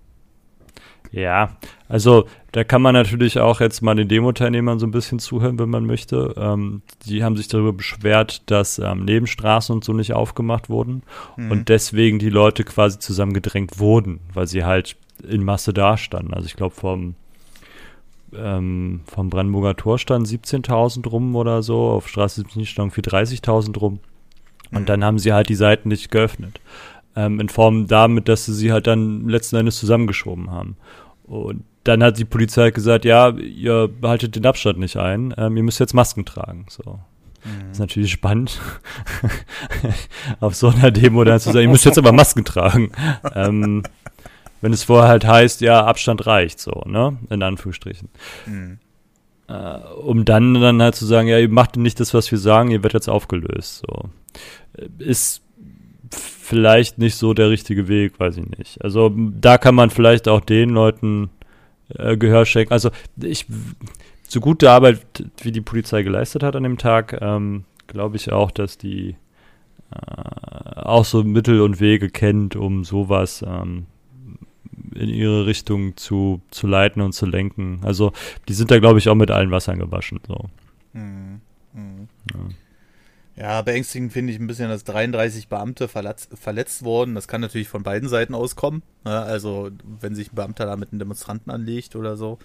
Ja, 1.11 1.57
also 1.87 2.27
da 2.51 2.63
kann 2.63 2.81
man 2.81 2.93
natürlich 2.93 3.39
auch 3.39 3.61
jetzt 3.61 3.81
mal 3.81 3.95
den 3.95 4.07
Demo-Teilnehmern 4.07 4.79
so 4.79 4.85
ein 4.85 4.91
bisschen 4.91 5.19
zuhören, 5.19 5.57
wenn 5.57 5.69
man 5.69 5.85
möchte. 5.85 6.35
Ähm, 6.37 6.83
die 7.05 7.23
haben 7.23 7.35
sich 7.35 7.47
darüber 7.47 7.73
beschwert, 7.73 8.43
dass 8.51 8.77
ähm, 8.77 9.05
Nebenstraßen 9.05 9.73
und 9.73 9.83
so 9.83 9.93
nicht 9.93 10.13
aufgemacht 10.13 10.69
wurden 10.69 11.01
mhm. 11.35 11.51
und 11.51 11.69
deswegen 11.69 12.19
die 12.19 12.29
Leute 12.29 12.63
quasi 12.63 12.99
zusammengedrängt 12.99 13.79
wurden, 13.79 14.19
weil 14.33 14.45
sie 14.45 14.63
halt 14.63 14.97
in 15.27 15.43
Masse 15.43 15.73
dastanden. 15.73 16.33
Also 16.33 16.45
ich 16.45 16.55
glaube 16.55 16.75
vom 16.75 17.15
ähm, 18.35 19.01
vom 19.05 19.31
Brandenburger 19.31 19.75
Tor 19.75 19.97
standen 19.97 20.27
17.000 20.27 21.07
rum 21.09 21.35
oder 21.35 21.63
so, 21.63 21.89
auf 21.89 22.07
Straße 22.07 22.41
17 22.41 22.65
standen 22.67 22.91
für 22.91 23.01
30.000 23.01 23.77
rum. 23.79 23.99
Und 24.71 24.81
mhm. 24.81 24.85
dann 24.85 25.03
haben 25.03 25.17
sie 25.17 25.33
halt 25.33 25.49
die 25.49 25.55
Seiten 25.55 25.89
nicht 25.89 26.11
geöffnet. 26.11 26.59
Ähm, 27.19 27.41
in 27.41 27.49
Form 27.49 27.87
damit, 27.87 28.29
dass 28.29 28.45
sie 28.45 28.53
sie 28.53 28.71
halt 28.71 28.87
dann 28.87 29.27
letzten 29.27 29.57
Endes 29.57 29.77
zusammengeschoben 29.77 30.51
haben. 30.51 30.77
Und 31.23 31.65
dann 31.83 32.01
hat 32.01 32.17
die 32.17 32.25
Polizei 32.25 32.71
gesagt, 32.71 33.03
ja, 33.03 33.29
ihr 33.31 33.89
haltet 34.01 34.37
den 34.37 34.45
Abstand 34.45 34.79
nicht 34.79 34.95
ein, 34.95 35.33
ähm, 35.37 35.57
ihr 35.57 35.63
müsst 35.63 35.81
jetzt 35.81 35.93
Masken 35.93 36.23
tragen. 36.23 36.65
So. 36.69 36.99
Mhm. 37.43 37.59
Das 37.59 37.71
ist 37.73 37.79
natürlich 37.79 38.11
spannend, 38.11 38.61
auf 40.39 40.55
so 40.55 40.69
einer 40.69 40.91
Demo 40.91 41.25
dann 41.25 41.41
zu 41.41 41.51
sagen, 41.51 41.63
ihr 41.63 41.69
müsst 41.69 41.83
jetzt 41.83 41.97
aber 41.97 42.13
Masken 42.13 42.45
tragen. 42.45 42.91
ähm, 43.35 43.83
wenn 44.61 44.71
es 44.71 44.83
vorher 44.83 45.09
halt 45.09 45.25
heißt, 45.25 45.59
ja, 45.59 45.85
Abstand 45.85 46.25
reicht, 46.25 46.61
so, 46.61 46.83
ne? 46.85 47.17
In 47.29 47.43
Anführungsstrichen. 47.43 48.07
Mhm. 48.45 48.79
Äh, 49.47 49.77
um 50.03 50.23
dann 50.23 50.53
dann 50.53 50.81
halt 50.81 50.95
zu 50.95 51.05
sagen, 51.05 51.27
ja, 51.27 51.37
ihr 51.37 51.49
macht 51.49 51.75
nicht 51.75 51.99
das, 51.99 52.13
was 52.13 52.31
wir 52.31 52.37
sagen, 52.37 52.71
ihr 52.71 52.83
werdet 52.83 52.93
jetzt 52.93 53.09
aufgelöst, 53.09 53.83
so. 53.85 54.09
Ist 54.99 55.41
vielleicht 56.11 56.97
nicht 56.97 57.15
so 57.15 57.33
der 57.33 57.49
richtige 57.49 57.87
Weg, 57.87 58.19
weiß 58.19 58.37
ich 58.37 58.57
nicht. 58.57 58.83
Also 58.83 59.13
da 59.15 59.57
kann 59.57 59.75
man 59.75 59.89
vielleicht 59.89 60.27
auch 60.27 60.41
den 60.41 60.69
Leuten 60.69 61.29
äh, 61.89 62.17
Gehör 62.17 62.45
schenken. 62.45 62.73
Also 62.73 62.91
ich, 63.21 63.45
so 64.27 64.39
gute 64.39 64.71
Arbeit, 64.71 65.05
wie 65.41 65.51
die 65.51 65.61
Polizei 65.61 66.03
geleistet 66.03 66.43
hat 66.43 66.55
an 66.55 66.63
dem 66.63 66.77
Tag, 66.77 67.17
ähm, 67.21 67.65
glaube 67.87 68.15
ich 68.15 68.31
auch, 68.31 68.51
dass 68.51 68.77
die 68.77 69.15
äh, 69.91 70.79
auch 70.81 71.05
so 71.05 71.23
Mittel 71.23 71.61
und 71.61 71.79
Wege 71.79 72.09
kennt, 72.09 72.55
um 72.55 72.83
sowas 72.83 73.43
ähm, 73.47 73.85
in 74.95 75.09
ihre 75.09 75.45
Richtung 75.45 75.97
zu, 75.97 76.41
zu 76.51 76.67
leiten 76.67 77.01
und 77.01 77.13
zu 77.13 77.25
lenken. 77.25 77.81
Also 77.83 78.11
die 78.47 78.53
sind 78.53 78.71
da, 78.71 78.79
glaube 78.79 78.99
ich, 78.99 79.09
auch 79.09 79.15
mit 79.15 79.31
allen 79.31 79.51
Wassern 79.51 79.79
gewaschen. 79.79 80.19
So. 80.27 80.45
Mhm. 80.93 81.41
Mhm. 81.73 82.07
Ja. 82.33 82.39
Ja. 83.39 83.61
beängstigend 83.61 84.13
finde 84.13 84.33
ich 84.33 84.39
ein 84.39 84.47
bisschen, 84.47 84.69
dass 84.69 84.83
33 84.83 85.47
Beamte 85.47 85.87
verletzt, 85.87 86.29
verletzt 86.33 86.83
wurden. 86.83 87.15
Das 87.15 87.27
kann 87.27 87.41
natürlich 87.41 87.67
von 87.67 87.83
beiden 87.83 88.09
Seiten 88.09 88.35
auskommen. 88.35 88.83
Ne? 89.05 89.17
Also 89.17 89.71
wenn 90.01 90.15
sich 90.15 90.31
ein 90.31 90.35
Beamter 90.35 90.65
da 90.65 90.75
mit 90.75 90.91
einem 90.91 90.99
Demonstranten 90.99 91.51
anlegt 91.51 91.95
oder 91.95 92.17
so, 92.17 92.39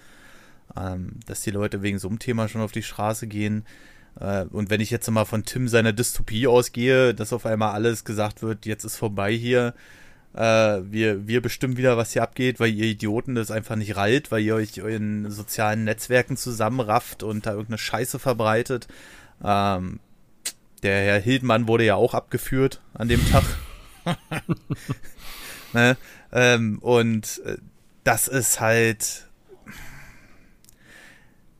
ähm, 0.77 1.21
dass 1.27 1.43
die 1.43 1.51
Leute 1.51 1.83
wegen 1.83 1.99
so 1.99 2.09
einem 2.09 2.19
Thema 2.19 2.49
schon 2.49 2.61
auf 2.61 2.73
die 2.73 2.83
Straße 2.83 3.27
gehen. 3.27 3.65
Äh, 4.21 4.45
und 4.45 4.71
wenn 4.71 4.81
ich 4.81 4.91
jetzt 4.91 5.11
mal 5.11 5.25
von 5.25 5.45
Tim 5.45 5.69
seiner 5.69 5.93
Dystopie 5.93 6.47
ausgehe, 6.47 7.15
dass 7.15 7.33
auf 7.33 7.47
einmal 7.47 7.73
alles 7.73 8.05
gesagt 8.05 8.43
wird, 8.43 8.67
jetzt 8.67 8.85
ist 8.85 8.97
vorbei 8.97 9.33
hier, 9.33 9.75
äh, 10.35 10.81
wir, 10.91 11.27
wir 11.27 11.41
bestimmen 11.43 11.77
wieder, 11.77 11.97
was 11.97 12.13
hier 12.13 12.23
abgeht, 12.23 12.61
weil 12.61 12.71
ihr 12.71 12.87
Idioten 12.87 13.35
das 13.35 13.51
einfach 13.51 13.77
nicht 13.77 13.97
rallt, 13.97 14.31
weil 14.31 14.43
ihr 14.43 14.55
euch 14.57 14.79
in 14.79 15.31
sozialen 15.31 15.85
Netzwerken 15.85 16.37
zusammenrafft 16.37 17.23
und 17.23 17.47
da 17.47 17.51
irgendeine 17.51 17.79
Scheiße 17.79 18.19
verbreitet. 18.19 18.89
Ähm, 19.43 20.01
der 20.85 21.03
Herr 21.03 21.21
Hildmann 21.21 21.67
wurde 21.67 21.85
ja 21.85 21.97
auch 21.97 22.15
abgeführt 22.15 22.81
an 22.93 23.09
dem 23.09 23.21
Tag. 23.31 23.45
ne? 25.73 25.97
ähm, 26.33 26.79
und 26.81 27.43
äh, 27.45 27.57
das 28.05 28.29
ist 28.29 28.61
halt. 28.61 29.27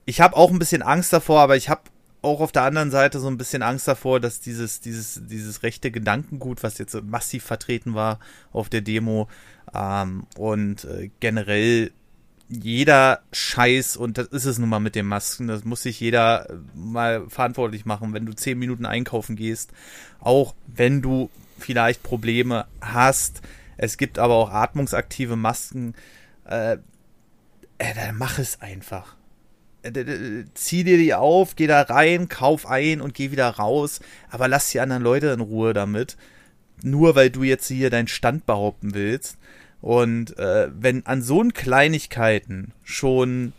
Ich 0.07 0.21
habe 0.21 0.37
auch 0.37 0.51
ein 0.51 0.59
bisschen 0.59 0.83
Angst 0.83 1.13
davor, 1.15 1.41
aber 1.41 1.57
ich 1.57 1.71
habe 1.71 1.83
auch 2.21 2.41
auf 2.41 2.53
der 2.53 2.63
anderen 2.63 2.91
Seite 2.91 3.21
so 3.21 3.29
ein 3.29 3.39
bisschen 3.39 3.63
Angst 3.63 3.89
davor, 3.89 4.21
dass 4.21 4.41
dieses, 4.41 4.81
dieses, 4.81 5.21
dieses 5.27 5.63
rechte 5.63 5.91
Gedankengut, 5.91 6.63
was 6.63 6.79
jetzt 6.79 6.95
massiv 7.05 7.45
vertreten 7.45 7.95
war 7.95 8.19
auf 8.53 8.69
der 8.69 8.83
Demo 8.83 9.29
ähm, 9.75 10.27
und 10.37 10.85
äh, 10.85 11.11
generell 11.21 11.93
jeder 12.49 13.21
Scheiß, 13.33 13.97
und 13.97 14.19
das 14.19 14.29
ist 14.29 14.45
es 14.45 14.59
nun 14.59 14.69
mal 14.69 14.81
mit 14.81 14.95
den 14.95 15.07
Masken, 15.07 15.49
das 15.49 15.65
muss 15.65 15.83
sich 15.83 15.99
jeder 16.01 16.51
äh, 16.51 16.55
mal 16.75 17.29
verantwortlich 17.29 17.85
machen, 17.87 18.13
wenn 18.13 18.27
du 18.27 18.35
zehn 18.35 18.59
Minuten 18.59 18.87
einkaufen 18.87 19.37
gehst, 19.37 19.73
auch 20.21 20.55
wenn 20.67 21.03
du 21.03 21.31
vielleicht 21.59 22.03
Probleme 22.03 22.67
hast. 22.81 23.43
Es 23.77 23.97
gibt 23.97 24.19
aber 24.19 24.35
auch 24.35 24.51
atmungsaktive 24.51 25.37
Masken. 25.37 25.95
Äh, 26.45 26.79
äh, 27.79 27.95
dann 27.95 28.17
mach 28.17 28.39
es 28.39 28.61
einfach 28.61 29.17
zieh 30.55 30.85
dir 30.85 30.97
die 30.97 31.15
auf, 31.15 31.57
geh 31.57 31.67
da 31.67 31.83
rein, 31.83 32.29
kauf 32.29 32.67
ein 32.67 33.01
und 33.01 33.15
geh 33.15 33.31
wieder 33.31 33.49
raus, 33.49 34.01
aber 34.31 34.49
lass 34.49 34.71
die 34.71 34.81
anderen 34.81 35.03
Leute 35.03 35.29
in 35.29 35.41
Ruhe 35.41 35.75
damit. 35.75 36.17
Nur 36.83 37.15
weil 37.15 37.31
du 37.31 37.43
jetzt 37.43 37.69
hier 37.69 37.91
deinen 37.91 38.09
Stand 38.09 38.47
behaupten 38.47 38.95
willst. 38.95 39.39
Und 39.85 40.39
äh, 40.39 40.71
wenn 40.75 41.05
an 41.05 41.21
so 41.21 41.43
Kleinigkeiten 41.53 42.73
schon 42.85 43.53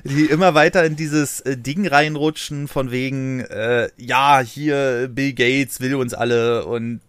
die 0.05 0.27
immer 0.27 0.55
weiter 0.55 0.85
in 0.85 0.97
dieses 0.97 1.41
äh, 1.41 1.57
Ding 1.57 1.87
reinrutschen 1.87 2.69
von 2.69 2.91
wegen 2.91 3.41
äh, 3.41 3.91
ja 3.97 4.41
hier 4.41 5.09
Bill 5.13 5.35
Gates 5.35 5.81
will 5.81 5.95
uns 5.95 6.15
alle 6.15 6.65
und 6.65 7.01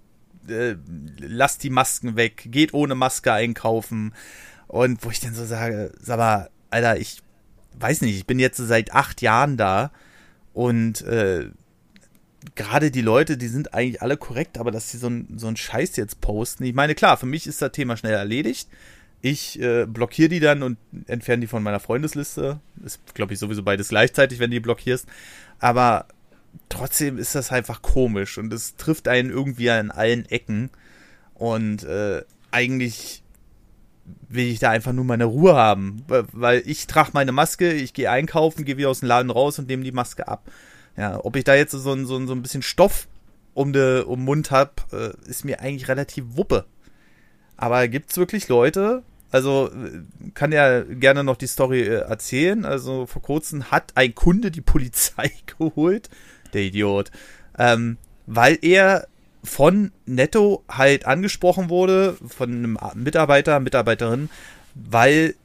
äh, 0.47 0.76
lasst 1.20 1.64
die 1.64 1.70
Masken 1.70 2.16
weg 2.16 2.47
geht 2.51 2.74
ohne 2.74 2.95
Maske 2.95 3.32
einkaufen 3.32 4.14
und 4.68 5.04
wo 5.04 5.10
ich 5.10 5.22
dann 5.22 5.34
so 5.34 5.45
sage 5.45 5.91
sag 5.99 6.18
mal 6.18 6.49
Alter 6.70 6.97
ich 6.97 7.22
weiß 7.80 8.01
nicht 8.01 8.18
ich 8.18 8.28
bin 8.28 8.39
jetzt 8.39 8.58
seit 8.58 8.93
acht 8.93 9.22
Jahren 9.22 9.56
da 9.56 9.91
und 10.54 11.01
äh, 11.04 11.47
gerade 12.56 12.91
die 12.91 13.02
Leute, 13.02 13.38
die 13.38 13.48
sind 13.48 13.74
eigentlich 13.74 14.02
alle 14.02 14.18
korrekt, 14.18 14.58
aber 14.58 14.72
dass 14.72 14.91
sie 14.91 14.98
so 14.98 15.10
so 15.36 15.48
ein 15.48 15.58
Scheiß 15.58 15.96
jetzt 15.96 16.22
posten. 16.22 16.64
Ich 16.64 16.74
meine, 16.74 16.96
klar, 16.96 17.18
für 17.18 17.26
mich 17.26 17.48
ist 17.48 17.62
das 17.62 17.72
Thema 17.72 17.98
schnell 17.98 18.14
erledigt. 18.14 18.70
Ich 19.22 19.60
äh, 19.62 19.86
blockiere 19.86 20.30
die 20.30 20.41
dann 20.41 20.64
und 20.64 20.78
entferne 21.08 21.41
die 21.41 21.48
von 21.48 21.64
meiner 21.64 21.80
Freundesliste. 21.80 22.60
Ist, 22.84 23.16
glaube 23.16 23.34
ich, 23.34 23.39
sowieso 23.39 23.64
beides 23.64 23.88
gleichzeitig, 23.88 24.39
wenn 24.39 24.52
du 24.52 24.56
die 24.56 24.60
blockierst. 24.60 25.08
Aber 25.60 26.08
trotzdem 26.68 27.18
ist 27.18 27.34
das 27.34 27.52
einfach 27.52 27.82
komisch 27.82 28.38
und 28.38 28.52
es 28.52 28.76
trifft 28.76 29.08
einen 29.08 29.30
irgendwie 29.30 29.70
an 29.70 29.91
allen 29.91 30.26
Ecken. 30.26 30.72
Und 31.36 31.84
äh, 31.84 32.24
eigentlich 32.52 33.24
will 34.28 34.48
ich 34.48 34.60
da 34.60 34.72
einfach 34.72 34.91
nur 34.91 35.06
meine 35.06 35.26
Ruhe 35.26 35.56
haben. 35.56 36.04
Weil 36.08 36.62
ich 36.66 36.88
trage 36.88 37.12
meine 37.14 37.32
Maske, 37.32 37.72
ich 37.72 37.94
gehe 37.94 38.12
einkaufen, 38.12 38.66
gehe 38.66 38.78
wieder 38.78 38.89
aus 38.89 39.00
dem 39.00 39.08
Laden 39.08 39.32
raus 39.32 39.58
und 39.58 39.70
nehme 39.70 39.84
die 39.84 39.91
Maske 39.91 40.28
ab. 40.28 40.52
Ja, 40.98 41.20
ob 41.24 41.36
ich 41.36 41.44
da 41.44 41.56
jetzt 41.56 41.72
so, 41.72 41.91
ein, 41.91 42.06
so, 42.06 42.18
ein, 42.18 42.28
so 42.28 42.34
ein 42.34 42.41
bisschen 42.41 42.62
Stoff 42.62 43.08
um 43.54 43.74
den 43.74 44.04
um 44.04 44.24
Mund 44.24 44.52
hab, 44.52 44.91
äh, 44.94 45.14
ist 45.28 45.46
mir 45.46 45.60
eigentlich 45.60 45.88
relativ 45.88 46.26
wuppe. 46.30 46.66
Aber 47.56 47.88
gibt's 47.88 48.18
wirklich 48.18 48.48
Leute, 48.48 49.04
also 49.34 49.70
äh, 49.70 50.30
kann 50.36 50.52
ja 50.52 50.82
gerne 50.82 51.24
noch 51.24 51.38
die 51.38 51.48
Story 51.48 51.82
äh, 51.82 52.02
erzählen. 52.02 52.66
Also 52.66 53.08
vor 53.08 53.22
kurzem 53.22 53.72
hat 53.72 53.91
ein 53.96 54.14
Kunde 54.14 54.52
die 54.52 54.62
Polizei 54.62 55.32
geholt, 55.58 56.10
der 56.54 56.62
Idiot, 56.62 57.12
ähm, 57.58 57.98
weil 58.28 58.60
er 58.62 59.08
von 59.44 59.91
Netto 60.06 60.64
halt 60.70 61.06
angesprochen 61.06 61.70
wurde, 61.70 62.16
von 62.28 62.50
einem 62.50 62.78
Mitarbeiter, 62.96 63.60
Mitarbeiterin, 63.60 64.30
weil 64.76 65.36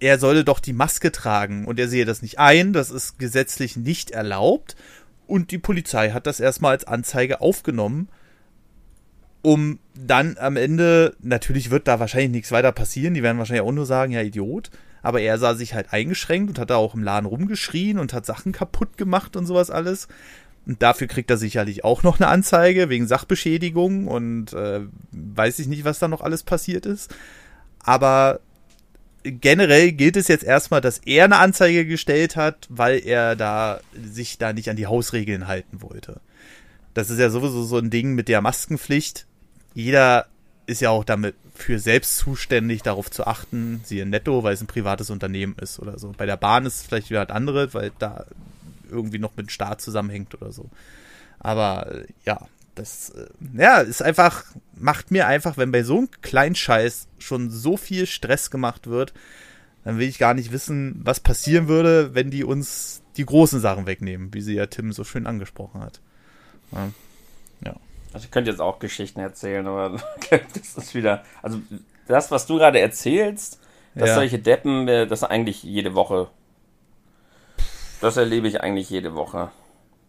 er 0.00 0.18
solle 0.18 0.44
doch 0.44 0.60
die 0.60 0.72
Maske 0.72 1.12
tragen 1.12 1.66
und 1.66 1.78
er 1.78 1.88
sehe 1.88 2.04
das 2.04 2.22
nicht 2.22 2.38
ein, 2.38 2.72
das 2.72 2.90
ist 2.90 3.18
gesetzlich 3.18 3.76
nicht 3.76 4.10
erlaubt 4.10 4.76
und 5.26 5.50
die 5.50 5.58
Polizei 5.58 6.10
hat 6.10 6.26
das 6.26 6.40
erstmal 6.40 6.72
als 6.72 6.86
Anzeige 6.86 7.40
aufgenommen, 7.40 8.08
um 9.42 9.78
dann 9.94 10.36
am 10.38 10.56
Ende, 10.56 11.14
natürlich 11.20 11.70
wird 11.70 11.86
da 11.86 12.00
wahrscheinlich 12.00 12.30
nichts 12.30 12.52
weiter 12.52 12.72
passieren, 12.72 13.14
die 13.14 13.22
werden 13.22 13.38
wahrscheinlich 13.38 13.66
auch 13.66 13.72
nur 13.72 13.86
sagen, 13.86 14.12
ja 14.12 14.22
Idiot, 14.22 14.70
aber 15.02 15.20
er 15.20 15.38
sah 15.38 15.54
sich 15.54 15.74
halt 15.74 15.92
eingeschränkt 15.92 16.50
und 16.50 16.58
hat 16.58 16.70
da 16.70 16.76
auch 16.76 16.94
im 16.94 17.02
Laden 17.02 17.26
rumgeschrien 17.26 17.98
und 17.98 18.12
hat 18.12 18.26
Sachen 18.26 18.52
kaputt 18.52 18.96
gemacht 18.98 19.36
und 19.36 19.46
sowas 19.46 19.70
alles. 19.70 20.08
Und 20.66 20.82
dafür 20.82 21.06
kriegt 21.06 21.30
er 21.30 21.38
sicherlich 21.38 21.84
auch 21.84 22.02
noch 22.02 22.20
eine 22.20 22.28
Anzeige 22.28 22.90
wegen 22.90 23.06
Sachbeschädigung 23.06 24.08
und 24.08 24.52
äh, 24.52 24.80
weiß 25.10 25.58
ich 25.58 25.68
nicht, 25.68 25.84
was 25.84 25.98
da 25.98 26.08
noch 26.08 26.20
alles 26.20 26.42
passiert 26.42 26.84
ist. 26.84 27.14
Aber 27.82 28.40
generell 29.22 29.92
gilt 29.92 30.16
es 30.16 30.28
jetzt 30.28 30.44
erstmal, 30.44 30.80
dass 30.80 30.98
er 30.98 31.24
eine 31.24 31.38
Anzeige 31.38 31.86
gestellt 31.86 32.36
hat, 32.36 32.66
weil 32.68 33.04
er 33.04 33.36
da 33.36 33.80
sich 33.94 34.38
da 34.38 34.52
nicht 34.52 34.68
an 34.70 34.76
die 34.76 34.86
Hausregeln 34.86 35.46
halten 35.46 35.82
wollte. 35.82 36.20
Das 36.94 37.10
ist 37.10 37.18
ja 37.18 37.30
sowieso 37.30 37.62
so 37.64 37.78
ein 37.78 37.90
Ding 37.90 38.14
mit 38.14 38.28
der 38.28 38.40
Maskenpflicht. 38.40 39.26
Jeder 39.74 40.26
ist 40.66 40.80
ja 40.80 40.90
auch 40.90 41.04
damit 41.04 41.34
für 41.54 41.78
selbst 41.78 42.16
zuständig, 42.16 42.82
darauf 42.82 43.10
zu 43.10 43.26
achten, 43.26 43.82
siehe 43.84 44.06
Netto, 44.06 44.42
weil 44.42 44.54
es 44.54 44.60
ein 44.60 44.66
privates 44.66 45.10
Unternehmen 45.10 45.56
ist 45.60 45.78
oder 45.78 45.98
so. 45.98 46.12
Bei 46.16 46.26
der 46.26 46.36
Bahn 46.36 46.64
ist 46.66 46.76
es 46.76 46.82
vielleicht 46.82 47.10
wieder 47.10 47.22
ein 47.22 47.30
anderes, 47.30 47.74
weil 47.74 47.92
da 47.98 48.24
irgendwie 48.90 49.18
noch 49.18 49.36
mit 49.36 49.46
dem 49.46 49.50
Staat 49.50 49.80
zusammenhängt 49.80 50.34
oder 50.40 50.52
so. 50.52 50.70
Aber 51.38 51.90
äh, 51.92 52.06
ja, 52.24 52.46
das, 52.74 53.10
äh, 53.10 53.26
ja, 53.54 53.78
ist 53.78 54.02
einfach, 54.02 54.44
macht 54.74 55.10
mir 55.10 55.26
einfach, 55.26 55.56
wenn 55.56 55.72
bei 55.72 55.82
so 55.82 55.98
einem 55.98 56.10
kleinen 56.22 56.54
Scheiß 56.54 57.08
schon 57.18 57.50
so 57.50 57.76
viel 57.76 58.06
Stress 58.06 58.50
gemacht 58.50 58.86
wird, 58.86 59.12
dann 59.84 59.98
will 59.98 60.08
ich 60.08 60.18
gar 60.18 60.34
nicht 60.34 60.52
wissen, 60.52 61.00
was 61.02 61.20
passieren 61.20 61.68
würde, 61.68 62.14
wenn 62.14 62.30
die 62.30 62.44
uns 62.44 63.02
die 63.16 63.24
großen 63.24 63.60
Sachen 63.60 63.86
wegnehmen, 63.86 64.32
wie 64.34 64.40
sie 64.40 64.54
ja 64.54 64.66
Tim 64.66 64.92
so 64.92 65.04
schön 65.04 65.26
angesprochen 65.26 65.80
hat. 65.80 66.00
Ja. 66.72 66.90
ja. 67.64 67.76
Also 68.12 68.24
ich 68.24 68.30
könnte 68.30 68.50
jetzt 68.50 68.60
auch 68.60 68.78
Geschichten 68.78 69.20
erzählen, 69.20 69.66
aber 69.66 70.00
das 70.30 70.76
ist 70.76 70.94
wieder, 70.94 71.24
also 71.42 71.60
das, 72.06 72.30
was 72.30 72.46
du 72.46 72.56
gerade 72.56 72.80
erzählst, 72.80 73.60
dass 73.94 74.10
ja. 74.10 74.14
solche 74.14 74.38
Deppen, 74.38 74.86
äh, 74.88 75.06
das 75.06 75.24
eigentlich 75.24 75.62
jede 75.62 75.94
Woche, 75.94 76.28
das 78.00 78.16
erlebe 78.16 78.48
ich 78.48 78.60
eigentlich 78.60 78.88
jede 78.88 79.14
Woche 79.14 79.50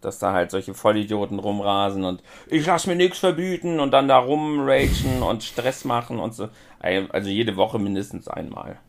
dass 0.01 0.19
da 0.19 0.33
halt 0.33 0.51
solche 0.51 0.73
Vollidioten 0.73 1.39
rumrasen 1.39 2.03
und 2.03 2.21
ich 2.47 2.65
lass 2.65 2.87
mir 2.87 2.95
nichts 2.95 3.19
verbieten 3.19 3.79
und 3.79 3.91
dann 3.91 4.07
da 4.07 4.17
rumragen 4.17 5.23
und 5.23 5.43
Stress 5.43 5.85
machen 5.85 6.19
und 6.19 6.33
so. 6.33 6.49
Also 6.79 7.29
jede 7.29 7.55
Woche 7.55 7.79
mindestens 7.79 8.27
einmal. 8.27 8.79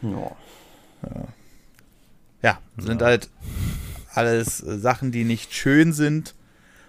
Hm. 0.00 0.12
Ja. 0.12 0.36
ja. 1.02 1.28
Ja, 2.40 2.58
sind 2.76 3.00
ja. 3.00 3.08
halt 3.08 3.28
alles 4.14 4.58
Sachen, 4.58 5.10
die 5.10 5.24
nicht 5.24 5.52
schön 5.52 5.92
sind 5.92 6.34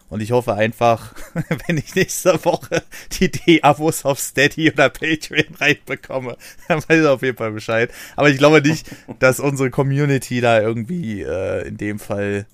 und 0.09 0.21
ich 0.21 0.31
hoffe 0.31 0.55
einfach, 0.55 1.13
wenn 1.67 1.77
ich 1.77 1.95
nächste 1.95 2.43
Woche 2.43 2.83
die 3.19 3.31
D-Abos 3.31 4.05
auf 4.05 4.19
Steady 4.19 4.71
oder 4.71 4.89
Patreon 4.89 5.55
reinbekomme, 5.55 6.35
dann 6.67 6.79
weiß 6.79 7.01
ich 7.01 7.07
auf 7.07 7.21
jeden 7.21 7.37
Fall 7.37 7.51
Bescheid. 7.51 7.91
Aber 8.15 8.29
ich 8.29 8.37
glaube 8.37 8.61
nicht, 8.61 8.89
dass 9.19 9.39
unsere 9.39 9.69
Community 9.69 10.41
da 10.41 10.59
irgendwie 10.59 11.21
äh, 11.21 11.67
in 11.67 11.77
dem 11.77 11.99
Fall 11.99 12.47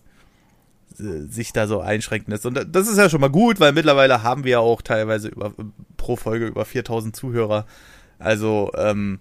äh, 0.99 1.27
sich 1.29 1.53
da 1.53 1.67
so 1.67 1.79
einschränken 1.79 2.31
lässt. 2.31 2.45
Und 2.45 2.67
das 2.69 2.87
ist 2.87 2.97
ja 2.97 3.09
schon 3.09 3.21
mal 3.21 3.29
gut, 3.29 3.59
weil 3.59 3.71
mittlerweile 3.71 4.21
haben 4.21 4.43
wir 4.43 4.51
ja 4.51 4.59
auch 4.59 4.81
teilweise 4.81 5.29
über, 5.29 5.53
pro 5.95 6.17
Folge 6.17 6.47
über 6.47 6.65
4000 6.65 7.15
Zuhörer. 7.15 7.65
Also 8.19 8.71
ähm, 8.75 9.19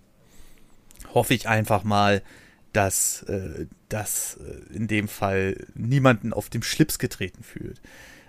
hoffe 1.13 1.35
ich 1.35 1.49
einfach 1.49 1.85
mal, 1.85 2.23
dass 2.73 3.23
äh, 3.25 3.67
das 3.89 4.39
äh, 4.39 4.75
in 4.75 4.89
dem 4.89 5.07
Fall 5.07 5.67
niemanden 5.75 6.33
auf 6.33 6.51
dem 6.51 6.65
Schlips 6.65 6.99
getreten 6.99 7.45
fühlt. 7.45 7.81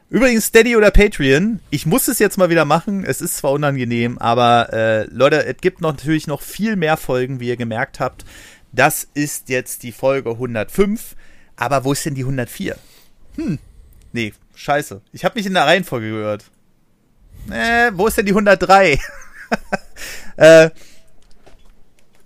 Übrigens, 0.10 0.46
Steady 0.48 0.76
oder 0.76 0.92
Patreon, 0.92 1.60
ich 1.72 1.86
muss 1.86 2.08
es 2.08 2.20
jetzt 2.20 2.38
mal 2.38 2.50
wieder 2.50 2.64
machen. 2.64 3.04
Es 3.04 3.22
ist 3.22 3.38
zwar 3.38 3.52
unangenehm, 3.52 4.20
aber 4.20 4.72
äh, 4.72 5.06
Leute, 5.06 5.44
es 5.46 5.58
gibt 5.58 5.82
noch, 5.82 5.94
natürlich 5.94 6.28
noch 6.28 6.42
viel 6.42 6.76
mehr 6.76 6.96
Folgen, 6.96 7.40
wie 7.40 7.48
ihr 7.48 7.58
gemerkt 7.58 8.00
habt. 8.00 8.24
Das 8.72 9.08
ist 9.14 9.50
jetzt 9.50 9.82
die 9.84 9.92
Folge 9.92 10.32
105. 10.32 11.16
Aber 11.56 11.86
wo 11.86 11.94
ist 11.94 12.06
denn 12.06 12.16
die 12.16 12.24
104? 12.24 12.76
Hm, 13.36 13.58
nee, 14.12 14.34
scheiße. 14.54 15.02
Ich 15.12 15.26
habe 15.26 15.40
mich 15.40 15.46
in 15.48 15.54
der 15.54 15.66
Reihenfolge 15.66 16.10
gehört. 16.10 16.46
Äh, 17.50 17.92
wo 17.94 18.08
ist 18.08 18.18
denn 18.18 18.26
die 18.26 18.34
103? 18.34 19.00
äh, 20.38 20.70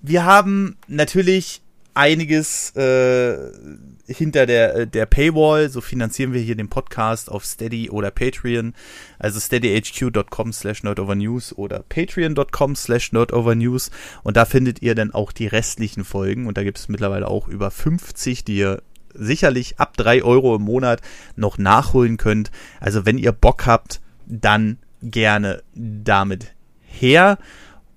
wir 0.02 0.26
haben 0.26 0.78
natürlich 0.88 1.62
einiges 1.94 2.72
äh, 2.76 3.52
hinter 4.10 4.46
der, 4.46 4.76
äh, 4.76 4.88
der 4.88 5.06
Paywall. 5.06 5.70
So 5.70 5.82
finanzieren 5.82 6.34
wir 6.34 6.42
hier 6.42 6.56
den 6.56 6.70
Podcast 6.70 7.32
auf 7.32 7.46
Steady 7.46 7.90
oder 7.90 8.12
Patreon. 8.12 8.74
Also 9.18 9.40
steadyhq.com 9.40 10.54
slash 10.54 10.84
nerdovernews 10.84 11.58
oder 11.58 11.84
patreon.com 11.88 12.76
slash 12.76 13.12
nerdovernews. 13.12 13.92
Und 14.24 14.38
da 14.38 14.46
findet 14.46 14.82
ihr 14.82 14.96
dann 14.96 15.14
auch 15.14 15.32
die 15.32 15.48
restlichen 15.48 16.04
Folgen. 16.04 16.48
Und 16.48 16.58
da 16.58 16.64
gibt 16.64 16.80
es 16.80 16.90
mittlerweile 16.90 17.28
auch 17.28 17.48
über 17.48 17.72
50, 17.72 18.44
die 18.44 18.58
ihr 18.58 18.82
sicherlich 19.14 19.80
ab 19.80 19.98
drei 19.98 20.24
Euro 20.24 20.56
im 20.56 20.64
Monat 20.64 21.02
noch 21.36 21.58
nachholen 21.58 22.18
könnt. 22.18 22.52
Also 22.80 23.06
wenn 23.06 23.18
ihr 23.18 23.32
Bock 23.32 23.66
habt, 23.66 24.02
dann 24.26 24.78
gerne 25.02 25.64
damit 25.74 26.54
her. 26.82 27.38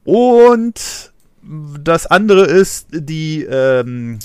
Und 0.05 1.13
das 1.43 2.07
andere 2.07 2.45
ist 2.45 2.89
die 2.93 3.43
ähm, 3.43 4.19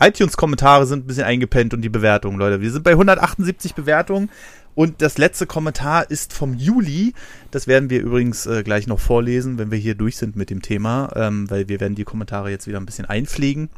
iTunes-Kommentare 0.00 0.86
sind 0.86 1.04
ein 1.04 1.06
bisschen 1.06 1.24
eingepennt 1.24 1.74
und 1.74 1.82
die 1.82 1.88
Bewertungen, 1.88 2.38
Leute. 2.38 2.60
Wir 2.60 2.70
sind 2.70 2.84
bei 2.84 2.92
178 2.92 3.74
Bewertungen. 3.74 4.30
Und 4.74 5.02
das 5.02 5.18
letzte 5.18 5.46
Kommentar 5.46 6.08
ist 6.08 6.32
vom 6.32 6.54
Juli. 6.54 7.12
Das 7.50 7.66
werden 7.66 7.90
wir 7.90 8.00
übrigens 8.00 8.46
äh, 8.46 8.62
gleich 8.62 8.86
noch 8.86 9.00
vorlesen, 9.00 9.58
wenn 9.58 9.72
wir 9.72 9.78
hier 9.78 9.96
durch 9.96 10.16
sind 10.16 10.36
mit 10.36 10.50
dem 10.50 10.62
Thema, 10.62 11.10
ähm, 11.16 11.50
weil 11.50 11.68
wir 11.68 11.80
werden 11.80 11.96
die 11.96 12.04
Kommentare 12.04 12.50
jetzt 12.50 12.68
wieder 12.68 12.78
ein 12.78 12.86
bisschen 12.86 13.06
einpflegen. 13.06 13.70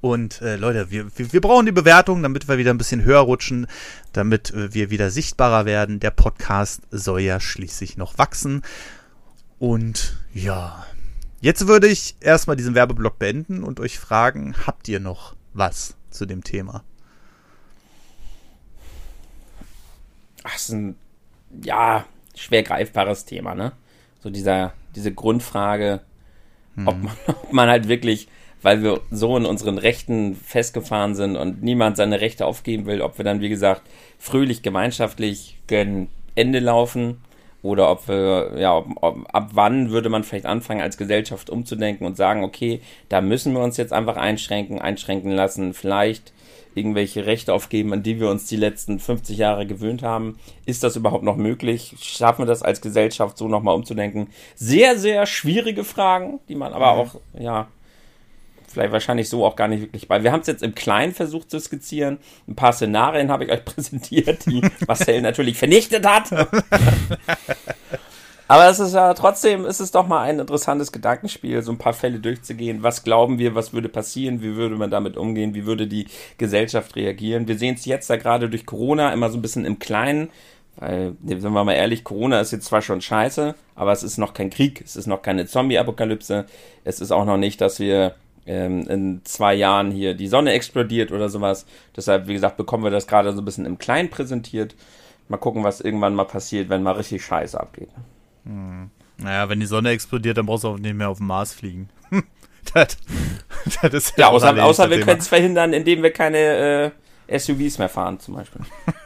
Und 0.00 0.40
äh, 0.40 0.56
Leute, 0.56 0.90
wir, 0.90 1.06
wir, 1.16 1.32
wir 1.32 1.40
brauchen 1.40 1.66
die 1.66 1.72
Bewertung, 1.72 2.22
damit 2.24 2.48
wir 2.48 2.58
wieder 2.58 2.72
ein 2.72 2.78
bisschen 2.78 3.04
höher 3.04 3.20
rutschen, 3.20 3.66
damit 4.12 4.50
äh, 4.52 4.74
wir 4.74 4.90
wieder 4.90 5.10
sichtbarer 5.10 5.64
werden. 5.64 6.00
Der 6.00 6.10
Podcast 6.10 6.82
soll 6.90 7.20
ja 7.20 7.38
schließlich 7.38 7.96
noch 7.96 8.18
wachsen. 8.18 8.62
Und 9.60 10.16
ja, 10.32 10.86
jetzt 11.40 11.66
würde 11.66 11.88
ich 11.88 12.16
erstmal 12.20 12.56
diesen 12.56 12.74
Werbeblock 12.74 13.18
beenden 13.18 13.62
und 13.62 13.80
euch 13.80 13.98
fragen, 13.98 14.54
habt 14.66 14.88
ihr 14.88 15.00
noch 15.00 15.34
was 15.52 15.96
zu 16.10 16.26
dem 16.26 16.44
Thema? 16.44 16.84
Ach, 20.42 20.56
ist 20.56 20.70
ein, 20.70 20.96
ja, 21.62 22.04
schwer 22.34 22.62
greifbares 22.62 23.24
Thema, 23.24 23.54
ne? 23.54 23.72
So 24.22 24.30
dieser, 24.30 24.72
diese 24.94 25.12
Grundfrage, 25.12 26.00
hm. 26.76 26.88
ob, 26.88 27.02
man, 27.02 27.16
ob 27.26 27.52
man 27.52 27.68
halt 27.68 27.88
wirklich, 27.88 28.28
weil 28.62 28.82
wir 28.82 29.00
so 29.10 29.36
in 29.36 29.46
unseren 29.46 29.78
Rechten 29.78 30.34
festgefahren 30.34 31.14
sind 31.14 31.36
und 31.36 31.62
niemand 31.62 31.96
seine 31.96 32.20
Rechte 32.20 32.46
aufgeben 32.46 32.86
will, 32.86 33.00
ob 33.02 33.18
wir 33.18 33.24
dann, 33.24 33.40
wie 33.40 33.48
gesagt, 33.48 33.82
fröhlich 34.18 34.62
gemeinschaftlich 34.62 35.58
gen 35.66 36.08
Ende 36.34 36.58
laufen 36.58 37.22
oder 37.62 37.90
ob 37.90 38.08
wir, 38.08 38.52
ja, 38.56 38.76
ob, 38.76 38.86
ob, 39.00 39.34
ab 39.34 39.50
wann 39.52 39.90
würde 39.90 40.08
man 40.08 40.24
vielleicht 40.24 40.46
anfangen, 40.46 40.80
als 40.80 40.96
Gesellschaft 40.96 41.50
umzudenken 41.50 42.06
und 42.06 42.16
sagen, 42.16 42.44
okay, 42.44 42.80
da 43.08 43.20
müssen 43.20 43.52
wir 43.52 43.60
uns 43.60 43.76
jetzt 43.76 43.92
einfach 43.92 44.16
einschränken, 44.16 44.80
einschränken 44.80 45.32
lassen, 45.32 45.74
vielleicht 45.74 46.32
irgendwelche 46.74 47.26
Rechte 47.26 47.52
aufgeben, 47.52 47.92
an 47.92 48.02
die 48.02 48.20
wir 48.20 48.30
uns 48.30 48.46
die 48.46 48.56
letzten 48.56 49.00
50 49.00 49.36
Jahre 49.36 49.66
gewöhnt 49.66 50.02
haben. 50.02 50.38
Ist 50.66 50.84
das 50.84 50.96
überhaupt 50.96 51.24
noch 51.24 51.36
möglich? 51.36 51.96
Schaffen 52.00 52.42
wir 52.42 52.46
das 52.46 52.62
als 52.62 52.80
Gesellschaft 52.80 53.36
so 53.36 53.48
nochmal 53.48 53.74
umzudenken? 53.74 54.28
Sehr, 54.54 54.98
sehr 54.98 55.26
schwierige 55.26 55.84
Fragen, 55.84 56.38
die 56.48 56.54
man 56.54 56.72
aber 56.72 56.92
auch, 56.92 57.16
ja, 57.38 57.68
vielleicht 58.70 58.92
wahrscheinlich 58.92 59.28
so 59.28 59.44
auch 59.44 59.56
gar 59.56 59.68
nicht 59.68 59.82
wirklich 59.82 60.08
bei. 60.08 60.22
Wir 60.22 60.32
haben 60.32 60.40
es 60.40 60.46
jetzt 60.46 60.62
im 60.62 60.74
Kleinen 60.74 61.12
versucht 61.12 61.50
zu 61.50 61.58
skizzieren. 61.58 62.18
Ein 62.48 62.56
paar 62.56 62.72
Szenarien 62.72 63.30
habe 63.30 63.44
ich 63.44 63.50
euch 63.50 63.64
präsentiert, 63.66 64.46
die 64.46 64.62
Marcel 64.86 65.20
natürlich 65.22 65.58
vernichtet 65.58 66.06
hat. 66.06 66.30
Aber 68.48 68.68
es 68.68 68.80
ist 68.80 68.94
ja 68.94 69.14
trotzdem, 69.14 69.64
ist 69.64 69.78
es 69.78 69.92
doch 69.92 70.08
mal 70.08 70.22
ein 70.22 70.40
interessantes 70.40 70.90
Gedankenspiel, 70.90 71.62
so 71.62 71.70
ein 71.70 71.78
paar 71.78 71.92
Fälle 71.92 72.18
durchzugehen. 72.18 72.82
Was 72.82 73.04
glauben 73.04 73.38
wir, 73.38 73.54
was 73.54 73.72
würde 73.72 73.88
passieren? 73.88 74.42
Wie 74.42 74.56
würde 74.56 74.74
man 74.74 74.90
damit 74.90 75.16
umgehen? 75.16 75.54
Wie 75.54 75.66
würde 75.66 75.86
die 75.86 76.08
Gesellschaft 76.36 76.96
reagieren? 76.96 77.46
Wir 77.46 77.56
sehen 77.56 77.76
es 77.76 77.84
jetzt 77.84 78.10
da 78.10 78.16
gerade 78.16 78.50
durch 78.50 78.66
Corona 78.66 79.12
immer 79.12 79.30
so 79.30 79.38
ein 79.38 79.42
bisschen 79.42 79.64
im 79.64 79.78
Kleinen. 79.78 80.30
Weil, 80.74 81.14
sind 81.24 81.52
wir 81.52 81.64
mal 81.64 81.74
ehrlich, 81.74 82.02
Corona 82.02 82.40
ist 82.40 82.50
jetzt 82.50 82.66
zwar 82.66 82.82
schon 82.82 83.00
scheiße, 83.00 83.54
aber 83.76 83.92
es 83.92 84.02
ist 84.02 84.18
noch 84.18 84.34
kein 84.34 84.50
Krieg, 84.50 84.80
es 84.84 84.96
ist 84.96 85.06
noch 85.06 85.22
keine 85.22 85.46
Zombie-Apokalypse, 85.46 86.46
es 86.84 87.00
ist 87.00 87.12
auch 87.12 87.26
noch 87.26 87.36
nicht, 87.36 87.60
dass 87.60 87.78
wir 87.78 88.16
ähm, 88.46 88.86
in 88.88 89.20
zwei 89.24 89.54
Jahren 89.54 89.90
hier 89.90 90.14
die 90.14 90.28
Sonne 90.28 90.52
explodiert 90.52 91.12
oder 91.12 91.28
sowas. 91.28 91.66
Deshalb, 91.96 92.26
wie 92.26 92.34
gesagt, 92.34 92.56
bekommen 92.56 92.84
wir 92.84 92.90
das 92.90 93.06
gerade 93.06 93.32
so 93.32 93.40
ein 93.40 93.44
bisschen 93.44 93.66
im 93.66 93.78
Kleinen 93.78 94.10
präsentiert. 94.10 94.74
Mal 95.28 95.36
gucken, 95.36 95.62
was 95.62 95.80
irgendwann 95.80 96.14
mal 96.14 96.24
passiert, 96.24 96.68
wenn 96.68 96.82
mal 96.82 96.92
richtig 96.92 97.24
Scheiße 97.24 97.58
abgeht. 97.58 97.90
Hm. 98.44 98.90
Naja, 99.18 99.48
wenn 99.48 99.60
die 99.60 99.66
Sonne 99.66 99.90
explodiert, 99.90 100.38
dann 100.38 100.46
brauchst 100.46 100.64
du 100.64 100.68
auch 100.68 100.78
nicht 100.78 100.94
mehr 100.94 101.08
auf 101.08 101.18
den 101.18 101.26
Mars 101.26 101.52
fliegen. 101.52 101.88
das, 102.74 102.96
das 103.82 103.94
ist 103.94 104.18
ja, 104.18 104.26
ja 104.26 104.28
außer, 104.28 104.64
außer 104.64 104.90
wir 104.90 105.00
können 105.00 105.20
es 105.20 105.28
verhindern, 105.28 105.72
indem 105.72 106.02
wir 106.02 106.12
keine 106.12 106.92
äh, 107.28 107.38
SUVs 107.38 107.78
mehr 107.78 107.88
fahren, 107.88 108.18
zum 108.18 108.34
Beispiel. 108.34 108.62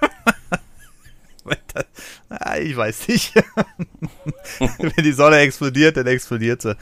ich 2.63 2.77
weiß 2.77 3.09
nicht. 3.09 3.35
wenn 4.59 5.05
die 5.05 5.13
Sonne 5.13 5.39
explodiert, 5.39 5.97
dann 5.97 6.07
explodiert 6.07 6.63
sie. 6.63 6.77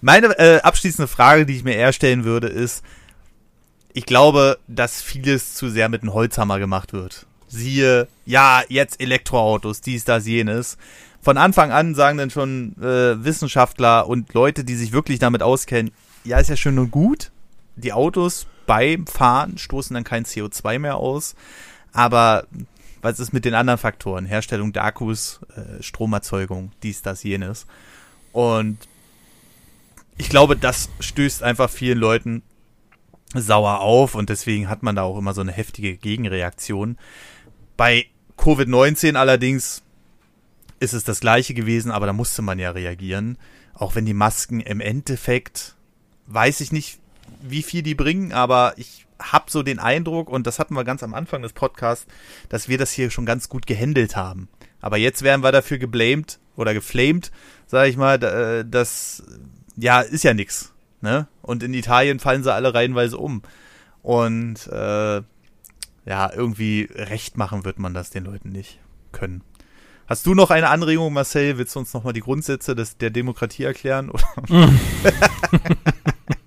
Meine 0.00 0.38
äh, 0.38 0.60
abschließende 0.60 1.08
Frage, 1.08 1.46
die 1.46 1.56
ich 1.56 1.64
mir 1.64 1.74
eher 1.74 1.92
stellen 1.92 2.24
würde, 2.24 2.48
ist, 2.48 2.84
ich 3.92 4.06
glaube, 4.06 4.58
dass 4.68 5.02
vieles 5.02 5.54
zu 5.54 5.68
sehr 5.68 5.88
mit 5.88 6.02
einem 6.02 6.14
Holzhammer 6.14 6.58
gemacht 6.58 6.92
wird. 6.92 7.26
Siehe, 7.48 8.08
ja, 8.26 8.62
jetzt 8.68 9.00
Elektroautos, 9.00 9.80
dies, 9.80 10.04
das, 10.04 10.26
jenes 10.26 10.76
von 11.20 11.36
Anfang 11.36 11.72
an 11.72 11.94
sagen 11.94 12.18
dann 12.18 12.30
schon 12.30 12.74
äh, 12.80 13.22
Wissenschaftler 13.24 14.08
und 14.08 14.32
Leute, 14.34 14.64
die 14.64 14.76
sich 14.76 14.92
wirklich 14.92 15.18
damit 15.18 15.42
auskennen, 15.42 15.92
ja, 16.24 16.38
ist 16.38 16.48
ja 16.48 16.56
schön 16.56 16.78
und 16.78 16.90
gut. 16.90 17.30
Die 17.76 17.92
Autos 17.92 18.46
beim 18.66 19.06
Fahren 19.06 19.58
stoßen 19.58 19.94
dann 19.94 20.04
kein 20.04 20.24
CO2 20.24 20.78
mehr 20.78 20.96
aus. 20.96 21.34
Aber 21.92 22.44
was 23.02 23.20
ist 23.20 23.32
mit 23.32 23.44
den 23.44 23.54
anderen 23.54 23.78
Faktoren? 23.78 24.26
Herstellung 24.26 24.72
der 24.72 24.84
Akkus, 24.84 25.40
äh, 25.56 25.82
Stromerzeugung, 25.82 26.72
dies, 26.82 27.02
das, 27.02 27.22
jenes. 27.22 27.66
Und 28.32 28.78
ich 30.16 30.28
glaube, 30.28 30.56
das 30.56 30.88
stößt 31.00 31.42
einfach 31.42 31.70
vielen 31.70 31.98
Leuten 31.98 32.42
sauer 33.34 33.80
auf 33.80 34.14
und 34.14 34.30
deswegen 34.30 34.68
hat 34.68 34.82
man 34.82 34.96
da 34.96 35.02
auch 35.02 35.18
immer 35.18 35.34
so 35.34 35.40
eine 35.40 35.52
heftige 35.52 35.96
Gegenreaktion. 35.96 36.96
Bei 37.76 38.06
Covid-19 38.36 39.16
allerdings 39.16 39.82
ist 40.80 40.94
es 40.94 41.04
das 41.04 41.20
gleiche 41.20 41.54
gewesen, 41.54 41.90
aber 41.90 42.06
da 42.06 42.12
musste 42.12 42.42
man 42.42 42.58
ja 42.58 42.70
reagieren. 42.70 43.36
Auch 43.74 43.94
wenn 43.94 44.06
die 44.06 44.14
Masken 44.14 44.60
im 44.60 44.80
Endeffekt, 44.80 45.76
weiß 46.26 46.60
ich 46.60 46.72
nicht, 46.72 46.98
wie 47.42 47.62
viel 47.62 47.82
die 47.82 47.94
bringen, 47.94 48.32
aber 48.32 48.74
ich 48.76 49.06
habe 49.20 49.50
so 49.50 49.62
den 49.62 49.78
Eindruck, 49.78 50.28
und 50.30 50.46
das 50.46 50.58
hatten 50.58 50.74
wir 50.74 50.84
ganz 50.84 51.02
am 51.02 51.14
Anfang 51.14 51.42
des 51.42 51.52
Podcasts, 51.52 52.06
dass 52.48 52.68
wir 52.68 52.78
das 52.78 52.92
hier 52.92 53.10
schon 53.10 53.26
ganz 53.26 53.48
gut 53.48 53.66
gehandelt 53.66 54.16
haben. 54.16 54.48
Aber 54.80 54.96
jetzt 54.96 55.22
werden 55.22 55.42
wir 55.42 55.52
dafür 55.52 55.78
geblamed 55.78 56.38
oder 56.56 56.74
geflamed, 56.74 57.32
sage 57.66 57.90
ich 57.90 57.96
mal, 57.96 58.22
äh, 58.22 58.64
das 58.68 59.22
ja 59.76 60.00
ist 60.00 60.24
ja 60.24 60.34
nix. 60.34 60.72
Ne? 61.00 61.28
Und 61.42 61.62
in 61.62 61.74
Italien 61.74 62.18
fallen 62.18 62.42
sie 62.42 62.52
alle 62.52 62.74
reihenweise 62.74 63.18
um. 63.18 63.42
Und 64.02 64.66
äh, 64.68 65.22
ja, 66.04 66.32
irgendwie 66.32 66.88
recht 66.92 67.36
machen 67.36 67.64
wird 67.64 67.78
man 67.78 67.94
das 67.94 68.10
den 68.10 68.24
Leuten 68.24 68.50
nicht 68.50 68.80
können. 69.12 69.42
Hast 70.06 70.24
du 70.24 70.34
noch 70.34 70.50
eine 70.50 70.70
Anregung, 70.70 71.12
Marcel? 71.12 71.58
Willst 71.58 71.74
du 71.74 71.80
uns 71.80 71.92
nochmal 71.92 72.14
die 72.14 72.20
Grundsätze 72.20 72.74
des, 72.74 72.96
der 72.96 73.10
Demokratie 73.10 73.64
erklären? 73.64 74.10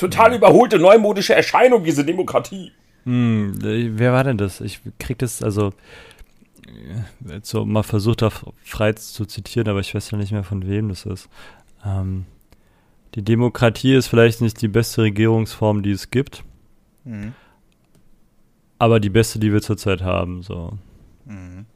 Total 0.00 0.34
überholte, 0.34 0.78
neumodische 0.78 1.34
Erscheinung, 1.34 1.84
diese 1.84 2.06
Demokratie. 2.06 2.72
Hm, 3.04 3.52
wer 3.60 4.14
war 4.14 4.24
denn 4.24 4.38
das? 4.38 4.62
Ich 4.62 4.80
krieg 4.98 5.18
das, 5.18 5.42
also 5.42 5.74
so 7.42 7.66
mal 7.66 7.82
versucht, 7.82 8.22
da 8.22 8.30
frei 8.64 8.94
zu 8.94 9.26
zitieren, 9.26 9.68
aber 9.68 9.80
ich 9.80 9.94
weiß 9.94 10.10
ja 10.10 10.16
nicht 10.16 10.32
mehr, 10.32 10.42
von 10.42 10.66
wem 10.66 10.88
das 10.88 11.04
ist. 11.04 11.28
Ähm, 11.84 12.24
die 13.14 13.22
Demokratie 13.22 13.94
ist 13.94 14.06
vielleicht 14.06 14.40
nicht 14.40 14.62
die 14.62 14.68
beste 14.68 15.02
Regierungsform, 15.02 15.82
die 15.82 15.90
es 15.90 16.10
gibt, 16.10 16.44
mhm. 17.04 17.34
aber 18.78 19.00
die 19.00 19.10
beste, 19.10 19.38
die 19.38 19.52
wir 19.52 19.60
zurzeit 19.60 20.00
haben. 20.00 20.42
So. 20.42 20.78
Mhm. 21.26 21.66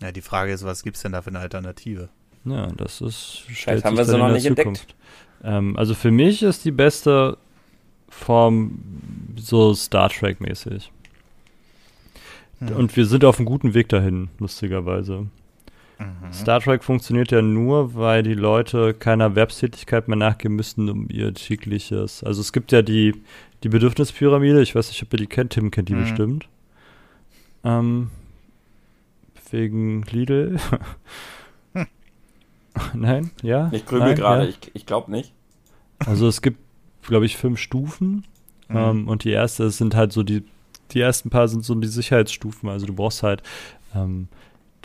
Ja, 0.00 0.10
die 0.10 0.22
Frage 0.22 0.52
ist, 0.52 0.64
was 0.64 0.82
gibt 0.82 0.96
es 0.96 1.02
denn 1.02 1.12
da 1.12 1.22
für 1.22 1.30
eine 1.30 1.38
Alternative? 1.38 2.08
Ja, 2.44 2.66
das 2.68 3.00
ist. 3.00 3.44
Vielleicht 3.46 3.84
haben 3.84 3.96
wir 3.96 4.04
sie 4.04 4.18
noch 4.18 4.32
nicht 4.32 4.48
Zukunft. 4.48 4.66
entdeckt. 4.66 4.96
Ähm, 5.42 5.76
also 5.76 5.94
für 5.94 6.10
mich 6.10 6.42
ist 6.42 6.64
die 6.64 6.70
beste 6.70 7.38
Form 8.08 8.80
so 9.36 9.74
Star 9.74 10.08
Trek-mäßig. 10.08 10.90
Hm. 12.58 12.76
Und 12.76 12.96
wir 12.96 13.06
sind 13.06 13.24
auf 13.24 13.38
einem 13.38 13.46
guten 13.46 13.74
Weg 13.74 13.88
dahin, 13.88 14.28
lustigerweise. 14.38 15.26
Mhm. 16.00 16.32
Star 16.32 16.60
Trek 16.60 16.82
funktioniert 16.82 17.30
ja 17.30 17.42
nur, 17.42 17.94
weil 17.94 18.22
die 18.22 18.34
Leute 18.34 18.94
keiner 18.94 19.24
Erwerbstätigkeit 19.24 20.08
mehr 20.08 20.16
nachgehen 20.16 20.54
müssen, 20.54 20.88
um 20.88 21.08
ihr 21.10 21.34
tägliches. 21.34 22.24
Also 22.24 22.40
es 22.40 22.52
gibt 22.52 22.72
ja 22.72 22.82
die, 22.82 23.14
die 23.62 23.68
Bedürfnispyramide, 23.68 24.62
ich 24.62 24.74
weiß 24.74 24.88
nicht, 24.88 25.02
ob 25.02 25.12
ihr 25.12 25.18
die 25.18 25.26
kennt, 25.26 25.52
Tim 25.52 25.70
kennt 25.70 25.88
die 25.88 25.94
mhm. 25.94 26.00
bestimmt. 26.00 26.48
Ähm, 27.64 28.10
wegen 29.50 30.02
Lidl? 30.02 30.56
Nein? 32.94 33.30
Ja? 33.42 33.68
Ich 33.72 33.84
grübel 33.84 34.14
gerade, 34.14 34.44
ja? 34.44 34.48
ich, 34.48 34.70
ich 34.72 34.86
glaube 34.86 35.10
nicht. 35.10 35.32
Also 36.06 36.28
es 36.28 36.42
gibt, 36.42 36.58
glaube 37.02 37.26
ich, 37.26 37.36
fünf 37.36 37.58
Stufen. 37.58 38.24
Mhm. 38.68 38.76
Ähm, 38.76 39.08
und 39.08 39.24
die 39.24 39.30
erste 39.30 39.70
sind 39.70 39.94
halt 39.94 40.12
so 40.12 40.22
die, 40.22 40.42
die 40.92 41.00
ersten 41.00 41.30
paar 41.30 41.48
sind 41.48 41.64
so 41.64 41.74
die 41.74 41.88
Sicherheitsstufen. 41.88 42.68
Also 42.68 42.86
du 42.86 42.94
brauchst 42.94 43.22
halt, 43.22 43.42
ähm, 43.94 44.28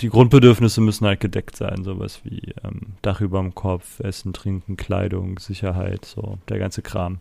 die 0.02 0.10
Grundbedürfnisse 0.10 0.82
müssen 0.82 1.08
halt 1.08 1.22
gedeckt 1.22 1.56
sein, 1.56 1.84
sowas 1.84 2.22
wie 2.24 2.54
ähm, 2.64 2.94
Dach 3.02 3.22
über 3.22 3.40
dem 3.40 3.56
Kopf, 3.56 4.00
Essen, 4.02 4.34
Trinken, 4.34 4.76
Kleidung, 4.76 5.40
Sicherheit, 5.40 6.04
so 6.04 6.38
der 6.50 6.60
ganze 6.60 6.82
Kram. 6.82 7.20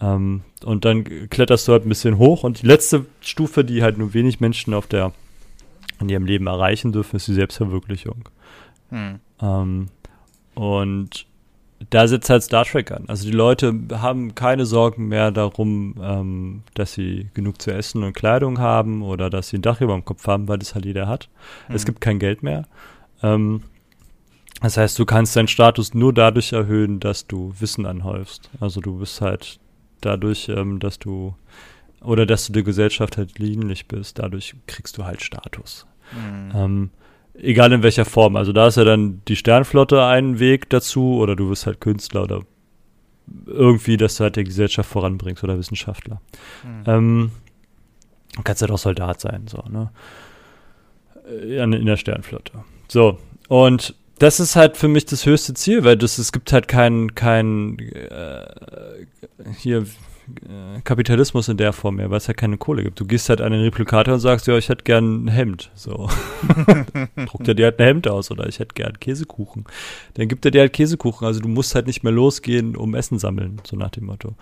Ähm, 0.00 0.42
und 0.64 0.84
dann 0.84 1.04
kletterst 1.28 1.66
du 1.66 1.72
halt 1.72 1.84
ein 1.84 1.88
bisschen 1.88 2.18
hoch 2.18 2.44
und 2.44 2.62
die 2.62 2.66
letzte 2.66 3.06
Stufe, 3.20 3.64
die 3.64 3.82
halt 3.82 3.98
nur 3.98 4.14
wenig 4.14 4.40
Menschen 4.40 4.74
auf 4.74 4.86
der 4.86 5.12
in 6.00 6.08
ihrem 6.08 6.26
Leben 6.26 6.46
erreichen 6.46 6.92
dürfen, 6.92 7.16
ist 7.16 7.28
die 7.28 7.34
Selbstverwirklichung. 7.34 8.28
Hm. 8.90 9.20
Ähm, 9.40 9.88
und 10.54 11.26
da 11.90 12.06
setzt 12.06 12.30
halt 12.30 12.42
Star 12.42 12.64
Trek 12.64 12.90
an. 12.92 13.04
Also 13.08 13.26
die 13.26 13.32
Leute 13.32 13.74
haben 13.92 14.34
keine 14.34 14.66
Sorgen 14.66 15.08
mehr 15.08 15.30
darum, 15.30 15.94
ähm, 16.00 16.62
dass 16.74 16.92
sie 16.94 17.28
genug 17.34 17.60
zu 17.60 17.72
essen 17.72 18.02
und 18.02 18.14
Kleidung 18.14 18.58
haben 18.58 19.02
oder 19.02 19.30
dass 19.30 19.48
sie 19.48 19.58
ein 19.58 19.62
Dach 19.62 19.80
über 19.80 19.94
dem 19.94 20.04
Kopf 20.04 20.26
haben, 20.26 20.48
weil 20.48 20.58
das 20.58 20.74
halt 20.74 20.84
jeder 20.84 21.08
hat. 21.08 21.28
Mhm. 21.68 21.74
Es 21.74 21.84
gibt 21.84 22.00
kein 22.00 22.18
Geld 22.18 22.42
mehr. 22.42 22.66
Ähm, 23.22 23.62
das 24.60 24.76
heißt, 24.76 24.98
du 24.98 25.04
kannst 25.04 25.36
deinen 25.36 25.48
Status 25.48 25.94
nur 25.94 26.12
dadurch 26.12 26.52
erhöhen, 26.52 27.00
dass 27.00 27.26
du 27.26 27.52
Wissen 27.58 27.86
anhäufst. 27.86 28.50
Also 28.60 28.80
du 28.80 28.98
bist 28.98 29.20
halt 29.20 29.58
dadurch, 30.00 30.48
ähm, 30.48 30.78
dass 30.78 30.98
du 30.98 31.34
oder 32.00 32.26
dass 32.26 32.46
du 32.46 32.52
der 32.52 32.62
Gesellschaft 32.62 33.16
halt 33.16 33.38
dienlich 33.38 33.88
bist, 33.88 34.18
dadurch 34.18 34.54
kriegst 34.66 34.98
du 34.98 35.04
halt 35.04 35.22
Status. 35.22 35.86
Mhm. 36.12 36.90
Egal 37.36 37.72
in 37.72 37.82
welcher 37.82 38.04
Form. 38.04 38.36
Also 38.36 38.52
da 38.52 38.68
ist 38.68 38.76
ja 38.76 38.84
dann 38.84 39.22
die 39.26 39.36
Sternflotte 39.36 40.04
ein 40.04 40.38
Weg 40.38 40.70
dazu 40.70 41.16
oder 41.16 41.34
du 41.34 41.50
wirst 41.50 41.66
halt 41.66 41.80
Künstler 41.80 42.22
oder 42.24 42.42
irgendwie, 43.46 43.96
dass 43.96 44.16
du 44.16 44.24
halt 44.24 44.36
die 44.36 44.44
Gesellschaft 44.44 44.88
voranbringst 44.88 45.42
oder 45.42 45.58
Wissenschaftler. 45.58 46.20
Mhm. 46.62 46.84
Ähm, 46.86 47.30
du 48.36 48.42
kannst 48.42 48.62
halt 48.62 48.70
auch 48.70 48.78
Soldat 48.78 49.20
sein, 49.20 49.46
so, 49.48 49.62
ne? 49.68 49.90
Äh, 51.28 51.62
in 51.62 51.86
der 51.86 51.96
Sternflotte. 51.96 52.52
So, 52.88 53.18
und 53.48 53.94
das 54.18 54.40
ist 54.40 54.56
halt 54.56 54.76
für 54.76 54.88
mich 54.88 55.06
das 55.06 55.26
höchste 55.26 55.54
Ziel, 55.54 55.84
weil 55.84 55.96
das, 55.96 56.18
es 56.18 56.32
gibt 56.32 56.52
halt 56.52 56.68
keinen 56.68 57.14
kein, 57.14 57.78
äh, 57.78 58.44
hier 59.58 59.86
Kapitalismus 60.84 61.48
in 61.48 61.56
der 61.56 61.72
Form 61.72 61.96
mehr, 61.96 62.10
weil 62.10 62.18
es 62.18 62.28
halt 62.28 62.38
keine 62.38 62.56
Kohle 62.56 62.82
gibt. 62.82 62.98
Du 62.98 63.06
gehst 63.06 63.28
halt 63.28 63.40
an 63.40 63.52
den 63.52 63.62
Replikator 63.62 64.14
und 64.14 64.20
sagst, 64.20 64.46
ja, 64.46 64.56
ich 64.56 64.68
hätte 64.68 64.84
gern 64.84 65.24
ein 65.24 65.28
Hemd. 65.28 65.70
So. 65.74 66.08
Druckt 67.26 67.48
er 67.48 67.54
dir 67.54 67.66
halt 67.66 67.78
ein 67.78 67.86
Hemd 67.86 68.08
aus 68.08 68.30
oder 68.30 68.48
ich 68.48 68.58
hätte 68.58 68.74
gern 68.74 68.98
Käsekuchen. 68.98 69.64
Dann 70.14 70.28
gibt 70.28 70.44
er 70.44 70.50
dir 70.50 70.62
halt 70.62 70.72
Käsekuchen. 70.72 71.26
Also 71.26 71.40
du 71.40 71.48
musst 71.48 71.74
halt 71.74 71.86
nicht 71.86 72.02
mehr 72.02 72.12
losgehen, 72.12 72.76
um 72.76 72.94
Essen 72.94 73.18
sammeln, 73.18 73.60
so 73.64 73.76
nach 73.76 73.90
dem 73.90 74.06
Motto. 74.06 74.34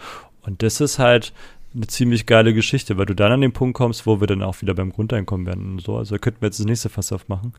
Und 0.42 0.62
das 0.62 0.80
ist 0.80 0.98
halt 0.98 1.32
eine 1.74 1.86
ziemlich 1.86 2.26
geile 2.26 2.54
Geschichte, 2.54 2.98
weil 2.98 3.06
du 3.06 3.14
dann 3.14 3.32
an 3.32 3.40
den 3.40 3.52
Punkt 3.52 3.74
kommst, 3.74 4.06
wo 4.06 4.20
wir 4.20 4.26
dann 4.26 4.42
auch 4.42 4.60
wieder 4.60 4.74
beim 4.74 4.92
Grundeinkommen 4.92 5.46
werden 5.46 5.72
und 5.72 5.82
so. 5.82 5.96
Also 5.96 6.14
da 6.14 6.18
könnten 6.18 6.42
wir 6.42 6.48
jetzt 6.48 6.60
das 6.60 6.66
nächste 6.66 6.88
Fass 6.88 7.12
aufmachen. 7.12 7.54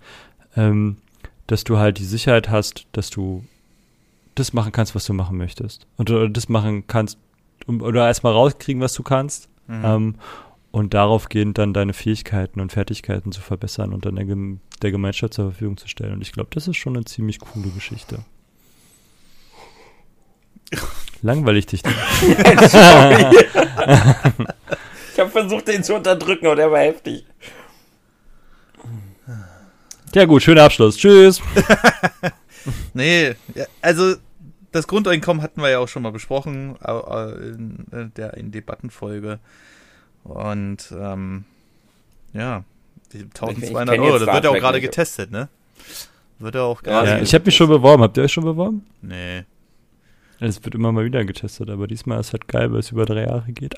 Ähm, 0.56 0.98
dass 1.48 1.64
du 1.64 1.78
halt 1.78 2.00
die 2.00 2.06
Sicherheit 2.06 2.50
hast, 2.50 2.86
dass 2.94 3.10
du 3.10 3.44
das 4.36 4.54
machen 4.54 4.72
kannst, 4.72 4.96
was 4.96 5.06
du 5.06 5.14
machen 5.14 5.38
möchtest. 5.38 5.88
Und 5.98 6.10
oder 6.10 6.30
das 6.30 6.50
machen 6.50 6.86
kannst, 6.88 7.18
um, 7.68 7.82
oder 7.82 8.08
erstmal 8.08 8.34
rauskriegen, 8.34 8.82
was 8.82 8.94
du 8.94 9.04
kannst. 9.04 9.50
Mhm. 9.68 9.86
Ähm, 9.86 10.16
und 10.72 10.96
darauf 10.96 11.30
gehend 11.30 11.60
dann 11.60 11.74
deine 11.74 11.94
Fähigkeiten 11.94 12.60
und 12.60 12.72
Fertigkeiten 12.72 13.32
zu 13.32 13.42
verbessern 13.42 13.94
und 13.94 14.08
dann 14.08 14.16
der, 14.16 14.26
der 14.82 14.92
Gemeinschaft 14.92 15.36
zur 15.36 15.52
Verfügung 15.52 15.78
zu 15.78 15.88
stellen. 15.88 16.14
Und 16.14 16.22
ich 16.22 16.32
glaube, 16.32 16.50
das 16.52 16.68
ist 16.68 16.78
schon 16.78 16.96
eine 16.96 17.06
ziemlich 17.06 17.40
coole 17.40 17.70
Geschichte. 17.70 18.26
Langweilig 21.22 21.68
dich 21.68 21.84
nicht. 21.84 21.96
ich 25.14 25.20
habe 25.20 25.30
versucht, 25.30 25.68
den 25.68 25.84
zu 25.84 25.94
unterdrücken 25.94 26.48
und 26.48 26.58
er 26.58 26.72
war 26.72 26.80
heftig. 26.80 27.24
Ja 30.14 30.26
gut, 30.26 30.44
schöner 30.44 30.64
Abschluss. 30.64 30.98
Tschüss. 30.98 31.42
nee, 32.94 33.34
also 33.82 34.16
das 34.74 34.88
Grundeinkommen 34.88 35.42
hatten 35.42 35.62
wir 35.62 35.70
ja 35.70 35.80
auch 35.80 35.88
schon 35.88 36.04
mal 36.04 36.12
besprochen 36.12 36.76
in 36.76 38.12
der 38.18 38.34
in 38.36 38.52
Debattenfolge. 38.52 39.40
Und 40.24 40.94
ähm, 40.98 41.46
ja, 42.34 42.64
die 43.14 43.24
1200 43.24 44.00
Euro, 44.00 44.20
das 44.20 44.28
wird 44.28 44.44
ja 44.44 44.50
auch 44.50 44.56
gerade 44.56 44.82
getestet, 44.82 45.32
ne? 45.32 45.48
Wird 46.40 46.56
ja 46.56 46.62
auch 46.62 46.82
gerade. 46.82 47.10
Ja, 47.10 47.20
ich 47.20 47.34
habe 47.34 47.46
mich 47.46 47.56
schon 47.56 47.70
beworben. 47.70 48.04
Habt 48.04 48.18
ihr 48.18 48.24
euch 48.24 48.34
schon 48.34 48.44
beworben? 48.44 48.86
Nee. 49.02 49.44
Es 50.40 50.64
wird 50.64 50.76
immer 50.76 50.92
mal 50.92 51.06
wieder 51.06 51.24
getestet, 51.24 51.70
aber 51.70 51.88
diesmal 51.88 52.20
ist 52.20 52.34
halt 52.34 52.48
geil, 52.48 52.72
weil 52.72 52.80
es 52.80 52.92
über 52.92 53.06
drei 53.06 53.24
Jahre 53.24 53.52
geht. 53.52 53.76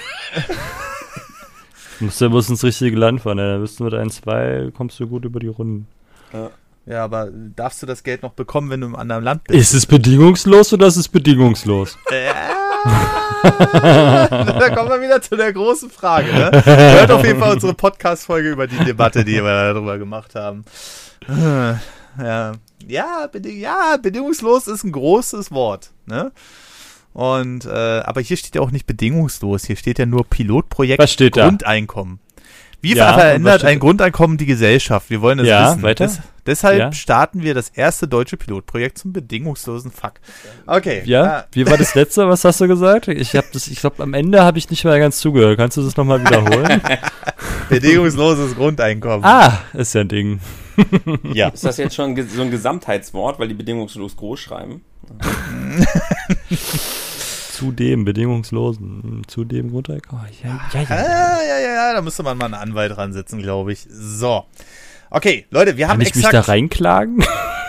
musst 2.00 2.20
du 2.20 2.28
musst 2.30 2.50
ins 2.50 2.64
richtige 2.64 2.96
Land 2.96 3.20
fahren, 3.20 3.38
dann 3.38 3.60
bist 3.60 3.78
du 3.78 3.84
mit 3.84 3.94
ein, 3.94 4.10
zwei, 4.10 4.70
kommst 4.76 4.98
du 5.00 5.06
gut 5.06 5.24
über 5.24 5.40
die 5.40 5.48
Runden. 5.48 5.86
Ja. 6.32 6.50
Ja, 6.84 7.04
aber 7.04 7.30
darfst 7.32 7.82
du 7.82 7.86
das 7.86 8.02
Geld 8.02 8.22
noch 8.22 8.32
bekommen, 8.32 8.70
wenn 8.70 8.80
du 8.80 8.88
im 8.88 8.96
anderen 8.96 9.22
Land 9.22 9.44
bist? 9.44 9.58
Ist 9.58 9.74
es 9.74 9.86
bedingungslos 9.86 10.72
oder 10.72 10.88
ist 10.88 10.96
es 10.96 11.08
bedingungslos? 11.08 11.96
Ja. 12.10 12.58
da 13.42 14.70
kommen 14.74 14.88
wir 14.88 15.00
wieder 15.00 15.20
zu 15.20 15.36
der 15.36 15.52
großen 15.52 15.90
Frage. 15.90 16.32
Ne? 16.32 16.50
Hört 16.64 17.10
auf 17.10 17.24
jeden 17.24 17.40
Fall 17.40 17.54
unsere 17.54 17.74
Podcast-Folge 17.74 18.50
über 18.50 18.66
die 18.66 18.78
Debatte, 18.84 19.24
die 19.24 19.34
wir 19.34 19.42
darüber 19.42 19.98
gemacht 19.98 20.34
haben. 20.34 20.64
Ja, 22.18 22.52
ja, 22.86 23.26
beding 23.26 23.58
ja, 23.58 23.96
bedingungslos 24.00 24.68
ist 24.68 24.84
ein 24.84 24.92
großes 24.92 25.50
Wort. 25.50 25.90
Ne? 26.06 26.32
Und 27.12 27.64
äh, 27.64 28.00
aber 28.00 28.20
hier 28.20 28.36
steht 28.36 28.54
ja 28.54 28.60
auch 28.60 28.70
nicht 28.70 28.86
bedingungslos. 28.86 29.64
Hier 29.64 29.76
steht 29.76 29.98
ja 29.98 30.06
nur 30.06 30.24
Pilotprojekt 30.24 31.02
Was 31.02 31.12
steht 31.12 31.34
Grundeinkommen. 31.34 32.20
Wie 32.82 32.96
ja, 32.96 33.14
verändert 33.14 33.64
ein 33.64 33.78
Grundeinkommen 33.78 34.36
die 34.38 34.46
Gesellschaft? 34.46 35.08
Wir 35.08 35.22
wollen 35.22 35.38
es 35.38 35.46
ja, 35.46 35.70
wissen. 35.70 35.82
Weiter? 35.82 36.06
Des, 36.06 36.18
deshalb 36.44 36.78
ja. 36.78 36.92
starten 36.92 37.44
wir 37.44 37.54
das 37.54 37.68
erste 37.68 38.08
deutsche 38.08 38.36
Pilotprojekt 38.36 38.98
zum 38.98 39.12
bedingungslosen 39.12 39.92
Fuck. 39.92 40.14
Okay. 40.66 41.02
Ja, 41.04 41.24
ah. 41.24 41.44
wie 41.52 41.64
war 41.64 41.78
das 41.78 41.94
letzte? 41.94 42.28
Was 42.28 42.44
hast 42.44 42.60
du 42.60 42.66
gesagt? 42.66 43.06
Ich 43.06 43.36
habe 43.36 43.46
das, 43.52 43.68
ich 43.68 43.78
glaube, 43.78 44.02
am 44.02 44.14
Ende 44.14 44.42
habe 44.42 44.58
ich 44.58 44.68
nicht 44.68 44.84
mehr 44.84 44.98
ganz 44.98 45.18
zugehört. 45.18 45.58
Kannst 45.58 45.76
du 45.76 45.82
das 45.82 45.96
nochmal 45.96 46.20
wiederholen? 46.20 46.82
Bedingungsloses 47.68 48.56
Grundeinkommen. 48.56 49.24
Ah, 49.24 49.60
ist 49.74 49.94
ja 49.94 50.00
ein 50.00 50.08
Ding. 50.08 50.40
ja. 51.32 51.50
Ist 51.50 51.64
das 51.64 51.76
jetzt 51.76 51.94
schon 51.94 52.16
so 52.28 52.42
ein 52.42 52.50
Gesamtheitswort, 52.50 53.38
weil 53.38 53.46
die 53.46 53.54
bedingungslos 53.54 54.16
groß 54.16 54.40
schreiben? 54.40 54.82
Zu 57.62 57.70
dem 57.70 58.04
bedingungslosen, 58.04 59.22
zu 59.28 59.44
dem 59.44 59.70
Grundeinkommen. 59.70 60.24
Oh, 60.26 60.46
ja, 60.46 60.60
ja, 60.72 60.80
ja, 60.82 60.96
ja, 60.96 61.42
ja, 61.42 61.58
ja, 61.60 61.74
ja, 61.74 61.94
da 61.94 62.02
müsste 62.02 62.24
man 62.24 62.36
mal 62.36 62.46
einen 62.46 62.54
Anwalt 62.54 62.96
dran 62.96 63.12
setzen, 63.12 63.40
glaube 63.40 63.72
ich. 63.72 63.86
So. 63.88 64.46
Okay, 65.10 65.46
Leute, 65.50 65.76
wir 65.76 65.86
haben 65.86 65.98
Kann 65.98 66.02
ich 66.02 66.08
exakt... 66.08 66.34
mich 66.34 66.44
da 66.44 66.52
reinklagen? 66.52 67.24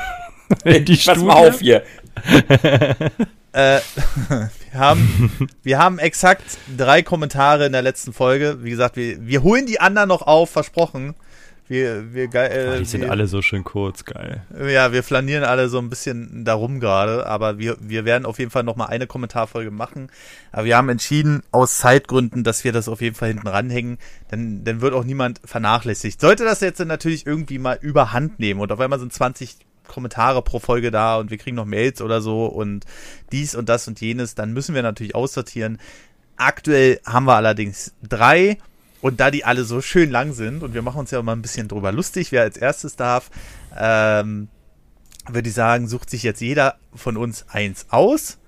Die 0.66 0.96
Pass 0.96 1.18
mal 1.20 1.48
auf 1.48 1.60
hier. 1.60 1.84
äh, 3.54 3.80
wir, 4.30 4.80
haben, 4.80 5.50
wir 5.62 5.78
haben 5.78 6.00
exakt 6.00 6.58
drei 6.76 7.04
Kommentare 7.04 7.68
in 7.68 7.72
der 7.72 7.82
letzten 7.84 8.14
Folge. 8.14 8.64
Wie 8.64 8.72
gesagt, 8.72 8.96
wir, 8.96 9.26
wir 9.26 9.44
holen 9.44 9.68
die 9.68 9.80
anderen 9.80 10.10
noch 10.10 10.24
auf, 10.24 10.50
versprochen. 10.50 11.16
Wir, 11.74 12.14
wir 12.14 12.28
geil. 12.28 12.52
Äh, 12.52 12.78
die 12.78 12.86
sind 12.86 13.02
wir, 13.02 13.10
alle 13.10 13.26
so 13.26 13.42
schön 13.42 13.64
kurz, 13.64 14.06
geil. 14.06 14.44
Ja, 14.56 14.92
wir 14.92 15.02
flanieren 15.02 15.44
alle 15.44 15.70
so 15.70 15.80
ein 15.80 15.90
bisschen 15.90 16.46
darum 16.46 16.80
gerade, 16.80 17.26
aber 17.26 17.58
wir, 17.58 17.78
wir 17.80 18.06
werden 18.06 18.28
auf 18.28 18.38
jeden 18.38 18.52
Fall 18.52 18.62
nochmal 18.62 18.90
eine 18.90 19.08
Kommentarfolge 19.08 19.72
machen. 19.72 20.12
Aber 20.52 20.66
wir 20.66 20.78
haben 20.78 20.90
entschieden, 20.90 21.42
aus 21.50 21.80
Zeitgründen, 21.80 22.44
dass 22.44 22.64
wir 22.64 22.74
das 22.74 22.88
auf 22.88 23.02
jeden 23.02 23.16
Fall 23.16 23.30
hinten 23.30 23.48
ranhängen. 23.48 23.98
Dann, 24.30 24.64
dann 24.64 24.82
wird 24.82 24.94
auch 24.94 25.04
niemand 25.04 25.42
vernachlässigt. 25.44 26.22
Sollte 26.22 26.44
das 26.44 26.62
jetzt 26.62 26.78
natürlich 26.78 27.26
irgendwie 27.26 27.58
mal 27.58 27.80
überhand 27.82 28.38
nehmen 28.38 28.60
und 28.60 28.72
auf 28.72 28.80
einmal 28.80 29.00
sind 29.00 29.12
20 29.12 29.58
Kommentare 29.88 30.44
pro 30.44 30.60
Folge 30.60 30.92
da 30.92 31.18
und 31.18 31.32
wir 31.32 31.40
kriegen 31.40 31.56
noch 31.56 31.66
Mails 31.66 32.04
oder 32.04 32.22
so 32.22 32.46
und 32.46 32.86
dies 33.32 33.56
und 33.56 33.68
das 33.68 33.88
und 33.88 34.00
jenes, 34.00 34.36
dann 34.36 34.54
müssen 34.54 34.76
wir 34.76 34.84
natürlich 34.84 35.16
aussortieren. 35.16 35.80
Aktuell 36.38 37.00
haben 37.04 37.26
wir 37.26 37.34
allerdings 37.36 37.96
drei 38.08 38.60
und 39.04 39.20
da 39.20 39.30
die 39.30 39.44
alle 39.44 39.66
so 39.66 39.82
schön 39.82 40.10
lang 40.10 40.32
sind 40.32 40.64
und 40.64 40.74
wir 40.74 40.82
machen 40.82 41.00
uns 41.00 41.12
ja 41.12 41.20
immer 41.20 41.36
ein 41.36 41.42
bisschen 41.42 41.68
drüber 41.68 41.92
lustig, 41.92 42.32
wer 42.32 42.42
als 42.42 42.56
erstes 42.56 42.96
darf, 42.96 43.30
ähm, 43.78 44.48
würde 45.28 45.50
ich 45.50 45.54
sagen, 45.54 45.88
sucht 45.88 46.10
sich 46.10 46.24
jetzt 46.24 46.40
jeder 46.40 46.78
von 46.96 47.18
uns 47.18 47.46
eins 47.50 47.88
aus 47.90 48.40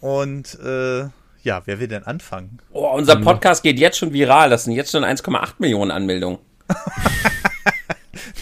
und 0.00 0.58
äh, 0.60 1.04
ja, 1.42 1.62
wer 1.64 1.78
will 1.78 1.86
denn 1.88 2.02
anfangen? 2.04 2.58
Oh, 2.72 2.88
unser 2.88 3.16
Podcast 3.16 3.62
geht 3.62 3.78
jetzt 3.78 3.98
schon 3.98 4.12
viral. 4.12 4.50
Das 4.50 4.64
sind 4.64 4.72
jetzt 4.72 4.90
schon 4.90 5.04
1,8 5.04 5.54
Millionen 5.58 5.90
Anmeldungen. 5.90 6.38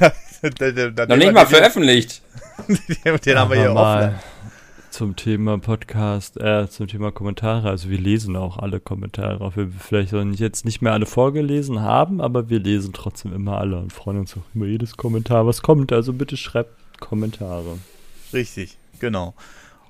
Noch 1.08 1.16
nicht 1.16 1.32
mal 1.32 1.46
veröffentlicht. 1.46 2.22
Den 3.26 3.38
haben 3.38 3.50
wir 3.50 3.58
hier 3.58 3.74
mal 3.74 4.20
zum 4.92 5.16
Thema 5.16 5.58
Podcast, 5.58 6.38
äh, 6.38 6.68
zum 6.68 6.86
Thema 6.86 7.10
Kommentare. 7.12 7.68
Also 7.68 7.88
wir 7.88 7.98
lesen 7.98 8.36
auch 8.36 8.58
alle 8.58 8.78
Kommentare, 8.78 9.40
auch 9.40 9.56
wenn 9.56 9.72
wir 9.72 9.80
vielleicht 9.80 10.12
jetzt 10.38 10.64
nicht 10.64 10.82
mehr 10.82 10.92
alle 10.92 11.06
vorgelesen 11.06 11.80
haben, 11.80 12.20
aber 12.20 12.50
wir 12.50 12.60
lesen 12.60 12.92
trotzdem 12.92 13.32
immer 13.32 13.58
alle 13.58 13.78
und 13.78 13.92
freuen 13.92 14.18
uns 14.18 14.36
auch 14.36 14.42
über 14.54 14.66
jedes 14.66 14.96
Kommentar, 14.96 15.46
was 15.46 15.62
kommt. 15.62 15.92
Also 15.92 16.12
bitte 16.12 16.36
schreibt 16.36 17.00
Kommentare. 17.00 17.78
Richtig, 18.32 18.76
genau. 18.98 19.34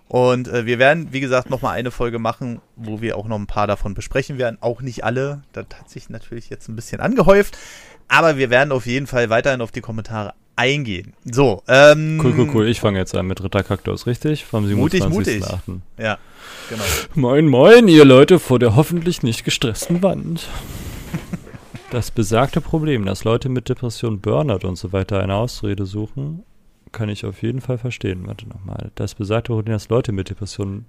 Und 0.06 0.46
äh, 0.48 0.66
wir 0.66 0.78
werden, 0.78 1.08
wie 1.10 1.20
gesagt, 1.20 1.50
nochmal 1.50 1.74
eine 1.74 1.90
Folge 1.90 2.18
machen, 2.18 2.60
wo 2.76 3.00
wir 3.00 3.16
auch 3.16 3.26
noch 3.26 3.38
ein 3.38 3.46
paar 3.46 3.66
davon 3.66 3.94
besprechen 3.94 4.38
werden. 4.38 4.58
Auch 4.60 4.82
nicht 4.82 5.04
alle. 5.04 5.42
Das 5.52 5.66
hat 5.78 5.90
sich 5.90 6.10
natürlich 6.10 6.48
jetzt 6.48 6.68
ein 6.68 6.76
bisschen 6.76 7.00
angehäuft. 7.00 7.58
Aber 8.08 8.36
wir 8.36 8.50
werden 8.50 8.72
auf 8.72 8.86
jeden 8.86 9.06
Fall 9.06 9.30
weiterhin 9.30 9.62
auf 9.62 9.72
die 9.72 9.80
Kommentare 9.80 10.34
eingehen. 10.56 11.14
So, 11.30 11.62
ähm. 11.68 12.20
Cool, 12.22 12.34
cool, 12.36 12.50
cool. 12.54 12.68
Ich 12.68 12.80
fange 12.80 12.98
jetzt 12.98 13.14
an 13.16 13.26
mit 13.26 13.42
Ritter 13.42 13.62
Kaktus, 13.62 14.06
richtig? 14.06 14.44
Vom 14.44 14.70
Mutig, 14.74 15.02
27.8. 15.02 15.08
mutig. 15.10 15.42
Ja, 15.98 16.18
genau. 16.68 16.82
Moin, 17.14 17.46
moin, 17.48 17.88
ihr 17.88 18.04
Leute 18.04 18.38
vor 18.38 18.58
der 18.58 18.76
hoffentlich 18.76 19.22
nicht 19.22 19.44
gestressten 19.44 20.02
Wand. 20.02 20.46
Das 21.90 22.10
besagte 22.10 22.60
Problem, 22.60 23.04
dass 23.04 23.24
Leute 23.24 23.48
mit 23.50 23.68
Depression, 23.68 24.20
Burnout 24.20 24.66
und 24.66 24.76
so 24.76 24.92
weiter 24.92 25.20
eine 25.20 25.34
Ausrede 25.34 25.84
suchen, 25.84 26.42
kann 26.90 27.08
ich 27.10 27.26
auf 27.26 27.42
jeden 27.42 27.60
Fall 27.60 27.76
verstehen. 27.78 28.26
Warte 28.26 28.48
nochmal. 28.48 28.90
Das 28.94 29.14
besagte 29.14 29.52
Problem, 29.52 29.74
dass 29.74 29.88
Leute 29.90 30.12
mit 30.12 30.30
Depressionen, 30.30 30.86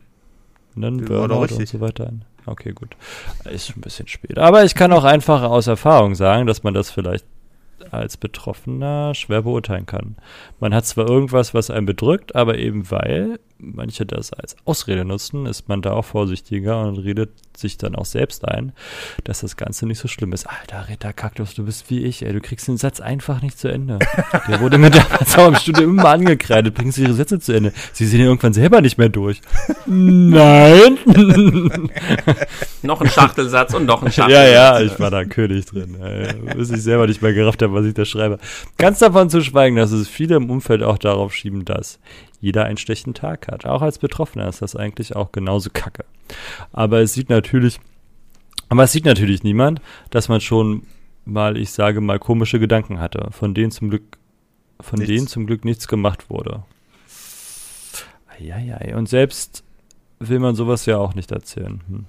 doch 0.76 0.92
Burnout 1.06 1.56
und 1.56 1.68
so 1.68 1.80
weiter. 1.82 2.08
ein- 2.08 2.26
Okay, 2.46 2.72
gut. 2.74 2.96
Ist 3.46 3.68
schon 3.68 3.78
ein 3.78 3.82
bisschen 3.82 4.08
spät. 4.08 4.38
Aber 4.38 4.66
ich 4.66 4.76
kann 4.76 4.92
auch 4.92 5.06
einfach 5.06 5.44
aus 5.44 5.68
Erfahrung 5.68 6.14
sagen, 6.16 6.46
dass 6.46 6.64
man 6.64 6.74
das 6.74 6.90
vielleicht 6.92 7.26
als 7.92 8.18
Betroffener 8.18 9.14
schwer 9.16 9.42
beurteilen 9.44 9.86
kann. 9.86 10.16
Man 10.60 10.74
hat 10.74 10.86
zwar 10.86 11.08
irgendwas, 11.08 11.54
was 11.54 11.70
einen 11.70 11.86
bedrückt, 11.86 12.36
aber 12.36 12.58
eben 12.58 12.90
weil 12.92 13.40
manche 13.74 14.06
das 14.06 14.34
als 14.34 14.56
Ausrede 14.66 15.06
nutzen, 15.06 15.46
ist 15.46 15.70
man 15.70 15.82
da 15.82 15.92
auch 15.94 16.06
vorsichtiger 16.06 16.82
und 16.82 16.98
redet 16.98 17.32
sich 17.56 17.78
dann 17.78 17.96
auch 17.96 18.06
selbst 18.06 18.48
ein, 18.48 18.74
dass 19.24 19.42
das 19.42 19.58
Ganze 19.58 19.86
nicht 19.86 20.00
so 20.00 20.08
schlimm 20.08 20.34
ist. 20.34 20.48
Alter, 20.48 20.90
Ritter 20.90 21.14
Kaktus, 21.14 21.54
du 21.54 21.64
bist 21.66 21.90
wie 21.90 22.00
ich, 22.04 22.26
ey. 22.26 22.34
Du 22.34 22.42
kriegst 22.42 22.68
den 22.68 22.78
Satz 22.78 23.00
einfach 23.00 23.42
nicht 23.44 23.60
zu 23.60 23.68
Ende. 23.68 24.00
Der 24.48 24.60
wurde 24.60 24.78
mir 24.80 24.90
damals 24.92 25.38
auch 25.38 25.48
im 25.50 25.56
Studio 25.56 25.84
immer 25.84 26.10
angekreidet. 26.10 26.74
Bringen 26.74 26.92
Sie 26.92 27.04
Ihre 27.04 27.14
Sätze 27.14 27.40
zu 27.40 27.54
Ende. 27.54 27.72
Sie 27.94 28.06
sehen 28.08 28.22
irgendwann 28.22 28.54
selber 28.54 28.82
nicht 28.82 28.98
mehr 28.98 29.10
durch. 29.10 29.40
Nein. 29.86 30.98
Noch 32.82 33.02
ein 33.02 33.10
Schachtelsatz 33.10 33.74
und 33.74 33.86
noch 33.86 34.02
ein 34.02 34.08
Ja, 34.08 34.12
Schachtelsatz. 34.12 34.52
ja, 34.54 34.82
ich 34.82 35.00
war 35.00 35.12
da 35.12 35.24
König 35.26 35.66
drin. 35.66 35.96
ey. 36.02 36.34
Bis 36.56 36.70
ich 36.72 36.82
selber 36.84 37.08
nicht 37.08 37.22
mehr 37.22 37.34
gerafft 37.34 37.62
habe, 37.62 37.74
was 37.74 37.86
ich 37.86 37.94
da 37.94 38.04
schreibe. 38.06 38.40
Ganz 38.78 39.00
davon 39.00 39.30
zu 39.30 39.42
schweigen, 39.42 39.76
dass 39.76 39.92
es 39.92 40.08
viele 40.08 40.36
im 40.36 40.50
Umfeld 40.50 40.84
auch 40.84 40.98
darauf 40.98 41.34
schieben, 41.34 41.64
dass 41.66 42.00
jeder 42.44 42.66
einen 42.66 42.76
schlechten 42.76 43.14
Tag 43.14 43.48
hat. 43.48 43.66
Auch 43.66 43.82
als 43.82 44.00
Betroffener 44.00 44.50
ist 44.50 44.62
das 44.62 44.76
eigentlich 44.76 45.16
auch 45.16 45.32
genauso 45.32 45.70
kacke. 45.72 46.04
Aber 46.74 47.00
es 47.00 47.14
sieht 47.14 47.30
natürlich, 47.30 47.80
aber 48.68 48.84
es 48.84 48.92
sieht 48.92 49.06
natürlich 49.06 49.44
niemand, 49.44 49.80
dass 50.10 50.28
man 50.28 50.42
schon 50.42 50.84
mal, 51.24 51.56
ich 51.56 51.72
sage 51.72 52.02
mal, 52.02 52.20
komische 52.20 52.60
Gedanken 52.60 53.00
hatte, 53.00 53.30
von 53.32 53.54
denen 53.54 53.72
zum 53.72 53.90
Glück, 53.90 54.18
von 54.82 55.00
Nichts. 55.00 55.10
denen 55.10 55.28
zum 55.28 55.48
Glück 55.48 55.64
nichts 55.64 55.88
gemacht 55.88 56.30
wurde. 56.30 56.64
Eieiei. 58.28 58.94
Und 58.94 59.08
selbst 59.08 59.64
will 60.20 60.40
man 60.40 60.56
sowas 60.56 60.86
ja 60.86 60.98
auch 60.98 61.16
nicht 61.16 61.32
erzählen. 61.32 61.82
Hm. 61.88 62.06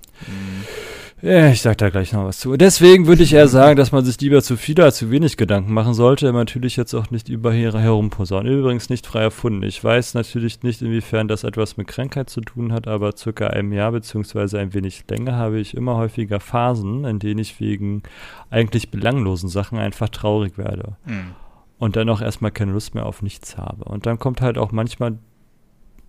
Ja, 1.24 1.48
ich 1.48 1.62
sag 1.62 1.78
da 1.78 1.88
gleich 1.88 2.12
noch 2.12 2.26
was 2.26 2.38
zu. 2.38 2.54
Deswegen 2.54 3.06
würde 3.06 3.22
ich 3.22 3.32
eher 3.32 3.48
sagen, 3.48 3.76
dass 3.76 3.92
man 3.92 4.04
sich 4.04 4.20
lieber 4.20 4.42
zu 4.42 4.58
viel 4.58 4.78
als 4.82 4.98
zu 4.98 5.10
wenig 5.10 5.38
Gedanken 5.38 5.72
machen 5.72 5.94
sollte. 5.94 6.30
Natürlich 6.30 6.76
jetzt 6.76 6.92
auch 6.92 7.10
nicht 7.10 7.30
über 7.30 7.50
herumposaunen. 7.50 8.52
Übrigens 8.52 8.90
nicht 8.90 9.06
frei 9.06 9.22
erfunden. 9.22 9.62
Ich 9.62 9.82
weiß 9.82 10.12
natürlich 10.12 10.62
nicht, 10.62 10.82
inwiefern 10.82 11.26
das 11.26 11.42
etwas 11.42 11.78
mit 11.78 11.86
Krankheit 11.86 12.28
zu 12.28 12.42
tun 12.42 12.74
hat, 12.74 12.86
aber 12.86 13.16
circa 13.16 13.46
einem 13.46 13.72
Jahr 13.72 13.92
beziehungsweise 13.92 14.58
ein 14.58 14.74
wenig 14.74 15.04
länger 15.08 15.36
habe 15.36 15.58
ich 15.58 15.74
immer 15.74 15.96
häufiger 15.96 16.40
Phasen, 16.40 17.06
in 17.06 17.20
denen 17.20 17.38
ich 17.38 17.58
wegen 17.58 18.02
eigentlich 18.50 18.90
belanglosen 18.90 19.48
Sachen 19.48 19.78
einfach 19.78 20.10
traurig 20.10 20.58
werde 20.58 20.98
Hm. 21.06 21.30
und 21.78 21.96
dann 21.96 22.10
auch 22.10 22.20
erstmal 22.20 22.50
keine 22.50 22.72
Lust 22.72 22.94
mehr 22.94 23.06
auf 23.06 23.22
nichts 23.22 23.56
habe. 23.56 23.84
Und 23.84 24.04
dann 24.04 24.18
kommt 24.18 24.42
halt 24.42 24.58
auch 24.58 24.72
manchmal, 24.72 25.16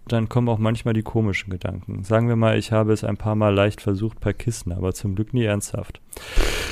dann 0.08 0.30
kommen 0.30 0.50
auch 0.50 0.60
manchmal 0.60 0.94
die 0.94 1.04
komischen 1.04 1.50
Gedanken. 1.50 2.04
Sagen 2.04 2.28
wir 2.28 2.36
mal, 2.36 2.58
ich 2.58 2.72
habe 2.72 2.94
es 2.94 3.04
ein 3.04 3.18
paar 3.18 3.36
Mal 3.36 3.54
leicht 3.54 3.82
versucht 3.82 4.20
per 4.20 4.34
Kissen, 4.34 4.72
aber 4.72 4.94
zum 4.94 5.16
Glück 5.16 5.34
nie 5.34 5.44
ernsthaft. 5.44 6.00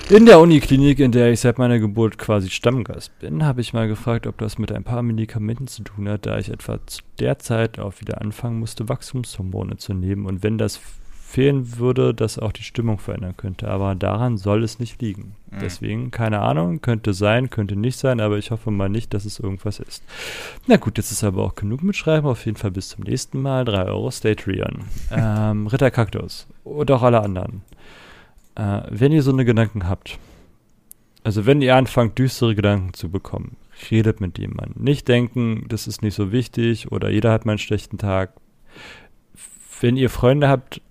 In 0.09 0.25
der 0.25 0.39
Uniklinik, 0.39 0.99
in 0.99 1.11
der 1.11 1.31
ich 1.31 1.39
seit 1.39 1.57
meiner 1.57 1.79
Geburt 1.79 2.17
quasi 2.17 2.49
Stammgast 2.49 3.17
bin, 3.19 3.45
habe 3.45 3.61
ich 3.61 3.73
mal 3.73 3.87
gefragt, 3.87 4.27
ob 4.27 4.37
das 4.37 4.57
mit 4.57 4.71
ein 4.71 4.83
paar 4.83 5.01
Medikamenten 5.01 5.67
zu 5.67 5.83
tun 5.83 6.09
hat, 6.09 6.25
da 6.25 6.37
ich 6.37 6.49
etwa 6.49 6.79
zu 6.85 7.01
der 7.19 7.39
Zeit 7.39 7.79
auch 7.79 8.01
wieder 8.01 8.21
anfangen 8.21 8.59
musste, 8.59 8.89
Wachstumshormone 8.89 9.77
zu 9.77 9.93
nehmen 9.93 10.25
und 10.25 10.43
wenn 10.43 10.57
das 10.57 10.79
fehlen 11.33 11.77
würde, 11.79 12.13
das 12.13 12.37
auch 12.37 12.51
die 12.51 12.61
Stimmung 12.61 12.99
verändern 12.99 13.35
könnte. 13.35 13.67
Aber 13.67 13.95
daran 13.95 14.37
soll 14.37 14.63
es 14.63 14.77
nicht 14.77 15.01
liegen. 15.01 15.35
Mhm. 15.49 15.59
Deswegen, 15.61 16.11
keine 16.11 16.39
Ahnung, 16.41 16.79
könnte 16.81 17.15
sein, 17.15 17.49
könnte 17.49 17.75
nicht 17.75 17.97
sein, 17.97 18.19
aber 18.19 18.37
ich 18.37 18.51
hoffe 18.51 18.69
mal 18.69 18.87
nicht, 18.87 19.15
dass 19.15 19.25
es 19.25 19.39
irgendwas 19.39 19.79
ist. 19.79 20.03
Na 20.67 20.77
gut, 20.77 20.97
jetzt 20.97 21.11
ist 21.11 21.23
aber 21.23 21.43
auch 21.43 21.55
genug 21.55 21.81
mitschreiben. 21.81 22.29
Auf 22.29 22.45
jeden 22.45 22.57
Fall 22.57 22.69
bis 22.69 22.89
zum 22.89 23.03
nächsten 23.03 23.41
Mal. 23.41 23.65
3 23.65 23.85
Euro 23.85 24.11
Statrion. 24.11 24.83
Ähm, 25.11 25.67
Ritter 25.67 25.91
Kaktus. 25.91 26.47
Und 26.63 26.89
auch 26.91 27.01
alle 27.01 27.21
anderen. 27.21 27.61
Äh, 28.55 28.81
wenn 28.89 29.11
ihr 29.11 29.23
so 29.23 29.31
eine 29.31 29.45
Gedanken 29.45 29.87
habt, 29.87 30.19
also 31.23 31.45
wenn 31.45 31.61
ihr 31.61 31.75
anfangt, 31.75 32.17
düstere 32.17 32.55
Gedanken 32.55 32.93
zu 32.93 33.09
bekommen, 33.09 33.57
redet 33.89 34.21
mit 34.21 34.37
jemandem. 34.37 34.83
Nicht 34.83 35.07
denken, 35.07 35.65
das 35.69 35.87
ist 35.87 36.01
nicht 36.01 36.15
so 36.15 36.31
wichtig 36.31 36.91
oder 36.91 37.09
jeder 37.09 37.31
hat 37.31 37.45
mal 37.45 37.53
einen 37.53 37.59
schlechten 37.59 37.97
Tag. 37.97 38.33
Wenn 39.81 39.97
ihr 39.97 40.09
Freunde 40.09 40.47
habt, 40.47 40.81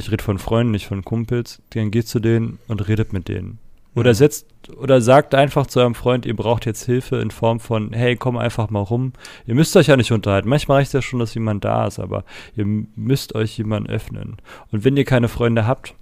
ich 0.00 0.10
rede 0.10 0.24
von 0.24 0.38
Freunden, 0.38 0.72
nicht 0.72 0.86
von 0.86 1.04
Kumpels, 1.04 1.62
dann 1.70 1.90
geht 1.90 2.08
zu 2.08 2.18
denen 2.20 2.58
und 2.68 2.86
redet 2.88 3.12
mit 3.12 3.28
denen. 3.28 3.58
Oder 3.96 4.10
Mhm. 4.10 4.14
setzt 4.14 4.46
oder 4.76 5.00
sagt 5.00 5.34
einfach 5.34 5.66
zu 5.66 5.80
eurem 5.80 5.94
Freund, 5.96 6.24
ihr 6.24 6.36
braucht 6.36 6.64
jetzt 6.64 6.84
Hilfe 6.84 7.16
in 7.16 7.30
Form 7.32 7.58
von, 7.58 7.92
hey, 7.92 8.14
komm 8.16 8.36
einfach 8.36 8.70
mal 8.70 8.80
rum. 8.80 9.12
Ihr 9.46 9.54
müsst 9.56 9.76
euch 9.76 9.88
ja 9.88 9.96
nicht 9.96 10.12
unterhalten. 10.12 10.48
Manchmal 10.48 10.78
reicht 10.78 10.88
es 10.88 10.92
ja 10.92 11.02
schon, 11.02 11.18
dass 11.18 11.34
jemand 11.34 11.64
da 11.64 11.86
ist, 11.88 11.98
aber 11.98 12.24
ihr 12.54 12.66
müsst 12.94 13.34
euch 13.34 13.58
jemanden 13.58 13.90
öffnen. 13.90 14.36
Und 14.70 14.84
wenn 14.84 14.96
ihr 14.96 15.04
keine 15.04 15.26
Freunde 15.28 15.66
habt, 15.66 15.94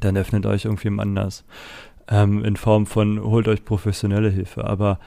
dann 0.00 0.16
öffnet 0.16 0.44
euch 0.46 0.64
irgendwem 0.64 0.98
anders. 0.98 1.44
Ähm, 2.08 2.44
in 2.44 2.56
Form 2.56 2.84
von, 2.86 3.22
holt 3.22 3.46
euch 3.48 3.64
professionelle 3.64 4.30
Hilfe. 4.30 4.64
Aber 4.64 4.98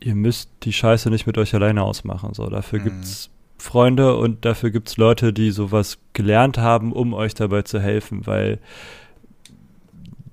ihr 0.00 0.14
müsst 0.14 0.50
die 0.62 0.72
Scheiße 0.72 1.10
nicht 1.10 1.26
mit 1.26 1.38
euch 1.38 1.54
alleine 1.54 1.82
ausmachen. 1.82 2.34
So, 2.34 2.46
dafür 2.48 2.78
Mhm. 2.78 2.84
gibt's 2.84 3.30
Freunde 3.64 4.16
und 4.16 4.44
dafür 4.44 4.70
gibt's 4.70 4.96
Leute, 4.96 5.32
die 5.32 5.50
sowas 5.50 5.98
gelernt 6.12 6.58
haben, 6.58 6.92
um 6.92 7.12
euch 7.14 7.34
dabei 7.34 7.62
zu 7.62 7.80
helfen, 7.80 8.26
weil 8.26 8.58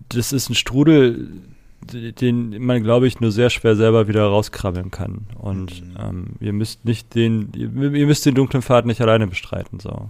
das 0.09 0.31
ist 0.33 0.49
ein 0.49 0.55
Strudel, 0.55 1.29
den 1.91 2.63
man, 2.63 2.83
glaube 2.83 3.07
ich, 3.07 3.19
nur 3.19 3.31
sehr 3.31 3.49
schwer 3.49 3.75
selber 3.75 4.07
wieder 4.07 4.25
rauskrabbeln 4.25 4.91
kann. 4.91 5.25
Und 5.39 5.81
Mhm. 5.81 5.97
ähm, 5.99 6.25
ihr 6.39 6.53
müsst 6.53 6.85
nicht 6.85 7.15
den, 7.15 7.51
ihr, 7.55 7.71
ihr 7.93 8.05
müsst 8.05 8.25
den 8.25 8.35
dunklen 8.35 8.61
Pfad 8.61 8.85
nicht 8.85 9.01
alleine 9.01 9.27
bestreiten. 9.27 9.79
So. 9.79 10.09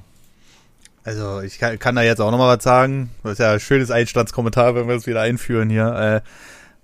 Also 1.03 1.41
ich 1.41 1.59
kann, 1.59 1.79
kann 1.79 1.95
da 1.95 2.01
jetzt 2.03 2.19
auch 2.19 2.31
noch 2.31 2.37
mal 2.37 2.55
was 2.55 2.63
sagen. 2.63 3.09
Das 3.23 3.33
ist 3.33 3.39
ja 3.39 3.53
ein 3.53 3.59
schönes 3.59 3.89
Einstandskommentar, 3.89 4.75
wenn 4.75 4.87
wir 4.87 4.95
das 4.95 5.07
wieder 5.07 5.21
einführen 5.21 5.69
hier. 5.69 5.87
Äh, 5.95 6.21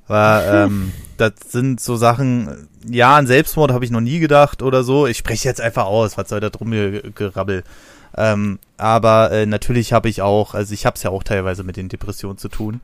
aber 0.08 0.66
ähm, 0.66 0.92
das 1.18 1.34
sind 1.50 1.80
so 1.82 1.96
Sachen, 1.96 2.68
ja, 2.90 3.16
an 3.16 3.28
Selbstmord 3.28 3.72
habe 3.72 3.84
ich 3.86 3.92
noch 3.92 4.02
nie 4.02 4.20
gedacht 4.20 4.62
oder 4.62 4.84
so. 4.84 5.08
Ich 5.08 5.18
spreche 5.18 5.48
jetzt 5.48 5.62
einfach 5.62 5.86
aus, 5.86 6.18
was 6.18 6.30
soll 6.30 6.40
da 6.40 6.50
drum 6.50 6.72
ge- 6.72 7.12
gerabbel. 7.14 7.64
Ähm, 8.16 8.60
aber 8.78 9.32
äh, 9.32 9.46
natürlich 9.46 9.94
habe 9.94 10.10
ich 10.10 10.22
auch, 10.22 10.54
also 10.54 10.74
ich 10.74 10.86
habe 10.86 10.96
es 10.96 11.04
ja 11.04 11.10
auch 11.10 11.24
teilweise 11.24 11.64
mit 11.64 11.76
den 11.78 11.90
Depressionen 11.90 12.38
zu 12.38 12.50
tun. 12.50 12.82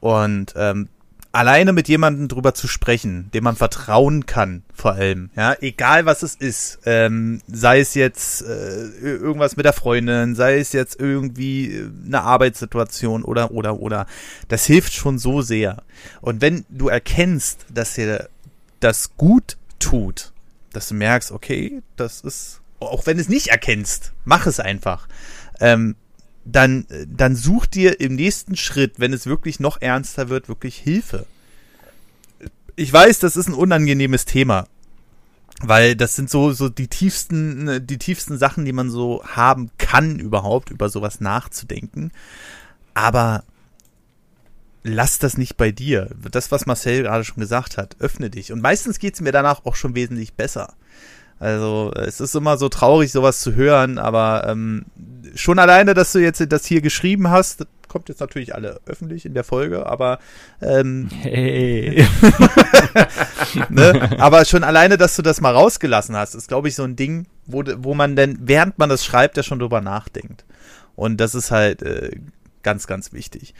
Und 0.00 0.54
ähm, 0.56 0.88
alleine 1.32 1.72
mit 1.72 1.88
jemandem 1.88 2.28
drüber 2.28 2.54
zu 2.54 2.68
sprechen, 2.68 3.30
dem 3.32 3.44
man 3.44 3.56
vertrauen 3.56 4.26
kann, 4.26 4.62
vor 4.72 4.92
allem, 4.92 5.30
ja, 5.36 5.54
egal 5.60 6.06
was 6.06 6.22
es 6.22 6.34
ist, 6.34 6.80
ähm, 6.86 7.40
sei 7.46 7.80
es 7.80 7.94
jetzt 7.94 8.42
äh, 8.42 8.88
irgendwas 9.00 9.56
mit 9.56 9.66
der 9.66 9.72
Freundin, 9.72 10.34
sei 10.34 10.58
es 10.58 10.72
jetzt 10.72 10.98
irgendwie 10.98 11.72
äh, 11.74 11.90
eine 12.06 12.22
Arbeitssituation 12.22 13.24
oder 13.24 13.50
oder 13.50 13.80
oder, 13.80 14.06
das 14.48 14.64
hilft 14.64 14.94
schon 14.94 15.18
so 15.18 15.42
sehr. 15.42 15.82
Und 16.20 16.40
wenn 16.40 16.64
du 16.70 16.88
erkennst, 16.88 17.66
dass 17.72 17.94
dir 17.94 18.28
das 18.80 19.16
gut 19.16 19.58
tut, 19.78 20.32
dass 20.72 20.88
du 20.88 20.94
merkst, 20.94 21.32
okay, 21.32 21.82
das 21.96 22.22
ist, 22.22 22.60
auch 22.80 23.06
wenn 23.06 23.18
es 23.18 23.28
nicht 23.28 23.48
erkennst, 23.48 24.12
mach 24.24 24.46
es 24.46 24.60
einfach. 24.60 25.08
Ähm, 25.60 25.96
dann, 26.50 26.86
dann 27.06 27.36
such 27.36 27.66
dir 27.66 28.00
im 28.00 28.14
nächsten 28.14 28.56
Schritt, 28.56 28.94
wenn 28.98 29.12
es 29.12 29.26
wirklich 29.26 29.60
noch 29.60 29.80
ernster 29.80 30.28
wird, 30.28 30.48
wirklich 30.48 30.76
Hilfe. 30.76 31.26
Ich 32.76 32.92
weiß, 32.92 33.18
das 33.18 33.36
ist 33.36 33.48
ein 33.48 33.54
unangenehmes 33.54 34.24
Thema, 34.24 34.66
weil 35.60 35.96
das 35.96 36.14
sind 36.14 36.30
so, 36.30 36.52
so 36.52 36.68
die 36.68 36.88
tiefsten, 36.88 37.86
die 37.86 37.98
tiefsten 37.98 38.38
Sachen, 38.38 38.64
die 38.64 38.72
man 38.72 38.90
so 38.90 39.22
haben 39.24 39.70
kann, 39.78 40.18
überhaupt 40.18 40.70
über 40.70 40.88
sowas 40.88 41.20
nachzudenken. 41.20 42.12
Aber 42.94 43.44
lass 44.84 45.18
das 45.18 45.36
nicht 45.36 45.56
bei 45.56 45.70
dir. 45.70 46.10
Das, 46.30 46.50
was 46.50 46.66
Marcel 46.66 47.02
gerade 47.02 47.24
schon 47.24 47.40
gesagt 47.40 47.76
hat, 47.76 47.96
öffne 47.98 48.30
dich. 48.30 48.52
Und 48.52 48.62
meistens 48.62 48.98
geht 48.98 49.14
es 49.14 49.20
mir 49.20 49.32
danach 49.32 49.64
auch 49.64 49.74
schon 49.74 49.94
wesentlich 49.94 50.34
besser. 50.34 50.74
Also 51.40 51.92
es 51.94 52.20
ist 52.20 52.34
immer 52.34 52.58
so 52.58 52.68
traurig, 52.68 53.12
sowas 53.12 53.40
zu 53.40 53.54
hören, 53.54 53.98
aber 53.98 54.44
ähm, 54.48 54.86
schon 55.34 55.58
alleine, 55.58 55.94
dass 55.94 56.12
du 56.12 56.18
jetzt 56.18 56.44
das 56.50 56.66
hier 56.66 56.80
geschrieben 56.80 57.30
hast, 57.30 57.66
kommt 57.86 58.08
jetzt 58.08 58.20
natürlich 58.20 58.54
alle 58.54 58.80
öffentlich 58.86 59.24
in 59.24 59.34
der 59.34 59.44
Folge, 59.44 59.86
aber 59.86 60.18
ähm, 60.60 61.08
hey. 61.20 62.06
ne? 63.68 64.16
aber 64.18 64.44
schon 64.44 64.64
alleine, 64.64 64.98
dass 64.98 65.16
du 65.16 65.22
das 65.22 65.40
mal 65.40 65.54
rausgelassen 65.54 66.16
hast, 66.16 66.34
ist 66.34 66.48
glaube 66.48 66.68
ich 66.68 66.74
so 66.74 66.84
ein 66.84 66.96
Ding, 66.96 67.26
wo, 67.46 67.62
wo 67.78 67.94
man 67.94 68.16
denn 68.16 68.38
während 68.42 68.78
man 68.78 68.88
das 68.88 69.04
schreibt, 69.04 69.36
ja 69.36 69.42
schon 69.42 69.58
drüber 69.58 69.80
nachdenkt. 69.80 70.44
Und 70.96 71.18
das 71.18 71.34
ist 71.34 71.50
halt 71.52 71.82
äh, 71.82 72.10
ganz, 72.62 72.86
ganz 72.86 73.12
wichtig. 73.12 73.54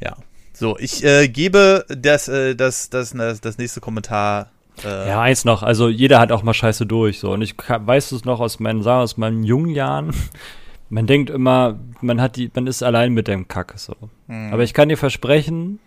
Ja. 0.00 0.16
So, 0.52 0.76
ich 0.78 1.04
äh, 1.04 1.28
gebe 1.28 1.86
das, 1.88 2.28
äh, 2.28 2.54
das, 2.54 2.90
das, 2.90 3.12
das, 3.12 3.40
das 3.40 3.58
nächste 3.58 3.80
Kommentar 3.80 4.50
äh, 4.84 5.08
ja, 5.08 5.20
eins 5.20 5.44
noch. 5.44 5.62
Also 5.62 5.88
jeder 5.88 6.20
hat 6.20 6.32
auch 6.32 6.42
mal 6.42 6.54
Scheiße 6.54 6.86
durch. 6.86 7.18
So. 7.20 7.32
Und 7.32 7.42
ich 7.42 7.54
weiß 7.58 8.12
es 8.12 8.24
noch 8.24 8.40
aus 8.40 8.60
meinen, 8.60 8.86
aus 8.86 9.16
meinen 9.16 9.42
jungen 9.42 9.70
Jahren. 9.70 10.12
Man 10.92 11.06
denkt 11.06 11.30
immer, 11.30 11.78
man 12.00 12.20
hat 12.20 12.34
die, 12.34 12.50
man 12.52 12.66
ist 12.66 12.82
allein 12.82 13.12
mit 13.12 13.28
dem 13.28 13.46
Kack. 13.46 13.74
So. 13.76 13.94
Mhm. 14.26 14.52
Aber 14.52 14.64
ich 14.64 14.74
kann 14.74 14.88
dir 14.88 14.96
versprechen, 14.96 15.78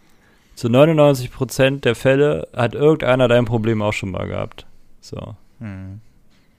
zu 0.55 0.69
99 0.69 1.29
Prozent 1.29 1.83
der 1.83 1.95
Fälle 1.95 2.47
hat 2.55 2.73
irgendeiner 2.73 3.27
dein 3.27 3.43
Problem 3.43 3.81
auch 3.81 3.91
schon 3.91 4.11
mal 4.11 4.27
gehabt. 4.27 4.65
So. 5.01 5.35
Mhm. 5.59 5.99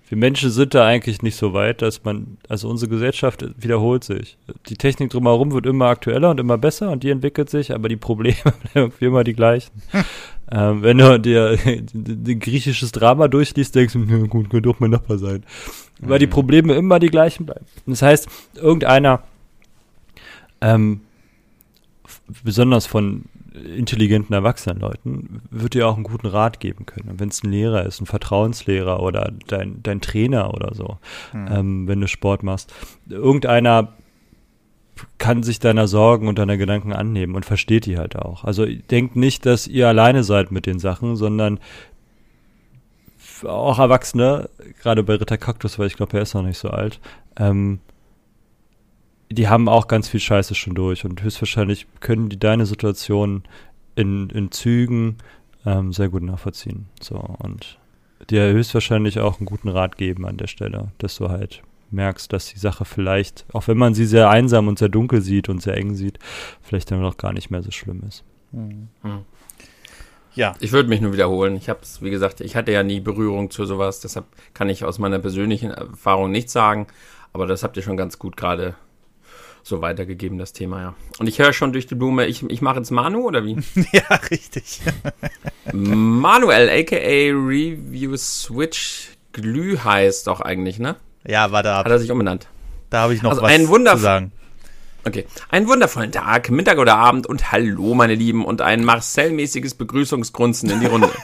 Wir 0.08 0.18
Menschen 0.18 0.50
sind 0.50 0.74
da 0.74 0.86
eigentlich 0.86 1.22
nicht 1.22 1.36
so 1.36 1.54
weit, 1.54 1.80
dass 1.80 2.04
man, 2.04 2.36
also 2.48 2.68
unsere 2.68 2.90
Gesellschaft 2.90 3.44
wiederholt 3.56 4.04
sich. 4.04 4.36
Die 4.68 4.76
Technik 4.76 5.10
drumherum 5.10 5.52
wird 5.52 5.64
immer 5.64 5.86
aktueller 5.86 6.30
und 6.30 6.38
immer 6.38 6.58
besser 6.58 6.90
und 6.90 7.02
die 7.02 7.10
entwickelt 7.10 7.48
sich, 7.48 7.74
aber 7.74 7.88
die 7.88 7.96
Probleme 7.96 8.36
bleiben 8.72 8.92
immer 9.00 9.24
die 9.24 9.34
gleichen. 9.34 9.72
Ähm, 10.52 10.82
wenn 10.82 10.98
du 10.98 11.18
dir 11.18 11.58
ein 11.64 12.38
griechisches 12.38 12.92
Drama 12.92 13.28
durchliest, 13.28 13.74
denkst 13.74 13.94
du, 13.94 14.28
gut, 14.28 14.50
könnte 14.50 14.68
doch 14.68 14.78
mein 14.78 14.90
Nachbar 14.90 15.16
sein. 15.16 15.42
Mhm. 16.00 16.08
Weil 16.10 16.18
die 16.18 16.26
mhm. 16.26 16.32
Probleme 16.32 16.74
immer 16.74 16.98
die 16.98 17.08
gleichen 17.08 17.46
bleiben. 17.46 17.64
Das 17.86 18.02
heißt, 18.02 18.28
irgendeiner, 18.54 19.22
ähm, 20.60 21.00
besonders 22.44 22.84
von 22.84 23.24
intelligenten 23.54 24.34
erwachsenen 24.34 24.80
Leuten, 24.80 25.42
wird 25.50 25.74
dir 25.74 25.88
auch 25.88 25.94
einen 25.94 26.04
guten 26.04 26.26
Rat 26.26 26.60
geben 26.60 26.86
können. 26.86 27.08
Und 27.08 27.20
wenn 27.20 27.28
es 27.28 27.42
ein 27.42 27.50
Lehrer 27.50 27.86
ist, 27.86 28.00
ein 28.00 28.06
Vertrauenslehrer 28.06 29.00
oder 29.00 29.32
dein, 29.46 29.82
dein 29.82 30.00
Trainer 30.00 30.52
oder 30.52 30.74
so, 30.74 30.98
mhm. 31.32 31.48
ähm, 31.50 31.88
wenn 31.88 32.00
du 32.00 32.08
Sport 32.08 32.42
machst. 32.42 32.72
Irgendeiner 33.08 33.92
kann 35.18 35.42
sich 35.42 35.58
deiner 35.58 35.88
Sorgen 35.88 36.28
und 36.28 36.38
deiner 36.38 36.56
Gedanken 36.56 36.92
annehmen 36.92 37.34
und 37.34 37.44
versteht 37.44 37.86
die 37.86 37.98
halt 37.98 38.16
auch. 38.16 38.44
Also 38.44 38.64
denkt 38.66 39.16
nicht, 39.16 39.46
dass 39.46 39.66
ihr 39.66 39.88
alleine 39.88 40.24
seid 40.24 40.52
mit 40.52 40.66
den 40.66 40.78
Sachen, 40.78 41.16
sondern 41.16 41.60
auch 43.44 43.78
Erwachsene, 43.78 44.48
gerade 44.80 45.02
bei 45.02 45.14
Ritter 45.14 45.38
Kaktus, 45.38 45.78
weil 45.78 45.88
ich 45.88 45.96
glaube, 45.96 46.16
er 46.16 46.22
ist 46.22 46.34
noch 46.34 46.42
nicht 46.42 46.58
so 46.58 46.70
alt, 46.70 47.00
ähm, 47.36 47.80
die 49.34 49.48
haben 49.48 49.68
auch 49.68 49.88
ganz 49.88 50.08
viel 50.08 50.20
Scheiße 50.20 50.54
schon 50.54 50.74
durch 50.74 51.04
und 51.04 51.22
höchstwahrscheinlich 51.22 51.86
können 52.00 52.28
die 52.28 52.38
deine 52.38 52.66
Situation 52.66 53.42
in, 53.96 54.30
in 54.30 54.50
Zügen 54.50 55.18
ähm, 55.66 55.92
sehr 55.92 56.08
gut 56.08 56.22
nachvollziehen. 56.22 56.86
So 57.00 57.16
und 57.16 57.78
dir 58.30 58.52
höchstwahrscheinlich 58.52 59.20
auch 59.20 59.38
einen 59.38 59.46
guten 59.46 59.68
Rat 59.68 59.96
geben 59.96 60.26
an 60.26 60.36
der 60.36 60.46
Stelle, 60.46 60.92
dass 60.98 61.16
du 61.16 61.28
halt 61.28 61.62
merkst, 61.90 62.32
dass 62.32 62.46
die 62.46 62.58
Sache 62.58 62.84
vielleicht, 62.84 63.44
auch 63.52 63.68
wenn 63.68 63.78
man 63.78 63.94
sie 63.94 64.06
sehr 64.06 64.30
einsam 64.30 64.68
und 64.68 64.78
sehr 64.78 64.88
dunkel 64.88 65.20
sieht 65.20 65.48
und 65.48 65.62
sehr 65.62 65.76
eng 65.76 65.94
sieht, 65.94 66.18
vielleicht 66.62 66.90
dann 66.90 67.00
noch 67.00 67.16
gar 67.16 67.32
nicht 67.32 67.50
mehr 67.50 67.62
so 67.62 67.70
schlimm 67.70 68.02
ist. 68.06 68.24
Mhm. 68.52 68.88
Ja. 70.34 70.54
Ich 70.58 70.72
würde 70.72 70.88
mich 70.88 71.00
nur 71.00 71.12
wiederholen. 71.12 71.56
Ich 71.56 71.68
habe 71.68 71.80
es, 71.82 72.02
wie 72.02 72.10
gesagt, 72.10 72.40
ich 72.40 72.56
hatte 72.56 72.72
ja 72.72 72.82
nie 72.82 73.00
Berührung 73.00 73.50
zu 73.50 73.66
sowas, 73.66 74.00
deshalb 74.00 74.26
kann 74.52 74.68
ich 74.68 74.84
aus 74.84 74.98
meiner 74.98 75.20
persönlichen 75.20 75.70
Erfahrung 75.70 76.30
nichts 76.32 76.52
sagen, 76.52 76.88
aber 77.32 77.46
das 77.46 77.62
habt 77.62 77.76
ihr 77.76 77.82
schon 77.82 77.96
ganz 77.96 78.18
gut 78.18 78.36
gerade 78.36 78.74
so 79.64 79.80
weitergegeben, 79.80 80.38
das 80.38 80.52
Thema, 80.52 80.80
ja. 80.80 80.94
Und 81.18 81.26
ich 81.26 81.38
höre 81.38 81.54
schon 81.54 81.72
durch 81.72 81.86
die 81.86 81.94
Blume, 81.94 82.26
ich, 82.26 82.42
ich 82.50 82.60
mache 82.60 82.76
jetzt 82.76 82.90
Manu, 82.90 83.26
oder 83.26 83.44
wie? 83.44 83.56
ja, 83.92 84.16
richtig. 84.30 84.82
Manuel, 85.72 86.68
aka 86.68 86.96
Review 86.96 88.16
Switch 88.16 89.08
Glüh 89.32 89.78
heißt 89.78 90.26
doch 90.26 90.40
eigentlich, 90.40 90.78
ne? 90.78 90.96
Ja, 91.26 91.50
war 91.50 91.62
da. 91.62 91.78
Hat 91.78 91.86
er 91.86 91.98
sich 91.98 92.10
umbenannt. 92.10 92.46
Da 92.90 93.00
habe 93.00 93.14
ich 93.14 93.22
noch 93.22 93.30
also 93.30 93.42
was 93.42 93.56
zu 93.56 93.98
sagen. 93.98 94.32
Okay. 95.06 95.26
Einen 95.48 95.66
wundervollen 95.66 96.12
Tag, 96.12 96.50
Mittag 96.50 96.78
oder 96.78 96.96
Abend 96.96 97.26
und 97.26 97.50
hallo, 97.50 97.94
meine 97.94 98.14
Lieben, 98.14 98.44
und 98.44 98.60
ein 98.60 98.84
Marcel-mäßiges 98.84 99.74
Begrüßungsgrunzen 99.74 100.70
in 100.70 100.80
die 100.80 100.86
Runde. 100.86 101.10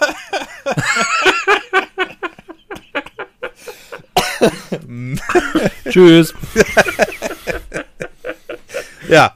Tschüss. 5.89 6.35
Ja. 9.11 9.35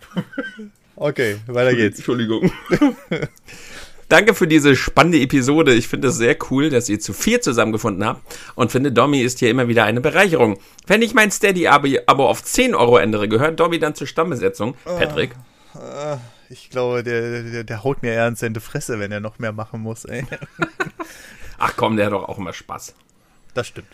Okay, 0.96 1.36
weiter 1.46 1.74
geht's. 1.74 1.98
Entschuldigung. 1.98 2.52
Danke 4.08 4.34
für 4.34 4.46
diese 4.46 4.76
spannende 4.76 5.20
Episode. 5.20 5.74
Ich 5.74 5.88
finde 5.88 6.08
es 6.08 6.16
sehr 6.16 6.36
cool, 6.50 6.70
dass 6.70 6.88
ihr 6.88 7.00
zu 7.00 7.12
vier 7.12 7.40
zusammengefunden 7.40 8.04
habt 8.04 8.22
und 8.54 8.70
finde, 8.70 8.92
Domi 8.92 9.20
ist 9.20 9.38
hier 9.38 9.50
immer 9.50 9.66
wieder 9.66 9.84
eine 9.84 10.00
Bereicherung. 10.00 10.58
Wenn 10.86 11.02
ich 11.02 11.14
mein 11.14 11.30
Steady-Abo 11.30 12.28
auf 12.28 12.44
10 12.44 12.74
Euro 12.74 12.98
ändere, 12.98 13.28
gehört 13.28 13.58
Domi 13.58 13.78
dann 13.78 13.94
zur 13.94 14.06
Stammbesetzung. 14.06 14.76
Ah, 14.84 14.98
Patrick? 14.98 15.34
Uh, 15.74 16.18
ich 16.50 16.70
glaube, 16.70 17.02
der, 17.02 17.42
der, 17.42 17.64
der, 17.64 17.82
haut 17.82 18.02
mir 18.02 18.12
eher 18.12 18.28
ins 18.28 18.42
Ende 18.42 18.60
Fresse, 18.60 19.00
wenn 19.00 19.10
er 19.10 19.20
noch 19.20 19.38
mehr 19.38 19.52
machen 19.52 19.80
muss, 19.80 20.04
ey. 20.04 20.24
Ach 21.58 21.72
komm, 21.76 21.96
der 21.96 22.06
hat 22.06 22.12
doch 22.12 22.28
auch 22.28 22.38
immer 22.38 22.52
Spaß. 22.52 22.94
Das 23.54 23.66
stimmt. 23.66 23.88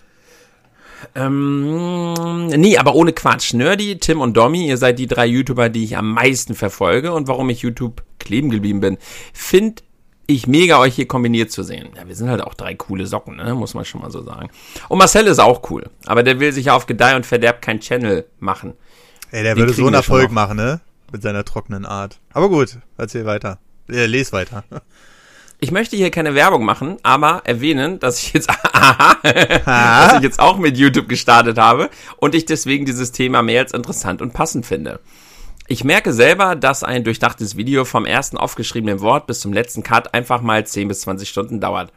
Ähm, 1.15 2.47
nee, 2.47 2.77
aber 2.79 2.95
ohne 2.95 3.13
Quatsch. 3.13 3.55
Nerdy, 3.55 3.99
Tim 3.99 4.21
und 4.21 4.37
Domi, 4.37 4.67
ihr 4.67 4.77
seid 4.77 4.99
die 4.99 5.07
drei 5.07 5.27
YouTuber, 5.27 5.69
die 5.69 5.85
ich 5.85 5.97
am 5.97 6.13
meisten 6.13 6.55
verfolge 6.55 7.13
und 7.13 7.29
warum 7.29 7.51
ich 7.51 7.61
YouTube 7.61 8.03
kleben 8.19 8.51
geblieben 8.51 8.81
bin. 8.81 8.99
Find 9.33 9.83
ich 10.27 10.47
mega, 10.47 10.79
euch 10.79 10.95
hier 10.95 11.09
kombiniert 11.09 11.51
zu 11.51 11.63
sehen. 11.63 11.89
Ja, 11.97 12.07
wir 12.07 12.15
sind 12.15 12.31
halt 12.31 12.41
auch 12.41 12.55
drei 12.55 12.75
coole 12.75 13.07
Socken, 13.07 13.37
ne? 13.37 13.55
muss 13.55 13.75
man 13.75 13.85
schon 13.85 14.01
mal 14.01 14.11
so 14.11 14.23
sagen. 14.23 14.51
Und 14.89 14.99
Marcel 14.99 15.27
ist 15.27 15.41
auch 15.41 15.69
cool, 15.71 15.91
aber 16.07 16.23
der 16.23 16.39
will 16.39 16.53
sich 16.53 16.67
ja 16.67 16.77
auf 16.77 16.87
Gedeih 16.87 17.17
und 17.17 17.27
Verderb 17.27 17.61
kein 17.63 17.81
Channel 17.81 18.27
machen. 18.39 18.75
Ey, 19.33 19.43
der 19.43 19.55
Den 19.55 19.61
würde 19.61 19.73
so 19.73 19.87
einen 19.87 19.95
Erfolg 19.95 20.31
machen, 20.31 20.57
ne? 20.57 20.81
Mit 21.13 21.23
seiner 21.23 21.45
trockenen 21.45 21.85
Art. 21.85 22.21
Aber 22.33 22.49
gut, 22.49 22.79
erzähl 22.97 23.27
weiter. 23.27 23.59
Äh, 23.89 24.07
les 24.07 24.33
weiter. 24.33 24.65
Ich 25.63 25.73
möchte 25.73 25.95
hier 25.95 26.11
keine 26.11 26.35
Werbung 26.35 26.65
machen, 26.65 26.97
aber 27.03 27.43
erwähnen, 27.45 27.99
dass 27.99 28.19
ich 28.19 28.33
jetzt, 28.33 28.49
dass 29.67 30.15
ich 30.15 30.23
jetzt 30.23 30.41
auch 30.41 30.57
mit 30.57 30.79
YouTube 30.79 31.07
gestartet 31.07 31.59
habe 31.59 31.91
und 32.17 32.35
ich 32.35 32.47
deswegen 32.47 32.87
dieses 32.87 33.13
Thema 33.13 33.43
mehr 33.43 33.61
als 33.61 33.75
interessant 33.75 34.23
und 34.23 34.33
passend 34.33 34.65
finde. 34.65 35.01
Ich 35.69 35.85
merke 35.85 36.15
selber, 36.15 36.57
dass 36.57 36.83
ein 36.83 37.05
durchdachtes 37.05 37.59
Video 37.59 37.85
vom 37.85 38.07
ersten 38.07 38.39
aufgeschriebenen 38.39 39.01
Wort 39.03 39.27
bis 39.27 39.41
zum 39.41 39.53
letzten 39.53 39.83
Cut 39.83 40.15
einfach 40.15 40.41
mal 40.41 40.67
10 40.67 40.89
bis 40.89 41.03
20 41.03 41.29
Stunden 41.29 41.61
dauert. 41.61 41.93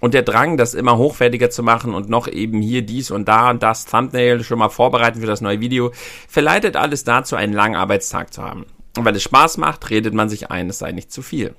Und 0.00 0.14
der 0.14 0.22
Drang, 0.22 0.56
das 0.56 0.74
immer 0.74 0.96
hochwertiger 0.96 1.50
zu 1.50 1.64
machen 1.64 1.94
und 1.94 2.08
noch 2.08 2.28
eben 2.28 2.62
hier 2.62 2.82
dies 2.82 3.10
und 3.10 3.26
da 3.26 3.50
und 3.50 3.64
das 3.64 3.84
Thumbnail 3.84 4.44
schon 4.44 4.60
mal 4.60 4.68
vorbereiten 4.68 5.20
für 5.20 5.26
das 5.26 5.40
neue 5.40 5.58
Video, 5.58 5.90
verleitet 6.28 6.76
alles 6.76 7.02
dazu, 7.02 7.34
einen 7.34 7.52
langen 7.52 7.74
Arbeitstag 7.74 8.32
zu 8.32 8.42
haben. 8.42 8.64
Und 8.96 9.04
weil 9.04 9.16
es 9.16 9.24
Spaß 9.24 9.56
macht, 9.56 9.90
redet 9.90 10.14
man 10.14 10.28
sich 10.28 10.52
ein, 10.52 10.70
es 10.70 10.78
sei 10.78 10.92
nicht 10.92 11.10
zu 11.10 11.20
viel. 11.20 11.56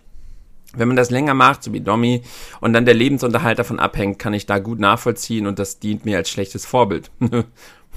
Wenn 0.76 0.88
man 0.88 0.98
das 0.98 1.10
länger 1.10 1.34
macht, 1.34 1.64
so 1.64 1.74
wie 1.74 1.82
Domi, 1.82 2.22
und 2.62 2.74
dann 2.74 2.86
der 2.86 2.94
Lebensunterhalt 2.94 3.58
davon 3.58 3.80
abhängt, 3.80 4.20
kann 4.20 4.34
ich 4.34 4.46
da 4.46 4.60
gut 4.60 4.80
nachvollziehen 4.80 5.48
und 5.48 5.58
das 5.58 5.80
dient 5.80 6.06
mir 6.06 6.18
als 6.18 6.30
schlechtes 6.30 6.66
Vorbild. 6.66 7.12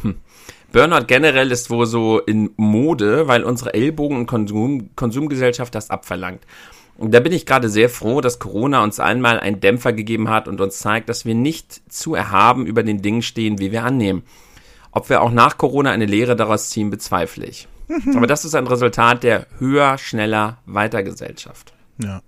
Hm. 0.01 0.16
Burnout 0.73 1.05
generell 1.07 1.53
ist 1.53 1.69
wohl 1.69 1.86
so 1.86 2.19
in 2.19 2.51
Mode, 2.57 3.28
weil 3.28 3.44
unsere 3.44 3.74
Ellbogen- 3.74 4.16
und 4.16 4.27
Konsum 4.27 4.89
Konsumgesellschaft 4.97 5.74
das 5.74 5.90
abverlangt. 5.90 6.44
Und 6.97 7.12
da 7.12 7.20
bin 7.20 7.32
ich 7.32 7.47
gerade 7.47 7.69
sehr 7.69 7.89
froh, 7.89 8.20
dass 8.20 8.39
Corona 8.39 8.82
uns 8.82 8.99
einmal 8.99 9.39
einen 9.39 9.61
Dämpfer 9.61 9.93
gegeben 9.93 10.31
hat 10.31 10.49
und 10.49 10.61
uns 10.61 10.78
zeigt, 10.78 11.09
dass 11.09 11.24
wir 11.24 11.35
nicht 11.35 11.93
zu 11.93 12.15
erhaben 12.15 12.66
über 12.66 12.82
den 12.82 13.03
Dingen 13.03 13.23
stehen, 13.23 13.59
wie 13.59 13.70
wir 13.70 13.85
annehmen. 13.85 14.23
Ob 14.93 15.09
wir 15.09 15.23
auch 15.23 15.31
nach 15.31 15.59
Corona 15.59 15.90
eine 15.90 16.07
Lehre 16.07 16.36
daraus 16.36 16.70
ziehen, 16.70 16.90
bezweifle 16.90 17.47
ich. 17.47 17.69
Aber 18.15 18.27
das 18.27 18.44
ist 18.44 18.55
ein 18.55 18.66
Resultat 18.66 19.23
der 19.23 19.47
höher, 19.59 19.99
schneller, 19.99 20.59
weiter 20.66 21.03
Gesellschaft. 21.03 21.73
Ja. 22.03 22.23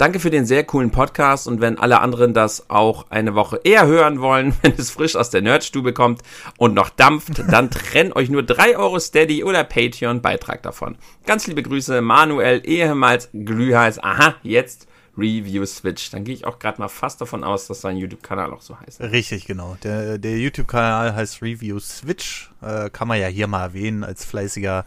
Danke 0.00 0.18
für 0.18 0.30
den 0.30 0.46
sehr 0.46 0.64
coolen 0.64 0.90
Podcast 0.90 1.46
und 1.46 1.60
wenn 1.60 1.78
alle 1.78 2.00
anderen 2.00 2.32
das 2.32 2.70
auch 2.70 3.10
eine 3.10 3.34
Woche 3.34 3.60
eher 3.64 3.86
hören 3.86 4.22
wollen, 4.22 4.54
wenn 4.62 4.72
es 4.78 4.90
frisch 4.90 5.14
aus 5.14 5.28
der 5.28 5.42
Nerdstube 5.42 5.92
kommt 5.92 6.22
und 6.56 6.72
noch 6.72 6.88
dampft, 6.88 7.42
dann 7.50 7.70
trennt 7.70 8.16
euch 8.16 8.30
nur 8.30 8.42
3 8.42 8.78
Euro 8.78 8.98
Steady 8.98 9.44
oder 9.44 9.62
Patreon 9.62 10.22
Beitrag 10.22 10.62
davon. 10.62 10.96
Ganz 11.26 11.46
liebe 11.46 11.62
Grüße, 11.62 12.00
Manuel, 12.00 12.62
ehemals 12.64 13.28
Glühheiß, 13.34 14.02
aha, 14.02 14.36
jetzt 14.42 14.88
Review 15.18 15.66
Switch. 15.66 16.08
Dann 16.08 16.24
gehe 16.24 16.34
ich 16.34 16.46
auch 16.46 16.58
gerade 16.58 16.80
mal 16.80 16.88
fast 16.88 17.20
davon 17.20 17.44
aus, 17.44 17.66
dass 17.66 17.82
sein 17.82 17.98
YouTube-Kanal 17.98 18.54
auch 18.54 18.62
so 18.62 18.80
heißt. 18.80 19.02
Richtig, 19.02 19.44
genau. 19.44 19.76
Der, 19.82 20.16
der 20.16 20.38
YouTube-Kanal 20.38 21.14
heißt 21.14 21.42
Review 21.42 21.78
Switch. 21.78 22.50
Äh, 22.62 22.88
kann 22.88 23.06
man 23.06 23.20
ja 23.20 23.26
hier 23.26 23.48
mal 23.48 23.64
erwähnen. 23.64 24.02
Als 24.02 24.24
fleißiger 24.24 24.86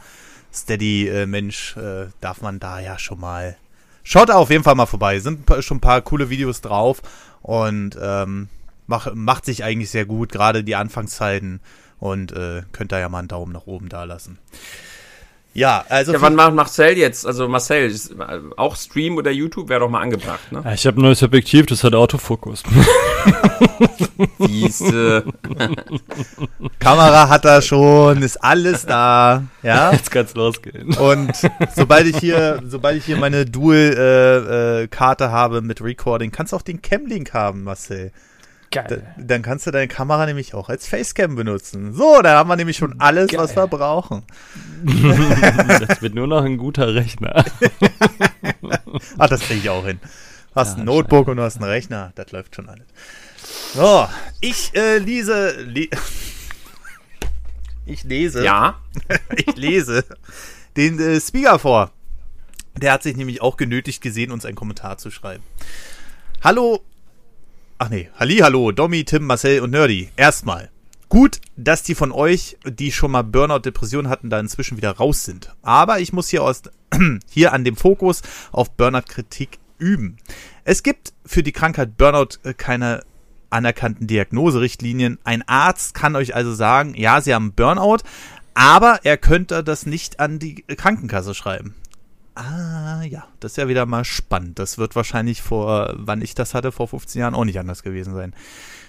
Steady-Mensch 0.52 1.78
äh, 1.78 2.08
darf 2.20 2.42
man 2.42 2.60
da 2.60 2.80
ja 2.80 2.98
schon 2.98 3.20
mal. 3.20 3.58
Schaut 4.04 4.30
auf 4.30 4.50
jeden 4.50 4.64
Fall 4.64 4.76
mal 4.76 4.86
vorbei. 4.86 5.20
Sind 5.20 5.50
schon 5.62 5.78
ein 5.78 5.82
paar 5.82 6.02
coole 6.02 6.30
Videos 6.30 6.62
drauf 6.62 7.02
und 7.42 7.98
ähm, 8.02 8.50
mach, 8.86 9.14
macht 9.16 9.46
sich 9.46 9.64
eigentlich 9.64 9.90
sehr 9.90 10.06
gut, 10.06 10.32
gerade 10.32 10.64
die 10.64 10.76
Anfangszeiten. 10.76 11.62
Und 12.00 12.34
äh, 12.34 12.64
könnt 12.74 12.92
da 12.92 13.00
ja 13.00 13.08
mal 13.08 13.20
einen 13.20 13.30
Daumen 13.30 13.54
nach 13.54 13.66
oben 13.66 13.88
da 13.88 14.04
lassen. 14.04 14.38
Ja, 15.54 15.86
also. 15.88 16.14
Ja, 16.14 16.22
wann 16.22 16.36
macht 16.36 16.54
Marcel 16.54 16.98
jetzt? 16.98 17.28
Also 17.28 17.48
Marcel, 17.48 17.90
ist, 17.90 18.12
äh, 18.12 18.40
auch 18.58 18.76
Stream 18.76 19.18
oder 19.18 19.32
YouTube 19.32 19.70
wäre 19.70 19.82
doch 19.82 19.90
mal 19.90 20.02
angebracht, 20.02 20.52
ne? 20.52 20.64
Ich 20.74 20.88
habe 20.88 21.00
ein 21.00 21.04
neues 21.04 21.22
Objektiv, 21.22 21.68
das 21.68 21.84
hat 21.84 21.94
Autofokus. 21.94 22.64
Diese. 24.48 25.24
Kamera 26.80 27.30
hat 27.30 27.46
er 27.46 27.62
schon, 27.62 28.24
ist 28.24 28.38
alles 28.44 28.86
da, 28.86 29.44
ja. 29.62 29.92
Jetzt 29.92 30.10
kann's 30.10 30.34
losgehen. 30.34 30.96
Und 30.96 31.34
sobald 31.76 32.08
ich 32.08 32.18
hier, 32.18 32.62
sobald 32.68 32.98
ich 32.98 33.06
hier 33.06 33.18
meine 33.18 33.46
Dual-Karte 33.46 35.24
äh, 35.24 35.28
äh, 35.28 35.32
habe 35.32 35.62
mit 35.62 35.82
Recording, 35.82 36.32
kannst 36.32 36.54
du 36.54 36.58
auch 36.58 36.62
den 36.64 36.82
Cam-Link 36.82 37.34
haben, 37.34 37.64
Marcel. 37.64 38.12
Geil. 38.74 39.14
Da, 39.18 39.24
dann 39.24 39.42
kannst 39.42 39.68
du 39.68 39.72
deine 39.72 39.88
Kamera 39.88 40.26
nämlich 40.26 40.54
auch 40.54 40.70
als 40.70 40.88
Facecam 40.88 41.36
benutzen. 41.36 41.94
So, 41.94 42.22
da 42.22 42.38
haben 42.38 42.50
wir 42.50 42.56
nämlich 42.56 42.78
schon 42.78 43.00
alles, 43.00 43.30
Geil. 43.30 43.40
was 43.40 43.56
wir 43.56 43.68
brauchen. 43.68 44.24
das 44.84 46.02
wird 46.02 46.16
nur 46.16 46.28
noch 46.28 46.44
ein 46.44 46.58
guter 46.58 46.94
Rechner. 46.96 47.46
Ach, 49.18 49.28
das 49.30 49.42
kriege 49.42 49.60
ich 49.60 49.70
auch 49.70 49.86
hin. 49.86 50.00
Du 50.02 50.60
hast 50.60 50.74
Ja, 50.74 50.84
ein 50.84 50.86
Notebook 50.86 51.28
und 51.28 51.38
du 51.38 51.44
hast 51.44 51.58
einen 51.58 51.70
Rechner. 51.70 52.12
Das 52.16 52.32
läuft 52.32 52.56
schon 52.56 52.70
alles. 52.70 52.86
So, 53.74 54.08
ich 54.42 54.72
äh, 54.76 54.98
lese. 54.98 55.62
Le 55.62 55.88
ich 57.86 58.04
lese. 58.04 58.44
Ja. 58.44 58.80
ich 59.36 59.56
lese 59.56 60.06
den 60.78 61.00
äh, 61.00 61.20
Speaker 61.20 61.60
vor. 61.60 61.92
Der 62.76 62.94
hat 62.94 63.04
sich 63.04 63.16
nämlich 63.16 63.42
auch 63.42 63.58
genötigt 63.58 64.02
gesehen, 64.02 64.32
uns 64.32 64.46
einen 64.46 64.56
Kommentar 64.56 64.98
zu 64.98 65.12
schreiben. 65.12 65.44
Hallo. 66.44 66.84
Ach 67.80 67.90
nee, 67.90 68.10
Halli, 68.18 68.38
hallo, 68.38 68.72
Domi, 68.72 69.04
Tim, 69.04 69.26
Marcel 69.26 69.62
und 69.62 69.72
Nerdy. 69.72 70.10
Erstmal. 70.16 70.70
Gut, 71.10 71.42
dass 71.58 71.84
die 71.84 71.96
von 71.96 72.12
euch, 72.12 72.58
die 72.66 72.92
schon 72.92 73.12
mal 73.12 73.24
Burnout-Depression 73.24 74.10
hatten, 74.10 74.30
da 74.30 74.40
inzwischen 74.40 74.78
wieder 74.78 74.92
raus 74.92 75.26
sind. 75.26 75.54
Aber 75.62 76.00
ich 76.00 76.14
muss 76.14 76.30
hier, 76.30 76.44
aus, 76.44 76.64
hier 77.30 77.54
an 77.54 77.64
dem 77.64 77.76
Fokus 77.76 78.22
auf 78.52 78.72
Burnout-Kritik 78.72 79.60
üben. 79.80 80.18
Es 80.64 80.84
gibt 80.84 81.14
für 81.26 81.44
die 81.44 81.52
Krankheit 81.52 81.98
Burnout 81.98 82.38
äh, 82.44 82.54
keine 82.54 83.04
anerkannten 83.50 84.08
Diagnoserichtlinien. 84.08 85.20
Ein 85.24 85.48
Arzt 85.48 85.94
kann 85.94 86.16
euch 86.16 86.36
also 86.36 86.54
sagen, 86.54 86.96
ja, 86.96 87.22
Sie 87.22 87.34
haben 87.34 87.54
Burnout, 87.54 88.00
aber 88.54 89.00
er 89.04 89.18
könnte 89.18 89.64
das 89.64 89.86
nicht 89.86 90.20
an 90.20 90.40
die 90.40 90.64
Krankenkasse 90.64 91.34
schreiben. 91.34 91.76
Ah, 92.36 93.04
ja, 93.04 93.28
das 93.40 93.54
ist 93.54 93.58
ja 93.58 93.68
wieder 93.68 93.86
mal 93.86 94.06
spannend. 94.06 94.58
Das 94.58 94.78
wird 94.78 94.96
wahrscheinlich 94.96 95.42
vor, 95.42 95.94
wann 95.98 96.22
ich 96.22 96.34
das 96.34 96.54
hatte, 96.54 96.72
vor 96.72 96.88
15 96.88 97.20
Jahren 97.20 97.36
auch 97.36 97.46
nicht 97.46 97.60
anders 97.60 97.84
gewesen 97.84 98.14
sein. 98.14 98.34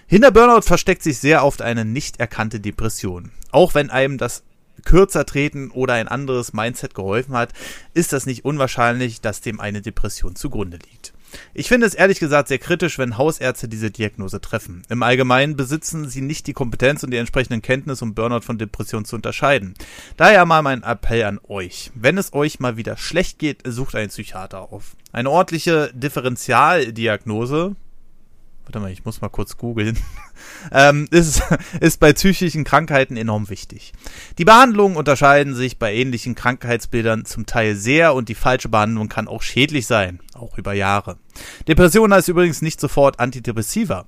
Hinter 0.06 0.30
Burnout 0.30 0.62
versteckt 0.62 1.02
sich 1.02 1.18
sehr 1.18 1.44
oft 1.44 1.60
eine 1.62 1.84
nicht 1.84 2.20
erkannte 2.20 2.60
Depression. 2.60 3.32
Auch 3.50 3.74
wenn 3.74 3.90
einem 3.90 4.18
das 4.18 4.44
kürzer 4.84 5.24
treten 5.24 5.70
oder 5.70 5.94
ein 5.94 6.08
anderes 6.08 6.52
Mindset 6.52 6.94
geholfen 6.94 7.34
hat, 7.34 7.52
ist 7.94 8.12
das 8.12 8.26
nicht 8.26 8.44
unwahrscheinlich, 8.44 9.20
dass 9.20 9.40
dem 9.40 9.60
eine 9.60 9.82
Depression 9.82 10.36
zugrunde 10.36 10.78
liegt. 10.90 11.12
Ich 11.52 11.68
finde 11.68 11.86
es 11.86 11.94
ehrlich 11.94 12.20
gesagt 12.20 12.48
sehr 12.48 12.58
kritisch, 12.58 12.98
wenn 12.98 13.18
Hausärzte 13.18 13.68
diese 13.68 13.90
Diagnose 13.90 14.40
treffen. 14.40 14.82
Im 14.88 15.02
Allgemeinen 15.02 15.56
besitzen 15.56 16.08
sie 16.08 16.20
nicht 16.20 16.46
die 16.46 16.52
Kompetenz 16.52 17.02
und 17.02 17.10
die 17.10 17.16
entsprechenden 17.16 17.62
Kenntnis, 17.62 18.02
um 18.02 18.14
Burnout 18.14 18.42
von 18.42 18.58
Depression 18.58 19.04
zu 19.04 19.16
unterscheiden. 19.16 19.74
Daher 20.16 20.44
mal 20.46 20.62
mein 20.62 20.82
Appell 20.82 21.24
an 21.24 21.40
euch. 21.48 21.90
Wenn 21.94 22.18
es 22.18 22.32
euch 22.32 22.60
mal 22.60 22.76
wieder 22.76 22.96
schlecht 22.96 23.38
geht, 23.38 23.62
sucht 23.64 23.94
einen 23.94 24.08
Psychiater 24.08 24.72
auf. 24.72 24.96
Eine 25.12 25.30
ordentliche 25.30 25.90
Differentialdiagnose, 25.94 27.76
warte 28.64 28.80
mal, 28.80 28.90
ich 28.90 29.04
muss 29.04 29.20
mal 29.20 29.28
kurz 29.28 29.56
googeln, 29.56 29.98
ähm, 30.72 31.06
ist, 31.10 31.42
ist 31.80 32.00
bei 32.00 32.12
psychischen 32.12 32.64
Krankheiten 32.64 33.16
enorm 33.16 33.48
wichtig. 33.48 33.92
Die 34.38 34.44
Behandlungen 34.44 34.96
unterscheiden 34.96 35.54
sich 35.54 35.78
bei 35.78 35.94
ähnlichen 35.94 36.34
Krankheitsbildern 36.34 37.24
zum 37.24 37.46
Teil 37.46 37.76
sehr 37.76 38.14
und 38.14 38.28
die 38.28 38.34
falsche 38.34 38.68
Behandlung 38.68 39.08
kann 39.08 39.28
auch 39.28 39.42
schädlich 39.42 39.86
sein, 39.86 40.20
auch 40.34 40.58
über 40.58 40.72
Jahre. 40.72 41.18
Depression 41.68 42.12
heißt 42.12 42.28
übrigens 42.28 42.62
nicht 42.62 42.80
sofort 42.80 43.20
Antidepressiva. 43.20 44.06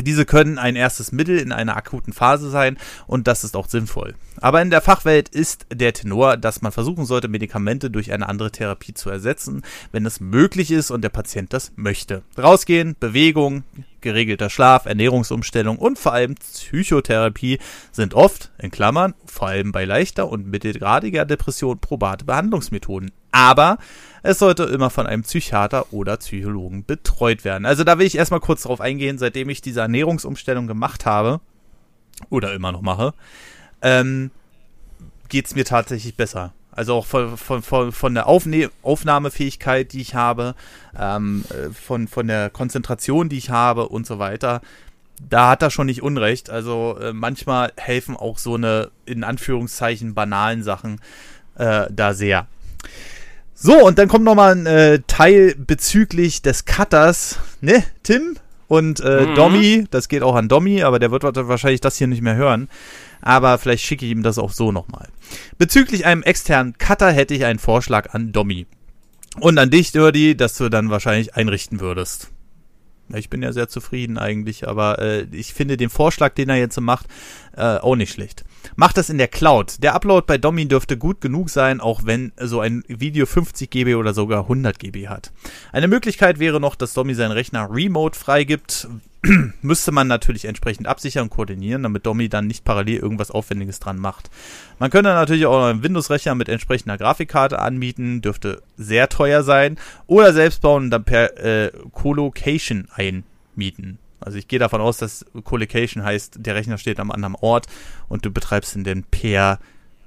Diese 0.00 0.24
können 0.24 0.58
ein 0.58 0.74
erstes 0.76 1.12
Mittel 1.12 1.38
in 1.38 1.52
einer 1.52 1.76
akuten 1.76 2.12
Phase 2.12 2.50
sein 2.50 2.76
und 3.06 3.28
das 3.28 3.44
ist 3.44 3.56
auch 3.56 3.68
sinnvoll. 3.68 4.14
Aber 4.40 4.60
in 4.60 4.70
der 4.70 4.80
Fachwelt 4.80 5.28
ist 5.28 5.66
der 5.72 5.92
Tenor, 5.92 6.36
dass 6.36 6.62
man 6.62 6.72
versuchen 6.72 7.06
sollte, 7.06 7.28
Medikamente 7.28 7.90
durch 7.90 8.12
eine 8.12 8.28
andere 8.28 8.50
Therapie 8.50 8.94
zu 8.94 9.08
ersetzen, 9.08 9.62
wenn 9.92 10.04
es 10.04 10.20
möglich 10.20 10.72
ist 10.72 10.90
und 10.90 11.02
der 11.02 11.10
Patient 11.10 11.52
das 11.52 11.72
möchte. 11.76 12.22
Rausgehen, 12.36 12.96
Bewegung, 12.98 13.62
geregelter 14.00 14.50
Schlaf, 14.50 14.86
Ernährungsumstellung 14.86 15.78
und 15.78 15.98
vor 15.98 16.12
allem 16.12 16.34
Psychotherapie 16.34 17.58
sind 17.92 18.14
oft, 18.14 18.50
in 18.58 18.70
Klammern, 18.70 19.14
vor 19.24 19.48
allem 19.48 19.72
bei 19.72 19.84
leichter 19.84 20.28
und 20.28 20.46
mittelgradiger 20.46 21.24
Depression 21.24 21.78
probate 21.78 22.24
Behandlungsmethoden. 22.24 23.12
Aber 23.32 23.78
es 24.24 24.38
sollte 24.38 24.64
immer 24.64 24.88
von 24.88 25.06
einem 25.06 25.22
Psychiater 25.22 25.92
oder 25.92 26.16
Psychologen 26.16 26.84
betreut 26.84 27.44
werden. 27.44 27.66
Also 27.66 27.84
da 27.84 27.98
will 27.98 28.06
ich 28.06 28.16
erstmal 28.16 28.40
kurz 28.40 28.62
drauf 28.62 28.80
eingehen, 28.80 29.18
seitdem 29.18 29.50
ich 29.50 29.60
diese 29.60 29.82
Ernährungsumstellung 29.82 30.66
gemacht 30.66 31.04
habe 31.04 31.40
oder 32.30 32.54
immer 32.54 32.72
noch 32.72 32.80
mache, 32.80 33.12
ähm, 33.82 34.30
geht 35.28 35.44
es 35.44 35.54
mir 35.54 35.66
tatsächlich 35.66 36.16
besser. 36.16 36.54
Also 36.72 36.94
auch 36.94 37.04
von, 37.04 37.36
von, 37.36 37.62
von, 37.62 37.92
von 37.92 38.14
der 38.14 38.26
Aufne 38.26 38.70
Aufnahmefähigkeit, 38.82 39.92
die 39.92 40.00
ich 40.00 40.14
habe, 40.14 40.54
ähm, 40.98 41.44
von, 41.74 42.08
von 42.08 42.26
der 42.26 42.48
Konzentration, 42.48 43.28
die 43.28 43.36
ich 43.36 43.50
habe 43.50 43.90
und 43.90 44.06
so 44.06 44.18
weiter. 44.18 44.62
Da 45.28 45.50
hat 45.50 45.60
er 45.60 45.70
schon 45.70 45.86
nicht 45.86 46.02
Unrecht. 46.02 46.48
Also 46.48 46.96
äh, 46.98 47.12
manchmal 47.12 47.74
helfen 47.76 48.16
auch 48.16 48.38
so 48.38 48.54
eine, 48.54 48.90
in 49.04 49.22
Anführungszeichen, 49.22 50.14
banalen 50.14 50.62
Sachen 50.62 50.98
äh, 51.56 51.88
da 51.90 52.14
sehr. 52.14 52.48
So, 53.64 53.82
und 53.82 53.98
dann 53.98 54.08
kommt 54.08 54.26
nochmal 54.26 54.52
ein 54.54 54.66
äh, 54.66 55.00
Teil 55.06 55.54
bezüglich 55.56 56.42
des 56.42 56.66
Cutters, 56.66 57.38
ne, 57.62 57.82
Tim? 58.02 58.36
Und 58.68 59.00
äh, 59.00 59.24
Mhm. 59.24 59.34
Domi, 59.36 59.84
das 59.90 60.08
geht 60.08 60.22
auch 60.22 60.34
an 60.34 60.48
Domi, 60.48 60.82
aber 60.82 60.98
der 60.98 61.10
wird 61.10 61.22
wahrscheinlich 61.24 61.80
das 61.80 61.96
hier 61.96 62.06
nicht 62.06 62.20
mehr 62.20 62.36
hören. 62.36 62.68
Aber 63.22 63.56
vielleicht 63.56 63.82
schicke 63.82 64.04
ich 64.04 64.10
ihm 64.12 64.22
das 64.22 64.38
auch 64.38 64.52
so 64.52 64.70
nochmal. 64.70 65.08
Bezüglich 65.56 66.04
einem 66.04 66.22
externen 66.22 66.76
Cutter 66.76 67.10
hätte 67.10 67.32
ich 67.32 67.46
einen 67.46 67.58
Vorschlag 67.58 68.12
an 68.12 68.32
Domi. 68.32 68.66
Und 69.40 69.56
an 69.56 69.70
dich, 69.70 69.92
Dirty, 69.92 70.36
dass 70.36 70.58
du 70.58 70.68
dann 70.68 70.90
wahrscheinlich 70.90 71.34
einrichten 71.34 71.80
würdest. 71.80 72.28
Ich 73.14 73.30
bin 73.30 73.42
ja 73.42 73.54
sehr 73.54 73.68
zufrieden 73.68 74.18
eigentlich, 74.18 74.68
aber 74.68 74.98
äh, 74.98 75.26
ich 75.32 75.54
finde 75.54 75.78
den 75.78 75.90
Vorschlag, 75.90 76.34
den 76.34 76.50
er 76.50 76.56
jetzt 76.56 76.74
so 76.74 76.82
macht, 76.82 77.06
äh, 77.56 77.78
auch 77.78 77.96
nicht 77.96 78.12
schlecht. 78.12 78.44
Macht 78.76 78.96
das 78.96 79.10
in 79.10 79.18
der 79.18 79.28
Cloud. 79.28 79.82
Der 79.82 79.94
Upload 79.94 80.24
bei 80.26 80.38
Domi 80.38 80.66
dürfte 80.66 80.96
gut 80.96 81.20
genug 81.20 81.50
sein, 81.50 81.80
auch 81.80 82.02
wenn 82.04 82.32
so 82.40 82.60
ein 82.60 82.82
Video 82.88 83.26
50 83.26 83.70
GB 83.70 83.94
oder 83.94 84.14
sogar 84.14 84.42
100 84.42 84.78
GB 84.78 85.08
hat. 85.08 85.32
Eine 85.72 85.88
Möglichkeit 85.88 86.38
wäre 86.38 86.60
noch, 86.60 86.74
dass 86.74 86.94
Domi 86.94 87.14
seinen 87.14 87.32
Rechner 87.32 87.68
remote 87.70 88.18
freigibt. 88.18 88.88
Müsste 89.62 89.92
man 89.92 90.06
natürlich 90.06 90.44
entsprechend 90.44 90.86
absichern 90.86 91.24
und 91.24 91.30
koordinieren, 91.30 91.82
damit 91.82 92.04
Domi 92.04 92.28
dann 92.28 92.46
nicht 92.46 92.64
parallel 92.64 92.98
irgendwas 92.98 93.30
Aufwendiges 93.30 93.80
dran 93.80 93.98
macht. 93.98 94.30
Man 94.78 94.90
könnte 94.90 95.10
natürlich 95.10 95.46
auch 95.46 95.64
einen 95.64 95.82
Windows-Rechner 95.82 96.34
mit 96.34 96.48
entsprechender 96.48 96.98
Grafikkarte 96.98 97.58
anbieten, 97.58 98.20
dürfte 98.20 98.62
sehr 98.76 99.08
teuer 99.08 99.42
sein, 99.42 99.78
oder 100.06 100.32
selbst 100.32 100.60
bauen 100.60 100.84
und 100.84 100.90
dann 100.90 101.04
per 101.04 101.38
äh, 101.38 101.72
Colocation 101.92 102.88
einmieten. 102.94 103.98
Also 104.20 104.38
ich 104.38 104.48
gehe 104.48 104.58
davon 104.58 104.80
aus, 104.80 104.98
dass 104.98 105.24
Colocation 105.44 106.02
heißt, 106.02 106.36
der 106.38 106.54
Rechner 106.54 106.78
steht 106.78 106.98
am 107.00 107.10
anderen 107.10 107.34
Ort 107.40 107.66
und 108.08 108.24
du 108.24 108.30
betreibst 108.30 108.74
ihn 108.76 108.84
dann 108.84 109.04
per 109.04 109.58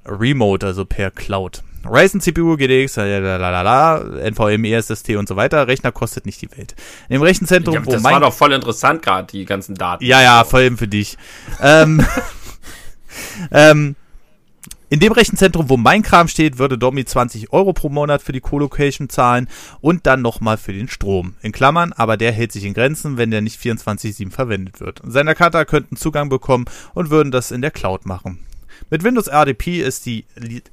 Remote, 0.06 0.66
also 0.66 0.86
per 0.86 1.12
Cloud. 1.12 1.64
Ryzen 1.86 2.20
CPU, 2.20 2.58
GTX, 2.58 2.96
lalalala, 2.98 4.00
NVMe, 4.30 4.82
SST 4.82 5.12
und 5.12 5.28
so 5.28 5.36
weiter. 5.36 5.68
Rechner 5.68 5.92
kostet 5.92 6.26
nicht 6.26 6.42
die 6.42 6.52
Welt. 6.58 6.76
Im 7.08 7.22
Rechenzentrum, 7.22 7.76
Ja, 7.76 7.86
wo 7.86 7.92
das 7.92 8.04
war 8.04 8.20
doch 8.20 8.34
voll 8.34 8.52
interessant 8.54 9.02
gerade, 9.02 9.28
die 9.28 9.46
ganzen 9.46 9.76
Daten. 9.76 10.04
ja, 10.04 10.22
ja, 10.22 10.44
vor 10.44 10.60
allem 10.60 10.78
für 10.78 10.88
dich. 10.88 11.18
ähm, 11.62 12.06
ähm, 13.52 13.96
in 14.90 15.02
dem 15.02 15.12
Rechenzentrum, 15.12 15.70
wo 15.70 15.76
mein 15.76 16.02
Kram 16.02 16.30
steht, 16.30 16.60
würde 16.60 16.78
Domi 16.78 17.04
20 17.04 17.52
Euro 17.52 17.74
pro 17.74 17.90
Monat 17.90 18.22
für 18.22 18.32
die 18.32 18.40
Colocation 18.40 19.10
zahlen 19.10 19.50
und 19.82 20.08
dann 20.08 20.22
nochmal 20.22 20.58
für 20.58 20.72
den 20.72 20.88
Strom. 20.88 21.36
In 21.42 21.52
Klammern, 21.52 21.92
aber 21.92 22.16
der 22.16 22.32
hält 22.32 22.54
sich 22.54 22.64
in 22.64 22.74
Grenzen, 22.74 23.18
wenn 23.18 23.30
der 23.30 23.42
nicht 23.42 23.60
24-7 23.60 24.32
verwendet 24.32 24.80
wird. 24.80 25.02
Seine 25.06 25.36
Cutter 25.36 25.66
könnten 25.66 25.98
Zugang 25.98 26.30
bekommen 26.30 26.66
und 26.94 27.10
würden 27.10 27.32
das 27.32 27.52
in 27.52 27.62
der 27.62 27.72
Cloud 27.72 28.06
machen. 28.06 28.40
Mit 28.90 29.04
Windows 29.04 29.28
RDP 29.28 29.82
ist 29.82 30.06
die 30.06 30.26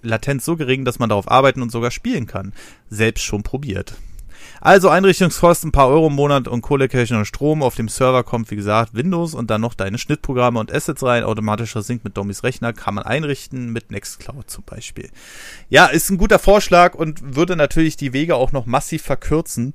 Latenz 0.03 0.45
so 0.45 0.57
gering, 0.57 0.85
dass 0.85 1.01
man 1.01 1.09
darauf 1.09 1.29
arbeiten 1.29 1.63
und 1.63 1.73
sogar 1.73 1.91
spielen 1.91 2.27
kann. 2.27 2.53
Selbst 2.91 3.25
schon 3.25 3.43
probiert. 3.43 3.97
Also 4.65 4.89
Einrichtungskosten, 4.89 5.69
ein 5.69 5.73
paar 5.73 5.89
Euro 5.89 6.07
im 6.07 6.15
Monat 6.15 6.49
und 6.49 6.63
Colocation 6.63 7.19
und 7.19 7.27
Strom. 7.27 7.63
Auf 7.63 7.75
dem 7.75 7.91
Server 7.91 8.25
kommt, 8.25 8.51
wie 8.51 8.57
gesagt, 8.57 8.95
Windows 8.95 9.35
und 9.35 9.51
dann 9.51 9.61
noch 9.61 9.75
deine 9.75 9.99
Schnittprogramme 9.99 10.59
und 10.59 10.73
Assets 10.73 11.03
rein. 11.03 11.23
Automatischer 11.23 11.83
Sync 11.83 12.03
mit 12.03 12.17
Dommys 12.17 12.45
Rechner 12.45 12.73
kann 12.73 12.95
man 12.95 13.05
einrichten, 13.05 13.75
mit 13.75 13.91
Nextcloud 13.91 14.49
zum 14.49 14.65
Beispiel. 14.65 15.11
Ja, 15.69 15.85
ist 15.85 16.09
ein 16.09 16.17
guter 16.17 16.39
Vorschlag 16.39 16.95
und 16.95 17.37
würde 17.37 17.57
natürlich 17.57 17.99
die 17.99 18.15
Wege 18.15 18.37
auch 18.37 18.53
noch 18.53 18.65
massiv 18.65 19.03
verkürzen. 19.03 19.75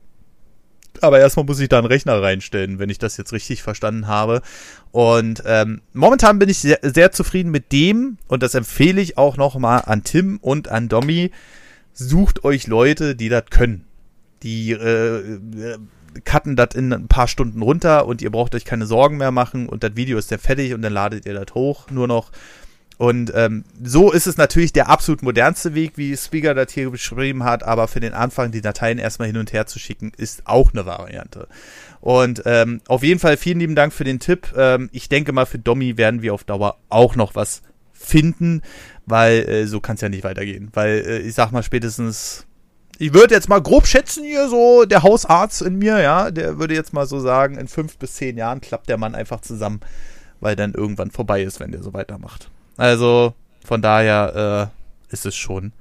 Aber 1.01 1.19
erstmal 1.19 1.45
muss 1.45 1.59
ich 1.59 1.69
da 1.69 1.77
einen 1.77 1.85
Rechner 1.85 2.19
reinstellen, 2.19 2.79
wenn 2.79 2.89
ich 2.89 2.97
das 2.97 3.15
jetzt 3.17 3.31
richtig 3.31 3.61
verstanden 3.61 4.07
habe. 4.07 4.41
Und 4.89 5.43
ähm, 5.45 5.81
momentan 5.93 6.39
bin 6.39 6.49
ich 6.49 6.57
sehr, 6.57 6.79
sehr 6.81 7.11
zufrieden 7.11 7.51
mit 7.51 7.71
dem 7.71 8.17
und 8.27 8.41
das 8.41 8.55
empfehle 8.55 9.01
ich 9.01 9.19
auch 9.19 9.37
nochmal 9.37 9.83
an 9.85 10.03
Tim 10.03 10.39
und 10.41 10.67
an 10.67 10.89
Dommy. 10.89 11.29
Sucht 11.93 12.43
euch 12.43 12.65
Leute, 12.65 13.15
die 13.15 13.29
das 13.29 13.45
können 13.51 13.85
die 14.43 14.71
äh, 14.71 15.39
cutten 16.23 16.55
das 16.55 16.75
in 16.75 16.91
ein 16.91 17.07
paar 17.07 17.27
Stunden 17.27 17.61
runter 17.61 18.05
und 18.05 18.21
ihr 18.21 18.31
braucht 18.31 18.55
euch 18.55 18.65
keine 18.65 18.85
Sorgen 18.85 19.17
mehr 19.17 19.31
machen 19.31 19.69
und 19.69 19.83
das 19.83 19.95
Video 19.95 20.17
ist 20.17 20.31
ja 20.31 20.37
fertig 20.37 20.73
und 20.73 20.81
dann 20.81 20.93
ladet 20.93 21.25
ihr 21.25 21.33
das 21.33 21.53
hoch 21.53 21.89
nur 21.91 22.07
noch. 22.07 22.31
Und 22.97 23.31
ähm, 23.33 23.63
so 23.81 24.11
ist 24.11 24.27
es 24.27 24.35
natürlich 24.35 24.73
der 24.73 24.89
absolut 24.89 25.23
modernste 25.23 25.73
Weg, 25.73 25.93
wie 25.95 26.17
Speaker 26.17 26.53
das 26.53 26.73
hier 26.73 26.89
beschrieben 26.89 27.45
hat, 27.45 27.63
aber 27.63 27.87
für 27.87 28.01
den 28.01 28.13
Anfang 28.13 28.51
die 28.51 28.59
Dateien 28.59 28.97
erstmal 28.97 29.29
hin 29.29 29.37
und 29.37 29.53
her 29.53 29.67
zu 29.67 29.79
schicken, 29.79 30.11
ist 30.17 30.45
auch 30.45 30.73
eine 30.73 30.85
Variante. 30.85 31.47
Und 32.01 32.43
ähm, 32.45 32.81
auf 32.89 33.01
jeden 33.01 33.21
Fall 33.21 33.37
vielen 33.37 33.61
lieben 33.61 33.75
Dank 33.75 33.93
für 33.93 34.03
den 34.03 34.19
Tipp. 34.19 34.53
Ähm, 34.57 34.89
ich 34.91 35.07
denke 35.07 35.31
mal, 35.31 35.45
für 35.45 35.59
Domi 35.59 35.95
werden 35.95 36.21
wir 36.21 36.33
auf 36.33 36.43
Dauer 36.43 36.77
auch 36.89 37.15
noch 37.15 37.35
was 37.35 37.61
finden, 37.93 38.63
weil 39.05 39.47
äh, 39.47 39.65
so 39.65 39.79
kann 39.79 39.95
es 39.95 40.01
ja 40.01 40.09
nicht 40.09 40.25
weitergehen. 40.25 40.69
Weil 40.73 41.05
äh, 41.07 41.19
ich 41.19 41.35
sag 41.35 41.53
mal 41.53 41.63
spätestens 41.63 42.47
ich 42.99 43.13
würde 43.13 43.33
jetzt 43.33 43.47
mal 43.47 43.61
grob 43.61 43.87
schätzen 43.87 44.25
hier 44.25 44.49
so, 44.49 44.83
der 44.83 45.03
Hausarzt 45.03 45.61
in 45.61 45.77
mir, 45.77 45.99
ja, 46.01 46.31
der 46.31 46.59
würde 46.59 46.75
jetzt 46.75 46.91
mal 46.93 47.07
so 47.07 47.19
sagen, 47.19 47.57
in 47.57 47.69
fünf 47.69 47.97
bis 47.97 48.15
zehn 48.15 48.37
Jahren 48.37 48.59
klappt 48.59 48.89
der 48.89 48.97
Mann 48.97 49.15
einfach 49.15 49.39
zusammen, 49.39 49.79
weil 50.41 50.57
dann 50.57 50.73
irgendwann 50.73 51.09
vorbei 51.09 51.41
ist, 51.41 51.61
wenn 51.61 51.71
der 51.71 51.81
so 51.81 51.93
weitermacht. 51.93 52.51
Also, 52.75 53.33
von 53.65 53.81
daher 53.81 54.71
äh, 55.09 55.13
ist 55.13 55.25
es 55.25 55.35
schon 55.35 55.71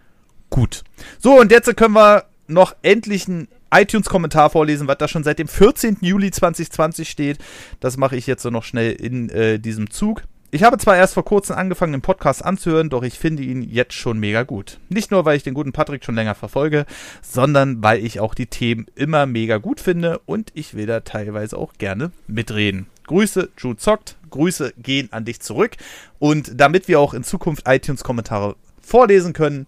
gut. 0.48 0.84
So, 1.18 1.40
und 1.40 1.50
jetzt 1.50 1.76
können 1.76 1.94
wir 1.94 2.24
noch 2.46 2.74
endlich 2.82 3.26
einen 3.28 3.48
iTunes-Kommentar 3.72 4.50
vorlesen, 4.50 4.86
was 4.86 4.98
da 4.98 5.08
schon 5.08 5.24
seit 5.24 5.40
dem 5.40 5.48
14. 5.48 5.98
Juli 6.00 6.30
2020 6.30 7.10
steht. 7.10 7.38
Das 7.80 7.96
mache 7.96 8.16
ich 8.16 8.28
jetzt 8.28 8.42
so 8.42 8.50
noch 8.50 8.64
schnell 8.64 8.92
in 8.92 9.28
äh, 9.30 9.58
diesem 9.58 9.90
Zug. 9.90 10.22
Ich 10.50 10.62
habe 10.62 10.78
zwar 10.78 10.96
erst 10.96 11.12
vor 11.12 11.26
kurzem 11.26 11.56
angefangen, 11.56 11.92
den 11.92 12.00
Podcast 12.00 12.42
anzuhören, 12.42 12.88
doch 12.88 13.02
ich 13.02 13.18
finde 13.18 13.42
ihn 13.42 13.62
jetzt 13.62 13.92
schon 13.92 14.18
mega 14.18 14.44
gut. 14.44 14.78
Nicht 14.88 15.10
nur, 15.10 15.26
weil 15.26 15.36
ich 15.36 15.42
den 15.42 15.52
guten 15.52 15.72
Patrick 15.72 16.06
schon 16.06 16.14
länger 16.14 16.34
verfolge, 16.34 16.86
sondern 17.20 17.82
weil 17.82 18.02
ich 18.02 18.18
auch 18.18 18.34
die 18.34 18.46
Themen 18.46 18.86
immer 18.94 19.26
mega 19.26 19.58
gut 19.58 19.78
finde 19.78 20.20
und 20.20 20.50
ich 20.54 20.72
will 20.72 20.86
da 20.86 21.00
teilweise 21.00 21.58
auch 21.58 21.74
gerne 21.74 22.12
mitreden. 22.28 22.86
Grüße, 23.06 23.50
Jude 23.58 23.76
Zockt, 23.76 24.16
Grüße 24.30 24.72
gehen 24.78 25.08
an 25.12 25.26
dich 25.26 25.40
zurück 25.40 25.72
und 26.18 26.58
damit 26.58 26.88
wir 26.88 26.98
auch 26.98 27.12
in 27.12 27.24
Zukunft 27.24 27.68
iTunes-Kommentare 27.68 28.56
vorlesen 28.80 29.34
können, 29.34 29.66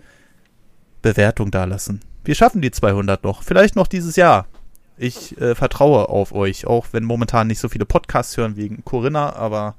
Bewertung 1.03 1.51
dalassen. 1.51 2.01
Wir 2.25 2.35
schaffen 2.35 2.63
die 2.63 2.71
200 2.71 3.23
noch, 3.23 3.43
vielleicht 3.43 3.77
noch 3.77 3.87
dieses 3.87 4.17
Jahr. 4.17 4.47
Ich 4.97 5.39
äh, 5.39 5.55
vertraue 5.55 6.09
auf 6.09 6.33
euch, 6.33 6.67
auch 6.67 6.87
wenn 6.93 7.05
momentan 7.05 7.49
nicht 7.49 7.59
so 7.59 7.69
viele 7.69 7.85
Podcasts 7.85 8.39
hören 8.39 8.57
wegen 8.57 8.83
Corinna, 8.85 9.35
aber 9.37 9.75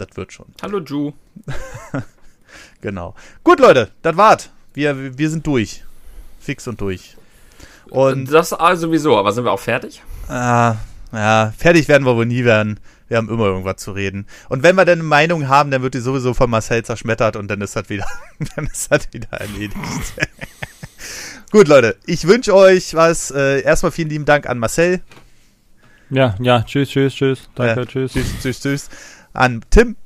das 0.00 0.16
wird 0.16 0.32
schon. 0.32 0.46
Hallo 0.62 0.80
Ju. 0.80 1.12
Genau. 2.80 3.14
Gut, 3.44 3.60
Leute, 3.60 3.90
das 4.02 4.16
war's. 4.16 4.50
Wir, 4.74 5.16
wir 5.16 5.30
sind 5.30 5.46
durch. 5.46 5.84
Fix 6.40 6.66
und 6.66 6.80
durch. 6.80 7.16
Und 7.90 8.32
das 8.32 8.50
sowieso, 8.50 9.16
aber 9.18 9.32
sind 9.32 9.44
wir 9.44 9.52
auch 9.52 9.60
fertig? 9.60 10.02
Ah, 10.28 10.76
ja, 11.12 11.52
fertig 11.56 11.88
werden 11.88 12.04
wir 12.06 12.16
wohl 12.16 12.26
nie 12.26 12.44
werden. 12.44 12.80
Wir 13.08 13.16
haben 13.16 13.28
immer 13.28 13.46
irgendwas 13.46 13.76
zu 13.78 13.90
reden. 13.92 14.26
Und 14.48 14.62
wenn 14.62 14.76
wir 14.76 14.84
dann 14.84 15.00
eine 15.00 15.08
Meinung 15.08 15.48
haben, 15.48 15.72
dann 15.72 15.82
wird 15.82 15.94
die 15.94 16.00
sowieso 16.00 16.32
von 16.32 16.48
Marcel 16.48 16.84
zerschmettert 16.84 17.34
und 17.36 17.48
dann 17.48 17.60
ist 17.60 17.74
das 17.74 17.88
wieder, 17.88 18.06
dann 18.56 18.66
ist 18.66 18.90
das 18.90 19.12
wieder 19.12 19.32
erledigt. 19.32 19.76
Gut, 21.50 21.66
Leute, 21.66 21.96
ich 22.06 22.28
wünsche 22.28 22.54
euch 22.54 22.94
was. 22.94 23.32
Äh, 23.32 23.62
erstmal 23.62 23.90
vielen 23.90 24.08
lieben 24.08 24.24
Dank 24.24 24.48
an 24.48 24.58
Marcel. 24.58 25.00
Ja, 26.10 26.36
ja, 26.40 26.62
tschüss, 26.62 26.88
tschüss, 26.88 27.14
tschüss. 27.14 27.50
Danke, 27.56 27.80
Äh, 27.80 27.86
tschüss. 27.86 28.12
Tschüss, 28.12 28.26
tschüss, 28.40 28.60
tschüss. 28.60 28.90
An 29.32 29.62
Tim 29.70 29.96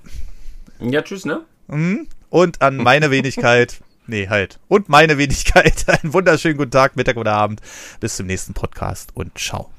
Ja, 0.80 1.02
tschüss, 1.02 1.24
ne? 1.24 1.44
mhm, 1.68 2.06
und 2.30 2.62
an 2.62 2.76
meine 2.76 3.10
Wenigkeit. 3.10 3.80
Nee, 4.06 4.28
halt. 4.28 4.60
Und 4.68 4.90
meine 4.90 5.16
Wenigkeit. 5.16 5.88
Einen 6.02 6.12
wunderschönen 6.12 6.58
guten 6.58 6.70
Tag, 6.72 6.94
Mittag 6.94 7.16
oder 7.16 7.32
Abend. 7.32 7.62
Bis 8.00 8.16
zum 8.16 8.26
nächsten 8.26 8.52
Podcast 8.52 9.12
und 9.14 9.38
ciao. 9.38 9.70